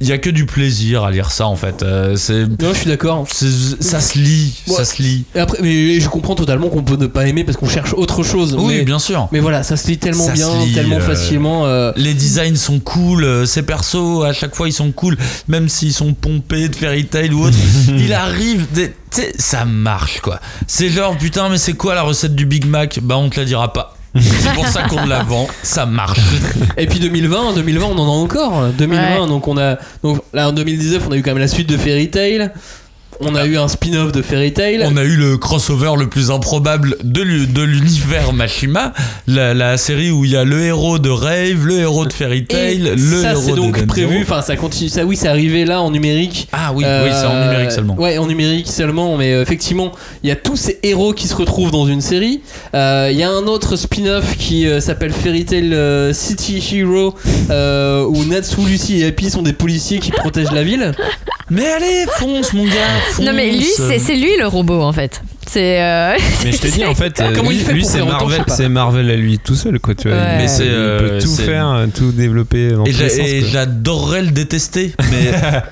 il 0.00 0.06
y 0.08 0.12
a 0.12 0.18
que 0.18 0.30
du 0.30 0.46
plaisir 0.46 1.02
à 1.04 1.10
lire 1.10 1.30
ça 1.32 1.46
en 1.46 1.56
fait. 1.56 1.82
Euh, 1.82 2.16
c'est. 2.16 2.46
non 2.62 2.72
je 2.72 2.78
suis 2.78 2.86
d'accord 2.88 3.26
Ça 3.30 4.00
se 4.00 4.18
lit, 4.18 4.54
Ouais. 4.68 4.74
ça 4.76 4.84
se 4.84 5.02
lit. 5.02 5.24
et 5.34 5.40
après 5.40 5.58
mais 5.62 5.98
je 6.00 6.08
comprends 6.08 6.34
totalement 6.34 6.68
qu'on 6.68 6.82
peut 6.82 6.96
ne 6.96 7.06
pas 7.06 7.26
aimer 7.26 7.44
parce 7.44 7.56
qu'on 7.56 7.68
cherche 7.68 7.94
autre 7.94 8.22
chose 8.22 8.54
Oui, 8.58 8.76
mais, 8.78 8.84
bien 8.84 8.98
sûr. 8.98 9.28
mais 9.32 9.40
voilà 9.40 9.62
ça 9.62 9.76
se 9.76 9.86
lit 9.88 9.98
tellement 9.98 10.26
Ça 10.26 10.32
bien 10.32 10.64
lit, 10.64 10.72
tellement 10.72 10.96
euh, 10.96 11.00
facilement 11.00 11.66
euh, 11.66 11.92
Les 11.96 12.14
designs 12.14 12.56
sont 12.56 12.78
cool, 12.80 13.24
euh, 13.24 13.46
ces 13.46 13.62
persos 13.62 14.24
à 14.24 14.32
chaque 14.32 14.54
fois 14.54 14.68
ils 14.68 14.72
sont 14.72 14.92
cool, 14.92 15.16
même 15.48 15.68
s'ils 15.68 15.92
sont 15.92 16.12
pompés 16.14 16.68
de 16.68 16.76
fairy 16.76 17.04
tail 17.06 17.32
ou 17.32 17.44
autre. 17.44 17.56
il 17.88 18.12
arrive, 18.12 18.66
des- 18.72 18.92
ça 19.38 19.64
marche 19.64 20.20
quoi. 20.20 20.38
C'est 20.66 20.90
genre 20.90 21.16
putain, 21.16 21.48
mais 21.48 21.58
c'est 21.58 21.72
quoi 21.72 21.94
la 21.94 22.02
recette 22.02 22.34
du 22.36 22.46
Big 22.46 22.66
Mac? 22.66 23.00
Bah 23.02 23.16
on 23.16 23.30
te 23.30 23.40
la 23.40 23.46
dira 23.46 23.72
pas. 23.72 23.96
C'est 24.18 24.52
pour 24.54 24.66
ça 24.66 24.82
qu'on 24.84 25.04
la 25.06 25.22
vend, 25.22 25.46
ça 25.62 25.84
marche. 25.86 26.18
Et 26.76 26.86
puis 26.86 26.98
2020, 26.98 27.52
2020 27.54 27.86
on 27.86 27.98
en 27.98 28.06
a 28.06 28.24
encore. 28.24 28.68
2020, 28.68 29.20
Ouais. 29.22 29.26
donc 29.28 29.46
on 29.48 29.56
a 29.58 29.76
donc 30.02 30.20
là 30.32 30.48
en 30.48 30.52
2019 30.52 31.04
on 31.08 31.12
a 31.12 31.16
eu 31.16 31.22
quand 31.22 31.30
même 31.32 31.38
la 31.38 31.48
suite 31.48 31.68
de 31.68 31.76
Fairy 31.76 32.10
Tail. 32.10 32.50
On 33.20 33.34
a 33.34 33.46
eu 33.46 33.56
un 33.58 33.66
spin-off 33.66 34.12
de 34.12 34.22
Fairy 34.22 34.52
Tail. 34.52 34.84
On 34.86 34.96
a 34.96 35.02
eu 35.02 35.16
le 35.16 35.36
crossover 35.36 35.90
le 35.98 36.08
plus 36.08 36.30
improbable 36.30 36.96
de 37.02 37.20
l'u- 37.22 37.46
de 37.48 37.62
l'univers 37.62 38.32
Mashima, 38.32 38.92
la, 39.26 39.54
la 39.54 39.76
série 39.76 40.12
où 40.12 40.24
il 40.24 40.30
y 40.30 40.36
a 40.36 40.44
le 40.44 40.60
héros 40.60 41.00
de 41.00 41.10
Rave, 41.10 41.66
le 41.66 41.80
héros 41.80 42.06
de 42.06 42.12
Fairy 42.12 42.38
Et 42.38 42.44
Tail, 42.44 42.92
le 42.96 43.22
ça 43.22 43.32
héros 43.32 43.42
c'est 43.44 43.54
donc 43.56 43.80
de 43.80 43.86
prévu. 43.86 44.20
Enfin 44.22 44.40
ça 44.40 44.54
continue. 44.54 44.88
Ça 44.88 45.04
oui, 45.04 45.16
c'est 45.16 45.26
arrivé 45.26 45.64
là 45.64 45.82
en 45.82 45.90
numérique. 45.90 46.48
Ah 46.52 46.70
oui, 46.72 46.84
Euh, 46.86 47.04
oui, 47.06 47.10
c'est 47.12 47.26
en 47.26 47.44
numérique 47.44 47.72
seulement. 47.72 47.96
Ouais, 47.98 48.18
en 48.18 48.26
numérique 48.26 48.68
seulement, 48.68 49.16
mais 49.16 49.32
euh, 49.32 49.42
effectivement, 49.42 49.90
il 50.22 50.28
y 50.28 50.32
a 50.32 50.36
tous 50.36 50.56
ces 50.56 50.78
héros 50.84 51.12
qui 51.12 51.26
se 51.26 51.34
retrouvent 51.34 51.72
dans 51.72 51.86
une 51.88 52.00
série. 52.00 52.40
Euh, 52.74 53.08
Il 53.10 53.18
y 53.18 53.24
a 53.24 53.30
un 53.30 53.46
autre 53.48 53.74
spin-off 53.74 54.36
qui 54.38 54.68
euh, 54.68 54.80
s'appelle 54.80 55.12
Fairy 55.12 55.44
Tail 55.44 55.74
euh, 55.74 56.12
City 56.12 56.62
Hero, 56.72 57.14
euh, 57.50 58.04
où 58.04 58.24
Natsu, 58.26 58.60
Lucy 58.64 59.00
et 59.00 59.06
Happy 59.06 59.28
sont 59.28 59.42
des 59.42 59.52
policiers 59.54 59.98
qui 59.98 60.12
protègent 60.12 60.52
la 60.52 60.62
ville. 60.62 60.92
Mais 61.50 61.66
allez, 61.66 62.04
fonce 62.18 62.52
mon 62.52 62.64
gars, 62.64 62.72
fonce. 63.12 63.24
Non 63.24 63.32
mais 63.32 63.50
lui, 63.52 63.66
c'est 63.76 64.16
lui 64.16 64.36
le 64.38 64.46
robot 64.46 64.82
en 64.82 64.92
fait. 64.92 65.22
C'est. 65.46 65.82
euh, 65.82 66.14
Mais 66.44 66.52
je 66.52 66.58
te 66.58 66.66
dis 66.66 66.84
en 66.84 66.94
fait, 66.94 67.18
euh, 67.22 67.32
Comment 67.34 67.48
lui, 67.48 67.82
c'est 67.82 68.04
Marvel, 68.04 68.42
c'est 68.48 68.68
Marvel 68.68 69.10
à 69.10 69.16
lui 69.16 69.38
tout 69.38 69.54
seul 69.54 69.80
quoi. 69.80 69.94
Tu 69.94 70.08
vois. 70.08 70.18
Ouais. 70.18 70.26
Il- 70.34 70.42
Mais 70.42 70.48
c'est, 70.48 70.66
il 70.66 70.72
euh, 70.72 71.18
peut 71.18 71.24
tout 71.24 71.34
faire, 71.34 71.86
tout 71.94 72.12
développer 72.12 72.72
dans 72.72 72.84
Et 72.84 73.40
j'adorerais 73.50 74.22
le 74.22 74.30
détester, 74.30 74.92
mais 75.10 75.30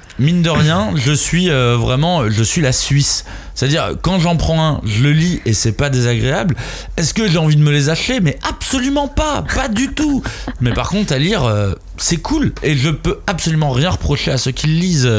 mine 0.18 0.40
de 0.40 0.48
rien, 0.48 0.92
je 0.96 1.12
suis 1.12 1.50
euh, 1.50 1.76
vraiment, 1.76 2.30
je 2.30 2.42
suis 2.42 2.62
la 2.62 2.72
Suisse. 2.72 3.26
C'est-à-dire, 3.54 3.96
quand 4.00 4.18
j'en 4.18 4.36
prends 4.36 4.62
un, 4.66 4.80
je 4.86 5.02
le 5.02 5.12
lis 5.12 5.40
et 5.44 5.52
c'est 5.52 5.72
pas 5.72 5.90
désagréable. 5.90 6.56
Est-ce 6.96 7.12
que 7.12 7.28
j'ai 7.28 7.38
envie 7.38 7.56
de 7.56 7.62
me 7.62 7.70
les 7.70 7.90
acheter? 7.90 8.20
Mais 8.20 8.38
absolument 8.48 9.08
pas, 9.08 9.44
pas 9.54 9.68
du 9.68 9.92
tout. 9.92 10.22
Mais 10.62 10.72
par 10.72 10.88
contre, 10.88 11.12
à 11.12 11.18
lire, 11.18 11.44
euh, 11.44 11.72
c'est 11.98 12.16
cool 12.18 12.52
et 12.62 12.76
je 12.76 12.88
peux 12.88 13.18
absolument 13.26 13.72
rien 13.72 13.90
reprocher 13.90 14.30
à 14.30 14.38
ceux 14.38 14.52
qui 14.52 14.68
le 14.68 14.74
lisent. 14.74 15.10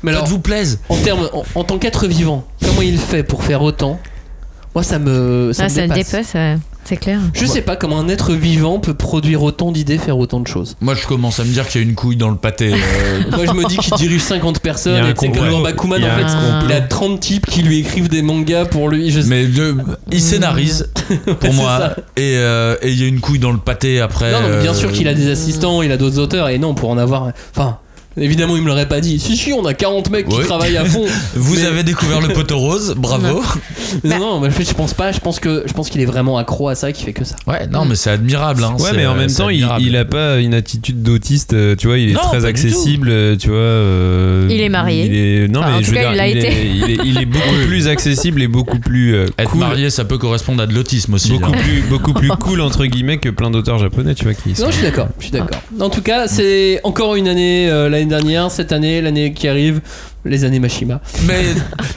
Euh, 0.00 0.04
Mais 0.04 0.10
alors, 0.12 0.24
Faites-vous 0.24 0.40
plaise. 0.40 0.80
en, 0.88 0.96
termes, 0.96 1.28
en, 1.32 1.44
en 1.60 1.64
tant 1.64 1.78
qu'être 1.78 2.06
vivant, 2.06 2.44
comment 2.64 2.82
il 2.82 2.98
fait 2.98 3.22
pour 3.22 3.44
faire 3.44 3.62
autant? 3.62 4.00
Moi, 4.74 4.84
ça 4.84 4.98
me, 5.00 5.52
ça 5.52 5.64
Ah, 5.64 5.68
me 5.68 5.74
ça 5.74 5.82
dépasse. 5.82 6.10
dépasse, 6.12 6.34
ouais. 6.34 6.56
c'est 6.84 6.96
clair. 6.96 7.18
Je 7.34 7.44
sais 7.44 7.60
pas 7.62 7.74
comment 7.74 7.98
un 7.98 8.08
être 8.08 8.34
vivant 8.34 8.78
peut 8.78 8.94
produire 8.94 9.42
autant 9.42 9.72
d'idées, 9.72 9.98
faire 9.98 10.16
autant 10.16 10.38
de 10.38 10.46
choses. 10.46 10.76
Moi, 10.80 10.94
je 10.94 11.08
commence 11.08 11.40
à 11.40 11.44
me 11.44 11.50
dire 11.52 11.66
qu'il 11.66 11.80
y 11.80 11.84
a 11.84 11.88
une 11.88 11.96
couille 11.96 12.14
dans 12.14 12.30
le 12.30 12.36
pâté. 12.36 12.72
euh, 12.72 13.20
Moi, 13.36 13.46
je 13.46 13.52
me 13.52 13.64
dis 13.66 13.76
qu'il 13.78 13.92
dirige 13.96 14.20
50 14.22 14.54
Il 14.54 14.58
y 14.58 14.62
personnes 14.62 15.02
Bakuman, 15.64 15.98
Il 15.98 16.04
a 16.04 16.08
en 16.08 16.12
un 16.12 16.16
fait, 16.18 16.22
complot. 16.22 16.66
il 16.68 16.72
a 16.72 16.80
30 16.82 17.18
types 17.18 17.46
qui 17.46 17.62
lui 17.62 17.80
écrivent 17.80 18.08
des 18.08 18.22
mangas 18.22 18.66
pour 18.66 18.88
lui. 18.88 19.10
Je 19.10 19.20
sais. 19.22 19.28
mais 19.28 19.44
il 20.12 20.20
scénarise 20.20 20.88
pour 21.40 21.52
moi 21.52 21.96
euh, 22.20 22.76
et 22.80 22.92
il 22.92 23.00
y 23.00 23.02
a 23.04 23.08
une 23.08 23.18
couille 23.18 23.40
dans 23.40 23.50
le 23.50 23.58
pâté 23.58 24.00
après. 24.00 24.30
Non, 24.30 24.40
non, 24.42 24.48
mais 24.50 24.62
bien 24.62 24.70
euh, 24.70 24.74
sûr 24.74 24.92
qu'il 24.92 25.08
a 25.08 25.14
des 25.14 25.32
assistants, 25.32 25.82
il 25.82 25.90
a 25.90 25.96
d'autres 25.96 26.20
auteurs, 26.20 26.48
et 26.48 26.58
non, 26.58 26.74
pour 26.74 26.90
en 26.90 26.98
avoir. 26.98 27.32
Enfin, 27.56 27.78
évidemment, 28.16 28.56
il 28.56 28.62
me 28.62 28.68
l'aurait 28.68 28.88
pas 28.88 29.00
dit. 29.00 29.18
Si, 29.18 29.36
si, 29.36 29.52
on 29.52 29.64
a 29.66 29.74
40 29.74 30.10
mecs 30.10 30.28
qui 30.28 30.36
Oui. 30.36 30.44
travaillent 30.44 30.76
à 30.76 30.84
fond. 30.84 31.04
Vous 31.34 31.54
Mais- 31.56 31.64
avez 31.66 31.82
découvert 31.82 32.20
le 32.20 32.28
poteau 32.28 32.58
rose, 32.58 32.94
bravo. 32.98 33.42
Non, 34.04 34.18
non, 34.18 34.40
mais 34.40 34.48
en 34.48 34.50
fait, 34.50 34.64
je 34.68 34.74
pense 34.74 34.94
pas. 34.94 35.12
Je 35.12 35.20
pense 35.20 35.40
que 35.40 35.64
je 35.66 35.72
pense 35.72 35.90
qu'il 35.90 36.00
est 36.00 36.04
vraiment 36.06 36.38
accro 36.38 36.68
à 36.68 36.74
ça, 36.74 36.92
qui 36.92 37.04
fait 37.04 37.12
que 37.12 37.24
ça. 37.24 37.36
Ouais, 37.46 37.66
non, 37.66 37.84
mais 37.84 37.94
c'est 37.94 38.10
admirable. 38.10 38.64
Hein. 38.64 38.76
Ouais, 38.78 38.90
mais 38.94 39.06
en 39.06 39.14
même 39.14 39.32
temps, 39.32 39.48
il, 39.48 39.66
il 39.80 39.96
a 39.96 40.04
pas 40.04 40.38
une 40.38 40.54
attitude 40.54 41.02
d'autiste, 41.02 41.52
euh, 41.52 41.74
tu 41.76 41.86
vois, 41.86 41.98
il 41.98 42.10
est 42.10 42.14
Non, 42.14 42.20
très 42.20 42.44
accessible, 42.44 43.08
euh, 43.10 43.36
tu 43.36 43.48
vois. 43.48 43.56
euh, 43.58 44.46
Il 44.50 44.60
est 44.60 44.68
marié. 44.68 45.06
il 45.06 45.14
est- 45.14 45.48
non, 45.48 45.60
Enfin, 45.60 45.68
en 45.68 45.76
mais 45.76 45.78
tout 45.78 45.84
je 45.84 45.90
veux 45.90 45.96
cas, 45.96 46.02
dire, 46.02 46.12
il 46.12 46.16
l'a 46.16 46.28
il, 46.28 46.38
été. 46.38 46.48
est, 46.48 46.66
il, 46.74 46.90
est, 46.90 46.98
il 47.04 47.18
est 47.22 47.26
beaucoup 47.26 47.66
plus 47.66 47.88
accessible 47.88 48.42
et 48.42 48.48
beaucoup 48.48 48.78
plus 48.78 49.14
euh, 49.14 49.26
Être 49.38 49.54
marié, 49.56 49.90
ça 49.90 50.04
peut 50.04 50.18
correspondre 50.18 50.62
à 50.62 50.66
de 50.66 50.74
l'autisme 50.74 51.14
aussi. 51.14 51.30
Beaucoup 51.30 51.52
hein. 51.52 51.58
plus, 51.62 51.82
beaucoup 51.88 52.12
plus 52.12 52.28
cool 52.28 52.60
entre 52.60 52.84
guillemets 52.86 53.18
que 53.18 53.28
plein 53.28 53.50
d'auteurs 53.50 53.78
japonais, 53.78 54.14
tu 54.14 54.24
vois, 54.24 54.34
qui 54.34 54.50
Non, 54.60 54.66
je 54.68 54.72
suis 54.76 54.82
d'accord. 54.82 55.08
Je 55.18 55.24
suis 55.24 55.32
d'accord. 55.32 55.60
En 55.80 55.90
tout 55.90 56.02
cas, 56.02 56.26
c'est 56.28 56.80
encore 56.84 57.14
une 57.16 57.28
année 57.28 57.68
euh, 57.70 57.88
l'année 58.00 58.10
dernière, 58.10 58.50
cette 58.50 58.72
année, 58.72 59.00
l'année 59.00 59.32
qui 59.32 59.48
arrive, 59.48 59.80
les 60.24 60.44
années 60.44 60.58
Mashima. 60.58 61.00
Mais 61.26 61.44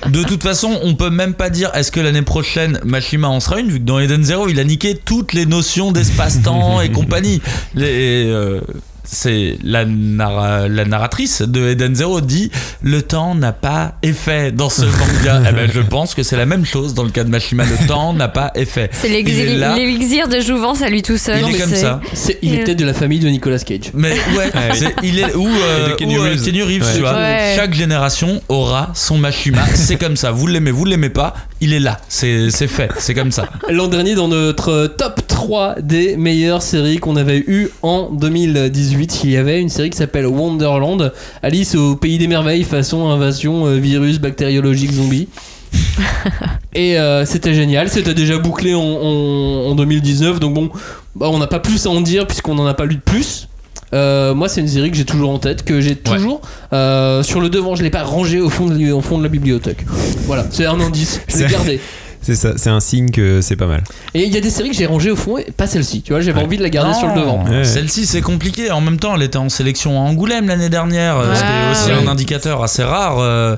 de 0.09 0.23
toute 0.23 0.43
façon, 0.43 0.79
on 0.83 0.95
peut 0.95 1.09
même 1.09 1.33
pas 1.33 1.49
dire 1.49 1.71
est-ce 1.73 1.91
que 1.91 1.99
l'année 1.99 2.21
prochaine 2.21 2.79
Mashima 2.83 3.27
en 3.27 3.39
sera 3.39 3.59
une, 3.59 3.69
vu 3.69 3.79
que 3.79 3.85
dans 3.85 3.99
Eden 3.99 4.23
Zero, 4.23 4.47
il 4.47 4.59
a 4.59 4.63
niqué 4.63 4.95
toutes 4.95 5.33
les 5.33 5.45
notions 5.45 5.91
d'espace-temps 5.91 6.81
et 6.81 6.91
compagnie. 6.91 7.41
Les, 7.75 8.25
euh, 8.27 8.61
c'est 9.03 9.57
la, 9.63 9.85
narra- 9.85 10.67
la 10.67 10.85
narratrice 10.85 11.41
de 11.41 11.69
Eden 11.69 11.95
Zero 11.95 12.21
dit 12.21 12.51
le 12.81 13.01
temps 13.01 13.35
n'a 13.35 13.51
pas 13.51 13.95
effet 14.01 14.51
dans 14.51 14.69
ce 14.69 14.81
manga. 14.85 15.41
eh 15.49 15.53
ben, 15.53 15.69
je 15.73 15.81
pense 15.81 16.15
que 16.15 16.23
c'est 16.23 16.37
la 16.37 16.45
même 16.45 16.65
chose 16.65 16.93
dans 16.93 17.03
le 17.03 17.09
cas 17.09 17.23
de 17.23 17.29
Mashima. 17.29 17.63
Le 17.65 17.87
temps 17.87 18.13
n'a 18.13 18.27
pas 18.27 18.51
effet. 18.55 18.89
C'est 18.93 19.09
l'élixir 19.09 20.27
de 20.27 20.39
jouvence 20.39 20.81
à 20.81 20.89
lui 20.89 21.01
tout 21.01 21.17
seul. 21.17 21.41
Il 21.47 21.55
est 21.55 21.59
comme 21.59 21.73
ça. 21.73 21.99
Il 22.41 22.53
est 22.55 22.63
peut-être 22.63 22.79
de 22.79 22.85
la 22.85 22.93
famille 22.93 23.19
de 23.19 23.27
Nicolas 23.29 23.59
Cage. 23.59 23.91
Mais 23.93 24.11
ouais, 24.37 24.51
il 25.03 25.19
est 25.19 25.35
ou, 25.35 25.47
euh, 25.47 25.95
Kenny 25.95 26.17
ou, 26.17 26.21
euh, 26.21 26.29
Reeves. 26.31 26.43
Kenny 26.45 26.61
Reeves, 26.61 26.83
Ouais. 26.83 26.93
tu 26.95 26.99
vois. 27.01 27.13
Ouais. 27.13 27.53
Chaque 27.55 27.73
génération 27.73 28.41
aura 28.49 28.91
son 28.93 29.17
Mashima. 29.17 29.63
c'est 29.75 29.97
comme 29.97 30.15
ça. 30.17 30.31
Vous 30.31 30.47
l'aimez, 30.47 30.71
vous 30.71 30.85
l'aimez 30.85 31.09
pas, 31.09 31.33
il 31.61 31.73
est 31.73 31.79
là. 31.79 31.99
C'est 32.09 32.49
c'est 32.51 32.67
fait. 32.67 32.89
C'est 32.99 33.13
comme 33.13 33.31
ça. 33.31 33.45
L'an 33.69 33.87
dernier, 33.87 34.15
dans 34.15 34.27
notre 34.27 34.87
top 34.97 35.21
3 35.43 35.75
des 35.81 36.15
meilleures 36.15 36.61
séries 36.61 36.99
qu'on 36.99 37.17
avait 37.17 37.43
eues 37.47 37.67
en 37.81 38.09
2018, 38.11 39.21
il 39.25 39.31
y 39.31 39.37
avait 39.37 39.59
une 39.59 39.67
série 39.67 39.89
qui 39.89 39.97
s'appelle 39.97 40.25
Wonderland, 40.25 41.11
Alice 41.41 41.75
au 41.75 41.97
pays 41.97 42.17
des 42.17 42.27
merveilles 42.27 42.63
façon 42.63 43.09
invasion 43.09 43.65
euh, 43.67 43.75
virus 43.75 44.19
bactériologique 44.19 44.93
zombie. 44.93 45.27
Et 46.75 46.97
euh, 46.97 47.25
c'était 47.25 47.53
génial, 47.53 47.89
c'était 47.89 48.13
déjà 48.13 48.37
bouclé 48.37 48.73
en, 48.73 48.79
en- 48.81 49.71
en 49.71 49.75
2019, 49.75 50.39
donc 50.39 50.53
bon, 50.53 50.69
bah, 51.15 51.27
on 51.29 51.39
n'a 51.39 51.47
pas 51.47 51.59
plus 51.59 51.85
à 51.85 51.89
en 51.89 51.99
dire 52.01 52.25
puisqu'on 52.25 52.55
n'en 52.55 52.65
a 52.65 52.73
pas 52.73 52.85
lu 52.85 52.95
de 52.95 53.01
plus. 53.01 53.49
Euh, 53.93 54.33
moi, 54.33 54.47
c'est 54.49 54.61
une 54.61 54.67
série 54.67 54.89
que 54.89 54.97
j'ai 54.97 55.05
toujours 55.05 55.29
en 55.29 55.37
tête, 55.39 55.63
que 55.63 55.79
j'ai 55.81 55.95
toujours 55.95 56.41
euh, 56.71 57.21
sur 57.21 57.41
le 57.41 57.49
devant. 57.49 57.75
Je 57.75 57.83
l'ai 57.83 57.91
pas 57.91 58.01
rangé 58.03 58.39
au 58.39 58.49
fond 58.49 58.65
de, 58.65 58.91
au 58.91 59.01
fond 59.01 59.19
de 59.19 59.23
la 59.23 59.29
bibliothèque. 59.29 59.85
Voilà, 60.25 60.45
c'est 60.49 60.65
un 60.65 60.79
indice. 60.79 61.19
Je 61.27 61.37
l'ai 61.37 61.47
gardé. 61.51 61.79
C'est 62.23 62.35
ça, 62.35 62.53
c'est 62.55 62.69
un 62.69 62.79
signe 62.79 63.11
que 63.11 63.41
c'est 63.41 63.55
pas 63.55 63.67
mal. 63.67 63.83
Et 64.13 64.23
il 64.23 64.33
y 64.33 64.37
a 64.37 64.41
des 64.41 64.49
séries 64.49 64.69
que 64.69 64.75
j'ai 64.75 64.85
rangées 64.85 65.11
au 65.11 65.15
fond, 65.15 65.37
et 65.37 65.51
pas 65.51 65.67
celle-ci. 65.67 66.01
Tu 66.01 66.13
vois, 66.13 66.21
j'avais 66.21 66.41
envie 66.41 66.57
de 66.57 66.63
la 66.63 66.69
garder 66.69 66.91
Non, 66.93 66.99
sur 66.99 67.07
le 67.09 67.19
devant. 67.19 67.43
Ouais. 67.45 67.63
Celle-ci, 67.65 68.05
c'est 68.05 68.21
compliqué. 68.21 68.71
En 68.71 68.81
même 68.81 68.97
temps, 68.97 69.15
elle 69.15 69.23
était 69.23 69.37
en 69.37 69.49
sélection 69.49 69.97
à 69.97 70.01
Angoulême 70.09 70.47
l'année 70.47 70.69
dernière, 70.69 71.17
euh, 71.17 71.35
ce 71.35 71.39
qui 71.41 71.45
est 71.45 71.71
aussi 71.71 71.99
Ouais. 72.01 72.07
un 72.07 72.11
indicateur 72.11 72.63
assez 72.63 72.83
rare. 72.83 73.17
euh, 73.19 73.55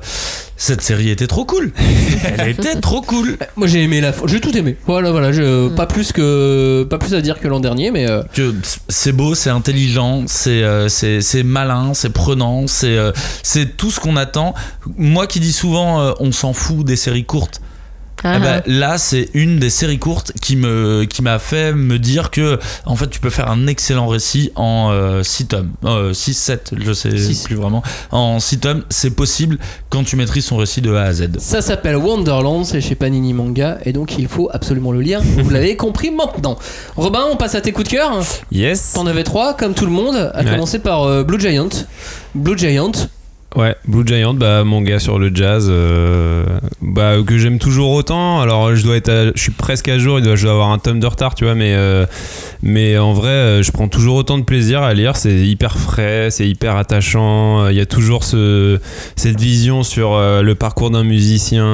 Cette 0.58 0.80
série 0.80 1.10
était 1.10 1.26
trop 1.26 1.44
cool. 1.44 1.70
Elle 2.38 2.48
était 2.48 2.76
trop 2.80 3.02
cool. 3.02 3.36
Moi, 3.56 3.66
j'ai 3.66 3.82
aimé 3.82 4.00
la. 4.00 4.12
J'ai 4.24 4.40
tout 4.40 4.56
aimé. 4.56 4.76
Voilà, 4.86 5.10
voilà. 5.10 5.30
je- 5.30 5.68
Pas 5.68 5.84
plus 5.86 6.12
que, 6.12 6.84
pas 6.88 6.96
plus 6.96 7.12
à 7.14 7.20
dire 7.20 7.38
que 7.40 7.46
l'an 7.46 7.60
dernier, 7.60 7.90
mais. 7.90 8.08
euh, 8.08 8.22
c'est 8.88 9.12
beau, 9.12 9.34
c'est 9.34 9.50
intelligent, 9.50 10.24
c'est 10.26 10.62
euh, 10.62 10.88
c'est 10.88 11.20
c'est 11.20 11.42
malin, 11.42 11.92
c'est 11.92 12.08
prenant, 12.10 12.66
c'est 12.66 12.96
euh, 12.96 13.12
c'est 13.42 13.76
tout 13.76 13.90
ce 13.90 14.00
qu'on 14.00 14.16
attend. 14.16 14.54
Moi 14.96 15.26
qui 15.26 15.40
dis 15.40 15.52
souvent, 15.52 16.00
euh, 16.00 16.12
on 16.20 16.32
s'en 16.32 16.54
fout 16.54 16.86
des 16.86 16.96
séries 16.96 17.24
courtes. 17.24 17.60
Ah, 18.24 18.36
Eh 18.36 18.40
ben, 18.40 18.62
là, 18.66 18.98
c'est 18.98 19.28
une 19.34 19.58
des 19.58 19.70
séries 19.70 19.98
courtes 19.98 20.32
qui 20.40 20.56
me 20.56 21.04
qui 21.04 21.22
m'a 21.22 21.38
fait 21.38 21.72
me 21.72 21.98
dire 21.98 22.30
que 22.30 22.58
en 22.86 22.96
fait, 22.96 23.08
tu 23.08 23.20
peux 23.20 23.30
faire 23.30 23.50
un 23.50 23.66
excellent 23.66 24.06
récit 24.08 24.50
en 24.56 25.20
6 25.22 25.46
tomes, 25.46 25.70
6 26.12 26.34
7, 26.34 26.74
je 26.78 26.92
sais 26.92 27.16
Six. 27.16 27.44
plus 27.44 27.56
vraiment. 27.56 27.82
En 28.10 28.40
6 28.40 28.58
tomes, 28.58 28.82
c'est 28.88 29.10
possible 29.10 29.58
quand 29.90 30.02
tu 30.04 30.16
maîtrises 30.16 30.46
son 30.46 30.56
récit 30.56 30.80
de 30.80 30.94
A 30.94 31.02
à 31.02 31.12
Z. 31.12 31.38
Ça 31.38 31.60
s'appelle 31.62 31.96
Wonderland, 31.96 32.64
c'est 32.64 32.80
chez 32.80 32.94
Panini 32.94 33.32
Manga, 33.34 33.78
et 33.84 33.92
donc 33.92 34.18
il 34.18 34.28
faut 34.28 34.48
absolument 34.52 34.92
le 34.92 35.00
lire. 35.02 35.20
Vous 35.22 35.50
l'avez 35.50 35.76
compris 35.76 36.10
maintenant. 36.10 36.58
Robin, 36.96 37.24
on 37.30 37.36
passe 37.36 37.54
à 37.54 37.60
tes 37.60 37.72
coups 37.72 37.88
de 37.90 37.92
cœur. 37.96 38.22
Yes. 38.50 38.92
T'en 38.94 39.06
avais 39.06 39.24
trois, 39.24 39.54
comme 39.54 39.74
tout 39.74 39.84
le 39.86 39.92
monde, 39.92 40.16
à 40.34 40.42
Ouais. 40.42 40.50
commencer 40.50 40.78
par 40.78 41.02
euh, 41.04 41.22
Blue 41.22 41.38
Giant. 41.40 41.68
Blue 42.34 42.56
Giant, 42.56 42.92
Ouais, 43.56 43.74
Blue 43.88 44.06
Giant, 44.06 44.34
bah 44.34 44.64
mon 44.64 44.82
gars 44.82 44.98
sur 44.98 45.18
le 45.18 45.30
jazz, 45.34 45.68
euh, 45.70 46.44
bah 46.82 47.14
que 47.26 47.38
j'aime 47.38 47.58
toujours 47.58 47.90
autant. 47.92 48.42
Alors 48.42 48.74
je 48.76 48.84
dois 48.84 48.96
être, 48.96 49.08
à- 49.08 49.32
je 49.34 49.40
suis 49.40 49.50
presque 49.52 49.88
à 49.88 49.98
jour, 49.98 50.18
je 50.18 50.42
dois 50.42 50.52
avoir 50.52 50.70
un 50.72 50.78
tome 50.78 51.00
de 51.00 51.06
retard, 51.06 51.34
tu 51.34 51.44
vois, 51.44 51.54
mais 51.54 51.72
euh, 51.74 52.04
mais 52.62 52.98
en 52.98 53.14
vrai, 53.14 53.30
euh, 53.30 53.62
je 53.62 53.72
prends 53.72 53.88
toujours 53.88 54.16
autant 54.16 54.36
de 54.36 54.42
plaisir 54.44 54.82
à 54.82 54.92
lire. 54.92 55.16
C'est 55.16 55.38
hyper 55.38 55.78
frais, 55.78 56.28
c'est 56.30 56.46
hyper 56.46 56.76
attachant. 56.76 57.66
Il 57.68 57.76
y 57.76 57.80
a 57.80 57.86
toujours 57.86 58.24
ce 58.24 58.78
cette 59.16 59.40
vision 59.40 59.82
sur 59.82 60.18
le 60.18 60.54
parcours 60.54 60.90
d'un 60.90 61.04
musicien. 61.04 61.64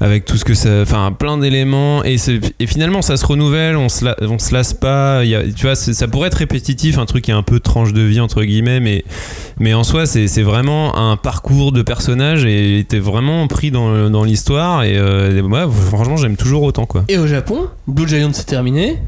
Avec 0.00 0.24
tout 0.24 0.36
ce 0.36 0.44
que 0.44 0.54
ça 0.54 0.82
enfin 0.82 1.12
plein 1.12 1.38
d'éléments 1.38 2.04
et, 2.04 2.16
et 2.60 2.66
finalement 2.66 3.02
ça 3.02 3.16
se 3.16 3.26
renouvelle 3.26 3.76
on 3.76 3.88
se, 3.88 4.04
se 4.38 4.54
lasse 4.54 4.74
pas 4.74 5.22
tu 5.24 5.66
vois 5.66 5.74
ça 5.74 6.08
pourrait 6.08 6.28
être 6.28 6.34
répétitif 6.34 6.98
un 6.98 7.06
truc 7.06 7.24
qui 7.24 7.30
est 7.30 7.34
un 7.34 7.42
peu 7.42 7.60
tranche 7.60 7.92
de 7.92 8.02
vie 8.02 8.20
entre 8.20 8.42
guillemets 8.42 9.04
mais 9.58 9.74
en 9.74 9.84
soi 9.84 10.06
c'est 10.06 10.42
vraiment 10.42 10.96
un 10.96 11.16
parcours 11.16 11.72
de 11.72 11.82
personnage 11.82 12.44
et 12.44 12.84
t'es 12.88 12.98
vraiment 12.98 13.46
pris 13.48 13.70
dans, 13.70 14.24
l'histoire 14.24 14.82
et 14.82 14.96
euh, 14.96 15.42
ouais, 15.42 15.64
franchement 15.88 16.16
j'aime 16.16 16.36
toujours 16.36 16.62
autant 16.62 16.86
quoi 16.86 17.04
et 17.08 17.18
au 17.18 17.26
Japon, 17.26 17.68
Blue 17.86 18.08
Giant 18.08 18.30
c'est 18.32 18.46
terminé. 18.46 18.98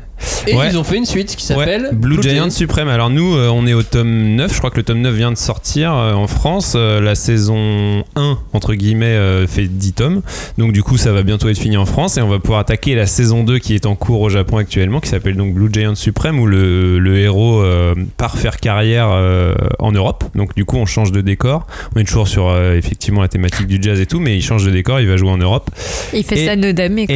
Et 0.47 0.55
Ouais. 0.55 0.69
ils 0.71 0.79
ont 0.79 0.85
fait 0.85 0.97
une 0.97 1.05
suite 1.05 1.37
qui 1.37 1.45
s'appelle 1.45 1.89
Ouais, 1.91 1.95
Blue, 1.95 2.23
Giant 2.23 2.51
Supreme. 2.51 2.89
Alors 2.89 3.11
nous, 3.11 3.35
euh, 3.37 3.49
on 3.49 3.67
est 3.67 3.75
au 3.75 3.83
tome 3.83 4.35
9. 4.37 4.53
Je 4.53 4.59
crois 4.59 4.71
que 4.71 4.77
le 4.77 4.83
tome 4.83 5.01
9 5.01 5.15
vient 5.15 5.31
de 5.33 5.37
sortir 5.37 5.95
euh, 5.95 6.13
en 6.15 6.27
France. 6.27 6.73
Euh, 6.77 7.01
la 7.01 7.15
saison 7.15 8.05
1, 8.17 8.39
entre 8.53 8.75
guillemets, 8.75 9.07
euh, 9.07 9.47
fait 9.47 9.67
10 9.67 9.93
tomes. 9.93 10.23
Donc 10.57 10.73
du 10.73 10.83
coup, 10.83 10.97
ça 10.97 11.13
va 11.13 11.23
bientôt 11.23 11.49
être 11.49 11.59
fini 11.59 11.77
en 11.77 11.87
France. 11.87 12.17
Et 12.17 12.23
on 12.23 12.29
va 12.29 12.39
pouvoir 12.39 12.61
attaquer 12.61 12.95
la 12.95 13.07
saison 13.07 13.45
2 13.45 13.59
qui 13.59 13.75
est 13.75 13.87
en 13.87 13.95
cours 13.95 14.21
au 14.23 14.29
Japon 14.29 14.57
actuellement, 14.57 15.01
qui 15.01 15.09
s'appelle 15.09 15.37
donc 15.37 15.55
Blue 15.55 15.69
Giant 15.73 15.95
Supreme, 15.95 16.39
où 16.41 16.47
le, 16.47 16.99
le 16.99 17.19
héros 17.19 17.61
euh, 17.63 17.95
part 18.17 18.39
faire 18.39 18.57
carrière 18.59 19.09
euh, 19.13 19.55
en 19.79 19.93
Europe. 19.93 20.25
Donc 20.35 20.55
du 20.55 20.65
coup, 20.65 20.77
on 20.77 20.87
change 20.87 21.13
de 21.13 21.21
décor. 21.21 21.67
On 21.95 22.01
est 22.01 22.05
toujours 22.05 22.29
sur 22.29 22.49
euh, 22.49 22.75
effectivement 22.77 23.21
la 23.23 23.29
thématique 23.29 23.67
du 23.67 23.79
jazz 23.81 24.01
et 24.01 24.07
tout, 24.07 24.21
mais 24.21 24.37
il 24.37 24.43
change 24.43 24.65
de 24.65 24.71
décor, 24.71 25.01
il 25.01 25.09
va 25.09 25.17
jouer 25.17 25.31
en 25.31 25.39
Europe. 25.39 25.71
Il 26.15 26.25
fait 26.25 26.39
Et- 26.41 26.47
ça 26.47 26.57
nodamé 26.57 27.07
quoi. 27.07 27.15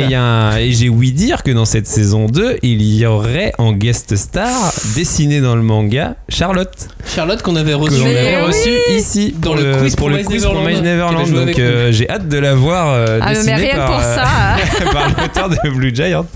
Et, 0.59 0.69
et 0.69 0.73
j'ai 0.73 0.89
ouï 0.89 1.13
dire 1.13 1.43
que 1.43 1.51
dans 1.51 1.65
cette 1.65 1.87
saison 1.87 2.27
2, 2.27 2.59
il 2.63 2.83
y 2.83 2.92
aurait 3.07 3.53
en 3.59 3.73
guest 3.73 4.17
star, 4.17 4.73
dessinée 4.95 5.41
dans 5.41 5.57
le 5.57 5.63
manga, 5.63 6.17
Charlotte. 6.29 6.89
Charlotte 7.07 7.43
qu'on 7.43 7.57
avait 7.57 7.73
Que 7.73 7.79
reçue 7.79 8.69
oui. 8.91 8.97
ici 8.97 9.35
Dans 9.39 9.55
le 9.55 9.77
quiz 9.77 9.97
pour 9.97 10.09
pour 10.09 10.17
le 10.17 10.23
quiz 10.23 10.45
pour 10.45 10.55
Neverland, 10.55 10.83
Neverland. 10.85 11.47
Donc 11.47 11.59
euh, 11.59 11.93
j'ai 11.93 12.09
hâte 12.09 12.29
de 12.29 12.39
la 12.39 12.55
voir 12.55 12.89
euh, 12.91 13.19
Ah, 13.23 13.29
mais 13.29 13.35
dessinée 13.35 13.55
rien 13.55 13.77
par, 13.77 13.87
pour 13.87 14.01
euh, 14.01 14.15
ça. 14.17 14.85
par 14.93 15.09
l'auteur 15.09 15.49
de 15.49 15.71
Blue 15.71 15.95
Giant. 15.95 16.27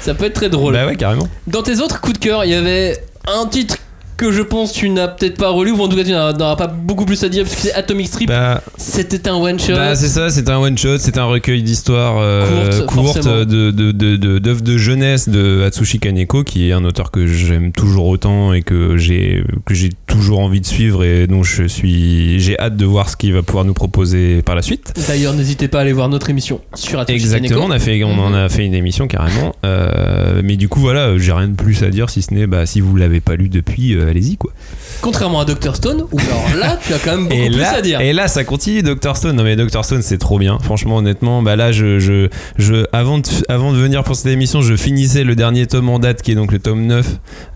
Ça 0.00 0.14
peut 0.14 0.26
être 0.26 0.34
très 0.34 0.48
drôle. 0.48 0.74
Bah 0.74 0.86
ouais, 0.86 0.96
carrément. 0.96 1.28
Dans 1.46 1.62
tes 1.62 1.80
autres 1.80 2.00
coups 2.00 2.18
de 2.18 2.24
cœur, 2.24 2.44
il 2.44 2.50
y 2.52 2.54
avait 2.54 3.02
un 3.26 3.46
titre 3.46 3.76
que 4.16 4.32
je 4.32 4.42
pense 4.42 4.72
tu 4.72 4.88
n'as 4.88 5.08
peut-être 5.08 5.36
pas 5.36 5.50
relu, 5.50 5.70
ou 5.72 5.80
en 5.80 5.88
tout 5.88 5.96
cas 5.96 6.04
tu 6.04 6.10
n'auras 6.12 6.56
pas 6.56 6.66
beaucoup 6.66 7.04
plus 7.04 7.22
à 7.24 7.28
dire, 7.28 7.44
parce 7.44 7.54
que 7.56 7.62
c'est 7.62 7.74
Atomic 7.74 8.06
Strip. 8.08 8.28
Bah, 8.28 8.62
C'était 8.76 9.28
un 9.28 9.34
one-shot. 9.36 9.74
Bah, 9.74 9.94
c'est 9.94 10.08
ça, 10.08 10.30
c'est 10.30 10.48
un 10.48 10.58
one 10.58 10.76
shot, 10.78 10.98
c'est 10.98 11.18
un 11.18 11.24
recueil 11.24 11.62
d'histoires 11.62 12.16
euh, 12.18 12.70
Courte, 12.82 12.86
courtes 12.86 13.14
forcément. 13.22 13.44
de 13.44 13.70
de, 13.70 13.92
de, 13.92 14.16
de- 14.16 14.38
d'œuvres 14.38 14.62
de 14.62 14.76
jeunesse 14.78 15.28
de 15.28 15.62
Atsushi 15.66 15.98
Kaneko, 15.98 16.44
qui 16.44 16.68
est 16.68 16.72
un 16.72 16.84
auteur 16.84 17.10
que 17.10 17.26
j'aime 17.26 17.72
toujours 17.72 18.06
autant 18.06 18.52
et 18.52 18.62
que 18.62 18.96
j'ai 18.96 19.44
que 19.64 19.74
j'ai 19.74 19.90
toujours 20.06 20.40
envie 20.40 20.60
de 20.60 20.66
suivre 20.66 21.04
et 21.04 21.26
dont 21.26 21.42
je 21.42 21.64
suis 21.64 22.40
j'ai 22.40 22.58
hâte 22.58 22.76
de 22.76 22.84
voir 22.84 23.08
ce 23.08 23.16
qu'il 23.16 23.32
va 23.32 23.42
pouvoir 23.42 23.64
nous 23.64 23.74
proposer 23.74 24.42
par 24.42 24.54
la 24.54 24.62
suite. 24.62 24.92
D'ailleurs, 25.08 25.34
n'hésitez 25.34 25.68
pas 25.68 25.78
à 25.78 25.80
aller 25.82 25.92
voir 25.92 26.08
notre 26.08 26.30
émission 26.30 26.60
sur 26.74 26.98
Atomic 27.00 27.20
Exactement, 27.22 27.64
on 27.66 27.70
a 27.70 27.78
fait, 27.78 28.02
on 28.04 28.18
en 28.18 28.32
a 28.34 28.48
fait 28.48 28.64
une 28.64 28.74
émission 28.74 29.06
carrément. 29.08 29.54
Euh, 29.64 30.40
mais 30.44 30.56
du 30.56 30.68
coup, 30.68 30.80
voilà, 30.80 31.16
j'ai 31.18 31.32
rien 31.32 31.48
de 31.48 31.54
plus 31.54 31.82
à 31.82 31.90
dire 31.90 32.10
si 32.10 32.22
ce 32.22 32.32
n'est, 32.34 32.46
bah, 32.46 32.66
si 32.66 32.80
vous 32.80 32.96
l'avez 32.96 33.20
pas 33.20 33.36
lu 33.36 33.48
depuis, 33.48 33.94
euh, 33.94 34.05
allez-y 34.08 34.36
quoi. 34.36 34.52
Contrairement 35.00 35.40
à 35.40 35.44
Dr 35.44 35.76
Stone, 35.76 36.04
où 36.10 36.18
alors 36.18 36.56
là, 36.58 36.78
tu 36.84 36.92
as 36.94 36.98
quand 36.98 37.12
même 37.12 37.24
beaucoup 37.28 37.34
Et 37.34 37.48
plus 37.50 37.58
là, 37.58 37.74
à 37.76 37.82
dire. 37.82 38.00
et 38.00 38.12
là, 38.12 38.28
ça 38.28 38.44
continue, 38.44 38.82
Dr 38.82 39.16
Stone. 39.16 39.36
Non 39.36 39.44
mais 39.44 39.56
Dr 39.56 39.84
Stone, 39.84 40.02
c'est 40.02 40.18
trop 40.18 40.38
bien. 40.38 40.58
Franchement, 40.62 40.96
honnêtement, 40.96 41.42
bah 41.42 41.56
là, 41.56 41.72
je, 41.72 41.98
je, 41.98 42.28
je, 42.58 42.84
avant 42.92 43.18
de, 43.18 43.28
avant 43.48 43.72
de 43.72 43.78
venir 43.78 44.02
pour 44.04 44.16
cette 44.16 44.26
émission, 44.32 44.62
je 44.62 44.74
finissais 44.74 45.24
le 45.24 45.34
dernier 45.34 45.66
tome 45.66 45.88
en 45.88 45.98
date, 45.98 46.22
qui 46.22 46.32
est 46.32 46.34
donc 46.34 46.52
le 46.52 46.58
tome 46.58 46.86
9, 46.86 47.06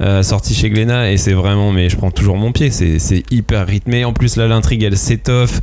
euh, 0.00 0.22
sorti 0.22 0.54
chez 0.54 0.70
Glénat, 0.70 1.12
et 1.12 1.16
c'est 1.16 1.32
vraiment, 1.32 1.72
mais 1.72 1.88
je 1.88 1.96
prends 1.96 2.10
toujours 2.10 2.36
mon 2.36 2.52
pied. 2.52 2.70
C'est, 2.70 2.98
hyper 3.30 3.66
rythmé. 3.66 4.04
En 4.04 4.12
plus, 4.12 4.36
là, 4.36 4.46
l'intrigue, 4.46 4.82
elle 4.82 4.96
s'étoffe. 4.96 5.60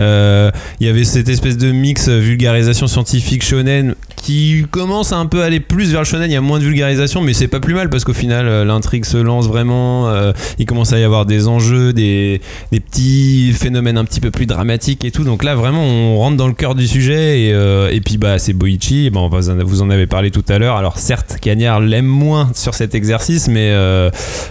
Euh, 0.00 0.50
Il 0.80 0.86
y 0.86 0.90
avait 0.90 1.04
cette 1.04 1.28
espèce 1.28 1.56
de 1.56 1.70
mix 1.72 2.08
euh, 2.08 2.18
vulgarisation 2.18 2.86
scientifique 2.86 3.42
shonen 3.44 3.94
qui 4.20 4.66
commence 4.70 5.12
à 5.12 5.16
un 5.16 5.26
peu 5.26 5.42
aller 5.42 5.60
plus 5.60 5.90
vers 5.92 6.00
le 6.00 6.04
shonen. 6.04 6.30
Il 6.30 6.34
y 6.34 6.36
a 6.36 6.40
moins 6.40 6.58
de 6.58 6.64
vulgarisation, 6.64 7.22
mais 7.22 7.32
c'est 7.32 7.48
pas 7.48 7.60
plus 7.60 7.74
mal 7.74 7.88
parce 7.88 8.04
qu'au 8.04 8.12
final, 8.12 8.46
euh, 8.46 8.64
l'intrigue 8.64 9.04
se 9.04 9.16
lance 9.16 9.48
vraiment. 9.48 10.08
euh, 10.08 10.32
il 10.58 10.66
commence 10.66 10.92
à 10.92 10.98
y 10.98 11.04
avoir 11.04 11.24
des 11.26 11.48
enjeux, 11.48 11.92
des, 11.92 12.40
petits 12.70 13.52
phénomènes 13.52 13.96
un 13.96 14.04
petit 14.04 14.20
peu 14.20 14.30
plus 14.30 14.46
dramatiques 14.46 15.04
et 15.04 15.10
tout. 15.10 15.24
Donc 15.24 15.42
là, 15.42 15.54
vraiment, 15.54 15.82
on 15.84 16.18
rentre 16.18 16.36
dans 16.36 16.46
le 16.46 16.52
cœur 16.52 16.74
du 16.74 16.86
sujet. 16.86 17.40
Et, 17.40 17.52
euh, 17.54 17.90
et 17.90 18.00
puis, 18.00 18.18
bah, 18.18 18.38
c'est 18.38 18.52
Boichi. 18.52 19.10
Bon, 19.10 19.28
vous 19.28 19.82
en- 19.82 19.90
avez 19.90 20.06
parlé 20.06 20.30
tout 20.30 20.44
à 20.48 20.58
l'heure. 20.58 20.76
Alors, 20.76 20.98
certes, 20.98 21.38
Cagnard 21.40 21.80
l'aime 21.80 22.06
moins 22.06 22.50
sur 22.54 22.74
cet 22.74 22.94
exercice, 22.94 23.48
mais, 23.48 23.72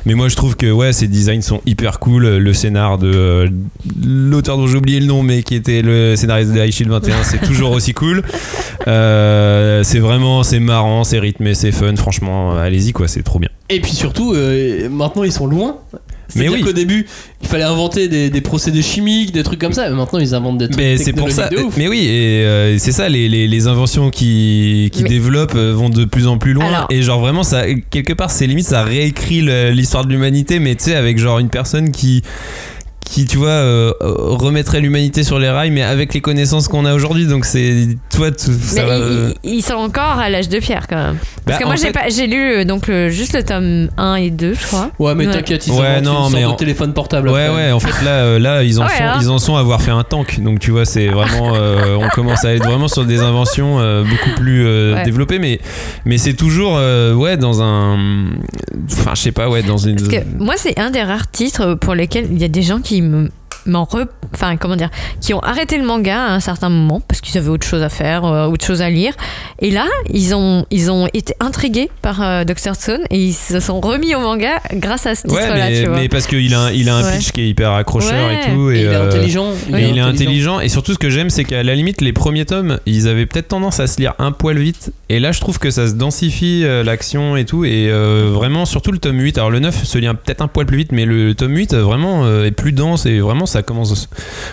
mais 0.06 0.16
moi, 0.16 0.30
je 0.30 0.36
trouve 0.36 0.56
que 0.56 0.70
ouais, 0.72 0.94
ses 0.94 1.08
designs 1.08 1.42
sont 1.42 1.62
hyper 1.66 2.00
cool. 2.00 2.38
Le 2.38 2.54
scénar 2.54 2.98
de 2.98 3.50
l'auteur 4.04 4.58
dont 4.58 4.68
j'ai 4.68 4.78
oublié 4.78 5.00
le 5.00 5.06
nom, 5.06 5.22
mais 5.24 5.44
qui 5.44 5.56
était 5.56 5.82
le 5.82 6.16
scénariste 6.16 6.52
de 6.52 6.60
High 6.60 6.72
Shield 6.72 6.92
21, 6.92 7.24
c'est 7.24 7.42
toujours 7.42 7.72
aussi 7.72 7.94
cool. 7.94 8.24
C'est 9.84 10.00
vraiment, 10.00 10.44
c'est 10.44 10.60
marrant, 10.60 11.04
c'est 11.04 11.20
rythmé, 11.20 11.54
c'est 11.54 11.72
fun. 11.72 11.96
Franchement, 11.96 12.58
allez-y, 12.58 12.92
quoi, 12.92 13.08
c'est 13.08 13.24
trop 13.24 13.40
bien. 13.40 13.50
Et 13.70 13.80
puis 13.80 13.92
surtout, 13.92 14.34
euh, 14.34 14.90
maintenant 14.90 15.24
ils 15.24 15.32
sont 15.32 15.48
loin. 15.48 15.78
Mais 16.36 16.48
oui. 16.48 16.62
qu'au 16.62 16.74
début, 16.74 17.08
il 17.42 17.48
fallait 17.48 17.64
inventer 17.64 18.08
des, 18.08 18.30
des 18.30 18.42
procédés 18.42 18.84
chimiques, 18.84 19.32
des 19.32 19.42
trucs 19.42 19.60
comme 19.60 19.74
ça. 19.74 19.90
Mais 19.90 19.96
maintenant, 19.96 20.20
ils 20.20 20.36
inventent 20.36 20.60
des 20.60 20.68
trucs 20.68 20.78
Mais 20.78 20.96
c'est 20.98 21.12
pour 21.12 21.32
ça. 21.32 21.48
technologiques 21.48 21.60
de 21.60 21.68
ouf. 21.70 21.78
Mais 21.78 21.88
oui, 21.88 22.06
et 22.06 22.46
euh, 22.46 22.78
c'est 22.78 22.92
ça, 22.92 23.10
les, 23.10 23.28
les, 23.28 23.48
les 23.48 23.68
inventions 23.68 24.12
qui, 24.12 24.92
qui 24.94 25.02
Mais- 25.02 25.10
développent 25.10 25.56
euh, 25.56 25.74
vont 25.74 25.90
de 25.90 26.06
plus 26.06 26.28
en 26.28 26.38
plus 26.38 26.54
loin. 26.54 26.68
Alors- 26.68 26.88
et 26.92 27.02
genre 27.02 27.20
vraiment, 27.20 27.42
ça, 27.42 27.64
quelque 27.90 28.14
part, 28.14 28.30
c'est 28.30 28.46
limite, 28.46 28.68
ça 28.68 28.84
réécrit 28.84 29.42
l'histoire 29.74 30.06
de 30.06 30.12
l'humanité, 30.12 30.60
mais 30.60 30.76
tu 30.76 30.84
sais, 30.86 30.96
avec 30.96 31.18
genre 31.18 31.40
une 31.40 31.50
personne 31.50 31.92
qui 31.92 32.22
qui 33.10 33.26
tu 33.26 33.38
vois 33.38 33.48
euh, 33.50 33.92
euh, 34.02 34.14
remettrait 34.18 34.82
l'humanité 34.82 35.24
sur 35.24 35.40
les 35.40 35.50
rails 35.50 35.72
mais 35.72 35.82
avec 35.82 36.14
les 36.14 36.22
connaissances 36.22 36.68
qu'on 36.68 36.86
a 36.86 36.94
aujourd'hui 36.94 37.26
donc 37.26 37.46
c'est 37.46 37.88
toi 38.14 38.30
tout- 38.32 38.52
ça 38.62 38.84
Mais 38.84 38.88
va 38.88 38.98
ils, 38.98 39.02
euh, 39.02 39.34
ils 39.44 39.66
sont 39.66 39.74
encore 39.74 40.20
à 40.20 40.30
l'âge 40.30 40.48
de 40.50 40.60
pierre 40.60 40.86
quand 40.88 40.96
même. 40.98 41.18
Parce 41.46 41.58
Bah, 41.58 41.64
que 41.64 41.68
moi 41.68 41.76
j'ai 41.76 41.92
pas 41.92 42.10
j'ai 42.10 42.28
lu 42.28 42.38
euh, 42.60 42.66
donc 42.66 42.88
le- 42.88 43.10
juste 43.10 43.34
le 43.34 43.44
tome 43.44 43.90
1 43.98 44.16
et 44.16 44.30
2 44.30 44.54
je 44.54 44.68
crois. 44.68 44.92
Ouais, 45.00 45.16
mais 45.16 45.26
Ouais. 45.28 45.34
t'inquiète, 45.34 45.66
ils 45.68 45.74
Ouais, 45.74 46.02
non, 46.02 46.30
mais 46.30 46.46
en- 46.46 46.52
de 46.52 46.56
téléphone 46.58 46.94
portable. 46.94 47.30
Ouais, 47.30 47.46
après. 47.46 47.56
ouais, 47.68 47.72
en 47.72 47.80
fait, 47.80 48.06
là, 48.06 48.12
euh, 48.12 48.40
là 48.40 48.62
ils, 48.64 48.80
en 48.80 48.84
Ouais, 48.84 48.90
sont, 48.90 49.04
hein. 49.04 49.18
ils 49.22 49.30
en 49.30 49.40
sont 49.40 49.56
à 49.56 49.60
avoir 49.62 49.82
fait 49.82 49.92
un 49.92 50.04
tank. 50.04 50.40
Donc, 50.42 50.60
tu 50.60 50.70
vois, 50.72 50.86
c'est 50.86 51.08
vraiment. 51.08 51.54
euh, 51.56 51.96
on 52.00 52.10
commence 52.10 52.46
à 52.46 52.54
être 52.54 52.64
vraiment 52.66 52.88
sur 52.88 53.06
des 53.06 53.22
inventions 53.22 53.80
euh, 53.80 54.04
beaucoup 54.04 54.36
plus 54.40 54.66
euh, 54.68 54.94
Ouais. 54.96 55.04
développées. 55.06 55.40
Mais, 55.40 55.60
mais 56.06 56.18
c'est 56.18 56.34
toujours, 56.34 56.76
euh, 56.78 57.14
ouais, 57.14 57.38
dans 57.38 57.62
un. 57.64 57.98
Enfin, 58.92 59.12
je 59.16 59.22
sais 59.22 59.32
pas, 59.32 59.50
ouais, 59.50 59.64
dans 59.64 59.78
une. 59.78 59.96
Parce 59.96 60.10
que 60.10 60.18
moi 60.38 60.56
c'est 60.58 60.80
un 60.80 60.92
des 60.92 61.02
rares 61.04 61.30
titres 61.32 61.74
pour 61.76 61.96
lesquels 61.96 62.28
il 62.32 62.40
y 62.40 62.44
a 62.44 62.48
des 62.50 62.62
gens 62.62 62.80
qui 62.80 62.99
re- 63.02 64.08
enfin 64.34 64.58
comment 64.58 64.76
dire, 64.76 64.90
qui 65.22 65.34
ont 65.34 65.40
arrêté 65.42 65.78
le 65.78 65.84
manga 65.84 66.16
à 66.26 66.34
un 66.34 66.40
certain 66.40 66.70
moment 66.70 67.02
parce 67.02 67.22
qu'ils 67.22 67.38
avaient 67.38 67.50
autre 67.50 67.68
chose 67.68 67.84
à 67.84 67.90
faire, 67.90 68.26
euh, 68.26 68.48
autre 68.48 68.66
chose 68.66 68.82
à 68.82 68.90
lire. 68.90 69.14
Et 69.60 69.70
là, 69.72 69.86
ils 70.12 70.34
ont 70.34 70.66
ils 70.72 70.90
ont 70.92 71.08
été 71.14 71.34
intrigués 71.40 71.90
par 72.02 72.22
euh, 72.22 72.44
Dr 72.46 72.76
Stone 72.76 73.02
et 73.10 73.18
ils 73.18 73.34
se 73.34 73.60
sont 73.60 73.80
remis 73.82 74.16
au 74.16 74.20
manga 74.20 74.60
grâce 74.74 75.06
à 75.06 75.16
ce 75.16 75.28
Ouais, 75.28 75.42
titre-là, 75.42 75.70
mais, 75.70 75.82
tu 75.84 75.90
vois. 75.90 76.00
mais 76.00 76.10
parce 76.10 76.26
qu'il 76.28 76.54
a, 76.54 76.60
un- 76.62 76.72
il 76.72 76.90
a 76.90 76.96
un 76.96 77.04
Ouais. 77.04 77.18
pitch 77.18 77.32
qui 77.32 77.42
est 77.42 77.50
hyper 77.50 77.72
accrocheur 77.74 78.28
Ouais. 78.28 78.40
et 78.48 78.52
tout. 78.54 78.72
Et, 78.72 78.78
Et 78.78 78.80
il 78.82 78.86
est 78.86 78.96
euh, 78.96 79.08
intelligent. 79.08 79.52
Et 79.76 79.90
il 79.90 79.98
est 79.98 80.02
intelligent. 80.02 80.60
Et 80.60 80.70
surtout, 80.70 80.94
ce 80.94 81.00
que 81.00 81.10
j'aime, 81.10 81.30
c'est 81.30 81.44
qu'à 81.44 81.62
la 81.64 81.76
limite, 81.76 82.02
les 82.02 82.14
premiers 82.14 82.46
tomes, 82.46 82.80
ils 82.86 83.08
avaient 83.08 83.26
peut-être 83.26 83.50
tendance 83.50 83.80
à 83.80 83.88
se 83.88 84.00
lire 84.00 84.14
un 84.20 84.32
poil 84.32 84.58
vite. 84.58 84.92
Et 85.12 85.20
là, 85.20 85.32
je 85.32 85.40
trouve 85.40 85.58
que 85.58 85.72
ça 85.72 85.88
se 85.88 85.94
densifie 85.94 86.62
euh, 86.64 86.84
l'action 86.84 87.36
et 87.36 87.44
tout. 87.44 87.66
Et 87.66 87.88
euh, 87.90 88.30
vraiment, 88.32 88.66
surtout 88.66 88.92
le 88.92 89.00
tome 89.00 89.20
8. 89.20 89.40
Alors, 89.40 89.50
le 89.50 89.60
9 89.60 89.84
se 89.84 89.98
lit 89.98 90.08
peut-être 90.08 90.42
un 90.42 90.48
poil 90.48 90.68
plus 90.68 90.78
vite, 90.78 90.92
mais 90.92 91.06
le 91.06 91.34
tome 91.34 91.56
8, 91.56 91.74
euh, 91.74 91.82
vraiment, 91.82 92.28
est 92.44 92.52
plus 92.52 92.74
dense. 92.74 93.08
Et 93.08 93.20
vraiment, 93.20 93.48
ça 93.48 93.64
commence 93.64 94.08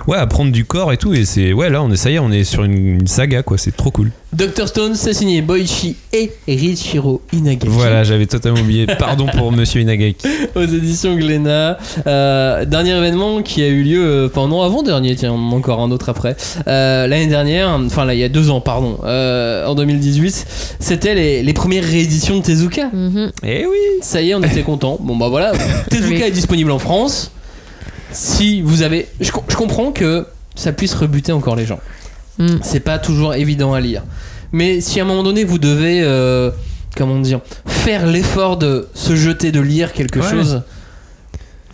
ouais, 0.06 0.16
à 0.16 0.26
prendre 0.26 0.52
du 0.52 0.64
corps 0.64 0.94
et 0.94 0.96
tout. 0.96 1.12
Et 1.12 1.26
c'est, 1.26 1.52
ouais, 1.52 1.68
là, 1.68 1.82
on 1.82 1.90
est, 1.90 1.96
ça 1.96 2.10
y 2.10 2.14
est, 2.14 2.18
on 2.18 2.32
est 2.32 2.44
sur 2.44 2.64
une, 2.64 3.00
une 3.00 3.06
saga, 3.06 3.42
quoi. 3.42 3.58
C'est 3.58 3.76
trop 3.76 3.90
cool. 3.90 4.10
Dr 4.36 4.68
Stone, 4.68 4.94
c'est 4.96 5.14
signé 5.14 5.40
Boichi 5.40 5.96
et 6.12 6.30
Richiro 6.46 7.22
Inagaki. 7.32 7.68
Voilà, 7.68 8.04
j'avais 8.04 8.26
totalement 8.26 8.60
oublié. 8.60 8.86
Pardon 8.98 9.26
pour 9.34 9.50
monsieur 9.52 9.80
Inagaki. 9.80 10.26
aux 10.54 10.62
éditions 10.64 11.14
Glénat. 11.16 11.78
Euh, 12.06 12.66
dernier 12.66 12.90
événement 12.98 13.40
qui 13.40 13.62
a 13.62 13.68
eu 13.68 13.82
lieu, 13.82 14.04
euh, 14.04 14.28
enfin 14.30 14.46
non 14.46 14.60
avant 14.60 14.82
dernier, 14.82 15.16
tiens, 15.16 15.32
encore 15.32 15.80
un 15.80 15.90
autre 15.90 16.10
après. 16.10 16.36
Euh, 16.68 17.06
L'année 17.06 17.28
dernière, 17.28 17.70
enfin 17.70 18.04
là 18.04 18.12
il 18.12 18.20
y 18.20 18.24
a 18.24 18.28
deux 18.28 18.50
ans, 18.50 18.60
pardon, 18.60 18.98
euh, 19.04 19.64
en 19.66 19.74
2018, 19.74 20.46
c'était 20.80 21.14
les, 21.14 21.42
les 21.42 21.52
premières 21.54 21.84
rééditions 21.84 22.36
de 22.36 22.42
Tezuka. 22.42 22.90
Mhm. 22.92 23.30
Eh 23.42 23.64
oui. 23.64 23.76
Ça 24.02 24.20
y 24.20 24.30
est, 24.30 24.34
on 24.34 24.42
était 24.42 24.62
content. 24.64 24.98
Bon 25.00 25.16
bah 25.16 25.28
voilà, 25.28 25.52
Tezuka 25.90 26.14
Oui. 26.14 26.22
est 26.22 26.30
disponible 26.30 26.72
en 26.72 26.78
France. 26.78 27.30
Si 28.12 28.60
vous 28.60 28.82
avez, 28.82 29.06
je 29.18 29.30
comprends 29.30 29.92
que 29.92 30.26
ça 30.54 30.72
puisse 30.72 30.94
rebuter 30.94 31.32
encore 31.32 31.56
les 31.56 31.64
gens. 31.64 31.78
Mm. 32.38 32.56
C'est 32.62 32.80
pas 32.80 32.98
toujours 32.98 33.34
évident 33.34 33.72
à 33.74 33.80
lire. 33.80 34.02
Mais 34.52 34.80
si 34.80 35.00
à 35.00 35.04
un 35.04 35.06
moment 35.06 35.22
donné 35.22 35.44
vous 35.44 35.58
devez, 35.58 36.02
euh, 36.02 36.50
comment 36.96 37.18
dire, 37.18 37.40
faire 37.66 38.06
l'effort 38.06 38.56
de 38.56 38.88
se 38.94 39.16
jeter, 39.16 39.52
de 39.52 39.60
lire 39.60 39.92
quelque 39.92 40.20
Ouais. 40.20 40.30
chose, 40.30 40.62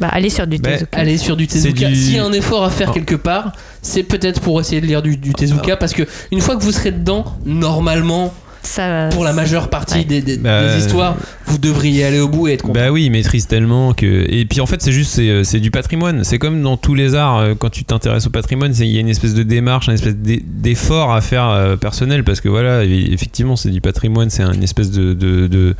Bah, 0.00 0.08
allez 0.10 0.30
sur 0.30 0.46
du 0.48 0.58
Bah, 0.58 0.72
Tezuka. 0.72 0.98
aller 0.98 1.16
sur 1.18 1.36
du 1.36 1.46
Tezuka. 1.46 1.86
du- 1.88 1.94
S'il 1.94 2.16
y 2.16 2.18
a 2.18 2.24
un 2.24 2.32
effort 2.32 2.64
à 2.64 2.70
faire 2.70 2.88
Oh. 2.90 2.94
quelque 2.94 3.14
part, 3.14 3.52
c'est 3.82 4.02
peut-être 4.02 4.40
pour 4.40 4.60
essayer 4.60 4.80
de 4.80 4.86
lire 4.86 5.00
du, 5.02 5.16
du 5.16 5.32
Tezuka 5.32 5.76
parce 5.76 5.92
que 5.92 6.02
une 6.32 6.40
fois 6.40 6.56
que 6.56 6.62
vous 6.62 6.72
serez 6.72 6.90
dedans, 6.90 7.24
normalement, 7.44 8.34
Ça, 8.62 9.08
pour 9.10 9.24
la 9.24 9.32
majeure 9.32 9.68
partie 9.70 9.98
Ouais. 9.98 10.04
des, 10.04 10.22
des- 10.22 10.36
Bah, 10.36 10.62
des 10.74 10.78
histoires, 10.80 11.16
vous 11.46 11.58
devriez 11.58 12.04
aller 12.04 12.20
au 12.20 12.28
bout 12.28 12.48
et 12.48 12.52
être 12.54 12.62
content. 12.62 12.74
Bah 12.74 12.90
oui, 12.90 13.04
il 13.06 13.10
maîtrise 13.10 13.46
tellement 13.46 13.92
que. 13.92 14.24
Et 14.30 14.44
puis 14.44 14.60
en 14.60 14.66
fait, 14.66 14.80
c'est 14.80 14.92
juste, 14.92 15.12
c'est, 15.12 15.28
euh, 15.28 15.44
c'est 15.44 15.58
du 15.60 15.70
patrimoine. 15.70 16.22
C'est 16.24 16.38
comme 16.38 16.62
dans 16.62 16.76
tous 16.76 16.94
les 16.94 17.14
arts, 17.14 17.38
euh, 17.38 17.54
quand 17.58 17.70
tu 17.70 17.84
t'intéresses 17.84 18.26
au 18.26 18.30
patrimoine, 18.30 18.72
c'est- 18.72 18.86
il 18.86 18.92
y 18.94 18.98
a 18.98 19.00
une 19.00 19.08
espèce 19.08 19.34
de 19.34 19.42
démarche, 19.42 19.88
une 19.88 19.94
espèce 19.94 20.16
d'e- 20.16 20.42
d'effort 20.46 21.12
à 21.12 21.20
faire 21.20 21.48
euh, 21.50 21.76
personnel 21.76 22.22
parce 22.24 22.40
que 22.40 22.48
voilà, 22.48 22.84
effectivement, 22.84 23.56
c'est 23.56 23.70
du 23.70 23.80
patrimoine, 23.80 24.30
c'est 24.30 24.42
une 24.44 24.62
espèce 24.62 24.90
de, 24.90 25.12
de, 25.12 25.48
de, 25.48 25.74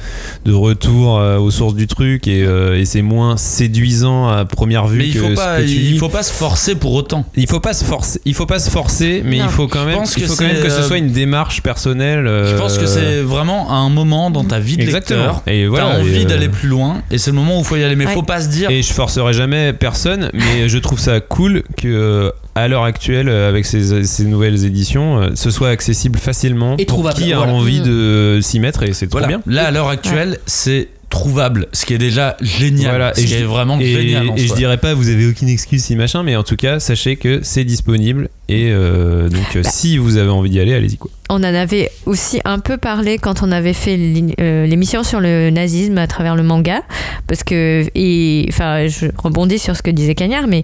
de 0.44 0.52
retour 0.52 1.14
aux 1.40 1.50
sources 1.50 1.74
du 1.74 1.86
truc 1.86 2.26
et, 2.26 2.40
et 2.40 2.84
c'est 2.84 3.02
moins 3.02 3.36
séduisant 3.36 4.28
à 4.28 4.44
première 4.44 4.86
vue 4.88 4.98
Mais 4.98 5.09
il 5.09 5.14
que 5.14 5.20
faut 5.20 5.30
ce 5.30 5.34
pas, 5.34 5.59
que 5.59 5.62
tu 5.62 5.68
il 5.70 5.92
lis. 5.92 5.98
faut 5.98 6.09
pas 6.09 6.22
se 6.24 6.32
forcer 6.32 6.74
pour 6.74 6.92
autant. 6.94 7.24
Il 7.36 7.46
faut 7.46 7.60
pas 7.60 7.72
se 7.74 7.84
forcer, 7.84 8.20
il 8.24 8.34
faut 8.34 8.46
pas 8.46 8.59
se 8.59 8.70
forcer, 8.70 9.22
mais 9.24 9.38
Non. 9.38 9.44
il 9.44 9.50
faut 9.50 9.68
quand 9.68 9.82
Je 9.82 9.86
même, 9.86 9.94
pense 9.98 10.16
il 10.16 10.22
que 10.22 10.28
faut 10.28 10.36
quand 10.36 10.44
même 10.46 10.62
que 10.62 10.68
ce 10.70 10.82
soit 10.82 10.98
une 10.98 11.12
démarche 11.12 11.62
personnelle. 11.62 12.24
Je 12.26 12.56
pense 12.56 12.72
que 12.78 12.85
euh, 12.85 12.86
c'est 12.86 13.20
vraiment 13.23 13.70
un 13.73 13.89
moment 13.89 14.31
dans 14.31 14.44
ta 14.44 14.59
vie 14.59 14.77
de 14.77 14.82
Exactement. 14.82 15.20
lecteur. 15.20 15.43
Et 15.47 15.66
voilà, 15.66 15.86
T'as 15.94 16.01
envie 16.01 16.23
et, 16.23 16.24
euh, 16.24 16.28
d'aller 16.28 16.49
plus 16.49 16.69
loin 16.69 17.03
et 17.11 17.19
c'est 17.19 17.31
le 17.31 17.36
moment 17.36 17.57
où 17.57 17.61
il 17.61 17.65
faut 17.65 17.77
y 17.77 17.85
aller. 17.85 17.97
Mais 17.97 18.07
Ouais. 18.07 18.12
faut 18.15 18.23
pas 18.23 18.40
se 18.40 18.49
dire. 18.49 18.70
Et 18.70 18.82
je 18.82 18.93
forcerai 18.93 19.32
jamais 19.32 19.73
personne, 19.73 20.31
mais 20.32 20.69
je 20.69 20.78
trouve 20.78 20.99
ça 20.99 21.20
cool 21.20 21.62
que 21.77 21.89
euh, 21.89 22.31
à 22.55 22.69
l'heure 22.69 22.85
actuelle, 22.85 23.28
euh, 23.28 23.49
avec 23.49 23.65
ces, 23.65 24.05
ces 24.05 24.24
nouvelles 24.24 24.65
éditions, 24.65 25.20
euh, 25.20 25.28
ce 25.35 25.51
soit 25.51 25.69
accessible 25.70 26.19
facilement 26.19 26.77
Et 26.78 26.85
pour 26.85 26.99
trouvable, 26.99 27.16
qui 27.16 27.32
a 27.32 27.39
voilà. 27.39 27.53
envie 27.53 27.81
Mm. 27.81 27.85
de 27.85 28.39
s'y 28.43 28.61
mettre 28.61 28.82
et 28.82 28.93
c'est 28.93 29.07
trop 29.07 29.19
Voilà. 29.20 29.28
bien. 29.28 29.43
Là, 29.47 29.66
à 29.66 29.70
l'heure 29.70 29.89
actuelle, 29.89 30.39
c'est 30.47 30.89
trouvable, 31.12 31.66
ce 31.72 31.84
qui 31.86 31.94
est 31.94 31.98
déjà 31.98 32.36
génial. 32.40 32.89
Voilà, 32.90 33.14
ce 33.14 33.20
et 33.20 33.24
qui 33.24 33.30
je- 33.34 33.36
est 33.36 33.43
vraiment 33.44 33.78
Et, 33.78 33.86
génial. 33.93 34.30
en 34.30 34.34
et 34.34 34.39
je 34.40 34.47
soi. 34.48 34.56
dirais 34.56 34.78
pas 34.78 34.94
vous 34.94 35.09
avez 35.10 35.26
aucune 35.26 35.48
excuse 35.48 35.84
si 35.84 35.94
machin, 35.94 36.22
mais 36.24 36.34
en 36.36 36.43
tout 36.43 36.56
cas 36.56 36.80
sachez 36.80 37.16
que 37.16 37.40
c'est 37.43 37.64
disponible 37.64 38.28
et 38.48 38.70
euh, 38.70 39.28
donc 39.28 39.43
Bah. 39.55 39.60
euh, 39.60 39.62
si 39.64 39.98
vous 39.98 40.16
avez 40.16 40.30
envie 40.30 40.51
d'y 40.51 40.59
aller, 40.59 40.74
allez-y 40.74 40.97
quoi. 40.97 41.10
On 41.30 41.36
en 41.36 41.43
avait 41.44 41.90
aussi 42.06 42.40
un 42.44 42.59
peu 42.59 42.76
parlé 42.76 43.16
quand 43.18 43.43
on 43.43 43.52
avait 43.52 43.72
fait 43.72 43.98
euh, 44.40 44.66
l'émission 44.66 45.02
sur 45.02 45.20
le 45.20 45.51
nazisme 45.51 45.97
à 45.98 46.06
travers 46.06 46.34
le 46.34 46.43
manga, 46.43 46.82
parce 47.26 47.43
que, 47.43 47.84
et, 47.94 48.44
enfin, 48.51 48.86
je 48.89 49.06
rebondis 49.16 49.59
sur 49.59 49.74
ce 49.76 49.82
que 49.82 49.90
disait 49.90 50.14
Cagnard, 50.14 50.47
mais 50.47 50.62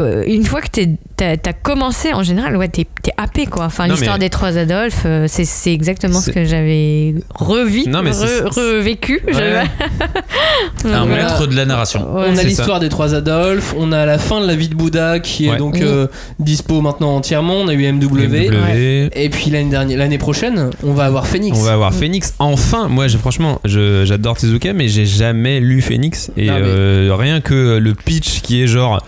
euh, 0.00 0.24
une 0.26 0.44
fois 0.44 0.60
que 0.60 0.68
t'as 1.16 1.32
as 1.44 1.52
commencé, 1.52 2.12
en 2.12 2.22
général, 2.22 2.56
ouais, 2.56 2.68
t'es 2.68 2.86
es 3.06 3.12
happé, 3.16 3.46
quoi. 3.46 3.64
Enfin, 3.66 3.86
l'histoire 3.86 4.16
mais- 4.18 4.24
des 4.26 4.30
trois 4.30 4.56
Adolphes, 4.56 5.02
euh, 5.06 5.26
c'est 5.28 5.72
exactement 5.72 6.20
ce 6.20 6.30
que 6.30 6.44
j'avais 6.44 7.14
revu, 7.34 7.84
Non, 7.86 8.02
mais 8.02 8.12
c'est- 8.12 8.42
re- 8.42 8.48
revécu. 8.78 9.20
Ouais. 9.26 9.32
je- 9.32 10.88
Un 10.88 11.06
Voilà. 11.06 11.24
maître 11.24 11.46
de 11.46 11.54
la 11.56 11.64
narration. 11.64 12.00
Ouais. 12.14 12.26
on 12.28 12.36
a 12.36 12.42
l'histoire 12.42 12.80
des 12.80 12.88
trois 12.88 13.14
Adolphes, 13.14 13.74
on 13.78 13.92
a 13.92 14.04
la 14.06 14.18
fin 14.18 14.40
de 14.40 14.46
la 14.46 14.54
vie 14.54 14.68
de 14.68 14.74
Bouddha 14.74 15.18
qui 15.20 15.46
est 15.46 15.50
Ouais. 15.50 15.56
donc 15.56 15.74
Oui. 15.74 15.82
euh, 15.82 16.06
dispo 16.38 16.80
maintenant 16.80 17.16
entièrement. 17.16 17.54
On 17.56 17.68
a 17.68 17.74
eu 17.74 17.84
MW. 17.92 18.26
MW. 18.28 19.10
Et 19.14 19.28
puis 19.30 19.50
l'année 19.50 19.70
dernière, 19.70 19.98
l'année 19.98 20.18
prochaine, 20.18 20.70
on 20.82 20.92
va 20.92 21.04
avoir 21.06 21.26
Phoenix. 21.26 21.56
On 21.58 21.62
va 21.62 21.72
avoir 21.72 21.92
Phoenix. 21.94 22.34
Enfin, 22.38 22.88
moi, 22.88 23.08
j'ai- 23.08 23.18
franchement, 23.18 23.60
je- 23.64 24.04
j'adore 24.04 24.36
Tezuka, 24.36 24.72
mais 24.72 24.88
j'ai 24.88 25.06
jamais 25.06 25.60
lu 25.60 25.80
Phoenix. 25.80 26.30
Et 26.36 26.46
mais- 26.50 26.50
euh, 26.52 27.10
rien 27.18 27.40
que 27.40 27.78
le 27.78 27.94
pitch 27.94 28.40
qui 28.42 28.62
est 28.62 28.66
genre. 28.66 29.00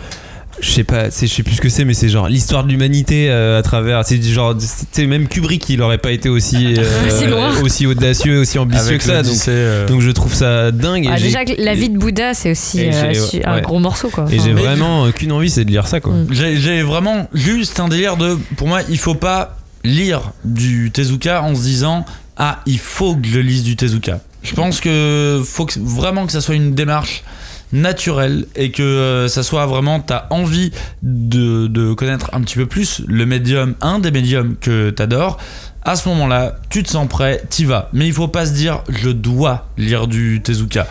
Je 0.60 0.70
sais 0.70 0.84
pas, 0.84 1.10
c'est- 1.10 1.26
je 1.26 1.34
sais 1.34 1.42
plus 1.42 1.54
ce 1.56 1.60
que 1.60 1.68
c'est, 1.68 1.84
mais 1.84 1.92
c'est 1.94 2.08
genre 2.08 2.28
l'histoire 2.28 2.64
de 2.64 2.70
l'humanité 2.70 3.28
euh, 3.30 3.58
à 3.58 3.62
travers. 3.62 4.04
C'est 4.06 4.16
du 4.16 4.32
genre, 4.32 4.54
c'est 4.92 5.06
même 5.06 5.28
Kubrick, 5.28 5.68
il 5.68 5.82
aurait 5.82 5.98
pas 5.98 6.12
été 6.12 6.28
aussi 6.28 6.74
euh, 6.78 7.60
Aussi 7.62 7.86
audacieux, 7.86 8.40
aussi 8.40 8.58
ambitieux 8.58 8.86
Avec 8.86 8.98
que 8.98 9.04
ça. 9.04 9.22
Donc, 9.22 9.36
euh, 9.48 9.86
donc 9.86 10.00
je 10.00 10.10
trouve 10.10 10.32
ça 10.32 10.70
dingue. 10.70 11.08
Ah, 11.12 11.18
déjà, 11.20 11.44
que 11.44 11.52
la 11.60 11.74
vie 11.74 11.90
de 11.90 11.98
Bouddha, 11.98 12.32
c'est 12.34 12.50
aussi 12.52 12.80
euh, 12.86 13.12
un 13.44 13.56
ouais. 13.56 13.62
gros 13.62 13.78
morceau, 13.78 14.08
quoi. 14.08 14.26
et 14.30 14.38
j'ai 14.38 14.52
vraiment 14.52 15.10
qu'une 15.12 15.32
envie, 15.32 15.50
c'est 15.50 15.64
de 15.64 15.70
lire 15.70 15.86
ça, 15.86 16.00
quoi. 16.00 16.14
Mm. 16.14 16.26
J'ai 16.30 16.56
j'ai 16.56 16.82
vraiment 16.82 17.28
juste 17.34 17.78
un 17.80 17.88
délire 17.88 18.16
de. 18.16 18.38
Pour 18.56 18.68
moi, 18.68 18.80
il 18.88 18.98
faut 18.98 19.14
pas 19.14 19.58
lire 19.84 20.32
du 20.44 20.90
Tezuka 20.90 21.42
en 21.42 21.54
se 21.54 21.62
disant 21.62 22.04
Ah, 22.36 22.60
il 22.66 22.78
faut 22.78 23.14
que 23.14 23.28
je 23.28 23.38
lise 23.40 23.62
du 23.62 23.76
Tezuka. 23.76 24.20
Je 24.42 24.54
pense 24.54 24.80
que 24.80 25.42
faut 25.44 25.66
que, 25.66 25.74
vraiment 25.78 26.24
que 26.26 26.32
ça 26.32 26.40
soit 26.40 26.54
une 26.54 26.74
démarche 26.74 27.24
naturelle 27.72 28.46
et 28.54 28.70
que 28.70 28.82
euh, 28.82 29.28
ça 29.28 29.42
soit 29.42 29.66
vraiment 29.66 30.00
t'as 30.00 30.26
envie 30.30 30.72
de, 31.02 31.66
de 31.66 31.92
connaître 31.94 32.30
un 32.32 32.40
petit 32.40 32.56
peu 32.56 32.66
plus 32.66 33.02
le 33.06 33.26
médium, 33.26 33.74
un 33.80 33.98
des 33.98 34.10
médiums 34.10 34.56
que 34.60 34.90
t'adores. 34.90 35.38
À 35.82 35.94
ce 35.94 36.08
moment-là, 36.08 36.56
tu 36.68 36.82
te 36.82 36.90
sens 36.90 37.08
prêt, 37.08 37.42
t'y 37.48 37.64
vas. 37.64 37.90
Mais 37.92 38.06
il 38.08 38.12
faut 38.12 38.26
pas 38.26 38.46
se 38.46 38.52
dire 38.52 38.82
je 38.88 39.10
dois 39.10 39.68
lire 39.76 40.08
du 40.08 40.40
Tezuka. 40.42 40.86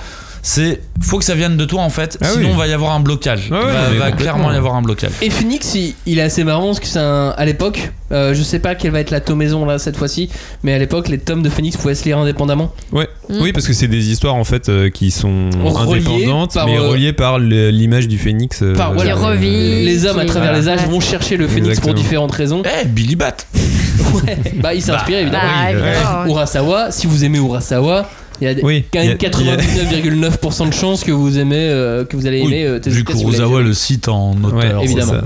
C'est 0.48 0.80
faut 1.02 1.18
que 1.18 1.24
ça 1.26 1.34
vienne 1.34 1.58
de 1.58 1.66
toi 1.66 1.82
en 1.82 1.90
fait, 1.90 2.20
Ah 2.22 2.28
sinon 2.28 2.52
oui. 2.52 2.56
va 2.58 2.68
y 2.68 2.72
avoir 2.74 2.92
un 2.94 3.00
blocage. 3.00 3.50
Ouais, 3.50 3.58
ouais, 3.58 3.64
va 3.66 3.90
mais 3.92 3.98
va 3.98 4.12
clairement 4.12 4.52
y 4.54 4.56
avoir 4.56 4.76
un 4.76 4.84
blocage. 4.84 5.10
Et 5.24 5.32
Phoenix, 5.32 5.74
il, 5.74 5.96
il 6.06 6.20
est 6.20 6.22
assez 6.22 6.44
marrant 6.44 6.68
parce 6.68 6.80
que 6.80 6.86
c'est 6.86 7.00
un- 7.00 7.34
à 7.36 7.46
l'époque, 7.46 7.92
euh, 8.12 8.36
je 8.36 8.44
sais 8.44 8.60
pas 8.60 8.76
quelle 8.76 8.92
va 8.92 9.00
être 9.00 9.10
la 9.10 9.22
tomaison 9.22 9.66
là 9.66 9.80
cette 9.80 9.98
fois-ci, 9.98 10.30
mais 10.62 10.72
à 10.76 10.78
l'époque, 10.78 11.08
les 11.08 11.18
tomes 11.18 11.42
de 11.42 11.50
Phoenix 11.50 11.78
pouvaient 11.78 11.96
se 11.96 12.04
lire 12.06 12.20
indépendamment. 12.20 12.72
Ouais. 12.92 13.08
Mm. 13.28 13.42
Oui, 13.42 13.54
parce 13.54 13.66
que 13.66 13.74
c'est 13.74 13.88
des 13.88 14.12
histoires 14.12 14.36
en 14.36 14.44
fait 14.44 14.70
euh, 14.70 14.92
qui 14.92 15.10
sont 15.10 15.50
Reliées 15.64 16.06
indépendantes, 16.06 16.54
par, 16.54 16.68
mais 16.68 16.78
euh, 16.78 16.90
reliées 16.90 17.14
par 17.14 17.40
l'image 17.40 18.08
du 18.08 18.20
phénix. 18.20 18.62
euh, 18.62 18.76
Par, 18.76 18.94
voilà, 18.94 19.16
revit, 19.16 19.84
les 19.84 20.06
hommes 20.06 20.20
à 20.20 20.26
travers 20.26 20.52
voilà. 20.54 20.60
les 20.60 20.70
âges 20.70 20.88
vont 20.88 21.00
chercher 21.00 21.38
le 21.38 21.48
Phoenix 21.48 21.70
Exactement. 21.70 21.94
pour 21.96 22.02
différentes 22.04 22.32
raisons. 22.34 22.62
Eh, 22.84 22.86
Billy 22.88 23.16
Bat 23.16 23.38
Ouais. 24.14 24.38
Bah, 24.62 24.76
il 24.76 24.82
s'inspire 24.84 25.18
évidemment. 25.18 25.44
Bah, 25.44 25.70
oui, 25.72 25.74
évidemment, 25.74 26.24
ouais. 26.26 26.30
Urasawa, 26.30 26.92
si 26.92 27.08
vous 27.08 27.24
aimez 27.26 27.40
Urasawa, 27.40 28.08
il 28.42 28.48
y 28.48 28.50
a 28.50 28.54
Oui, 28.64 28.84
quand 28.92 29.00
même 29.00 29.10
a- 29.10 29.14
il 29.14 29.22
y 29.22 29.26
a- 29.26 29.30
99,9% 29.30 30.68
de 30.68 30.74
chances 30.74 31.04
que 31.04 31.12
vous 31.12 31.38
aimez, 31.40 31.56
euh, 31.70 32.06
que 32.06 32.16
vous 32.18 32.26
allez 32.28 32.42
Oui, 32.42 32.48
aimer 32.48 32.66
euh, 32.66 32.80
Vu 32.86 33.04
Kurosawa 33.04 33.62
le 33.62 33.74
cite 33.74 34.08
en 34.10 34.36
auteur. 34.44 34.84
évidemment. 34.84 35.14
ça. 35.14 35.22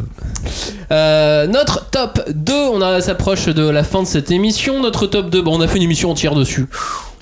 Euh, 0.92 1.48
notre 1.48 1.90
top 1.90 2.22
2, 2.34 2.54
on 2.54 3.02
s'approche 3.02 3.46
de 3.48 3.68
la 3.68 3.84
fin 3.84 4.02
de 4.04 4.08
cette 4.08 4.32
émission. 4.32 4.82
Notre 4.82 5.06
top 5.08 5.30
2, 5.30 5.42
bon, 5.42 5.58
on 5.58 5.62
a 5.62 5.68
fait 5.68 5.78
une 5.78 5.84
émission 5.84 6.10
entière 6.12 6.36
dessus. 6.36 6.68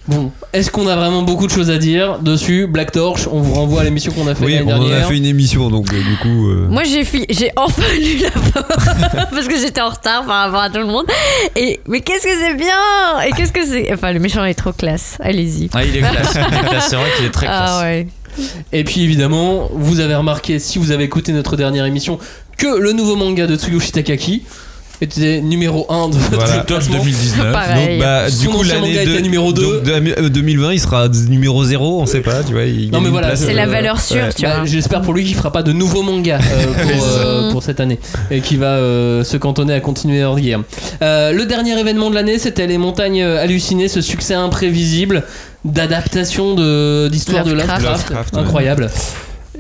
Bon, 0.08 0.32
est-ce 0.54 0.72
qu'on 0.72 0.88
a 0.88 0.96
vraiment 0.96 1.22
beaucoup 1.24 1.48
de 1.48 1.52
choses 1.52 1.70
à 1.70 1.78
dire 1.78 2.20
dessus 2.20 2.66
Black 2.68 2.94
Torch, 2.94 3.28
on 3.30 3.42
vous 3.42 3.54
renvoie 3.54 3.82
à 3.82 3.84
l'émission 3.84 4.14
qu'on 4.14 4.26
a 4.28 4.36
fait 4.36 4.46
Oui, 4.46 4.54
l'année 4.56 4.72
on 4.74 4.82
en 4.82 4.92
a 4.92 5.02
fait 5.02 5.18
une 5.18 5.26
émission, 5.26 5.70
donc 5.70 5.92
euh, 5.92 5.98
du 5.98 6.16
coup. 6.22 6.48
euh, 6.50 6.68
Moi 6.70 6.84
j'ai 6.86 7.04
fi- 7.04 7.26
j'ai 7.30 7.52
enfin 7.58 7.82
lu 8.00 8.18
la 8.22 8.32
parce 9.26 9.48
que 9.48 9.58
j'étais 9.60 9.82
en 9.82 9.90
retard 9.90 10.26
par 10.26 10.46
rapport 10.46 10.62
à 10.62 10.70
tout 10.70 10.80
le 10.80 10.86
monde. 10.86 11.06
Et 11.58 11.82
mais 11.88 12.00
qu'est-ce 12.00 12.24
que 12.24 12.30
c'est 12.42 12.56
bien 12.56 13.20
Et 13.28 13.32
qu'est-ce 13.32 13.52
que 13.52 13.66
c'est 13.66 13.92
Enfin 13.94 14.14
le 14.14 14.20
méchant 14.20 14.46
est 14.46 14.54
trop 14.54 14.72
classe. 14.72 15.18
Allez-y. 15.20 15.70
Ah, 15.74 15.84
il 15.84 15.96
est 15.96 16.00
classe. 16.00 16.36
il 16.36 16.56
est 16.58 16.70
classe. 16.70 16.88
C'est 16.90 16.96
vrai 16.96 17.10
qu'il 17.18 17.26
est 17.26 17.32
très 17.32 17.46
classe. 17.48 17.70
Ah 17.74 17.82
ouais. 17.84 18.08
Et 18.72 18.84
puis 18.86 19.02
évidemment, 19.04 19.68
vous 19.74 20.00
avez 20.00 20.16
remarqué, 20.16 20.60
si 20.60 20.78
vous 20.80 20.92
avez 20.92 21.04
écouté 21.04 21.34
notre 21.34 21.58
dernière 21.58 21.86
émission, 21.86 22.18
que 22.58 22.80
le 22.80 22.94
nouveau 22.94 23.16
manga 23.16 23.46
de 23.48 23.56
Tsuyoshi 23.58 23.92
Takaki, 23.92 24.44
était 25.02 25.41
numéro 25.41 25.86
1 25.90 26.10
de 26.10 26.15
Voilà. 26.32 26.57
du 26.60 26.65
classement. 26.65 26.98
2019. 26.98 27.52
Pareil. 27.53 27.98
Donc, 27.98 27.99
bah, 27.99 28.30
Son 28.30 28.41
du 28.41 28.48
coup, 28.49 28.64
l'année 28.64 28.94
manga 28.98 29.06
de- 29.06 29.19
numéro 29.19 29.53
deux. 29.53 29.82
donc, 29.82 29.84
de- 29.84 30.22
euh, 30.26 30.30
2020, 30.30 30.74
il 30.74 30.80
sera 30.80 31.07
numéro 31.07 31.64
0, 31.64 32.02
on 32.02 32.06
sait 32.06 32.22
pas, 32.22 32.44
tu 32.44 32.53
vois. 32.53 32.64
il 32.64 32.86
Non, 32.86 32.91
gagne 32.94 33.02
mais 33.02 33.06
une 33.06 33.11
voilà, 33.11 33.28
place, 33.28 33.40
C'est 33.41 33.52
Euh, 33.52 33.56
la 33.56 33.68
valeur 33.68 34.02
sûre, 34.02 34.18
ouais. 34.18 34.30
tu 34.36 34.41
Bah, 34.44 34.56
vois. 34.57 34.65
J'espère 34.65 35.02
pour 35.02 35.14
lui 35.14 35.24
qu'il 35.24 35.36
fera 35.36 35.52
pas 35.52 35.61
de 35.64 35.72
nouveaux 35.72 36.02
mangas 36.03 36.40
euh, 36.40 36.65
pour, 36.98 37.06
euh, 37.07 37.52
pour 37.52 37.64
cette 37.64 37.80
année 37.80 37.99
et 38.32 38.41
qui 38.41 38.56
va 38.57 38.68
euh, 38.78 39.24
se 39.24 39.38
cantonner 39.38 39.74
à 39.74 39.80
continuer 39.80 40.24
à 40.24 40.34
guerre. 40.36 40.61
Euh, 41.02 41.32
le 41.32 41.45
dernier 41.45 41.80
événement 41.80 42.10
de 42.10 42.15
l'année, 42.15 42.40
c'était 42.40 42.65
les 42.68 42.78
montagnes 42.78 43.22
euh, 43.22 43.41
hallucinées, 43.44 43.88
ce 43.90 44.02
succès 44.02 44.34
imprévisible 44.34 45.24
d'adaptation 45.65 46.56
de- 46.56 47.07
d'histoire 47.11 47.44
de 47.44 47.52
Lovecraft. 47.52 48.10
Lovecraft, 48.10 48.36
ouais. 48.36 48.88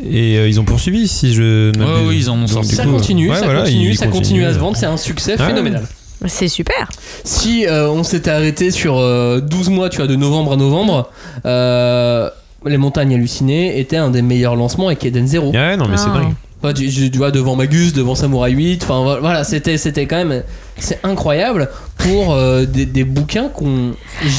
Et 0.03 0.37
euh, 0.37 0.47
ils 0.47 0.59
ont 0.59 0.63
poursuivi, 0.65 1.07
si 1.07 1.33
je. 1.33 1.71
ne 1.77 1.83
Ouais, 1.83 2.07
oui, 2.07 2.17
ils 2.19 2.29
en 2.29 2.35
ont 2.35 2.39
Donc, 2.41 2.49
sorti. 2.49 2.75
Ça 2.75 2.83
coup, 2.83 2.91
continue, 2.91 3.29
ouais, 3.29 3.35
ça 3.35 3.45
voilà, 3.45 3.61
continue, 3.63 3.95
ça 3.95 4.07
continue 4.07 4.45
à 4.45 4.53
se 4.53 4.59
vendre, 4.59 4.77
c'est 4.77 4.85
un 4.85 4.97
succès 4.97 5.31
Ouais. 5.39 5.45
phénoménal. 5.47 5.85
C'est 6.25 6.47
super. 6.47 6.89
Si 7.23 7.65
euh, 7.67 7.89
on 7.89 8.03
s'était 8.03 8.31
arrêté 8.31 8.71
sur 8.71 8.97
euh, 8.97 9.39
12 9.39 9.69
mois, 9.69 9.89
tu 9.89 9.97
vois, 9.97 10.07
de 10.07 10.15
novembre 10.15 10.53
à 10.53 10.55
novembre, 10.55 11.09
euh, 11.45 12.29
les 12.65 12.77
montagnes 12.77 13.13
hallucinées 13.13 13.79
étaient 13.79 13.97
un 13.97 14.09
des 14.09 14.21
meilleurs 14.21 14.55
lancements 14.55 14.87
avec 14.87 15.03
Eden 15.05 15.27
Zero. 15.27 15.51
Ouais, 15.51 15.77
non, 15.77 15.87
mais 15.87 15.97
c'est 15.97 16.07
Ah. 16.13 16.19
dingue. 16.19 16.33
Enfin, 16.63 16.73
tu, 16.73 17.09
vois, 17.17 17.29
devant 17.29 17.55
Magus, 17.55 17.93
devant 17.93 18.15
Samurai 18.15 18.49
8, 18.51 18.81
enfin 18.83 19.03
vo- 19.03 19.19
voilà, 19.21 19.43
c'était, 19.43 19.77
c'était 19.77 20.07
quand 20.07 20.15
même. 20.25 20.41
C'est 20.79 20.99
incroyable 21.03 21.69
pour 21.97 22.33
euh, 22.33 22.65
des, 22.65 22.87
des 22.87 23.03
bouquins 23.03 23.47
qu'on. 23.47 23.91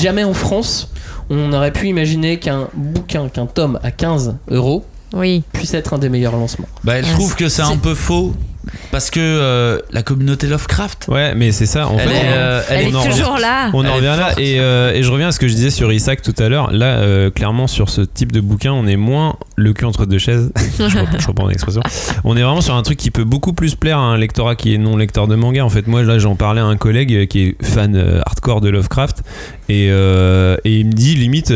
Jamais 0.03 0.25
en 0.25 0.35
France, 0.35 0.91
on 1.31 1.53
aurait 1.53 1.73
pu 1.73 1.87
imaginer 1.87 2.39
qu'un 2.41 2.69
bouquin, 2.75 3.29
qu'un 3.29 3.47
tome 3.47 3.79
à 3.85 3.93
15 3.93 4.35
euros 4.51 4.85
Oui. 5.13 5.43
puisse 5.53 5.75
être 5.75 5.95
un 5.95 5.99
des 5.99 6.09
meilleurs 6.09 6.37
lancements. 6.37 6.69
Bah, 6.85 7.03
je 7.03 7.11
trouve 7.13 7.35
que 7.35 7.49
c'est 7.49 7.63
un 7.63 7.77
peu 7.77 7.95
faux 7.95 8.35
parce 8.93 9.09
que 9.11 9.19
euh, 9.21 9.79
la 9.93 10.03
communauté 10.03 10.47
Lovecraft, 10.47 11.07
Ouais, 11.09 11.35
mais 11.35 11.53
c'est 11.53 11.65
ça. 11.65 11.89
En 11.89 11.97
elle, 11.99 12.09
fait, 12.11 12.15
est, 12.17 12.23
euh, 12.27 12.63
elle 12.69 12.81
Elle 12.81 12.87
est 12.87 12.91
est 12.91 12.95
en 12.95 13.01
revient- 13.01 13.11
toujours 13.13 13.39
là. 13.39 13.71
On 13.73 13.87
en 13.87 13.95
revient 13.95 14.15
là 14.19 14.33
et, 14.39 14.61
euh, 14.61 14.93
et 14.93 15.03
je 15.03 15.11
reviens 15.11 15.29
à 15.29 15.33
ce 15.33 15.39
que 15.39 15.49
je 15.49 15.55
disais 15.55 15.71
sur 15.71 15.91
Isaac 15.91 16.21
tout 16.21 16.35
à 16.39 16.51
l'heure. 16.51 16.71
Là, 16.71 16.99
euh, 16.99 17.31
clairement, 17.31 17.67
sur 17.67 17.89
ce 17.89 18.03
type 18.03 18.31
de 18.31 18.41
bouquin, 18.41 18.73
on 18.73 18.87
est 18.87 18.97
moins 18.97 19.37
le 19.57 19.73
cul 19.73 19.87
entre 19.87 20.05
deux 20.05 20.19
chaises. 20.19 20.53
je, 20.79 20.85
reprends, 20.99 21.19
je 21.19 21.27
reprends 21.29 21.47
l'expression. 21.49 21.81
On 22.25 22.37
est 22.37 22.43
vraiment 22.43 22.61
sur 22.61 22.75
un 22.75 22.83
truc 22.83 22.99
qui 22.99 23.11
peut 23.11 23.25
beaucoup 23.25 23.55
plus 23.55 23.75
plaire 23.75 23.97
à 23.99 24.03
un 24.03 24.19
lectorat 24.19 24.55
qui 24.55 24.75
est 24.75 24.79
non 24.79 24.99
lecteur 24.99 25.29
de 25.29 25.35
manga. 25.35 25.65
En 25.65 25.71
fait, 25.71 25.87
moi, 25.87 26.03
là, 26.03 26.19
j'en 26.19 26.35
parlais 26.37 26.61
à 26.61 26.65
un 26.67 26.77
collègue 26.77 27.27
qui 27.29 27.41
est 27.45 27.65
fan 27.65 27.97
euh, 27.97 28.21
hardcore 28.27 28.61
de 28.61 28.69
Lovecraft 28.69 29.23
et, 29.71 29.89
euh, 29.91 30.59
et 30.67 30.77
il 30.81 30.87
me 30.89 30.93
dit 30.93 31.15
limite. 31.15 31.53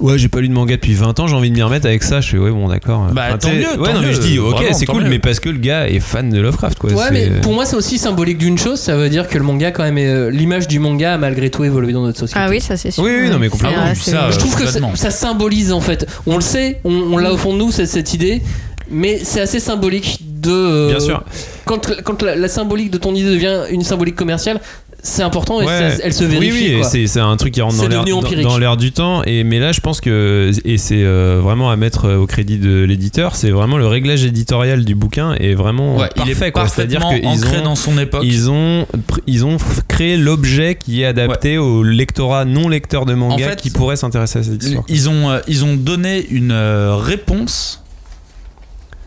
Ouais, 0.00 0.16
j'ai 0.16 0.28
pas 0.28 0.40
lu 0.40 0.48
de 0.48 0.52
manga 0.52 0.76
depuis 0.76 0.94
20 0.94 1.18
ans, 1.18 1.26
j'ai 1.26 1.34
envie 1.34 1.50
de 1.50 1.54
m'y 1.56 1.62
remettre 1.62 1.86
avec 1.86 2.04
ça. 2.04 2.20
Je 2.20 2.28
fais, 2.30 2.38
ouais, 2.38 2.50
bon, 2.52 2.68
d'accord. 2.68 3.08
Bah, 3.12 3.36
tant 3.36 3.48
mieux, 3.50 3.56
Ouais, 3.78 3.86
tant 3.88 3.94
non, 3.94 4.00
mais 4.00 4.06
mieux, 4.08 4.12
je 4.12 4.20
dis, 4.20 4.38
ok, 4.38 4.54
vraiment, 4.56 4.72
c'est 4.72 4.86
tant 4.86 4.92
cool, 4.92 5.02
mieux. 5.02 5.08
mais 5.10 5.18
parce 5.18 5.40
que 5.40 5.48
le 5.48 5.58
gars 5.58 5.88
est 5.88 5.98
fan 5.98 6.30
de 6.30 6.40
Lovecraft, 6.40 6.78
quoi. 6.78 6.90
Ouais, 6.92 6.96
c'est- 7.08 7.10
mais 7.30 7.40
pour 7.40 7.52
moi, 7.52 7.66
c'est 7.66 7.74
aussi 7.74 7.98
symbolique 7.98 8.38
d'une 8.38 8.58
chose, 8.58 8.78
ça 8.78 8.96
veut 8.96 9.08
dire 9.08 9.26
que 9.26 9.36
le 9.36 9.42
manga, 9.44 9.72
quand 9.72 9.82
même, 9.82 9.98
est- 9.98 10.06
euh, 10.06 10.30
l'image 10.30 10.68
du 10.68 10.78
manga 10.78 11.14
a 11.14 11.18
malgré 11.18 11.50
tout 11.50 11.64
évolué 11.64 11.92
dans 11.92 12.02
notre 12.04 12.18
société. 12.20 12.38
Ah 12.40 12.48
oui, 12.48 12.60
ça 12.60 12.76
c'est 12.76 12.92
sûr. 12.92 13.02
Oui, 13.02 13.10
oui, 13.22 13.28
non, 13.30 13.38
mais 13.40 13.46
C'est 13.46 13.50
complètement. 13.50 13.82
c'est- 13.94 14.10
ça, 14.12 14.30
Je 14.30 14.38
trouve 14.38 14.52
que 14.54 14.60
ça, 14.60 14.66
complètement. 14.66 14.94
ça 14.96 15.10
symbolise 15.10 15.72
en 15.72 15.80
fait. 15.80 16.06
On 16.28 16.36
le 16.36 16.42
sait, 16.42 16.78
on, 16.84 16.92
on 16.92 17.16
l'a 17.16 17.32
au 17.32 17.36
fond 17.36 17.52
de 17.52 17.58
nous, 17.58 17.72
c'est 17.72 17.86
cette 17.86 18.14
idée, 18.14 18.40
mais 18.90 19.18
c'est 19.24 19.40
assez 19.40 19.58
symbolique 19.58 20.20
de. 20.40 20.52
euh, 20.52 20.88
Bien 20.90 21.00
sûr. 21.00 21.24
Quand, 21.64 21.90
quand 22.04 22.22
la, 22.22 22.36
la 22.36 22.48
symbolique 22.48 22.92
de 22.92 22.98
ton 22.98 23.14
idée 23.16 23.30
devient 23.30 23.62
une 23.72 23.82
symbolique 23.82 24.14
commerciale, 24.14 24.60
c'est 25.02 25.22
important 25.22 25.60
et 25.60 25.64
Ouais. 25.66 25.90
ça- 25.90 25.96
elle 26.02 26.12
se 26.12 26.24
vérifie. 26.24 26.50
Oui, 26.52 26.74
oui, 26.80 26.84
c'est 26.84 27.06
c'est 27.06 27.20
un 27.20 27.36
truc 27.36 27.54
qui 27.54 27.60
rentre 27.60 27.76
dans 28.42 28.58
l'air 28.58 28.76
du 28.76 28.92
temps. 28.92 29.22
Et 29.24 29.44
mais 29.44 29.58
là, 29.60 29.72
je 29.72 29.80
pense 29.80 30.00
que 30.00 30.50
et 30.64 30.76
c'est 30.76 31.02
euh, 31.04 31.40
vraiment 31.42 31.70
à 31.70 31.76
mettre 31.76 32.06
euh, 32.06 32.16
au 32.16 32.26
crédit 32.26 32.58
de 32.58 32.82
l'éditeur. 32.82 33.36
C'est 33.36 33.50
vraiment 33.50 33.76
le 33.78 33.86
réglage 33.86 34.24
éditorial 34.24 34.84
du 34.84 34.94
bouquin 34.94 35.34
est 35.34 35.54
vraiment 35.54 35.96
Ouais, 35.96 36.08
il 36.26 36.34
parfait. 36.34 36.52
C'est-à-dire 36.74 37.00
qu'ils 37.08 37.46
ont 37.46 37.62
dans 37.64 37.76
son 37.76 37.96
époque. 37.98 38.22
ils 38.24 38.50
ont 38.50 38.86
ils 39.26 39.44
ont 39.44 39.56
créé 39.86 40.16
l'objet 40.16 40.74
qui 40.76 41.02
est 41.02 41.06
adapté 41.06 41.58
au 41.58 41.82
lectorat 41.82 42.44
non 42.44 42.68
lecteur 42.68 43.06
de 43.06 43.14
manga 43.14 43.34
En 43.46 43.48
fait, 43.50 43.60
qui 43.60 43.70
pourrait 43.70 43.96
s'intéresser 43.96 44.40
à 44.40 44.42
cette 44.42 44.62
histoire. 44.62 44.84
Ils 44.88 45.08
ont, 45.08 45.30
euh, 45.30 45.38
ils 45.48 45.64
ont 45.64 45.74
donné 45.76 46.26
une 46.30 46.50
euh, 46.52 46.96
réponse. 46.96 47.82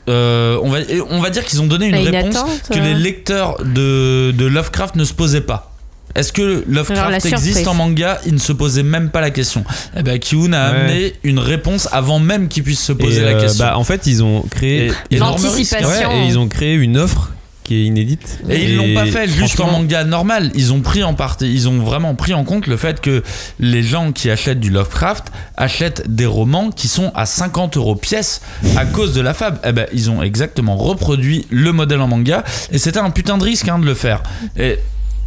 euh, 0.09 0.57
on, 0.63 0.69
va, 0.69 0.80
on 1.09 1.19
va 1.22 1.30
dire 1.30 1.45
qu'ils 1.45 1.61
ont 1.61 1.68
donné 1.68 1.88
une 1.88 1.95
réponse 1.95 2.38
que 2.69 2.80
les 2.80 2.93
lecteurs 2.93 3.57
de, 3.63 4.31
de 4.31 4.45
Lovecraft 4.45 4.95
ne 4.95 5.03
se 5.03 5.13
posaient 5.13 5.41
pas. 5.41 5.70
Est-ce 6.15 6.33
que 6.33 6.63
Lovecraft 6.67 7.25
existe 7.25 7.67
en 7.67 7.73
manga? 7.73 8.19
Ils 8.25 8.33
ne 8.33 8.39
se 8.39 8.51
posaient 8.53 8.83
même 8.83 9.09
pas 9.09 9.21
la 9.21 9.29
question. 9.31 9.63
Eh 9.97 10.03
ben, 10.03 10.19
Kiun 10.19 10.53
a 10.53 10.71
Ouais. 10.71 10.77
amené 10.79 11.13
une 11.23 11.39
réponse 11.39 11.88
avant 11.91 12.19
même 12.19 12.47
qu'ils 12.47 12.63
puissent 12.63 12.83
se 12.83 12.93
poser 12.93 13.21
Et, 13.21 13.25
la 13.25 13.31
euh, 13.31 13.41
question. 13.41 13.65
bah, 13.65 13.77
en 13.77 13.83
fait, 13.83 14.07
ils 14.07 14.23
ont 14.23 14.41
créé 14.49 14.91
Et- 15.09 15.15
énorme 15.15 15.41
L'anticipation. 15.41 15.88
risque. 15.89 16.07
Ouais, 16.07 16.23
et 16.23 16.27
ils 16.27 16.38
ont 16.39 16.47
créé 16.47 16.75
une 16.75 16.97
offre 16.97 17.31
qui 17.63 17.75
est 17.75 17.85
inédite. 17.85 18.39
Et 18.49 18.63
ils 18.65 18.75
l'ont 18.75 18.93
pas 18.95 19.05
fait 19.05 19.27
juste 19.29 19.59
en 19.59 19.71
manga 19.71 20.03
normal. 20.03 20.51
Ils 20.55 20.73
ont 20.73 20.81
pris 20.81 21.03
en 21.03 21.13
partie, 21.13 21.51
ils 21.53 21.69
ont 21.69 21.77
vraiment 21.79 22.15
pris 22.15 22.33
en 22.33 22.43
compte 22.43 22.67
le 22.67 22.75
fait 22.75 22.99
que 22.99 23.23
les 23.59 23.83
gens 23.83 24.11
qui 24.11 24.29
achètent 24.29 24.59
du 24.59 24.69
Lovecraft 24.71 25.25
achètent 25.57 26.03
des 26.13 26.25
romans 26.25 26.71
qui 26.71 26.88
sont 26.88 27.11
à 27.15 27.25
50 27.25 27.77
euros 27.77 27.95
pièce 27.95 28.41
à 28.75 28.85
cause 28.85 29.13
de 29.13 29.21
la 29.21 29.33
fab. 29.33 29.59
Eh 29.63 29.71
ben, 29.71 29.85
ils 29.93 30.09
ont 30.09 30.21
exactement 30.23 30.75
reproduit 30.75 31.45
le 31.51 31.71
modèle 31.71 32.01
en 32.01 32.07
manga 32.07 32.43
et 32.71 32.77
c'était 32.79 32.99
un 32.99 33.11
putain 33.11 33.38
de 33.38 33.43
risque 33.43 33.67
hein, 33.69 33.79
de 33.79 33.85
le 33.85 33.93
faire. 33.93 34.23
Et 34.57 34.79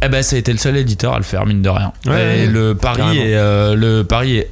eh 0.03 0.07
ben, 0.09 0.21
ça 0.23 0.35
a 0.35 0.39
été 0.39 0.51
le 0.51 0.57
seul 0.57 0.77
éditeur 0.77 1.13
à 1.13 1.17
le 1.17 1.23
faire 1.23 1.45
mine 1.45 1.61
de 1.61 1.69
rien. 1.69 1.91
Ouais, 2.05 2.39
et 2.41 2.47
le 2.47 2.75
pari 2.75 2.97
carrément. 2.97 3.13
est, 3.21 3.35
euh, 3.35 3.75
le 3.75 4.03
pari 4.03 4.37
est 4.37 4.49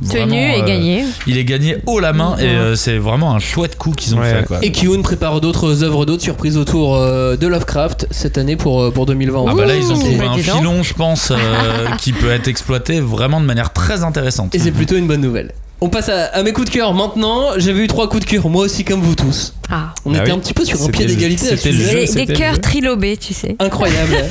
Tenu 0.00 0.08
vraiment, 0.08 0.34
et 0.34 0.60
euh, 0.62 0.66
gagné. 0.66 1.04
Il 1.26 1.38
est 1.38 1.44
gagné 1.44 1.76
haut 1.86 2.00
la 2.00 2.12
main 2.12 2.36
et 2.40 2.46
euh, 2.48 2.74
c'est 2.74 2.96
vraiment 2.98 3.32
un 3.34 3.38
chouette 3.38 3.76
coup 3.78 3.92
qu'ils 3.92 4.14
ont 4.16 4.18
Ouais. 4.18 4.30
fait. 4.40 4.44
Quoi. 4.46 4.58
Et 4.62 4.72
Kiyun 4.72 5.02
prépare 5.02 5.40
d'autres 5.40 5.84
œuvres, 5.84 6.04
d'autres 6.04 6.22
surprises 6.22 6.56
autour 6.56 6.96
euh, 6.96 7.36
de 7.36 7.46
Lovecraft 7.46 8.08
cette 8.10 8.36
année 8.38 8.56
pour, 8.56 8.92
pour 8.92 9.06
2020. 9.06 9.44
Ah 9.46 9.54
bah 9.54 9.66
là 9.66 9.76
ils 9.76 9.92
ont 9.92 9.98
trouvé 9.98 10.16
bah, 10.18 10.32
un 10.32 10.38
filon 10.38 10.82
je 10.82 10.94
pense 10.94 11.30
euh, 11.30 11.36
qui 12.00 12.12
peut 12.12 12.30
être 12.30 12.48
exploité 12.48 13.00
vraiment 13.00 13.40
de 13.40 13.46
manière 13.46 13.72
très 13.72 14.02
intéressante. 14.02 14.54
Et 14.54 14.58
c'est 14.58 14.72
plutôt 14.72 14.96
une 14.96 15.06
bonne 15.06 15.20
nouvelle. 15.20 15.52
On 15.80 15.88
passe 15.90 16.08
à, 16.08 16.26
à 16.26 16.42
mes 16.42 16.52
coups 16.52 16.68
de 16.70 16.72
cœur 16.74 16.94
maintenant. 16.94 17.58
J'avais 17.58 17.80
eu 17.84 17.86
trois 17.88 18.08
coups 18.08 18.24
de 18.24 18.30
cœur, 18.30 18.48
moi 18.48 18.64
aussi 18.64 18.84
comme 18.84 19.00
vous 19.00 19.14
tous. 19.14 19.54
Ah. 19.70 19.92
On 20.06 20.14
Ah 20.14 20.18
était 20.18 20.26
oui. 20.26 20.32
un 20.32 20.38
petit 20.38 20.54
peu 20.54 20.64
sur 20.64 20.80
un 20.82 20.88
pied 20.88 21.04
d'égalité 21.04 21.46
à 21.48 21.50
ce 21.50 21.56
c'était 21.56 21.72
le 21.72 21.78
sujet. 21.84 22.06
jeu. 22.06 22.14
Des, 22.14 22.26
des 22.26 22.32
cœurs 22.34 22.60
trilobés, 22.60 23.16
tu 23.16 23.34
sais. 23.34 23.56
Incroyable. 23.58 24.14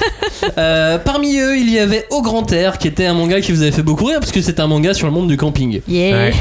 Euh, 0.58 0.98
parmi 0.98 1.40
eux, 1.40 1.58
il 1.58 1.70
y 1.70 1.80
avait 1.80 2.06
Au 2.12 2.22
Grand 2.22 2.52
Air, 2.52 2.78
qui 2.78 2.90
était 2.90 3.06
un 3.06 3.14
manga 3.14 3.40
qui 3.40 3.54
vous 3.54 3.62
avait 3.62 3.72
fait 3.72 3.82
beaucoup 3.82 4.04
rire, 4.06 4.20
parce 4.20 4.34
que 4.34 4.42
c'est 4.42 4.60
un 4.60 4.68
manga 4.68 4.94
sur 4.94 5.08
le 5.08 5.14
monde 5.14 5.30
du 5.30 5.38
camping. 5.38 5.80
Yeah. 5.88 6.18
Ouais. 6.18 6.34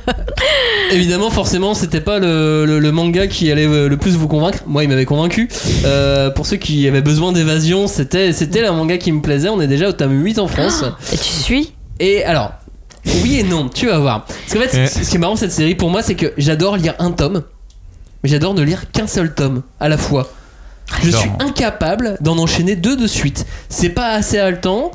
Évidemment, 0.92 1.28
forcément, 1.28 1.74
c'était 1.74 2.00
pas 2.00 2.18
le, 2.18 2.64
le- 2.64 2.78
le 2.78 2.92
manga 2.92 3.26
qui 3.26 3.50
allait 3.52 3.66
euh, 3.66 3.88
le 3.90 3.96
plus 3.98 4.12
vous 4.16 4.26
convaincre. 4.26 4.60
Moi, 4.66 4.84
il 4.84 4.88
m'avait 4.88 5.04
convaincu. 5.04 5.50
Euh, 5.84 6.30
pour 6.30 6.46
ceux 6.46 6.56
qui 6.56 6.88
avaient 6.88 7.02
besoin 7.02 7.32
d'évasion, 7.32 7.86
c'était 7.88 8.32
c'était 8.32 8.62
le 8.62 8.72
manga 8.72 8.96
qui 8.96 9.12
me 9.12 9.20
plaisait. 9.20 9.50
On 9.50 9.60
est 9.60 9.66
déjà 9.68 9.90
au 9.90 9.92
tome 9.92 10.12
8 10.24 10.38
en 10.38 10.46
France. 10.48 10.82
Et 11.12 11.16
tu 11.18 11.32
suis? 11.34 11.72
Et 12.00 12.24
alors, 12.24 12.52
oui 13.22 13.38
et 13.38 13.42
non, 13.42 13.68
tu 13.68 13.86
vas 13.86 13.98
voir. 13.98 14.24
Parce 14.26 14.52
qu'en 14.54 14.60
fait, 14.70 14.86
ce 14.88 15.08
qui 15.08 15.16
est 15.16 15.18
marrant 15.18 15.36
cette 15.36 15.52
série 15.52 15.74
pour 15.74 15.90
moi, 15.90 16.02
c'est 16.02 16.14
que 16.14 16.32
j'adore 16.36 16.76
lire 16.76 16.94
un 16.98 17.10
tome, 17.12 17.42
mais 18.22 18.28
j'adore 18.28 18.54
ne 18.54 18.62
lire 18.62 18.90
qu'un 18.92 19.06
seul 19.06 19.34
tome 19.34 19.62
à 19.78 19.88
la 19.88 19.96
fois. 19.98 20.28
Je 21.02 21.10
Genre. 21.10 21.20
suis 21.20 21.30
incapable 21.40 22.16
d'en 22.20 22.36
enchaîner 22.38 22.74
deux 22.76 22.96
de 22.96 23.06
suite. 23.06 23.46
C'est 23.68 23.90
pas 23.90 24.08
assez 24.08 24.38
haletant 24.38 24.90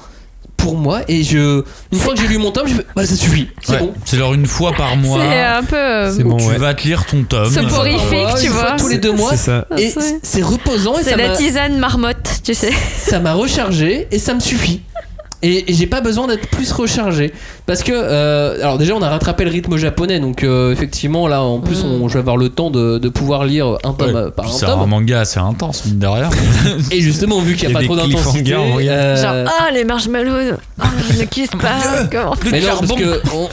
pour 0.57 0.77
moi 0.77 1.02
et 1.07 1.23
je 1.23 1.64
une 1.91 1.99
fois 1.99 2.14
que 2.15 2.22
j'ai 2.22 2.27
lu 2.27 2.38
mon 2.38 2.52
tome, 2.52 2.68
je 2.68 2.73
fais 2.76 2.86
bah 2.95 3.06
ça 3.06 3.15
suffit, 3.15 3.49
c'est 3.61 3.73
Ouais, 3.73 3.80
bon. 3.80 3.94
C'est 4.03 4.18
genre 4.18 4.34
une 4.34 4.45
fois 4.45 4.73
par 4.73 4.95
mois. 4.98 5.22
C'est 5.22 5.41
un 5.44 5.64
peu. 5.64 5.76
euh, 5.76 6.14
C'est 6.15 6.23
bon, 6.23 6.38
tu 6.38 6.45
ouais. 6.48 6.57
vas 6.57 6.73
te 6.73 6.84
lire 6.88 7.06
ton 7.06 7.23
tome. 7.23 7.49
Soporifique, 7.53 8.27
tu 8.40 8.45
une 8.48 8.52
fois 8.52 8.61
vois. 8.69 8.76
tous 8.77 8.88
les 8.90 8.98
deux 8.98 9.11
mois. 9.14 9.32
C'est 9.32 9.38
ça. 9.38 9.68
Et 9.77 9.94
c'est- 10.23 10.41
reposant 10.41 10.98
et 10.98 11.03
C'est 11.03 11.15
la 11.15 11.36
tisane 11.36 11.77
marmotte, 11.77 12.41
tu 12.44 12.53
sais. 12.53 12.72
ça 12.98 13.19
m'a 13.19 13.34
rechargé 13.34 14.07
et 14.11 14.19
ça 14.19 14.34
me 14.34 14.40
suffit. 14.40 14.82
Et, 15.41 15.69
et 15.69 15.73
j'ai 15.76 15.86
pas 15.88 16.02
besoin 16.02 16.26
d'être 16.27 16.48
plus 16.48 16.72
rechargé. 16.72 17.32
Parce 17.66 17.82
que, 17.84 17.92
euh, 17.94 18.62
alors 18.62 18.78
déjà, 18.78 18.94
on 18.96 19.02
a 19.02 19.10
rattrapé 19.10 19.44
le 19.44 19.50
rythme 19.52 19.76
japonais. 19.78 20.20
Donc, 20.20 20.44
euh, 20.44 20.72
effectivement, 20.72 21.28
là, 21.28 21.42
en 21.42 21.60
plus, 21.60 21.84
Mm. 21.84 22.02
on, 22.04 22.08
je 22.08 22.14
vais 22.14 22.20
avoir 22.20 22.38
le 22.38 22.50
temps 22.50 22.70
de, 22.70 23.00
de 23.00 23.10
pouvoir 23.10 23.44
lire 23.46 23.78
un 23.84 23.94
tome 23.94 24.08
Ouais, 24.10 24.16
euh, 24.16 24.30
par 24.30 24.46
un 24.46 24.52
C'est 24.52 24.66
un 24.66 24.78
tome. 24.78 24.90
manga 24.90 25.22
assez 25.22 25.40
intense, 25.40 25.84
mine 25.86 25.98
de 26.00 26.08
rien. 26.08 26.30
Et 26.92 27.02
justement, 27.02 27.40
vu 27.40 27.56
qu'il 27.56 27.68
n'y 27.70 27.76
a, 27.76 27.82
Il 27.82 27.84
y 27.84 27.86
a 27.86 27.96
pas 27.96 27.96
des 27.96 28.02
trop 28.04 28.10
d'intensité. 28.18 28.44
cliffhangers 28.44 28.90
euh, 28.90 29.22
Genre, 29.22 29.52
ah, 29.60 29.72
les 29.74 29.84
marshmallows. 29.84 30.58
Ah, 30.80 30.86
je 31.12 31.20
ne 31.22 31.26
quitte 31.26 31.58
pas. 31.58 31.76
Comment 32.12 32.36
mais 32.52 32.62
non, 32.62 32.68
parce 32.80 32.92
que 32.94 33.22
on- 33.34 33.50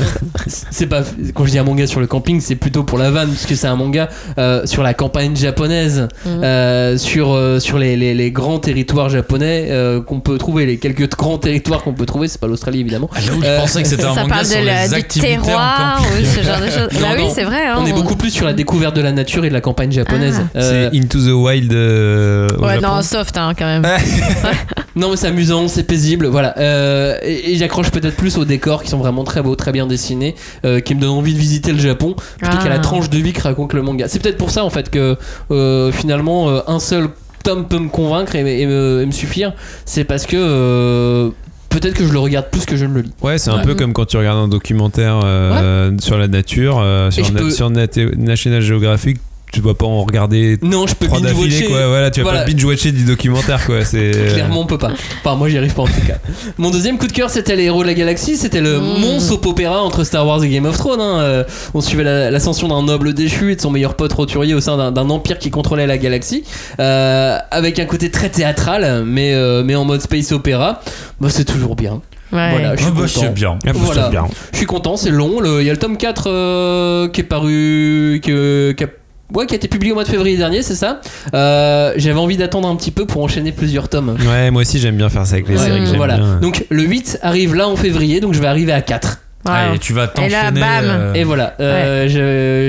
c'est 0.46 0.86
pas 0.86 1.02
quand 1.34 1.44
je 1.46 1.50
dis 1.52 1.58
un 1.58 1.64
manga 1.64 1.86
sur 1.86 2.00
le 2.00 2.06
camping, 2.06 2.40
c'est 2.40 2.56
plutôt 2.56 2.82
pour 2.82 2.98
la 2.98 3.10
vanne, 3.10 3.28
parce 3.30 3.46
que 3.46 3.54
c'est 3.54 3.66
un 3.66 3.76
manga 3.76 4.08
euh, 4.38 4.66
sur 4.66 4.82
la 4.82 4.92
campagne 4.94 5.34
japonaise, 5.36 6.08
Mm. 6.26 6.28
euh, 6.44 6.98
sur 6.98 7.32
euh, 7.32 7.60
sur 7.60 7.78
les, 7.78 7.96
les- 7.96 8.14
les 8.14 8.30
grands 8.30 8.58
territoires 8.58 9.08
japonais 9.08 9.68
euh, 9.70 10.00
qu'on 10.02 10.20
peut 10.20 10.36
trouver, 10.38 10.66
les 10.66 10.78
quelques 10.78 11.08
grands 11.16 11.38
territoires 11.38 11.82
qu'on 11.82 11.94
peut 11.94 12.06
trouver, 12.06 12.28
c'est 12.28 12.40
pas 12.40 12.46
l'Australie 12.46 12.80
évidemment. 12.80 13.08
Ah, 13.14 13.20
J'avoue, 13.24 13.42
je 13.42 13.46
Euh, 13.46 13.58
pensais 13.60 13.82
que 13.82 13.88
c'était 13.88 14.01
un 14.10 14.14
ça 14.14 14.22
manga 14.22 14.34
parle 14.34 14.46
sur 14.46 14.60
de 14.60 14.66
la, 14.66 14.82
les 14.84 14.88
du 14.88 14.94
activités 14.94 15.32
terroir 15.32 16.02
ou 16.02 16.24
ce 16.24 16.42
genre 16.42 16.60
de 16.60 16.66
choses. 16.70 17.00
Non, 17.00 17.08
bah 17.08 17.14
oui, 17.16 17.22
non. 17.24 17.32
c'est 17.34 17.44
vrai. 17.44 17.66
hein, 17.66 17.76
On 17.78 17.86
est 17.86 17.92
beaucoup 17.92 18.16
plus 18.16 18.30
sur 18.30 18.46
la 18.46 18.52
découverte 18.52 18.94
de 18.96 19.00
la 19.02 19.12
nature 19.12 19.44
et 19.44 19.48
de 19.48 19.54
la 19.54 19.60
campagne 19.60 19.92
japonaise. 19.92 20.40
Ah. 20.54 20.58
Euh, 20.58 20.88
C'est 20.92 20.98
Into 20.98 21.18
the 21.18 21.32
Wild. 21.32 21.72
euh, 21.72 22.48
au 22.58 22.64
Ouais, 22.64 22.74
Japon. 22.80 22.96
non, 22.96 23.02
soft 23.02 23.36
hein, 23.38 23.52
quand 23.58 23.66
même. 23.66 23.82
non, 24.96 25.10
mais 25.10 25.16
c'est 25.16 25.28
amusant, 25.28 25.68
c'est 25.68 25.84
paisible, 25.84 26.26
voilà. 26.26 26.54
Euh, 26.58 27.16
et 27.22 27.52
et 27.52 27.56
j'accroche 27.56 27.90
peut-être 27.90 28.16
plus 28.16 28.36
aux 28.38 28.44
décors 28.44 28.82
qui 28.82 28.90
sont 28.90 28.98
vraiment 28.98 29.24
très 29.24 29.42
beaux, 29.42 29.54
très 29.56 29.72
bien 29.72 29.86
dessinés, 29.86 30.34
euh, 30.64 30.80
qui 30.80 30.94
me 30.94 31.00
donnent 31.00 31.10
envie 31.10 31.34
de 31.34 31.38
visiter 31.38 31.72
le 31.72 31.78
Japon 31.78 32.14
plutôt 32.38 32.56
Ah. 32.58 32.62
qu'à 32.62 32.68
la 32.68 32.78
tranche 32.78 33.10
de 33.10 33.18
vie 33.18 33.32
que 33.32 33.42
raconte 33.42 33.72
le 33.72 33.82
manga. 33.82 34.06
C'est 34.08 34.18
peut-être 34.20 34.36
pour 34.38 34.50
ça 34.50 34.64
en 34.64 34.70
fait 34.70 34.90
que 34.90 35.16
euh, 35.50 35.92
finalement 35.92 36.48
euh, 36.50 36.60
un 36.66 36.78
seul 36.80 37.08
tome 37.44 37.66
peut 37.66 37.78
me 37.78 37.88
convaincre 37.88 38.34
et, 38.36 38.40
et 38.62 38.66
me, 38.66 39.00
et 39.02 39.06
me 39.06 39.10
suffire, 39.12 39.52
c'est 39.84 40.04
parce 40.04 40.26
que 40.26 40.36
euh, 40.38 41.30
peut-être 41.72 41.94
que 41.94 42.06
je 42.06 42.12
le 42.12 42.18
regarde 42.18 42.46
plus 42.50 42.64
que 42.64 42.76
je 42.76 42.84
ne 42.84 42.94
le 42.94 43.00
lis. 43.02 43.12
Ouais, 43.22 43.38
c'est 43.38 43.50
un 43.50 43.56
Ouais. 43.58 43.64
peu 43.64 43.74
comme 43.74 43.92
quand 43.92 44.04
tu 44.06 44.16
regardes 44.16 44.38
un 44.38 44.48
documentaire 44.48 45.20
euh, 45.24 45.90
sur 46.00 46.18
la 46.18 46.28
nature, 46.28 46.78
euh, 46.80 47.10
sur, 47.10 47.30
Na- 47.32 47.40
peux- 47.40 47.50
sur 47.50 47.70
Nat- 47.70 47.86
National 48.16 48.60
Geographic. 48.62 49.18
Tu 49.52 49.60
vas 49.60 49.74
pas 49.74 49.84
en 49.84 50.02
regarder 50.02 50.56
Non, 50.62 50.86
je 50.86 50.94
peux 50.94 51.06
binge-watcher. 51.08 51.34
d'affilée, 51.50 51.66
quoi. 51.68 51.86
Voilà, 51.88 52.10
tu 52.10 52.20
vas 52.20 52.30
Voilà. 52.30 52.44
pas 52.44 52.50
binge-watcher 52.50 52.90
du 52.92 53.04
documentaire, 53.04 53.64
quoi. 53.66 53.84
C'est 53.84 54.10
Clairement, 54.32 54.60
on 54.62 54.66
peut 54.66 54.78
pas. 54.78 54.92
Enfin, 55.22 55.36
moi, 55.36 55.48
j'y 55.50 55.58
arrive 55.58 55.74
pas 55.74 55.82
en 55.82 55.86
tout 55.86 56.06
cas. 56.06 56.16
Mon 56.56 56.70
deuxième 56.70 56.96
coup 56.96 57.06
de 57.06 57.12
cœur, 57.12 57.28
c'était 57.28 57.54
les 57.54 57.64
héros 57.64 57.82
de 57.82 57.88
la 57.88 57.92
galaxie. 57.94 58.36
C'était 58.38 58.62
le 58.62 58.78
Mm. 58.80 59.00
mon 59.00 59.20
soap 59.20 59.44
opéra 59.46 59.82
entre 59.82 60.04
Star 60.04 60.26
Wars 60.26 60.42
et 60.42 60.48
Game 60.48 60.64
of 60.64 60.78
Thrones. 60.78 61.00
hein. 61.02 61.20
Euh, 61.20 61.44
On 61.74 61.82
suivait 61.82 62.02
la- 62.04 62.30
l'ascension 62.30 62.66
d'un 62.68 62.82
noble 62.82 63.12
déchu 63.12 63.52
et 63.52 63.56
de 63.56 63.60
son 63.60 63.70
meilleur 63.70 63.94
pote 63.94 64.12
roturier 64.14 64.54
au 64.54 64.60
sein 64.60 64.90
d'un- 64.90 65.10
empire 65.10 65.38
qui 65.38 65.50
contrôlait 65.50 65.86
la 65.86 65.98
galaxie. 65.98 66.44
Euh, 66.80 67.36
avec 67.50 67.78
un 67.78 67.84
côté 67.84 68.10
très 68.10 68.30
théâtral, 68.30 69.04
mais, 69.04 69.34
euh, 69.34 69.62
mais 69.64 69.74
en 69.74 69.84
mode 69.84 70.00
space 70.00 70.32
opéra. 70.32 70.80
Bah, 71.20 71.28
c'est 71.30 71.44
toujours 71.44 71.76
bien. 71.76 72.00
Ouais. 72.32 72.50
Voilà, 72.52 72.74
je 72.76 72.80
suis 72.80 72.88
Ah 72.88 72.94
bah, 72.94 73.02
content. 73.06 73.20
c'est 73.20 73.34
bien. 73.34 73.58
Ah, 73.66 73.72
bah, 73.72 73.78
Voilà. 73.82 74.08
bien. 74.08 74.24
Je 74.52 74.56
suis 74.56 74.66
content, 74.66 74.96
c'est 74.96 75.10
long. 75.10 75.42
Il 75.60 75.66
y 75.66 75.68
a 75.68 75.72
le 75.74 75.78
tome 75.78 75.98
4 75.98 76.30
euh, 76.30 77.08
qui 77.08 77.20
est 77.20 77.24
paru. 77.24 78.20
Qui, 78.22 78.30
qui 78.74 78.84
a, 78.84 78.86
ouais, 79.34 79.46
qui 79.46 79.54
a 79.54 79.56
été 79.56 79.68
publié 79.68 79.92
au 79.92 79.94
mois 79.94 80.04
de 80.04 80.08
février 80.08 80.36
dernier, 80.36 80.62
c'est 80.62 80.74
ça. 80.74 81.00
Euh, 81.34 81.92
J'avais 81.96 82.18
envie 82.18 82.36
d'attendre 82.36 82.68
un 82.68 82.76
petit 82.76 82.90
peu 82.90 83.06
pour 83.06 83.22
enchaîner 83.22 83.52
plusieurs 83.52 83.88
tomes. 83.88 84.16
Ouais, 84.28 84.50
moi 84.50 84.62
aussi 84.62 84.78
j'aime 84.78 84.96
bien 84.96 85.08
faire 85.08 85.26
ça 85.26 85.34
avec 85.34 85.48
les 85.48 85.56
Ouais, 85.56 85.64
séries 85.64 85.80
que 85.80 85.86
j'aime 85.86 85.96
voilà. 85.96 86.16
bien. 86.18 86.36
Donc 86.40 86.64
le 86.70 86.82
8 86.82 87.18
arrive 87.22 87.54
là 87.54 87.68
en 87.68 87.76
février, 87.76 88.20
donc 88.20 88.34
je 88.34 88.40
vais 88.40 88.46
arriver 88.48 88.72
à 88.72 88.80
4. 88.82 89.18
Wow. 89.44 89.74
et 89.74 89.78
tu 89.80 89.92
vas 89.92 90.04
Et 90.24 90.28
là, 90.28 90.42
t'enchaîner. 90.52 90.60
bam. 90.60 90.84
euh, 90.84 91.14
Et 91.14 91.24
voilà, 91.24 91.56
euh, 91.58 92.06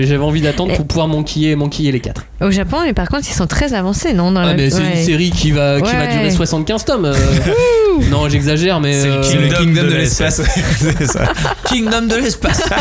j'avais 0.03 0.23
envie 0.23 0.41
d'attendre 0.41 0.73
pour 0.73 0.88
pouvoir 0.88 1.07
manquiller, 1.07 1.56
manquiller 1.56 1.91
les 1.91 1.99
4. 1.99 2.23
Au 2.41 2.49
Japon, 2.49 2.77
mais 2.84 2.94
par 2.94 3.10
contre, 3.10 3.27
ils 3.30 3.34
sont 3.35 3.45
très 3.45 3.76
avancés, 3.76 4.11
non 4.14 4.31
dans 4.31 4.40
Ah, 4.41 4.49
le- 4.53 4.57
mais 4.57 4.72
c'est 4.72 4.80
ouais. 4.80 4.94
une 4.95 5.03
série 5.03 5.30
qui 5.30 5.52
va, 5.52 5.80
qui 5.80 5.95
va 5.95 6.07
durer 6.07 6.31
75 6.31 6.84
tomes. 6.84 7.06
euh. 7.06 7.14
non, 8.10 8.27
j'exagère, 8.27 8.80
mais. 8.80 8.99
C'est 8.99 9.06
le 9.07 9.14
euh, 9.14 9.49
le 9.49 9.56
Kingdom 9.56 9.84
de 9.84 9.90
de 9.90 9.94
l'espace. 9.98 10.41
c'est 10.98 11.06
ça. 11.06 11.26
Kingdom 11.69 12.07
de 12.07 12.15
l'espace. 12.15 12.64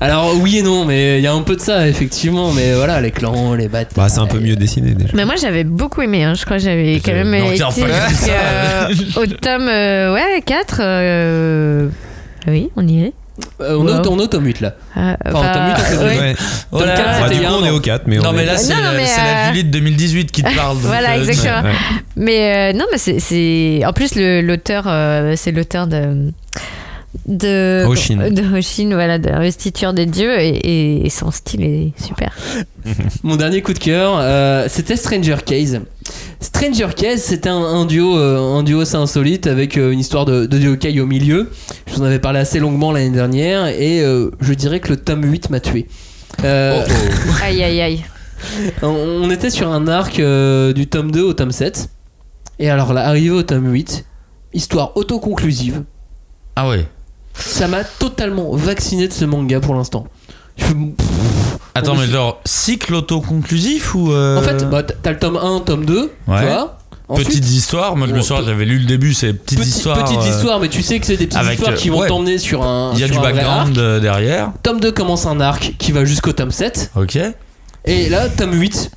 Alors 0.00 0.34
oui 0.38 0.58
et 0.58 0.62
non, 0.62 0.84
mais 0.84 1.18
il 1.18 1.22
y 1.22 1.26
a 1.26 1.32
un 1.32 1.40
peu 1.42 1.56
de 1.56 1.60
ça, 1.60 1.88
effectivement. 1.88 2.52
Mais 2.52 2.74
voilà, 2.74 3.00
les 3.00 3.10
clans, 3.10 3.54
les 3.54 3.68
batailles. 3.68 3.94
Bah, 3.96 4.08
c'est 4.08 4.18
un 4.20 4.26
peu 4.26 4.38
mieux 4.40 4.56
dessiné 4.56 4.90
déjà. 4.92 5.10
Mais 5.14 5.24
moi 5.24 5.34
j'avais 5.40 5.64
beaucoup 5.64 6.02
aimé, 6.02 6.24
hein. 6.24 6.34
je 6.34 6.44
crois 6.44 6.56
que 6.58 6.62
j'avais 6.64 7.00
quand 7.04 7.12
même 7.12 7.30
Non, 7.30 7.50
été 7.50 7.58
comme 7.60 7.72
jusqu'à- 8.08 9.20
au 9.20 9.26
tome 9.26 9.68
euh, 9.68 10.12
ouais, 10.14 10.42
4. 10.44 10.78
euh, 10.80 11.88
Oui, 12.48 12.70
on 12.76 12.86
y 12.86 13.02
est. 13.04 13.12
Euh, 13.60 13.76
on, 13.78 13.88
est 13.88 13.90
au, 13.92 13.96
Wow. 13.96 14.12
on 14.12 14.18
est 14.20 14.22
au 14.22 14.26
tome 14.28 14.44
8 14.46 14.60
là. 14.60 14.74
Ah, 14.94 15.16
Enfin, 15.26 15.38
enfin, 15.38 15.52
tome 15.52 15.66
huit, 15.66 15.74
on 15.74 15.82
fait 15.84 15.96
ouais. 16.04 16.18
Ouais. 16.20 16.36
Voilà. 16.70 16.94
quatre, 16.94 17.04
Bah, 17.06 17.14
c'était 17.28 17.40
du 17.40 17.46
coup, 17.46 17.52
un 17.52 17.56
on 17.62 17.64
est 17.64 17.70
au 17.70 17.80
4, 17.80 18.02
mais 18.06 18.16
Non 18.18 18.28
on 18.28 18.32
mais 18.32 18.42
est- 18.42 18.46
là 18.46 18.56
c'est 18.56 18.74
Non, 18.74 18.80
la, 18.80 18.92
mais, 18.92 19.06
c'est 19.06 19.16
la 19.20 19.26
euh, 19.26 19.48
Julie 19.48 19.64
de 19.64 19.70
2018 19.70 20.30
qui 20.32 20.42
te 20.42 20.54
parle. 20.56 20.76
donc, 20.76 20.86
Voilà, 20.86 21.12
euh, 21.12 21.18
exactement. 21.20 21.62
Ouais. 21.62 21.74
Mais 22.16 22.72
euh, 22.74 22.78
non, 22.78 22.84
mais 22.92 22.98
c'est- 22.98 23.18
c'est. 23.20 23.80
En 23.86 23.92
plus, 23.92 24.14
le- 24.16 24.40
l'auteur, 24.40 24.84
euh, 24.86 25.34
c'est 25.36 25.50
l'auteur 25.52 25.86
de. 25.86 26.30
De, 27.26 27.84
Hoshin. 27.86 28.30
de 28.30 28.42
Hoshin, 28.56 28.90
voilà, 28.92 29.18
de 29.18 29.28
l'investiture 29.28 29.92
des 29.92 30.06
dieux, 30.06 30.38
et, 30.40 31.06
et 31.06 31.10
son 31.10 31.30
style 31.30 31.62
est 31.62 31.92
super. 32.02 32.36
Mon 33.22 33.36
dernier 33.36 33.62
coup 33.62 33.72
de 33.72 33.78
cœur, 33.78 34.16
euh, 34.18 34.66
c'était 34.68 34.96
Stranger 34.96 35.36
Case. 35.46 35.80
Stranger 36.40 36.88
Case, 36.96 37.20
c'était 37.22 37.48
un, 37.48 37.56
un 37.56 37.86
duo, 37.86 38.18
euh, 38.18 38.38
un 38.58 38.62
duo 38.62 38.80
assez 38.80 38.96
insolite 38.96 39.46
avec 39.46 39.78
euh, 39.78 39.90
une 39.92 40.00
histoire 40.00 40.24
de, 40.26 40.44
de 40.46 40.58
yokai 40.58 41.00
au 41.00 41.06
milieu. 41.06 41.50
Je 41.86 41.94
vous 41.94 42.02
en 42.02 42.04
avais 42.04 42.18
parlé 42.18 42.40
assez 42.40 42.58
longuement 42.58 42.92
l'année 42.92 43.10
dernière 43.14 43.66
et 43.68 44.00
euh, 44.02 44.30
je 44.40 44.52
dirais 44.52 44.80
que 44.80 44.88
le 44.90 44.96
tome 44.96 45.24
8 45.24 45.50
m'a 45.50 45.60
tué. 45.60 45.86
Euh, 46.44 46.84
Aïe, 47.42 47.62
aïe, 47.62 47.80
aïe. 47.80 48.04
on, 48.82 48.88
on 48.88 49.30
était 49.30 49.50
sur 49.50 49.70
un 49.72 49.88
arc 49.88 50.18
euh, 50.18 50.72
du 50.74 50.86
tome 50.88 51.10
2 51.10 51.22
au 51.22 51.32
tome 51.32 51.52
7. 51.52 51.88
Et 52.58 52.68
alors 52.68 52.92
là, 52.92 53.06
arrivé 53.06 53.30
au 53.30 53.42
tome 53.42 53.72
8, 53.72 54.04
histoire 54.52 54.96
autoconclusive, 54.96 55.82
Ah 56.56 56.68
ouais. 56.68 56.84
Ça 57.38 57.68
m'a 57.68 57.84
totalement 57.84 58.54
vacciné 58.56 59.08
de 59.08 59.12
ce 59.12 59.24
manga 59.24 59.60
pour 59.60 59.74
l'instant. 59.74 60.06
Je- 60.56 60.66
Attends 61.74 61.96
mais 61.96 62.06
genre 62.06 62.40
cycle 62.44 62.94
autoconclusif 62.94 63.94
ou 63.96 64.12
euh, 64.12 64.38
En 64.38 64.42
fait, 64.42 64.64
bah, 64.70 64.82
t'as 64.84 65.10
le 65.10 65.18
tome 65.18 65.36
1, 65.36 65.60
tome 65.60 65.84
2, 65.84 66.12
Ouais. 66.28 66.40
tu 66.40 66.46
vois. 66.46 66.78
Ensuite, 67.08 67.28
petites 67.28 67.50
histoires. 67.50 67.96
Moi 67.96 68.06
je 68.08 68.14
me 68.14 68.22
souviens 68.22 68.44
j'avais 68.46 68.64
lu 68.64 68.78
le 68.78 68.86
début 68.86 69.12
c'est 69.12 69.34
petites 69.34 69.58
Petite- 69.58 69.74
histoires. 69.76 70.04
Petite 70.04 70.20
euh, 70.22 70.30
histoire, 70.36 70.60
mais 70.60 70.68
tu 70.68 70.80
sais 70.82 70.98
que 71.00 71.06
c'est 71.06 71.16
des 71.16 71.26
petites 71.26 71.38
avec, 71.38 71.58
histoires 71.58 71.74
qui 71.76 71.90
vont 71.90 72.00
ouais. 72.00 72.08
t'emmener 72.08 72.38
sur 72.38 72.62
un. 72.62 72.92
Il 72.94 73.00
y 73.00 73.04
a 73.04 73.08
du 73.08 73.18
background 73.18 73.76
arc. 73.76 73.78
euh, 73.78 74.00
derrière. 74.00 74.52
Tome 74.62 74.80
2 74.80 74.90
commence 74.92 75.26
un 75.26 75.38
arc 75.40 75.74
qui 75.78 75.92
va 75.92 76.04
jusqu'au 76.04 76.32
tome 76.32 76.50
7. 76.52 76.92
Ok. 76.96 77.18
Et 77.84 78.08
là, 78.08 78.28
tome 78.30 78.54
8, 78.54 78.90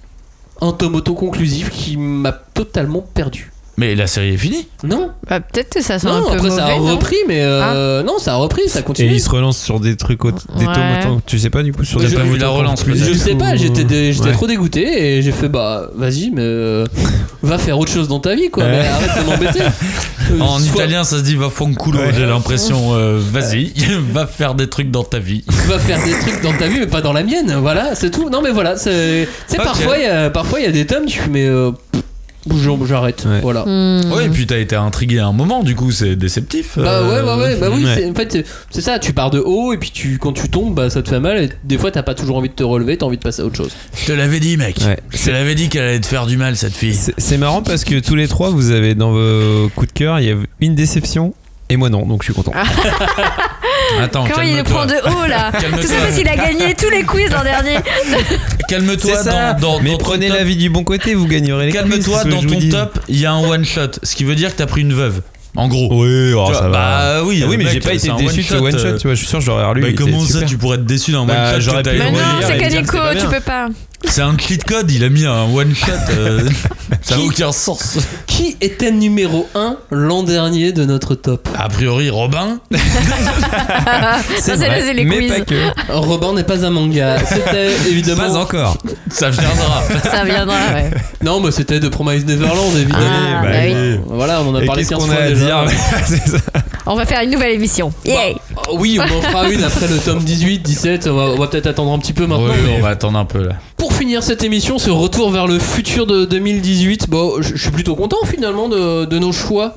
un 0.61 0.71
tome 0.71 0.95
autoconclusif 0.95 1.69
qui 1.71 1.97
m'a 1.97 2.31
totalement 2.31 3.01
perdu. 3.01 3.51
Mais 3.79 3.93
la 3.93 4.07
série 4.07 4.33
est 4.33 4.37
finie. 4.37 4.67
Non, 4.83 5.11
Bah, 5.29 5.39
Peut-être 5.39 5.69
que 5.75 5.83
ça 5.83 5.99
sent 5.99 6.07
non 6.07 6.13
un 6.17 6.21
peu 6.31 6.37
après 6.37 6.49
ça 6.49 6.65
a 6.65 6.71
Ah. 6.71 6.79
repris, 6.79 7.15
mais 7.27 7.41
euh, 7.43 8.01
non, 8.01 8.17
ça 8.17 8.33
a 8.33 8.35
repris, 8.37 8.67
ça 8.69 8.79
Et 8.79 8.83
continue. 8.83 9.11
il 9.13 9.19
se 9.21 9.29
relance 9.29 9.59
sur 9.61 9.79
des 9.79 9.95
trucs, 9.95 10.25
au- 10.25 10.31
des 10.31 10.37
Ouais. 10.65 10.73
tomes 10.73 10.83
autant- 10.99 11.21
Tu 11.27 11.37
sais 11.37 11.49
pas 11.51 11.61
du 11.61 11.73
coup 11.73 11.83
sur 11.83 11.99
Je- 11.99 12.07
des 12.07 12.15
pas 12.15 12.23
vu 12.23 12.37
la 12.39 12.49
relance, 12.49 12.79
conclusifs 12.79 13.07
Je 13.13 13.13
sais 13.17 13.35
pas, 13.35 13.55
j'étais 13.55 13.83
Ouais. 13.85 14.31
trop 14.31 14.47
dégoûté 14.47 15.17
et 15.17 15.21
j'ai 15.21 15.31
fait 15.31 15.47
bah 15.47 15.89
vas-y, 15.95 16.31
mais 16.31 16.41
euh, 16.41 16.85
va 17.43 17.57
faire 17.59 17.77
autre 17.77 17.91
chose 17.91 18.07
dans 18.07 18.19
ta 18.19 18.33
vie 18.33 18.49
quoi, 18.49 18.63
Ouais. 18.63 18.71
mais 18.71 18.87
arrête 18.87 19.23
de 19.25 19.29
m'embêter. 19.29 19.59
Euh, 20.29 20.39
En 20.41 20.59
soit- 20.59 20.73
italien 20.83 21.05
ça 21.05 21.19
se 21.19 21.23
dit 21.23 21.35
va 21.37 21.49
fanculo. 21.49 21.99
Ouais. 21.99 22.11
J'ai 22.13 22.25
l'impression. 22.25 22.93
euh, 22.95 23.17
Vas-y 23.31 23.71
va 24.11 24.27
faire 24.27 24.55
des 24.55 24.67
trucs 24.67 24.91
dans 24.91 25.05
ta 25.05 25.19
vie. 25.19 25.45
va 25.67 25.79
faire 25.79 26.03
des 26.03 26.11
trucs 26.19 26.41
dans 26.43 26.51
ta 26.51 26.67
vie 26.67 26.79
mais 26.81 26.87
pas 26.87 26.99
dans 27.01 27.13
la 27.13 27.23
mienne 27.23 27.55
voilà 27.61 27.95
c'est 27.95 28.11
tout 28.11 28.29
non 28.29 28.41
mais 28.41 28.51
voilà 28.51 28.75
c'est 28.75 29.29
c'est 29.47 29.57
Ok. 29.59 29.63
parfois 29.63 29.97
il 29.97 30.03
y 30.03 30.07
a 30.07 30.29
parfois 30.29 30.59
il 30.59 30.65
y 30.65 30.67
a 30.67 30.71
des 30.71 30.85
tomes 30.85 31.05
tu 31.05 31.19
fais 31.19 31.29
mais 31.29 31.45
euh, 31.45 31.71
j'arrête 32.85 33.25
Ouais. 33.25 33.41
voilà 33.41 33.63
Hmm. 33.65 34.11
Ouais 34.13 34.25
et 34.25 34.29
puis 34.29 34.45
t'as 34.47 34.57
été 34.59 34.75
intrigué 34.75 35.19
à 35.19 35.27
un 35.27 35.33
moment 35.33 35.63
du 35.63 35.75
coup 35.75 35.91
c'est 35.91 36.15
déceptif. 36.15 36.77
bah 36.77 36.83
euh, 37.01 37.23
ouais 37.23 37.29
ouais 37.29 37.43
ouais 37.43 37.55
bah 37.59 37.67
oui 37.73 37.83
ouais. 37.85 37.95
c'est- 37.95 38.09
en 38.09 38.13
fait 38.13 38.31
c'est- 38.31 38.45
c'est 38.69 38.81
ça 38.81 38.99
tu 38.99 39.13
pars 39.13 39.29
de 39.31 39.39
haut 39.39 39.73
et 39.73 39.77
puis 39.77 39.91
tu 39.91 40.17
quand 40.19 40.33
tu 40.33 40.49
tombes 40.49 40.73
bah 40.75 40.89
ça 40.89 41.01
te 41.01 41.09
fait 41.09 41.19
mal 41.19 41.37
et 41.43 41.49
des 41.63 41.77
fois 41.77 41.91
t'as 41.91 42.03
pas 42.03 42.13
toujours 42.15 42.37
envie 42.37 42.49
de 42.49 42.53
te 42.53 42.63
relever 42.63 42.97
t'as 42.97 43.05
envie 43.05 43.17
de 43.17 43.21
passer 43.21 43.41
à 43.41 43.45
autre 43.45 43.57
chose 43.57 43.71
Je 43.99 44.05
te 44.05 44.11
l'avais 44.11 44.39
dit 44.39 44.57
mec. 44.57 44.77
Ouais. 44.85 44.97
Je 45.09 45.25
te 45.25 45.29
l'avais 45.29 45.55
dit 45.55 45.69
qu'elle 45.69 45.83
allait 45.83 45.99
te 45.99 46.05
faire 46.05 46.25
du 46.27 46.37
mal 46.37 46.55
cette 46.55 46.73
fille. 46.73 46.93
C'est 46.93 47.13
c'est 47.17 47.37
marrant 47.37 47.61
parce 47.61 47.83
que 47.83 47.99
tous 47.99 48.15
les 48.15 48.27
trois, 48.27 48.49
vous 48.49 48.71
avez 48.71 48.95
dans 48.95 49.11
vos 49.11 49.69
coups 49.75 49.87
de 49.87 49.93
cœur, 49.93 50.19
il 50.19 50.27
y 50.27 50.31
a 50.31 50.35
une 50.61 50.75
déception 50.75 51.33
et 51.69 51.77
moi 51.77 51.89
non, 51.89 52.05
donc 52.05 52.23
je 52.23 52.27
suis 52.27 52.33
content. 52.33 52.53
Attends 54.01 54.25
Comment 54.29 54.41
il 54.41 54.57
le 54.57 54.63
prend 54.63 54.85
de 54.85 54.93
haut 54.93 55.27
là 55.27 55.51
ça 55.51 55.95
parce 56.01 56.15
qu'il 56.17 56.27
a 56.27 56.35
gagné 56.35 56.75
tous 56.75 56.89
les 56.89 57.03
quiz 57.03 57.29
l'an 57.31 57.43
dernier. 57.43 57.77
Calme-toi 58.69 59.15
C'est 59.15 59.29
dans, 59.29 59.59
dans, 59.59 59.79
Mais 59.79 59.91
dans 59.91 59.97
ton 59.97 60.05
prenez 60.05 60.27
top- 60.27 60.37
la 60.37 60.43
vie 60.43 60.57
du 60.57 60.69
bon 60.69 60.83
côté, 60.83 61.13
vous 61.13 61.27
gagnerez 61.27 61.67
les 61.67 61.71
quiz, 61.71 61.81
Calme-toi, 61.81 62.19
c'est 62.23 62.29
dans 62.29 62.41
ton 62.41 62.59
dis. 62.59 62.69
top, 62.69 62.99
il 63.07 63.19
y 63.19 63.25
a 63.25 63.31
un 63.33 63.43
one 63.43 63.65
shot, 63.65 63.91
ce 64.03 64.15
qui 64.15 64.23
veut 64.23 64.35
dire 64.35 64.51
que 64.51 64.57
t'as 64.57 64.65
pris 64.65 64.81
une 64.81 64.93
veuve. 64.93 65.21
En 65.55 65.67
gros. 65.67 65.87
Oui, 66.03 66.33
oh, 66.33 66.45
ça 66.53 66.61
vois, 66.61 66.69
va. 66.69 66.69
bah 66.69 67.23
oui, 67.23 67.41
Ah 67.43 67.47
oui, 67.49 67.57
mais 67.57 67.65
j'ai 67.67 67.79
pas 67.79 67.93
été 67.93 68.09
c'est 68.09 68.15
déçu 68.23 68.41
de 68.41 68.45
ce 68.47 68.55
one 68.55 68.77
shot, 68.77 68.97
tu 68.97 69.07
vois. 69.07 69.15
Je 69.15 69.19
suis 69.19 69.27
sûr, 69.27 69.39
que 69.39 69.45
j'aurais 69.45 69.65
relu. 69.65 69.81
Bah 69.81 69.87
il 69.87 69.93
était 69.93 70.03
comment 70.03 70.19
ça, 70.23 70.43
tu 70.43 70.57
pourrais 70.57 70.77
être 70.77 70.85
déçu 70.85 71.11
d'un 71.11 71.25
Bah, 71.25 71.53
one 71.55 71.61
shot 71.61 71.71
Mais 71.85 71.93
le 71.93 71.99
non, 71.99 72.19
c'est 72.41 72.47
c'est 72.69 72.83
pas 72.85 73.15
tu 73.15 73.25
peux 73.27 73.39
pas. 73.39 73.67
C'est 74.05 74.21
un 74.21 74.37
cheat 74.37 74.63
code, 74.63 74.89
il 74.91 75.03
a 75.03 75.09
mis 75.09 75.25
un 75.25 75.43
one 75.53 75.75
shot. 75.75 75.91
euh, 76.11 76.47
ça 77.01 77.15
n'a 77.15 77.21
Qui- 77.21 77.27
aucun 77.27 77.51
sens. 77.51 77.97
qui 78.27 78.55
était 78.61 78.91
numéro 78.91 79.47
1 79.55 79.77
l'an 79.91 80.23
dernier 80.23 80.71
de 80.71 80.85
notre 80.85 81.15
top 81.15 81.47
A 81.57 81.67
priori, 81.67 82.09
Robin. 82.09 82.59
Non, 82.71 82.77
c'est 84.39 84.55
vrai, 84.55 84.93
les 84.93 85.03
mais 85.05 85.17
quiz. 85.17 85.29
pas 85.33 85.39
que. 85.41 85.91
Robin 85.93 86.33
n'est 86.33 86.43
pas 86.43 86.65
un 86.65 86.69
manga 86.69 87.17
c'était 87.25 87.71
évidemment 87.89 88.23
Pas 88.23 88.35
encore. 88.37 88.77
Ça 89.09 89.29
viendra. 89.29 89.83
Ça 90.03 90.23
viendra, 90.25 90.55
ouais. 90.73 90.91
non 91.23 91.39
mais 91.39 91.51
c'était 91.51 91.79
de 91.79 91.87
Promise 91.89 92.25
Neverland 92.25 92.75
évidemment 92.75 93.05
Ah, 93.05 93.41
bah 93.43 93.49
bah 93.49 93.57
oui. 93.65 93.73
oui. 93.73 93.99
voilà 94.07 94.41
on 94.41 94.49
en 94.49 94.55
a 94.55 94.63
Et 94.63 94.65
parlé 94.65 94.81
qu'est-ce 94.83 94.89
15 94.91 94.99
qu'on 94.99 95.05
fois 95.11 95.15
a 95.21 95.25
à 95.25 95.29
déjà 95.29 95.45
dire 95.65 95.77
C'est 96.05 96.27
ça. 96.27 96.37
On 96.85 96.95
va 96.95 97.05
faire 97.05 97.21
une 97.21 97.31
nouvelle 97.31 97.53
émission. 97.53 97.91
Yay 98.05 98.35
Bah, 98.55 98.61
oui, 98.73 98.99
on 98.99 99.03
en 99.17 99.21
fera 99.21 99.49
une 99.49 99.63
après 99.63 99.87
le 99.87 99.97
tome 99.97 100.19
18, 100.23 100.59
17. 100.59 101.07
On 101.07 101.15
va, 101.15 101.23
on 101.23 101.37
va 101.37 101.47
peut-être 101.47 101.67
attendre 101.67 101.91
un 101.93 101.99
petit 101.99 102.13
peu 102.13 102.25
maintenant. 102.27 102.45
Oui, 102.47 102.61
mais 102.65 102.75
on 102.77 102.81
va 102.81 102.89
attendre 102.89 103.17
un 103.19 103.25
peu 103.25 103.43
là. 103.43 103.53
Pour 103.77 103.93
finir 103.93 104.23
cette 104.23 104.43
émission, 104.43 104.79
ce 104.79 104.89
retour 104.89 105.29
vers 105.31 105.47
le 105.47 105.59
futur 105.59 106.07
de 106.07 106.25
2018, 106.25 107.09
bon, 107.09 107.41
je 107.41 107.55
je 107.55 107.61
suis 107.61 107.71
plutôt 107.71 107.95
content 107.95 108.17
finalement 108.25 108.67
de, 108.69 109.05
de 109.05 109.19
nos 109.19 109.31
choix. 109.31 109.75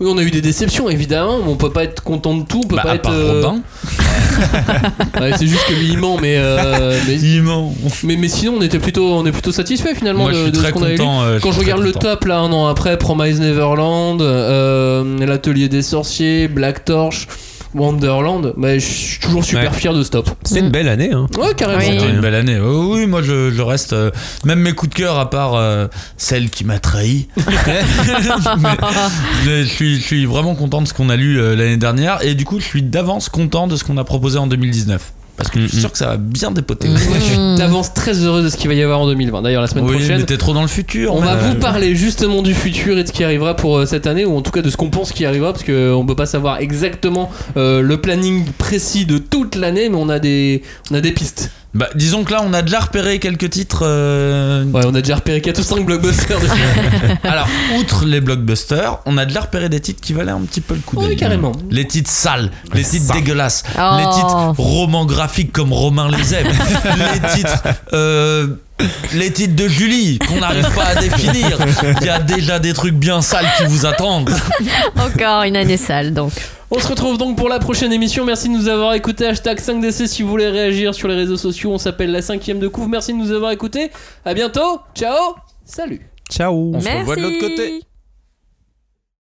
Oui, 0.00 0.08
on 0.12 0.18
a 0.18 0.22
eu 0.22 0.30
des 0.30 0.40
déceptions 0.42 0.88
évidemment, 0.90 1.38
mais 1.44 1.50
on 1.50 1.56
peut 1.56 1.70
pas 1.70 1.84
être 1.84 2.02
content 2.02 2.34
de 2.36 2.44
tout. 2.44 2.62
On 2.64 2.66
peut 2.68 2.76
Bah, 2.76 2.82
pas 2.82 2.90
à 2.90 2.94
être. 2.96 3.02
part 3.02 3.12
euh, 3.14 3.42
ouais, 5.20 5.32
c'est 5.38 5.46
juste 5.46 5.64
que 5.66 5.72
lui 5.74 5.96
ment, 5.96 6.18
mais, 6.20 6.36
euh, 6.38 6.98
mais, 7.06 7.14
Il 7.20 7.42
ment. 7.42 7.74
mais 8.04 8.16
mais 8.16 8.28
sinon 8.28 8.54
on 8.58 8.62
était 8.62 8.78
plutôt 8.78 9.06
on 9.14 9.24
est 9.24 9.32
plutôt 9.32 9.52
satisfait 9.52 9.94
finalement 9.94 10.24
Moi, 10.24 10.32
je 10.32 10.36
de, 10.38 10.42
suis 10.44 10.52
de 10.52 10.56
ce 10.56 10.62
très 10.62 10.72
qu'on 10.72 10.82
a 10.82 10.92
eu. 10.92 10.96
content. 10.98 11.22
euh, 11.22 11.36
je 11.38 11.42
Quand 11.42 11.52
je 11.52 11.58
regarde 11.60 11.80
très 11.80 11.88
le 11.88 11.94
content. 11.94 12.08
top 12.10 12.24
là 12.26 12.38
un 12.40 12.52
an 12.52 12.66
après, 12.66 12.98
Promise 12.98 13.40
Neverland, 13.40 14.20
euh, 14.20 15.26
l'atelier 15.26 15.68
des 15.70 15.80
sorciers, 15.82 16.48
Black 16.48 16.84
Torch, 16.84 17.26
Wonderland, 17.74 18.54
mais 18.56 18.78
je 18.80 18.86
suis 18.86 19.20
toujours 19.20 19.44
super 19.44 19.70
Ouais. 19.72 19.76
fier 19.78 19.92
de 19.94 20.02
ce 20.02 20.10
top. 20.10 20.30
C'était 20.44 20.60
une 20.60 20.70
belle 20.70 20.88
année. 20.88 21.10
Hein. 21.12 21.26
Ouais, 21.38 21.54
carrément. 21.56 21.78
Oui. 21.80 21.98
C'était 21.98 22.10
une 22.10 22.20
belle 22.20 22.34
année. 22.34 22.58
Oh, 22.58 22.92
oui, 22.94 23.06
moi 23.06 23.22
je, 23.22 23.50
je 23.50 23.62
reste. 23.62 23.92
euh, 23.92 24.10
même 24.44 24.60
mes 24.60 24.72
coups 24.72 24.90
de 24.90 24.94
cœur, 24.96 25.18
à 25.18 25.28
part 25.30 25.54
euh, 25.54 25.86
celle 26.16 26.48
qui 26.50 26.64
m'a 26.64 26.78
trahi. 26.78 27.28
Mais 27.36 27.52
je, 29.44 29.62
je 29.62 29.68
suis, 29.68 29.96
je 29.96 30.02
suis 30.02 30.24
vraiment 30.26 30.54
content 30.54 30.82
de 30.82 30.88
ce 30.88 30.94
qu'on 30.94 31.08
a 31.10 31.16
lu 31.16 31.38
euh, 31.38 31.54
l'année 31.56 31.76
dernière. 31.76 32.22
Et 32.24 32.34
du 32.34 32.44
coup, 32.44 32.60
je 32.60 32.64
suis 32.64 32.82
d'avance 32.82 33.28
content 33.28 33.66
de 33.66 33.76
ce 33.76 33.84
qu'on 33.84 33.96
a 33.98 34.04
proposé 34.04 34.38
en 34.38 34.46
2019. 34.46 35.12
Parce 35.36 35.50
que 35.50 35.60
je 35.60 35.66
suis 35.66 35.80
sûr 35.80 35.92
que 35.92 35.98
ça 35.98 36.06
va 36.06 36.16
bien 36.16 36.50
dépoter. 36.50 36.88
Moi, 36.88 36.98
je 37.18 37.24
suis 37.24 37.36
d'avance 37.58 37.92
très 37.94 38.14
heureux 38.14 38.42
de 38.42 38.48
ce 38.48 38.56
qu'il 38.56 38.68
va 38.68 38.74
y 38.74 38.82
avoir 38.82 39.00
en 39.00 39.06
2020. 39.06 39.42
D'ailleurs, 39.42 39.62
la 39.62 39.68
semaine 39.68 39.84
Oui, 39.84 39.96
prochaine, 39.96 40.24
t'es 40.24 40.36
trop 40.38 40.54
dans 40.54 40.62
le 40.62 40.68
futur. 40.68 41.14
on 41.14 41.20
va 41.20 41.36
vous 41.36 41.54
parler 41.56 41.94
justement 41.94 42.42
du 42.42 42.54
futur 42.54 42.98
et 42.98 43.02
de 43.02 43.08
ce 43.08 43.12
qui 43.12 43.24
arrivera 43.24 43.54
pour 43.54 43.78
euh, 43.78 43.86
cette 43.86 44.06
année, 44.06 44.24
ou 44.24 44.36
en 44.36 44.42
tout 44.42 44.50
cas 44.50 44.62
de 44.62 44.70
ce 44.70 44.76
qu'on 44.76 44.90
pense 44.90 45.12
qui 45.12 45.24
arrivera, 45.26 45.52
parce 45.52 45.64
qu'on 45.64 46.04
peut 46.06 46.16
pas 46.16 46.26
savoir 46.26 46.60
exactement 46.60 47.30
euh, 47.56 47.80
le 47.82 48.00
planning 48.00 48.44
précis 48.58 49.04
de 49.06 49.18
toute 49.18 49.54
l'année, 49.56 49.88
mais 49.88 49.96
on 49.96 50.08
a 50.08 50.18
des, 50.18 50.62
on 50.90 50.94
a 50.94 51.00
des 51.00 51.12
pistes. 51.12 51.50
Bah, 51.76 51.88
disons 51.94 52.24
que 52.24 52.32
là, 52.32 52.40
on 52.42 52.52
a 52.54 52.62
déjà 52.62 52.80
repéré 52.80 53.18
quelques 53.18 53.50
titres. 53.50 53.80
euh, 53.82 54.64
Ouais, 54.64 54.82
on 54.86 54.94
a 54.94 55.00
déjà 55.02 55.16
repéré 55.16 55.40
4 55.42 55.58
ou 55.58 55.62
5 55.62 55.84
blockbusters. 55.84 56.40
dessus. 56.40 56.52
Alors, 57.24 57.46
outre 57.78 58.04
les 58.06 58.20
blockbusters, 58.20 58.98
on 59.04 59.18
a 59.18 59.26
déjà 59.26 59.40
repéré 59.42 59.68
des 59.68 59.80
titres 59.80 60.00
qui 60.00 60.12
valaient 60.14 60.32
un 60.32 60.40
petit 60.40 60.60
peu 60.62 60.74
le 60.74 60.80
coup 60.80 60.96
Oui, 60.98 61.08
d'œil. 61.08 61.16
carrément. 61.16 61.52
Les 61.70 61.86
titres 61.86 62.10
sales, 62.10 62.50
les 62.72 62.82
titres 62.82 63.12
dégueulasses, 63.12 63.62
Oh. 63.78 63.96
les 63.98 64.04
titres 64.04 64.54
romans 64.58 65.04
graphiques 65.06 65.52
comme 65.52 65.72
Romain 65.72 66.08
les 66.10 66.34
aime, 66.34 66.46
les 67.12 67.28
titres. 67.36 67.62
euh, 67.92 68.46
les 69.14 69.32
titres 69.32 69.56
de 69.56 69.68
Julie 69.68 70.18
qu'on 70.18 70.40
n'arrive 70.40 70.68
pas 70.74 70.84
à 70.86 70.94
définir. 71.00 71.58
Il 72.00 72.06
y 72.06 72.10
a 72.10 72.20
déjà 72.20 72.58
des 72.58 72.72
trucs 72.72 72.94
bien 72.94 73.22
sales 73.22 73.46
qui 73.58 73.64
vous 73.66 73.86
attendent. 73.86 74.30
Encore 74.96 75.42
une 75.42 75.56
année 75.56 75.76
sale 75.76 76.12
donc. 76.12 76.32
On 76.70 76.80
se 76.80 76.88
retrouve 76.88 77.16
donc 77.16 77.36
pour 77.36 77.48
la 77.48 77.58
prochaine 77.60 77.92
émission. 77.92 78.24
Merci 78.24 78.48
de 78.48 78.54
nous 78.54 78.68
avoir 78.68 78.94
écouté. 78.94 79.26
Hashtag 79.26 79.60
5DC 79.60 80.08
si 80.08 80.22
vous 80.22 80.28
voulez 80.28 80.48
réagir 80.48 80.94
sur 80.94 81.06
les 81.06 81.14
réseaux 81.14 81.36
sociaux. 81.36 81.72
On 81.72 81.78
s'appelle 81.78 82.10
la 82.10 82.22
cinquième 82.22 82.58
de 82.58 82.66
couvre. 82.68 82.88
Merci 82.88 83.12
de 83.12 83.18
nous 83.18 83.30
avoir 83.30 83.52
écouté. 83.52 83.90
À 84.24 84.34
bientôt. 84.34 84.80
Ciao. 84.94 85.36
Salut. 85.64 86.00
Ciao 86.30 86.72
On 86.74 86.80
se 86.80 86.88
revoit 86.88 87.16
de 87.16 87.22
l'autre 87.22 87.40
côté. 87.40 87.80